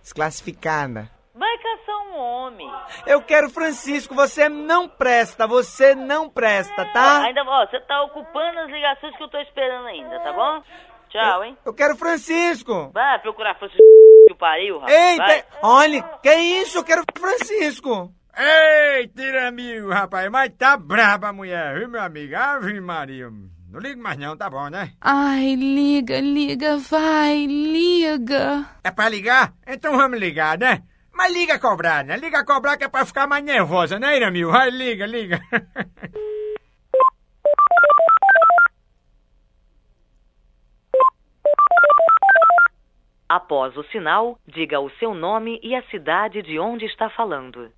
Desclassificada. 0.01 1.09
Vai 1.33 1.57
caçar 1.59 1.95
um 2.09 2.17
homem. 2.17 2.69
Eu 3.07 3.21
quero 3.21 3.49
Francisco, 3.49 4.13
você 4.13 4.49
não 4.49 4.87
presta, 4.87 5.47
você 5.47 5.95
não 5.95 6.29
presta, 6.29 6.85
tá? 6.91 7.23
ainda, 7.23 7.41
ó, 7.45 7.65
você 7.65 7.79
tá 7.81 8.03
ocupando 8.03 8.59
as 8.59 8.69
ligações 8.69 9.15
que 9.15 9.23
eu 9.23 9.29
tô 9.29 9.37
esperando 9.39 9.87
ainda, 9.87 10.19
tá 10.19 10.33
bom? 10.33 10.61
Tchau, 11.09 11.43
hein? 11.43 11.57
Eu 11.65 11.73
quero 11.73 11.95
Francisco. 11.95 12.91
Vai 12.93 13.19
procurar 13.19 13.55
fosse 13.57 13.75
que 14.27 14.33
o 14.33 14.35
pariu, 14.35 14.79
rapaz. 14.79 14.97
Ei, 14.97 15.17
vai. 15.17 15.41
pe- 15.41 15.47
olha, 15.61 16.03
que 16.21 16.33
isso? 16.33 16.77
Eu 16.79 16.83
quero 16.83 17.03
Francisco. 17.17 18.13
Ei, 18.37 19.07
tira 19.09 19.47
amigo, 19.47 19.89
rapaz, 19.89 20.29
mas 20.29 20.51
tá 20.57 20.77
braba 20.77 21.29
a 21.29 21.33
mulher, 21.33 21.77
viu, 21.79 21.89
meu 21.89 22.01
amigo? 22.01 22.35
Ave 22.35 22.79
Maria. 22.79 23.29
Não 23.69 23.79
ligo 23.79 24.01
mais 24.01 24.17
não, 24.17 24.35
tá 24.35 24.49
bom, 24.49 24.67
né? 24.69 24.91
Ai, 24.99 25.55
liga, 25.55 26.19
liga, 26.19 26.77
vai, 26.77 27.45
liga. 27.45 28.65
É 28.83 28.91
pra 28.91 29.07
ligar? 29.07 29.53
Então 29.65 29.95
vamos 29.95 30.19
ligar, 30.19 30.57
né? 30.57 30.81
Mas 31.21 31.33
liga 31.33 31.59
cobrar, 31.59 32.03
né? 32.03 32.17
Liga 32.17 32.43
cobrar 32.43 32.77
que 32.77 32.83
é 32.83 32.87
pra 32.87 33.05
ficar 33.05 33.27
mais 33.27 33.43
nervosa, 33.43 33.99
né, 33.99 34.17
Iramil? 34.17 34.49
Vai, 34.49 34.71
liga, 34.71 35.05
liga. 35.05 35.39
Após 43.29 43.77
o 43.77 43.83
sinal, 43.91 44.39
diga 44.47 44.79
o 44.79 44.89
seu 44.97 45.13
nome 45.13 45.59
e 45.61 45.75
a 45.75 45.83
cidade 45.91 46.41
de 46.41 46.57
onde 46.57 46.87
está 46.87 47.07
falando. 47.11 47.71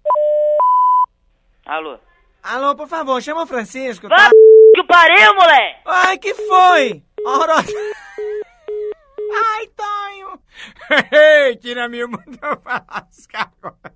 Alô? 1.65 1.99
Alô, 2.41 2.77
por 2.77 2.87
favor, 2.87 3.21
chama 3.21 3.43
o 3.43 3.47
Francisco, 3.47 4.07
Vai 4.07 4.19
tá? 4.19 4.29
que 4.73 4.79
o 4.79 4.87
pariu, 4.87 5.35
moleque! 5.35 5.81
Ai, 5.85 6.17
que 6.17 6.33
foi? 6.33 7.03
Ai, 9.35 9.67
Tonho. 9.75 10.22
Ei, 11.11 11.55
Tiramil 11.57 12.07
mandou 12.09 12.57
pra 12.57 12.85
lascar 12.89 13.51
agora. 13.61 13.93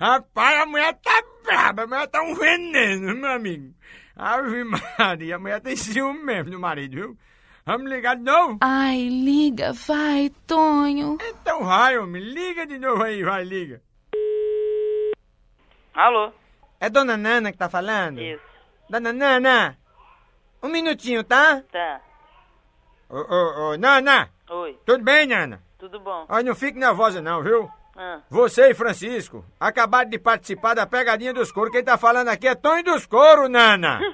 Rapaz, 0.00 0.62
a 0.62 0.66
mulher 0.66 0.98
tá 1.02 1.22
braba, 1.44 1.84
a 1.84 1.86
mulher 1.86 2.08
tá 2.08 2.22
um 2.22 2.34
veneno, 2.34 3.14
meu 3.14 3.30
amigo. 3.30 3.74
Ave 4.16 4.64
Maria, 4.64 5.36
a 5.36 5.38
mulher 5.38 5.60
tem 5.60 5.76
ciúme 5.76 6.22
mesmo 6.22 6.50
do 6.50 6.60
marido, 6.60 6.94
viu? 6.94 7.18
Vamos 7.66 7.90
ligar 7.90 8.16
de 8.16 8.22
novo? 8.22 8.58
Ai, 8.60 9.08
liga, 9.08 9.72
vai, 9.72 10.30
Tonho. 10.46 11.16
Então 11.20 11.64
vai, 11.64 11.96
homem, 11.96 12.22
liga 12.22 12.66
de 12.66 12.78
novo 12.78 13.02
aí, 13.02 13.22
vai, 13.22 13.44
liga. 13.44 13.80
Alô? 15.94 16.32
É 16.78 16.90
Dona 16.90 17.16
Nana 17.16 17.52
que 17.52 17.58
tá 17.58 17.68
falando? 17.70 18.20
Isso. 18.20 18.42
Dona 18.90 19.12
Nana, 19.12 19.78
um 20.62 20.68
minutinho, 20.68 21.24
tá? 21.24 21.62
Tá. 21.72 22.00
Ô, 23.08 23.18
ô, 23.18 23.70
ô, 23.70 23.76
Nana, 23.76 24.30
Oi. 24.50 24.78
tudo 24.84 25.04
bem, 25.04 25.26
Nana? 25.26 25.62
Tudo 25.78 26.00
bom? 26.00 26.26
Olha, 26.28 26.44
não 26.44 26.54
fique 26.54 26.78
nervosa 26.78 27.20
não, 27.20 27.42
viu? 27.42 27.70
Ah. 27.96 28.20
Você 28.28 28.70
e 28.70 28.74
Francisco 28.74 29.44
acabaram 29.58 30.10
de 30.10 30.18
participar 30.18 30.74
da 30.74 30.86
pegadinha 30.86 31.32
dos 31.32 31.52
coros. 31.52 31.70
Quem 31.70 31.84
tá 31.84 31.96
falando 31.96 32.28
aqui 32.28 32.48
é 32.48 32.54
Tony 32.54 32.82
dos 32.82 33.06
Coros, 33.06 33.48
Nana. 33.48 34.00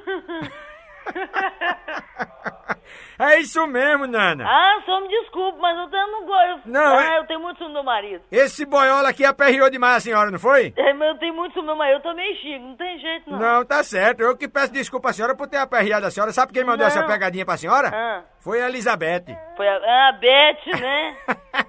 É 3.19 3.39
isso 3.39 3.67
mesmo, 3.67 4.07
Nana. 4.07 4.47
Ah, 4.49 4.81
só 4.87 4.99
me 5.01 5.09
desculpe, 5.09 5.59
mas 5.61 5.77
eu 5.77 6.07
não 6.09 6.25
gosto. 6.25 6.63
Não, 6.65 6.99
ah, 6.99 7.05
é- 7.05 7.19
eu 7.19 7.27
tenho 7.27 7.41
muito 7.41 7.59
ciúme 7.59 7.71
do 7.71 7.75
meu 7.75 7.83
marido. 7.85 8.23
Esse 8.33 8.65
boiola 8.65 9.11
aqui 9.11 9.25
aperreou 9.25 9.69
demais 9.69 9.97
a 9.97 10.01
senhora, 10.01 10.31
não 10.31 10.39
foi? 10.39 10.73
É, 10.77 10.93
mas 10.95 11.09
eu 11.09 11.19
tenho 11.19 11.35
muito 11.35 11.53
ciúme 11.53 11.67
do 11.67 11.71
meu 11.71 11.77
marido, 11.77 11.99
eu 11.99 12.03
também 12.03 12.35
chico, 12.37 12.65
não 12.65 12.77
tem 12.77 12.99
jeito 12.99 13.31
não. 13.31 13.39
Não, 13.39 13.65
tá 13.65 13.83
certo. 13.83 14.21
Eu 14.23 14.35
que 14.37 14.49
peço 14.49 14.73
desculpa 14.73 15.11
à 15.11 15.13
senhora 15.13 15.35
por 15.35 15.47
ter 15.49 15.59
aperreado 15.59 16.07
a 16.07 16.11
senhora. 16.11 16.33
Sabe 16.33 16.53
quem 16.55 16.65
mandou 16.65 16.79
Não. 16.79 16.87
essa 16.87 17.03
pegadinha 17.03 17.45
pra 17.45 17.59
senhora? 17.59 17.91
Ah. 17.93 18.23
Foi 18.41 18.63
a 18.63 18.69
Elizabeth. 18.69 19.25
Foi 19.55 19.69
a, 19.69 20.09
a 20.09 20.13
Beth, 20.13 20.81
né? 20.81 21.17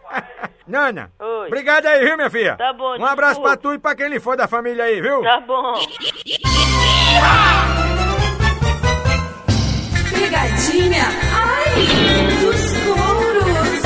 Nana, 0.66 1.12
Oi. 1.20 1.48
obrigado 1.48 1.86
aí, 1.88 2.06
viu, 2.06 2.16
minha 2.16 2.30
filha? 2.30 2.56
Tá 2.56 2.72
bom, 2.72 2.98
Um 2.98 3.06
abraço 3.06 3.42
desculpa. 3.42 3.50
pra 3.50 3.58
tu 3.58 3.74
e 3.74 3.80
pra 3.80 3.94
quem 3.96 4.08
lhe 4.08 4.22
for 4.22 4.38
da 4.38 4.48
família 4.48 4.86
aí, 4.86 5.02
viu? 5.02 5.22
Tá 5.22 5.42
bom. 5.42 5.74
Pegadinha, 10.32 11.04
ai, 11.34 11.76
dos 12.40 12.72
touros. 12.86 13.82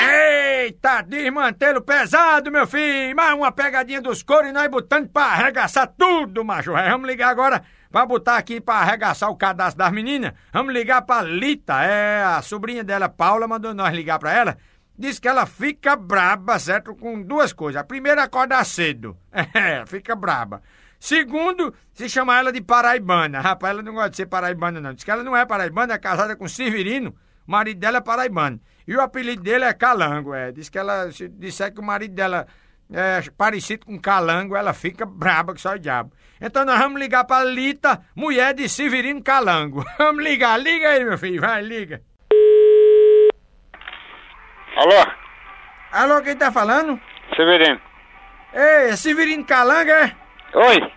Eita, 0.00 1.02
desmantelo 1.02 1.82
pesado, 1.82 2.52
meu 2.52 2.68
filho! 2.68 3.16
Mais 3.16 3.34
uma 3.34 3.50
pegadinha 3.50 4.00
dos 4.00 4.22
coros 4.22 4.50
e 4.50 4.52
nós 4.52 4.70
botando 4.70 5.08
pra 5.08 5.24
arregaçar 5.24 5.92
tudo, 5.98 6.44
macho. 6.44 6.76
É, 6.76 6.88
Vamos 6.88 7.08
ligar 7.08 7.30
agora 7.30 7.64
pra 7.90 8.06
botar 8.06 8.36
aqui 8.36 8.60
pra 8.60 8.76
arregaçar 8.76 9.28
o 9.28 9.36
cadastro 9.36 9.78
das 9.78 9.90
meninas. 9.90 10.32
Vamos 10.52 10.72
ligar 10.72 11.02
pra 11.02 11.22
Lita, 11.22 11.82
é 11.82 12.22
a 12.22 12.40
sobrinha 12.42 12.84
dela, 12.84 13.08
Paula, 13.08 13.48
mandou 13.48 13.74
nós 13.74 13.92
ligar 13.92 14.20
pra 14.20 14.32
ela. 14.32 14.56
Diz 14.96 15.18
que 15.18 15.26
ela 15.26 15.46
fica 15.46 15.96
braba, 15.96 16.60
certo? 16.60 16.94
Com 16.94 17.20
duas 17.20 17.52
coisas. 17.52 17.80
A 17.80 17.84
primeira, 17.84 18.22
acordar 18.22 18.64
cedo. 18.64 19.16
É, 19.52 19.84
fica 19.84 20.14
braba. 20.14 20.62
Segundo, 21.06 21.72
se 21.92 22.08
chama 22.08 22.36
ela 22.36 22.50
de 22.50 22.60
paraibana. 22.60 23.40
Rapaz, 23.40 23.70
ela 23.70 23.80
não 23.80 23.94
gosta 23.94 24.10
de 24.10 24.16
ser 24.16 24.26
paraibana, 24.26 24.80
não. 24.80 24.92
Diz 24.92 25.04
que 25.04 25.10
ela 25.12 25.22
não 25.22 25.36
é 25.36 25.46
paraibana, 25.46 25.94
é 25.94 25.98
casada 25.98 26.34
com 26.34 26.48
Severino. 26.48 27.14
O 27.46 27.52
marido 27.52 27.78
dela 27.78 27.98
é 27.98 28.00
paraibano. 28.00 28.58
E 28.88 28.96
o 28.96 29.00
apelido 29.00 29.40
dele 29.40 29.66
é 29.66 29.72
Calango, 29.72 30.34
é. 30.34 30.50
Diz 30.50 30.68
que 30.68 30.76
ela, 30.76 31.12
se 31.12 31.28
disser 31.28 31.72
que 31.72 31.78
o 31.78 31.84
marido 31.84 32.12
dela 32.12 32.44
é 32.92 33.20
parecido 33.38 33.86
com 33.86 34.00
Calango, 34.00 34.56
ela 34.56 34.72
fica 34.74 35.06
braba 35.06 35.54
que 35.54 35.60
só 35.60 35.74
o 35.74 35.78
diabo. 35.78 36.10
Então 36.40 36.64
nós 36.64 36.76
vamos 36.76 37.00
ligar 37.00 37.22
pra 37.22 37.44
Lita, 37.44 38.00
mulher 38.16 38.52
de 38.52 38.68
Severino 38.68 39.22
Calango. 39.22 39.84
Vamos 39.98 40.24
ligar, 40.24 40.58
liga 40.58 40.88
aí, 40.88 41.04
meu 41.04 41.16
filho, 41.16 41.40
vai, 41.40 41.62
liga. 41.62 42.02
Alô? 44.74 45.06
Alô, 45.92 46.20
quem 46.20 46.34
tá 46.34 46.50
falando? 46.50 47.00
Severino. 47.36 47.80
Ei, 48.52 48.90
é 48.90 48.96
Severino 48.96 49.44
Calango, 49.44 49.92
é? 49.92 50.16
Oi? 50.52 50.95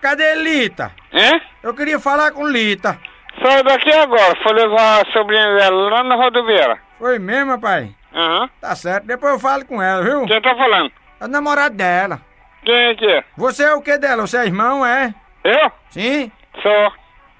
Cadê 0.00 0.34
Lita? 0.34 0.92
Hã? 1.12 1.40
Eu 1.62 1.74
queria 1.74 1.98
falar 2.00 2.30
com 2.32 2.46
Lita. 2.46 2.98
Saiu 3.42 3.62
daqui 3.64 3.90
agora, 3.92 4.34
foi 4.42 4.52
levar 4.54 5.02
a 5.02 5.12
sobrinha 5.12 5.54
dela 5.56 5.90
lá 5.90 6.04
na 6.04 6.14
rodoviária. 6.16 6.80
Foi 6.98 7.18
mesmo, 7.18 7.52
rapaz? 7.52 7.88
Aham. 8.14 8.50
Tá 8.60 8.74
certo, 8.74 9.06
depois 9.06 9.32
eu 9.34 9.38
falo 9.38 9.64
com 9.64 9.80
ela, 9.82 10.02
viu? 10.02 10.26
Quem 10.26 10.40
tá 10.42 10.54
falando? 10.54 10.90
É 11.20 11.24
o 11.24 11.28
namorado 11.28 11.74
dela. 11.76 12.20
Quem 12.64 12.74
é 12.74 12.94
que 12.94 13.06
é? 13.06 13.24
Você 13.36 13.62
é 13.64 13.72
o 13.74 13.80
que 13.82 13.96
dela? 13.98 14.26
Você 14.26 14.36
é 14.38 14.46
irmão, 14.46 14.84
é? 14.84 15.14
Eu? 15.44 15.72
Sim? 15.90 16.30
Sou. 16.60 16.92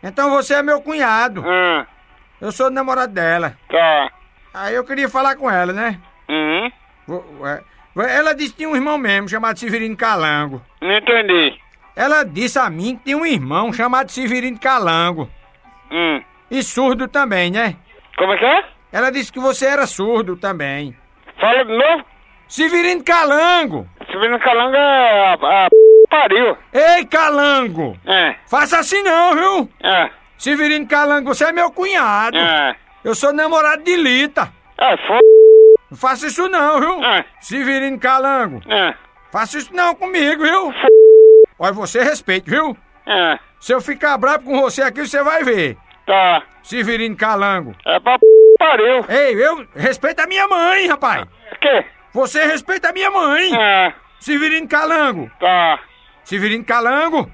Então 0.02 0.30
você 0.30 0.54
é 0.54 0.62
meu 0.62 0.80
cunhado. 0.80 1.44
Ah, 1.46 1.84
Eu 2.40 2.52
sou 2.52 2.70
namorado 2.70 3.12
dela. 3.12 3.54
tá. 3.68 4.11
Aí 4.52 4.74
eu 4.74 4.84
queria 4.84 5.08
falar 5.08 5.36
com 5.36 5.48
ela, 5.48 5.72
né? 5.72 6.00
Uhum. 6.28 6.70
É, 7.46 8.16
Ela 8.16 8.34
disse 8.34 8.50
que 8.50 8.56
tinha 8.58 8.68
um 8.68 8.74
irmão 8.74 8.98
mesmo, 8.98 9.28
chamado 9.28 9.58
Severino 9.58 9.96
Calango. 9.96 10.61
Não 10.80 10.96
entendi. 10.96 11.56
Ela 12.01 12.24
disse 12.24 12.59
a 12.59 12.70
mim 12.70 12.96
que 12.96 13.05
tinha 13.05 13.16
um 13.18 13.26
irmão 13.26 13.70
chamado 13.74 14.11
Severino 14.11 14.59
Calango. 14.59 15.28
Hum. 15.90 16.22
E 16.51 16.62
surdo 16.62 17.07
também, 17.07 17.51
né? 17.51 17.76
Como 18.16 18.32
é 18.32 18.38
que 18.38 18.44
é? 18.46 18.64
Ela 18.90 19.12
disse 19.12 19.30
que 19.30 19.38
você 19.38 19.66
era 19.66 19.86
surdo 19.86 20.34
também. 20.34 20.96
Fala 21.38 21.62
de 21.62 21.76
novo. 21.76 22.03
Severino 22.48 23.05
Calango! 23.05 23.86
Severino 24.11 24.38
Calanga 24.40 24.78
é 24.78 25.26
a, 25.26 25.34
a 25.34 25.68
pariu. 26.09 26.57
Ei, 26.72 27.05
Calango! 27.05 27.94
É. 28.07 28.34
Faça 28.48 28.78
assim 28.78 29.03
não, 29.03 29.34
viu? 29.34 29.68
É. 29.84 30.09
Severino 30.38 30.86
Calango, 30.86 31.34
você 31.34 31.44
é 31.44 31.53
meu 31.53 31.70
cunhado. 31.70 32.38
É. 32.38 32.76
Eu 33.05 33.14
sou 33.14 33.30
namorado 33.30 33.82
de 33.84 33.94
Lita. 33.94 34.51
É, 34.78 34.96
foi. 35.07 35.18
Não 35.90 35.98
faça 35.98 36.28
isso 36.28 36.48
não, 36.48 36.80
viu? 36.80 37.05
É. 37.05 37.26
Severino 37.42 38.01
Calango. 38.01 38.62
É. 38.72 38.94
Faça 39.30 39.59
isso 39.59 39.74
não 39.74 39.94
comigo, 39.94 40.42
viu? 40.42 40.72
Olha, 41.62 41.74
você 41.74 42.02
respeite, 42.02 42.48
viu? 42.48 42.74
É. 43.06 43.38
Se 43.61 43.74
eu 43.74 43.82
ficar 43.82 44.16
bravo 44.16 44.44
com 44.44 44.62
você 44.62 44.80
aqui, 44.80 45.06
você 45.06 45.22
vai 45.22 45.44
ver. 45.44 45.76
Tá. 46.06 46.42
Severino 46.62 47.14
Calango. 47.14 47.76
É 47.86 48.00
pra 48.00 48.18
pariu. 48.58 49.04
Ei, 49.06 49.34
eu 49.34 49.66
respeito 49.76 50.20
a 50.20 50.26
minha 50.26 50.48
mãe, 50.48 50.86
rapaz. 50.86 51.26
Que? 51.61 51.84
Você 52.14 52.46
respeita 52.46 52.88
a 52.88 52.92
minha 52.94 53.11
mãe. 53.11 53.54
É. 53.54 53.92
Severino 54.18 54.66
Calango. 54.66 55.30
Tá. 55.38 55.78
Severino 56.24 56.64
Calango. 56.64 57.30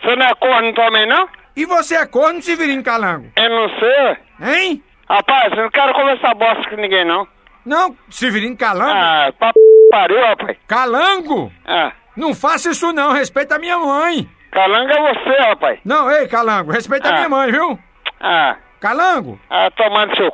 Você 0.00 0.14
não 0.14 0.26
é 0.26 0.34
corno 0.36 0.72
também, 0.74 1.08
não? 1.08 1.28
E 1.56 1.64
você 1.64 1.96
é 1.96 2.06
corno, 2.06 2.40
Severino 2.40 2.84
Calango? 2.84 3.32
Eu 3.36 3.50
não 3.50 3.68
sei. 3.80 4.16
Hein? 4.54 4.84
Rapaz, 5.10 5.50
eu 5.50 5.64
não 5.64 5.70
quero 5.70 5.92
conversar 5.94 6.32
bosta 6.34 6.70
com 6.70 6.76
ninguém, 6.76 7.04
não. 7.04 7.26
Não, 7.66 7.96
Severino 8.08 8.56
Calango. 8.56 8.92
Ah, 8.92 9.32
pra 9.36 9.52
pariu, 9.90 10.20
rapaz. 10.24 10.56
Calango? 10.68 11.52
É. 11.66 11.90
Não 12.18 12.34
faça 12.34 12.70
isso 12.70 12.92
não, 12.92 13.12
respeita 13.12 13.54
a 13.54 13.58
minha 13.58 13.78
mãe. 13.78 14.28
Calanga 14.50 14.92
é 14.92 15.14
você, 15.14 15.36
rapaz. 15.42 15.78
Não, 15.84 16.10
ei, 16.10 16.26
Calango, 16.26 16.72
respeita 16.72 17.08
a 17.08 17.12
Ah. 17.12 17.14
minha 17.14 17.28
mãe, 17.28 17.52
viu? 17.52 17.78
Ah. 18.20 18.56
Calango? 18.80 19.38
Ah, 19.48 19.70
tomando 19.70 20.16
seu. 20.16 20.28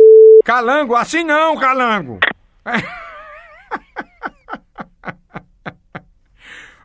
Calango, 0.45 0.95
assim 0.97 1.23
não, 1.25 1.57
Calango. 1.59 2.19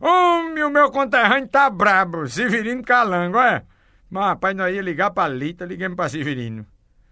Homem, 0.01 0.63
o 0.63 0.69
meu 0.69 0.89
conterrâneo 0.91 1.47
tá 1.49 1.69
brabo, 1.69 2.25
Severino 2.27 2.83
Calango, 2.83 3.37
é? 3.39 3.63
Mas, 4.09 4.25
rapaz, 4.27 4.55
nós 4.55 4.73
ia 4.73 4.81
ligar 4.81 5.11
pra 5.11 5.27
Lita, 5.27 5.65
ligamos 5.65 5.95
pra 5.95 6.09
Severino. 6.09 6.65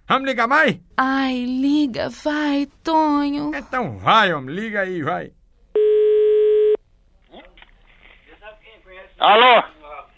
Vamos 0.08 0.28
ligar 0.28 0.48
mais? 0.48 0.80
Ai, 0.96 1.44
liga, 1.46 2.10
vai, 2.24 2.66
Tonho. 2.84 3.52
Então 3.54 3.98
vai, 3.98 4.34
homem, 4.34 4.56
liga 4.56 4.82
aí, 4.82 5.04
vai. 5.04 5.32
Alô? 9.20 9.64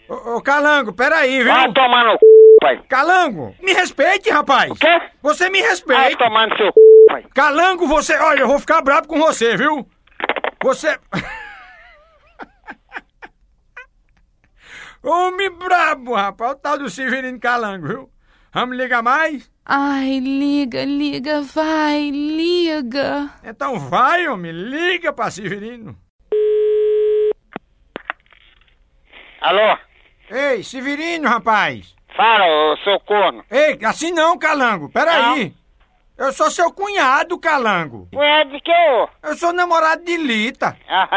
Ô, 0.08 0.36
ô, 0.36 0.42
Calango, 0.42 0.92
peraí, 0.92 1.42
viu? 1.42 1.52
Vai 1.52 1.72
tomar 1.72 2.04
no 2.04 2.12
c... 2.12 2.18
pai. 2.60 2.82
Calango, 2.88 3.54
me 3.62 3.72
respeite, 3.72 4.28
rapaz. 4.30 4.70
O 4.70 4.74
quê? 4.74 5.00
Você 5.22 5.48
me 5.48 5.60
Vai 5.60 5.70
respeite. 5.70 6.16
tomar 6.18 6.48
no 6.48 6.56
seu 6.56 6.66
c... 6.66 6.72
pai. 7.08 7.24
Calango, 7.34 7.86
você... 7.86 8.16
Olha, 8.18 8.40
eu 8.40 8.48
vou 8.48 8.58
ficar 8.58 8.82
bravo 8.82 9.06
com 9.08 9.18
você, 9.18 9.56
viu? 9.56 9.88
Você... 10.62 10.98
Homem 15.02 15.50
brabo, 15.50 16.14
rapaz. 16.14 16.52
O 16.52 16.56
tal 16.56 16.78
do 16.78 16.90
Severino 16.90 17.40
Calango, 17.40 17.86
viu? 17.86 18.10
Vamos 18.52 18.76
ligar 18.76 19.02
mais? 19.02 19.50
Ai, 19.64 20.18
liga, 20.18 20.84
liga, 20.84 21.40
vai, 21.42 22.10
liga. 22.10 23.30
Então 23.44 23.78
vai, 23.78 24.28
homem. 24.28 24.50
Liga 24.52 25.12
pra 25.12 25.30
Severino. 25.30 25.96
Alô? 29.40 29.78
Ei, 30.30 30.62
Severino, 30.62 31.28
rapaz. 31.28 31.94
Fala, 32.16 32.44
ô 32.46 32.76
seu 32.78 33.00
corno. 33.00 33.44
Ei, 33.50 33.78
assim 33.84 34.12
não, 34.12 34.38
Calango. 34.38 34.90
Peraí. 34.90 35.54
Eu 36.18 36.32
sou 36.32 36.50
seu 36.50 36.70
cunhado, 36.72 37.38
Calango. 37.38 38.06
Cunhado 38.12 38.50
de 38.50 38.60
que 38.60 38.70
ô? 38.70 39.08
Eu 39.22 39.34
sou 39.34 39.52
namorado 39.52 40.04
de 40.04 40.16
Lita. 40.16 40.76
Ah, 40.88 41.08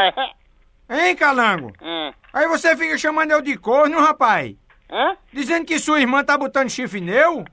é? 0.89 1.07
Hein, 1.09 1.15
Calango? 1.15 1.73
Hum. 1.81 2.13
Aí 2.33 2.47
você 2.47 2.75
fica 2.77 2.97
chamando 2.97 3.31
eu 3.31 3.41
de 3.41 3.57
corno, 3.57 3.99
rapaz. 3.99 4.55
Hã? 4.89 5.17
Dizendo 5.33 5.65
que 5.65 5.77
sua 5.79 5.99
irmã 5.99 6.23
tá 6.23 6.37
botando 6.37 6.69
chifre 6.69 7.01
neu? 7.01 7.43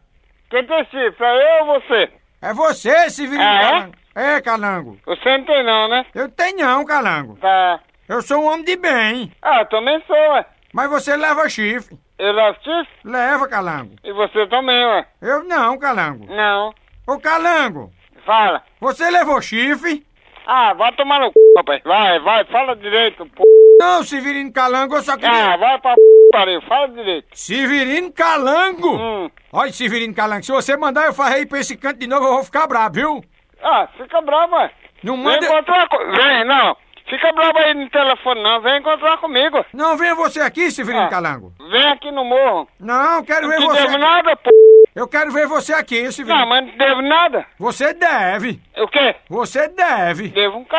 Quem 0.50 0.64
tem 0.66 0.84
chifre? 0.84 1.24
É 1.24 1.60
eu 1.60 1.66
ou 1.66 1.80
você? 1.80 2.12
É 2.42 2.54
você, 2.54 3.10
Severino 3.10 3.42
Ah, 3.42 3.54
é? 3.54 3.70
Calango. 3.70 3.94
É, 4.14 4.40
Calango. 4.40 4.98
Você 5.06 5.38
não 5.38 5.44
tem 5.44 5.64
não, 5.64 5.88
né? 5.88 6.06
Eu 6.14 6.28
tenho 6.28 6.58
não, 6.58 6.84
Calango. 6.84 7.36
Tá. 7.40 7.80
Eu 8.08 8.22
sou 8.22 8.42
um 8.42 8.46
homem 8.46 8.64
de 8.64 8.76
bem. 8.76 9.32
Ah, 9.42 9.60
eu 9.60 9.66
também 9.66 10.00
sou, 10.06 10.16
ué. 10.16 10.44
Mas 10.72 10.88
você 10.90 11.16
leva 11.16 11.48
chifre. 11.48 11.98
Eu 12.18 12.32
levo 12.32 12.56
chifre? 12.62 12.88
Leva, 13.04 13.48
Calango. 13.48 13.96
E 14.04 14.12
você 14.12 14.46
também, 14.46 14.84
ué. 14.86 15.06
Eu 15.20 15.42
não, 15.44 15.78
Calango. 15.78 16.26
Não. 16.32 16.72
Ô, 17.06 17.18
Calango, 17.18 17.90
Fala. 18.24 18.62
você 18.80 19.10
levou 19.10 19.40
chifre? 19.42 20.06
Ah, 20.46 20.72
vai 20.74 20.92
tomar 20.92 21.20
no 21.20 21.26
c... 21.28 21.32
rapaz. 21.56 21.82
Vai, 21.84 22.18
vai, 22.20 22.44
fala 22.46 22.74
direito, 22.76 23.24
p... 23.26 23.42
Não, 23.80 24.02
Severino 24.02 24.52
Calango, 24.52 24.94
eu 24.96 25.02
só 25.02 25.12
Ah, 25.12 25.18
queria... 25.18 25.56
vai 25.56 25.78
pra 25.80 25.94
p... 25.94 26.00
pariu. 26.32 26.62
Fala 26.62 26.88
direito. 26.88 27.26
Severino 27.32 28.12
Calango! 28.12 28.96
Hum. 28.96 29.30
Olha, 29.52 29.72
Severino 29.72 30.14
Calango, 30.14 30.44
se 30.44 30.52
você 30.52 30.76
mandar 30.76 31.06
eu 31.06 31.14
farrei 31.14 31.46
pra 31.46 31.58
esse 31.60 31.76
canto 31.76 31.98
de 31.98 32.06
novo, 32.06 32.26
eu 32.26 32.34
vou 32.34 32.44
ficar 32.44 32.66
bravo, 32.66 32.94
viu? 32.94 33.24
Ah, 33.62 33.88
fica 33.96 34.20
bravo, 34.20 34.54
ué. 34.56 34.70
Não 35.02 35.14
Vem 35.16 35.24
manda... 35.24 35.52
outra 35.52 35.88
coisa. 35.88 36.12
Vem, 36.12 36.44
não. 36.44 36.76
Fica 37.10 37.32
bravo 37.32 37.58
aí 37.58 37.74
no 37.74 37.90
telefone 37.90 38.42
não, 38.42 38.60
vem 38.62 38.78
encontrar 38.78 39.18
comigo. 39.18 39.64
Não 39.74 39.96
venha 39.96 40.14
você 40.14 40.40
aqui, 40.40 40.70
Severino 40.70 41.04
Ah. 41.04 41.08
Calango. 41.08 41.52
Vem 41.70 41.84
aqui 41.88 42.10
no 42.10 42.24
morro. 42.24 42.68
Não, 42.78 43.22
quero 43.24 43.48
ver 43.48 43.58
Não 43.60 43.66
te 43.68 43.72
você. 43.72 43.80
devo 43.82 43.90
aqui. 43.96 43.98
nada, 43.98 44.36
pô. 44.36 44.50
Eu 44.94 45.08
quero 45.08 45.30
ver 45.32 45.46
você 45.46 45.72
aqui, 45.72 46.10
Severino. 46.12 46.40
Não, 46.40 46.48
mas 46.48 46.66
não 46.66 46.76
devo 46.78 47.02
nada. 47.02 47.46
Você 47.58 47.92
deve. 47.92 48.60
O 48.78 48.88
quê? 48.88 49.14
Você 49.28 49.68
deve. 49.68 50.28
Devo 50.28 50.58
um 50.58 50.64
c... 50.64 50.76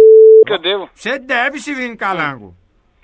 que 0.47 0.53
eu 0.53 0.57
devo. 0.59 0.89
Você 0.93 1.19
deve, 1.19 1.59
Severino 1.59 1.97
Calango. 1.97 2.55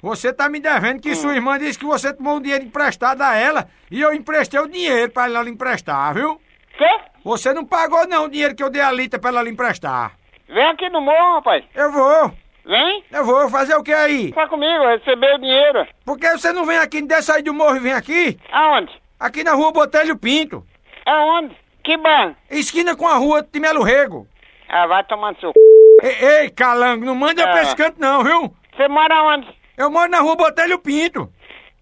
Você 0.01 0.31
tá 0.31 0.47
me 0.47 0.59
devendo 0.59 0.97
Hum. 0.97 1.01
que 1.01 1.15
sua 1.15 1.33
irmã 1.35 1.57
disse 1.57 1.77
que 1.79 1.85
você 1.85 2.13
tomou 2.13 2.37
um 2.37 2.41
dinheiro 2.41 2.63
emprestado 2.63 3.21
a 3.21 3.35
ela 3.35 3.67
e 3.91 3.99
eu 4.01 4.13
emprestei 4.13 4.59
o 4.59 4.67
dinheiro 4.67 5.11
pra 5.11 5.25
ela 5.25 5.41
lhe 5.41 5.49
emprestar, 5.49 6.13
viu? 6.13 6.39
Quê? 6.77 6.99
Você 7.23 7.51
não 7.53 7.65
pagou 7.65 8.07
não 8.07 8.25
o 8.25 8.29
dinheiro 8.29 8.55
que 8.55 8.63
eu 8.63 8.69
dei 8.69 8.81
a 8.81 8.91
Lita 8.91 9.17
pra 9.19 9.31
ela 9.31 9.41
lhe 9.41 9.49
emprestar. 9.49 10.11
Vem 10.47 10.65
aqui 10.67 10.87
no 10.89 11.01
morro, 11.01 11.35
rapaz. 11.35 11.65
Eu 11.75 11.91
vou. 11.91 12.31
Vem. 12.67 13.03
Eu 13.11 13.23
vou 13.25 13.49
fazer 13.49 13.75
o 13.75 13.83
que 13.83 13.93
aí? 13.93 14.33
Tá 14.33 14.45
comigo, 14.47 14.85
receber 14.87 15.35
o 15.35 15.39
dinheiro. 15.39 15.87
Por 16.05 16.17
que 16.19 16.29
você 16.31 16.51
não 16.51 16.65
vem 16.65 16.77
aqui, 16.77 17.01
desce 17.01 17.31
aí 17.31 17.41
do 17.41 17.53
morro 17.53 17.77
e 17.77 17.79
vem 17.79 17.93
aqui? 17.93 18.37
Aonde? 18.51 18.91
Aqui 19.19 19.43
na 19.43 19.53
rua 19.53 19.71
Botelho 19.71 20.17
Pinto. 20.17 20.65
Aonde? 21.05 21.55
Que 21.83 21.95
bairro? 21.97 22.35
Esquina 22.51 22.95
com 22.95 23.07
a 23.07 23.15
rua 23.15 23.41
Timelo 23.41 23.81
Rego. 23.83 24.27
Ah, 24.67 24.85
vai 24.85 25.01
tomar 25.05 25.31
no 25.31 25.39
seu 25.39 25.51
c... 25.53 25.59
Ei, 26.03 26.27
ei, 26.41 26.49
calango, 26.49 27.05
não 27.05 27.15
manda 27.15 27.41
eu 27.41 27.47
Ah. 27.47 27.51
pra 27.51 27.61
esse 27.63 27.75
canto 27.75 27.99
não, 27.99 28.21
viu? 28.23 28.53
Você 28.75 28.87
mora 28.89 29.23
onde? 29.23 29.47
Eu 29.77 29.89
moro 29.89 30.11
na 30.11 30.19
rua 30.19 30.35
Botelho 30.35 30.77
Pinto. 30.79 31.31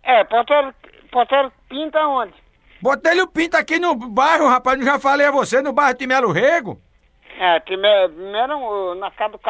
É, 0.04 0.24
Portero, 0.24 0.72
Portero 1.12 1.52
Pinta 1.68 2.00
onde? 2.08 2.34
Botelho 2.80 3.28
Pinto 3.28 3.58
aqui 3.58 3.80
no 3.80 3.96
bairro, 3.96 4.48
rapaz, 4.48 4.78
não 4.78 4.86
já 4.86 5.00
falei 5.00 5.26
a 5.26 5.32
você, 5.32 5.62
no 5.64 5.74
bairro 5.74 5.98
Timelo 5.98 6.32
Rego. 6.32 6.80
É, 7.40 7.60
primeiro, 7.60 8.14
primeiro 8.14 8.96
na 8.96 9.12
casa 9.12 9.34
do 9.34 9.38
c... 9.38 9.50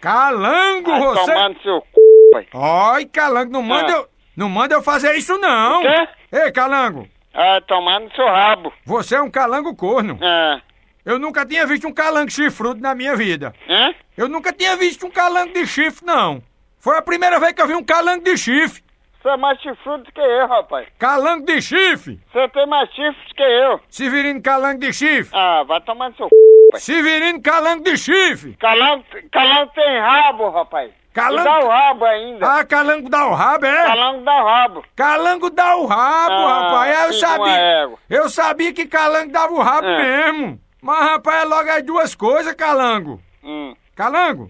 Calango, 0.00 0.90
Vai 0.90 1.00
você... 1.00 1.32
tomar 1.32 1.48
no 1.50 1.60
seu 1.62 1.80
c... 1.80 1.86
pai. 2.32 2.46
Ai, 2.54 3.04
calango, 3.06 3.52
não 3.52 3.62
manda 3.62 3.92
Ah. 3.92 3.96
eu... 3.96 4.08
Não 4.36 4.48
manda 4.50 4.74
eu 4.74 4.82
fazer 4.82 5.14
isso 5.14 5.38
não. 5.38 5.78
O 5.80 5.82
quê? 5.82 6.08
Ei, 6.30 6.52
calango, 6.52 7.08
Ah, 7.32 7.58
tomar 7.66 8.00
no 8.00 8.10
seu 8.14 8.26
rabo. 8.26 8.70
você 8.84 9.16
é 9.16 9.22
um 9.22 9.30
calango 9.30 9.74
corno. 9.74 10.18
É. 10.22 10.60
Eu 11.06 11.18
nunca 11.18 11.46
tinha 11.46 11.64
visto 11.66 11.86
um 11.88 11.92
calango 11.92 12.30
chifrudo 12.30 12.80
na 12.80 12.94
minha 12.94 13.16
vida. 13.16 13.54
Hã? 13.68 13.94
Eu 14.16 14.28
nunca 14.28 14.52
tinha 14.52 14.76
visto 14.76 15.06
um 15.06 15.10
calango 15.10 15.54
de 15.54 15.66
chifre, 15.66 16.04
não. 16.04 16.42
Foi 16.78 16.98
a 16.98 17.02
primeira 17.02 17.38
vez 17.40 17.52
que 17.52 17.62
eu 17.62 17.66
vi 17.66 17.74
um 17.74 17.84
calango 17.84 18.24
de 18.24 18.36
chifre. 18.36 18.82
Você 19.26 19.30
é 19.30 19.36
mais 19.38 19.60
chifrudo 19.60 20.04
que 20.12 20.20
eu, 20.20 20.46
rapaz. 20.46 20.86
Calango 21.00 21.44
de 21.46 21.60
chifre. 21.60 22.20
Você 22.32 22.48
tem 22.50 22.64
mais 22.64 22.88
chifres 22.90 23.32
que 23.34 23.42
eu. 23.42 23.80
Severino 23.90 24.40
calango 24.40 24.78
de 24.78 24.92
chifre. 24.92 25.36
Ah, 25.36 25.64
vai 25.66 25.80
tomar 25.80 26.10
no 26.10 26.16
seu 26.16 26.28
c... 26.28 26.34
pai. 26.70 26.80
Severino 26.80 27.42
calango 27.42 27.82
de 27.82 27.96
chifre. 27.98 28.54
Calango, 28.54 29.04
calango 29.32 29.72
tem 29.74 29.98
rabo, 29.98 30.48
rapaz. 30.50 30.92
Calango- 31.12 31.40
E 31.40 31.44
dá 31.44 31.58
o 31.58 31.68
rabo 31.68 32.04
ainda. 32.04 32.46
Ah, 32.60 32.64
calango 32.64 33.08
dá 33.10 33.26
o 33.26 33.34
rabo, 33.34 33.66
é? 33.66 33.84
Calango 33.86 34.24
dá 34.24 34.34
o 34.36 34.44
rabo. 34.46 34.84
Calango 34.94 35.50
dá 35.50 35.76
o 35.76 35.86
rabo, 35.86 36.32
Ah, 36.32 36.60
rapaz. 36.62 36.96
Eu 37.00 37.04
uma 37.06 37.12
sabia. 37.14 37.56
égua. 37.58 37.98
Eu 38.08 38.28
sabia 38.28 38.72
que 38.72 38.86
calango 38.86 39.32
dava 39.32 39.52
o 39.52 39.60
rabo 39.60 39.88
É. 39.88 40.02
mesmo. 40.30 40.60
Mas, 40.80 41.00
rapaz, 41.00 41.42
é 41.42 41.44
logo 41.46 41.68
as 41.68 41.82
duas 41.82 42.14
coisas, 42.14 42.54
calango. 42.54 43.20
Hum. 43.42 43.74
Calango, 43.96 44.48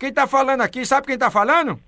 quem 0.00 0.10
tá 0.10 0.26
falando 0.26 0.62
aqui, 0.62 0.86
sabe 0.86 1.06
quem 1.08 1.18
tá 1.18 1.30
falando? 1.30 1.78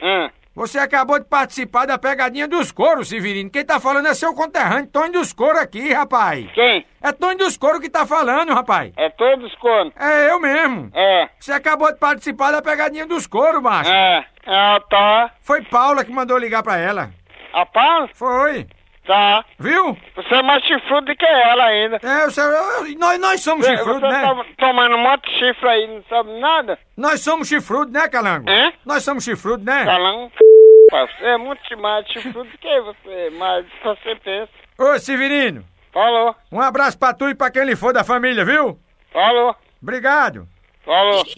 Hum. 0.00 0.30
Você 0.54 0.78
acabou 0.80 1.18
de 1.18 1.26
participar 1.26 1.86
da 1.86 1.96
pegadinha 1.96 2.48
dos 2.48 2.72
coros, 2.72 3.08
Severino. 3.08 3.48
Quem 3.48 3.64
tá 3.64 3.78
falando 3.78 4.08
é 4.08 4.14
seu 4.14 4.34
conterrâneo, 4.34 4.88
Tony 4.88 5.12
dos 5.12 5.32
Coros 5.32 5.60
aqui, 5.60 5.92
rapaz. 5.92 6.50
Quem? 6.52 6.84
É 7.00 7.12
Tony 7.12 7.36
dos 7.36 7.56
Coros 7.56 7.80
que 7.80 7.88
tá 7.88 8.04
falando, 8.04 8.52
rapaz. 8.52 8.92
É 8.96 9.08
todos 9.10 9.54
cornos. 9.56 9.94
É 9.96 10.28
eu 10.30 10.40
mesmo. 10.40 10.90
É. 10.92 11.28
Você 11.38 11.52
acabou 11.52 11.92
de 11.92 11.98
participar 11.98 12.50
da 12.50 12.60
pegadinha 12.60 13.06
dos 13.06 13.28
coros, 13.28 13.62
macho. 13.62 13.90
É. 13.92 14.26
Ah, 14.46 14.80
tá. 14.90 15.30
Foi 15.40 15.62
Paula 15.62 16.04
que 16.04 16.10
mandou 16.12 16.36
ligar 16.36 16.62
pra 16.64 16.76
ela. 16.76 17.10
A 17.52 17.64
Paula? 17.64 18.08
Foi. 18.12 18.66
Tá. 19.06 19.44
Viu? 19.58 19.96
Você 20.14 20.34
é 20.34 20.42
mais 20.42 20.62
chifrudo 20.64 21.16
que 21.16 21.24
ela 21.26 21.64
ainda. 21.64 21.96
É, 22.02 22.24
eu- 22.26 22.96
nós, 22.98 23.18
nós 23.18 23.40
somos 23.42 23.66
Você, 23.66 23.76
chifrudos, 23.76 24.02
você 24.02 24.08
né? 24.08 24.22
tá 24.22 24.44
tomando 24.58 24.94
um 24.94 24.98
monte 24.98 25.28
de 25.30 25.38
chifre 25.38 25.68
aí, 25.68 25.86
não 25.88 26.02
sabe 26.08 26.38
nada? 26.38 26.78
Nós 26.96 27.20
somos 27.20 27.48
chifrudos, 27.48 27.92
né, 27.92 28.08
Calango? 28.08 28.48
Hã? 28.48 28.72
Nós 28.84 29.02
somos 29.02 29.24
chifrudos, 29.24 29.64
né? 29.64 29.84
Calango, 29.84 30.30
pai, 30.90 31.06
você 31.18 31.24
é 31.24 31.36
muito 31.38 31.78
mais 31.78 32.06
chifrudo 32.08 32.48
que 32.60 32.80
você, 32.82 33.30
mas 33.32 33.66
você 33.82 34.14
pensa. 34.16 34.50
Ô, 34.78 34.98
Severino, 34.98 35.64
Falou, 35.92 36.36
um 36.52 36.60
abraço 36.60 36.96
pra 36.96 37.12
tu 37.12 37.28
e 37.28 37.34
pra 37.34 37.50
quem 37.50 37.64
lhe 37.64 37.74
for 37.74 37.92
da 37.92 38.04
família, 38.04 38.44
viu? 38.44 38.78
falou, 39.12 39.56
Obrigado. 39.82 40.46
falou. 40.84 41.24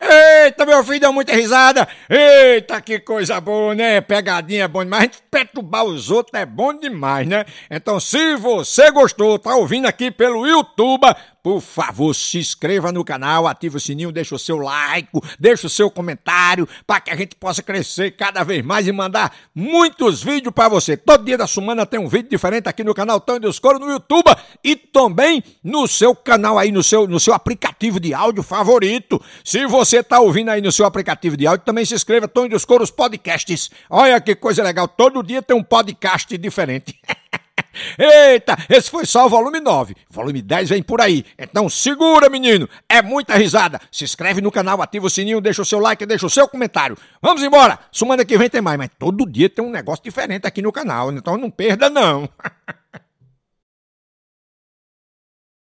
Eita, 0.00 0.66
meu 0.66 0.84
filho, 0.84 1.00
deu 1.00 1.12
muita 1.12 1.34
risada. 1.34 1.86
Eita, 2.08 2.80
que 2.80 2.98
coisa 2.98 3.40
boa, 3.40 3.74
né? 3.74 4.00
Pegadinha 4.00 4.64
é 4.64 4.68
bom 4.68 4.84
demais. 4.84 5.02
A 5.02 5.04
gente 5.06 5.22
perturbar 5.30 5.84
os 5.84 6.10
outros 6.10 6.38
é 6.40 6.44
bom 6.44 6.72
demais, 6.74 7.26
né? 7.26 7.44
Então, 7.70 7.98
se 7.98 8.36
você 8.36 8.90
gostou, 8.90 9.38
tá 9.38 9.54
ouvindo 9.54 9.86
aqui 9.86 10.10
pelo 10.10 10.46
YouTube, 10.46 11.06
por 11.42 11.60
favor, 11.60 12.14
se 12.14 12.38
inscreva 12.38 12.92
no 12.92 13.04
canal, 13.04 13.48
ative 13.48 13.76
o 13.76 13.80
sininho, 13.80 14.12
deixa 14.12 14.34
o 14.34 14.38
seu 14.38 14.58
like, 14.58 15.08
deixa 15.38 15.66
o 15.66 15.70
seu 15.70 15.90
comentário, 15.90 16.68
para 16.86 17.00
que 17.00 17.10
a 17.10 17.16
gente 17.16 17.34
possa 17.34 17.62
crescer 17.62 18.12
cada 18.12 18.44
vez 18.44 18.64
mais 18.64 18.86
e 18.86 18.92
mandar 18.92 19.34
muitos 19.54 20.22
vídeos 20.22 20.54
para 20.54 20.68
você. 20.68 20.96
Todo 20.96 21.24
dia 21.24 21.36
da 21.36 21.46
semana 21.46 21.84
tem 21.84 21.98
um 21.98 22.08
vídeo 22.08 22.30
diferente 22.30 22.68
aqui 22.68 22.84
no 22.84 22.94
canal 22.94 23.18
Tão 23.18 23.40
dos 23.40 23.58
Coro 23.58 23.78
no 23.78 23.90
YouTube 23.90 24.30
e 24.62 24.76
também 24.76 25.42
no 25.64 25.88
seu 25.88 26.14
canal 26.14 26.58
aí, 26.58 26.70
no 26.70 26.82
seu, 26.82 27.08
no 27.08 27.18
seu 27.18 27.34
aplicativo 27.34 27.98
de 27.98 28.14
áudio 28.14 28.42
favorito. 28.42 29.20
Se 29.44 29.66
você 29.66 30.02
tá 30.02 30.20
ouvindo 30.20 30.50
aí 30.50 30.60
no 30.60 30.70
seu 30.70 30.86
aplicativo 30.86 31.36
de 31.36 31.46
áudio, 31.46 31.66
também 31.66 31.84
se 31.84 31.94
inscreva 31.94 32.28
Tão 32.28 32.48
dos 32.48 32.64
Coros 32.64 32.90
Podcasts. 32.90 33.70
Olha 33.90 34.20
que 34.20 34.36
coisa 34.36 34.62
legal, 34.62 34.86
todo 34.86 35.22
dia 35.22 35.42
tem 35.42 35.56
um 35.56 35.64
podcast 35.64 36.38
diferente. 36.38 36.96
Eita, 37.98 38.56
esse 38.68 38.90
foi 38.90 39.04
só 39.06 39.26
o 39.26 39.28
volume 39.28 39.60
9. 39.60 39.94
Volume 40.10 40.42
10 40.42 40.70
vem 40.70 40.82
por 40.82 41.00
aí. 41.00 41.24
Então 41.38 41.68
segura, 41.68 42.28
menino. 42.28 42.68
É 42.88 43.02
muita 43.02 43.34
risada. 43.34 43.80
Se 43.90 44.04
inscreve 44.04 44.40
no 44.40 44.50
canal, 44.50 44.80
ativa 44.82 45.06
o 45.06 45.10
sininho, 45.10 45.40
deixa 45.40 45.62
o 45.62 45.64
seu 45.64 45.78
like, 45.78 46.04
deixa 46.06 46.26
o 46.26 46.30
seu 46.30 46.48
comentário. 46.48 46.96
Vamos 47.20 47.42
embora. 47.42 47.78
Semana 47.90 48.24
que 48.24 48.36
vem 48.38 48.48
tem 48.48 48.60
mais, 48.60 48.78
mas 48.78 48.90
todo 48.98 49.26
dia 49.26 49.48
tem 49.48 49.64
um 49.64 49.70
negócio 49.70 50.04
diferente 50.04 50.46
aqui 50.46 50.62
no 50.62 50.72
canal. 50.72 51.12
Então 51.12 51.36
não 51.36 51.50
perda, 51.50 51.88
não. 51.88 52.28